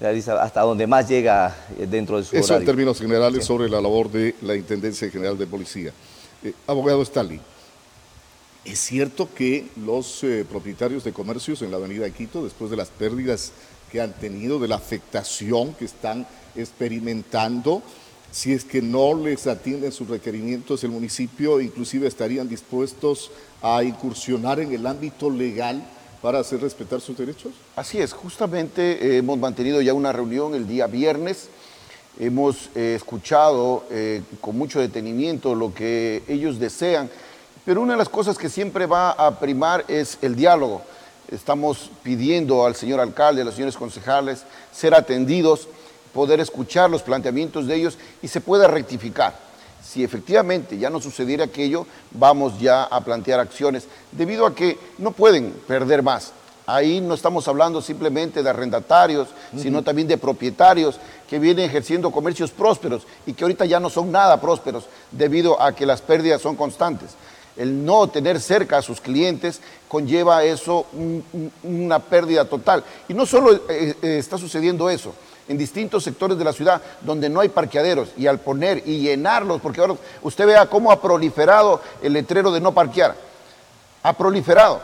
realiza 0.00 0.42
hasta 0.42 0.62
donde 0.62 0.86
más 0.86 1.08
llega 1.08 1.54
eh, 1.78 1.86
dentro 1.86 2.16
de 2.16 2.24
su 2.24 2.36
Eso 2.36 2.56
en 2.56 2.64
términos 2.64 2.98
generales 2.98 3.44
sobre 3.44 3.68
la 3.68 3.80
labor 3.80 4.10
de 4.10 4.34
la 4.42 4.56
Intendencia 4.56 5.10
General 5.10 5.36
de 5.36 5.46
Policía. 5.46 5.92
Eh, 6.42 6.54
abogado 6.66 7.02
Stalin, 7.02 7.40
¿es 8.64 8.78
cierto 8.78 9.28
que 9.34 9.68
los 9.84 10.24
propietarios 10.48 11.04
de 11.04 11.12
comercios 11.12 11.62
en 11.62 11.70
la 11.70 11.76
avenida 11.76 12.04
de 12.04 12.12
Quito, 12.12 12.42
después 12.42 12.70
de 12.70 12.76
las 12.76 12.88
pérdidas 12.88 13.52
que 13.92 14.00
han 14.00 14.12
tenido, 14.14 14.58
de 14.58 14.68
la 14.68 14.76
afectación 14.76 15.74
que 15.74 15.84
están 15.84 16.26
experimentando, 16.56 17.82
si 18.30 18.52
es 18.52 18.64
que 18.64 18.80
no 18.80 19.14
les 19.14 19.46
atienden 19.46 19.92
sus 19.92 20.08
requerimientos, 20.08 20.84
el 20.84 20.90
municipio 20.90 21.60
inclusive 21.60 22.06
estarían 22.06 22.48
dispuestos 22.48 23.30
a 23.60 23.82
incursionar 23.82 24.60
en 24.60 24.72
el 24.72 24.86
ámbito 24.86 25.28
legal 25.30 25.82
para 26.22 26.40
hacer 26.40 26.60
respetar 26.60 27.00
sus 27.00 27.16
derechos? 27.16 27.52
Así 27.76 27.98
es, 27.98 28.12
justamente 28.12 29.16
hemos 29.16 29.38
mantenido 29.38 29.80
ya 29.80 29.94
una 29.94 30.12
reunión 30.12 30.54
el 30.54 30.66
día 30.66 30.86
viernes, 30.86 31.48
hemos 32.18 32.68
eh, 32.74 32.94
escuchado 32.96 33.84
eh, 33.90 34.22
con 34.40 34.56
mucho 34.56 34.80
detenimiento 34.80 35.54
lo 35.54 35.72
que 35.72 36.22
ellos 36.28 36.58
desean, 36.58 37.10
pero 37.64 37.80
una 37.80 37.92
de 37.92 37.98
las 37.98 38.08
cosas 38.08 38.36
que 38.36 38.48
siempre 38.48 38.86
va 38.86 39.12
a 39.12 39.38
primar 39.38 39.84
es 39.88 40.18
el 40.22 40.34
diálogo. 40.34 40.82
Estamos 41.30 41.90
pidiendo 42.02 42.66
al 42.66 42.74
señor 42.74 43.00
alcalde, 43.00 43.42
a 43.42 43.44
los 43.44 43.54
señores 43.54 43.76
concejales, 43.76 44.44
ser 44.72 44.94
atendidos 44.94 45.68
poder 46.12 46.40
escuchar 46.40 46.90
los 46.90 47.02
planteamientos 47.02 47.66
de 47.66 47.76
ellos 47.76 47.98
y 48.22 48.28
se 48.28 48.40
pueda 48.40 48.66
rectificar. 48.66 49.49
Si 49.90 50.04
efectivamente 50.04 50.78
ya 50.78 50.88
no 50.88 51.00
sucediera 51.00 51.46
aquello, 51.46 51.84
vamos 52.12 52.60
ya 52.60 52.84
a 52.84 53.00
plantear 53.00 53.40
acciones, 53.40 53.88
debido 54.12 54.46
a 54.46 54.54
que 54.54 54.78
no 54.98 55.10
pueden 55.10 55.50
perder 55.66 56.00
más. 56.00 56.30
Ahí 56.64 57.00
no 57.00 57.14
estamos 57.14 57.48
hablando 57.48 57.82
simplemente 57.82 58.40
de 58.40 58.50
arrendatarios, 58.50 59.26
sino 59.56 59.82
también 59.82 60.06
de 60.06 60.16
propietarios 60.16 61.00
que 61.28 61.40
vienen 61.40 61.64
ejerciendo 61.64 62.12
comercios 62.12 62.52
prósperos 62.52 63.02
y 63.26 63.32
que 63.32 63.42
ahorita 63.42 63.64
ya 63.64 63.80
no 63.80 63.90
son 63.90 64.12
nada 64.12 64.40
prósperos 64.40 64.84
debido 65.10 65.60
a 65.60 65.72
que 65.74 65.86
las 65.86 66.00
pérdidas 66.02 66.40
son 66.40 66.54
constantes. 66.54 67.10
El 67.56 67.84
no 67.84 68.06
tener 68.06 68.40
cerca 68.40 68.78
a 68.78 68.82
sus 68.82 69.00
clientes 69.00 69.60
conlleva 69.88 70.44
eso 70.44 70.86
una 71.64 71.98
pérdida 71.98 72.44
total. 72.44 72.84
Y 73.08 73.14
no 73.14 73.26
solo 73.26 73.54
eh, 73.68 73.96
eh, 74.00 74.18
está 74.18 74.38
sucediendo 74.38 74.88
eso, 74.88 75.12
en 75.50 75.58
distintos 75.58 76.04
sectores 76.04 76.38
de 76.38 76.44
la 76.44 76.52
ciudad 76.52 76.80
donde 77.00 77.28
no 77.28 77.40
hay 77.40 77.48
parqueaderos. 77.48 78.10
Y 78.16 78.28
al 78.28 78.38
poner 78.38 78.84
y 78.86 79.00
llenarlos, 79.00 79.60
porque 79.60 79.80
ahora 79.80 79.96
usted 80.22 80.46
vea 80.46 80.66
cómo 80.66 80.92
ha 80.92 81.02
proliferado 81.02 81.80
el 82.00 82.12
letrero 82.12 82.52
de 82.52 82.60
no 82.60 82.72
parquear, 82.72 83.16
ha 84.04 84.12
proliferado. 84.12 84.80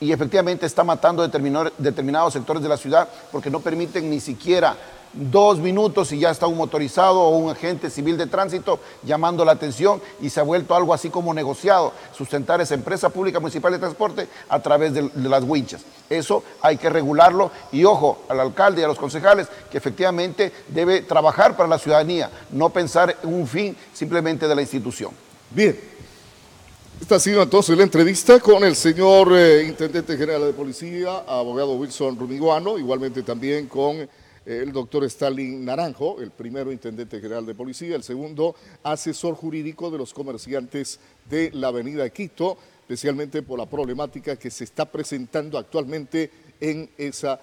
Y 0.00 0.10
efectivamente 0.10 0.66
está 0.66 0.82
matando 0.82 1.22
determinados 1.22 2.32
sectores 2.32 2.60
de 2.64 2.68
la 2.68 2.76
ciudad 2.76 3.08
porque 3.30 3.48
no 3.48 3.60
permiten 3.60 4.10
ni 4.10 4.18
siquiera 4.18 4.76
dos 5.12 5.58
minutos 5.58 6.12
y 6.12 6.18
ya 6.18 6.30
está 6.30 6.46
un 6.46 6.56
motorizado 6.56 7.20
o 7.20 7.36
un 7.36 7.50
agente 7.50 7.90
civil 7.90 8.16
de 8.16 8.26
tránsito 8.26 8.80
llamando 9.02 9.44
la 9.44 9.52
atención 9.52 10.00
y 10.20 10.30
se 10.30 10.40
ha 10.40 10.42
vuelto 10.42 10.74
algo 10.74 10.94
así 10.94 11.10
como 11.10 11.34
negociado, 11.34 11.92
sustentar 12.16 12.60
esa 12.60 12.74
empresa 12.74 13.10
pública 13.10 13.40
municipal 13.40 13.72
de 13.72 13.78
transporte 13.78 14.28
a 14.48 14.60
través 14.60 14.94
de, 14.94 15.10
las 15.14 15.44
winchas. 15.44 15.82
Eso 16.08 16.42
hay 16.60 16.76
que 16.76 16.90
regularlo 16.90 17.50
y 17.72 17.84
ojo 17.84 18.22
al 18.28 18.40
alcalde 18.40 18.80
y 18.80 18.84
a 18.84 18.88
los 18.88 18.98
concejales 18.98 19.48
que 19.70 19.78
efectivamente 19.78 20.52
debe 20.68 21.02
trabajar 21.02 21.56
para 21.56 21.68
la 21.68 21.78
ciudadanía, 21.78 22.30
no 22.50 22.70
pensar 22.70 23.16
en 23.22 23.34
un 23.34 23.46
fin 23.46 23.76
simplemente 23.92 24.48
de 24.48 24.54
la 24.54 24.62
institución. 24.62 25.10
Bien, 25.50 25.78
esta 27.00 27.16
ha 27.16 27.20
sido 27.20 27.42
entonces 27.42 27.76
la 27.76 27.82
entrevista 27.82 28.38
con 28.40 28.62
el 28.64 28.76
señor 28.76 29.32
eh, 29.32 29.64
Intendente 29.66 30.16
General 30.16 30.42
de 30.42 30.52
Policía, 30.52 31.24
abogado 31.26 31.74
Wilson 31.74 32.18
Rumiguano, 32.18 32.78
igualmente 32.78 33.22
también 33.22 33.66
con 33.66 34.08
el 34.44 34.72
doctor 34.72 35.04
Stalin 35.04 35.64
Naranjo, 35.64 36.20
el 36.20 36.30
primero 36.30 36.72
intendente 36.72 37.20
general 37.20 37.46
de 37.46 37.54
policía, 37.54 37.94
el 37.94 38.02
segundo 38.02 38.54
asesor 38.82 39.34
jurídico 39.34 39.90
de 39.90 39.98
los 39.98 40.12
comerciantes 40.12 40.98
de 41.28 41.50
la 41.52 41.68
avenida 41.68 42.08
Quito, 42.10 42.56
especialmente 42.80 43.42
por 43.42 43.58
la 43.58 43.66
problemática 43.66 44.36
que 44.36 44.50
se 44.50 44.64
está 44.64 44.84
presentando 44.84 45.58
actualmente 45.58 46.30
en 46.60 46.90
esa 46.98 47.40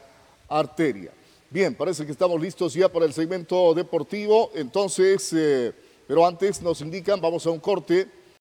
arteria. 0.47 1.11
Bien, 1.49 1.73
parece 1.73 2.05
que 2.05 2.11
estamos 2.11 2.39
listos 2.39 2.73
ya 2.73 2.89
para 2.89 3.05
el 3.05 3.13
segmento 3.13 3.73
deportivo, 3.73 4.51
entonces, 4.53 5.33
eh, 5.33 5.73
pero 6.07 6.25
antes 6.27 6.61
nos 6.61 6.81
indican, 6.81 7.19
vamos 7.19 7.45
a 7.45 7.49
un 7.49 7.59
corte 7.59 8.07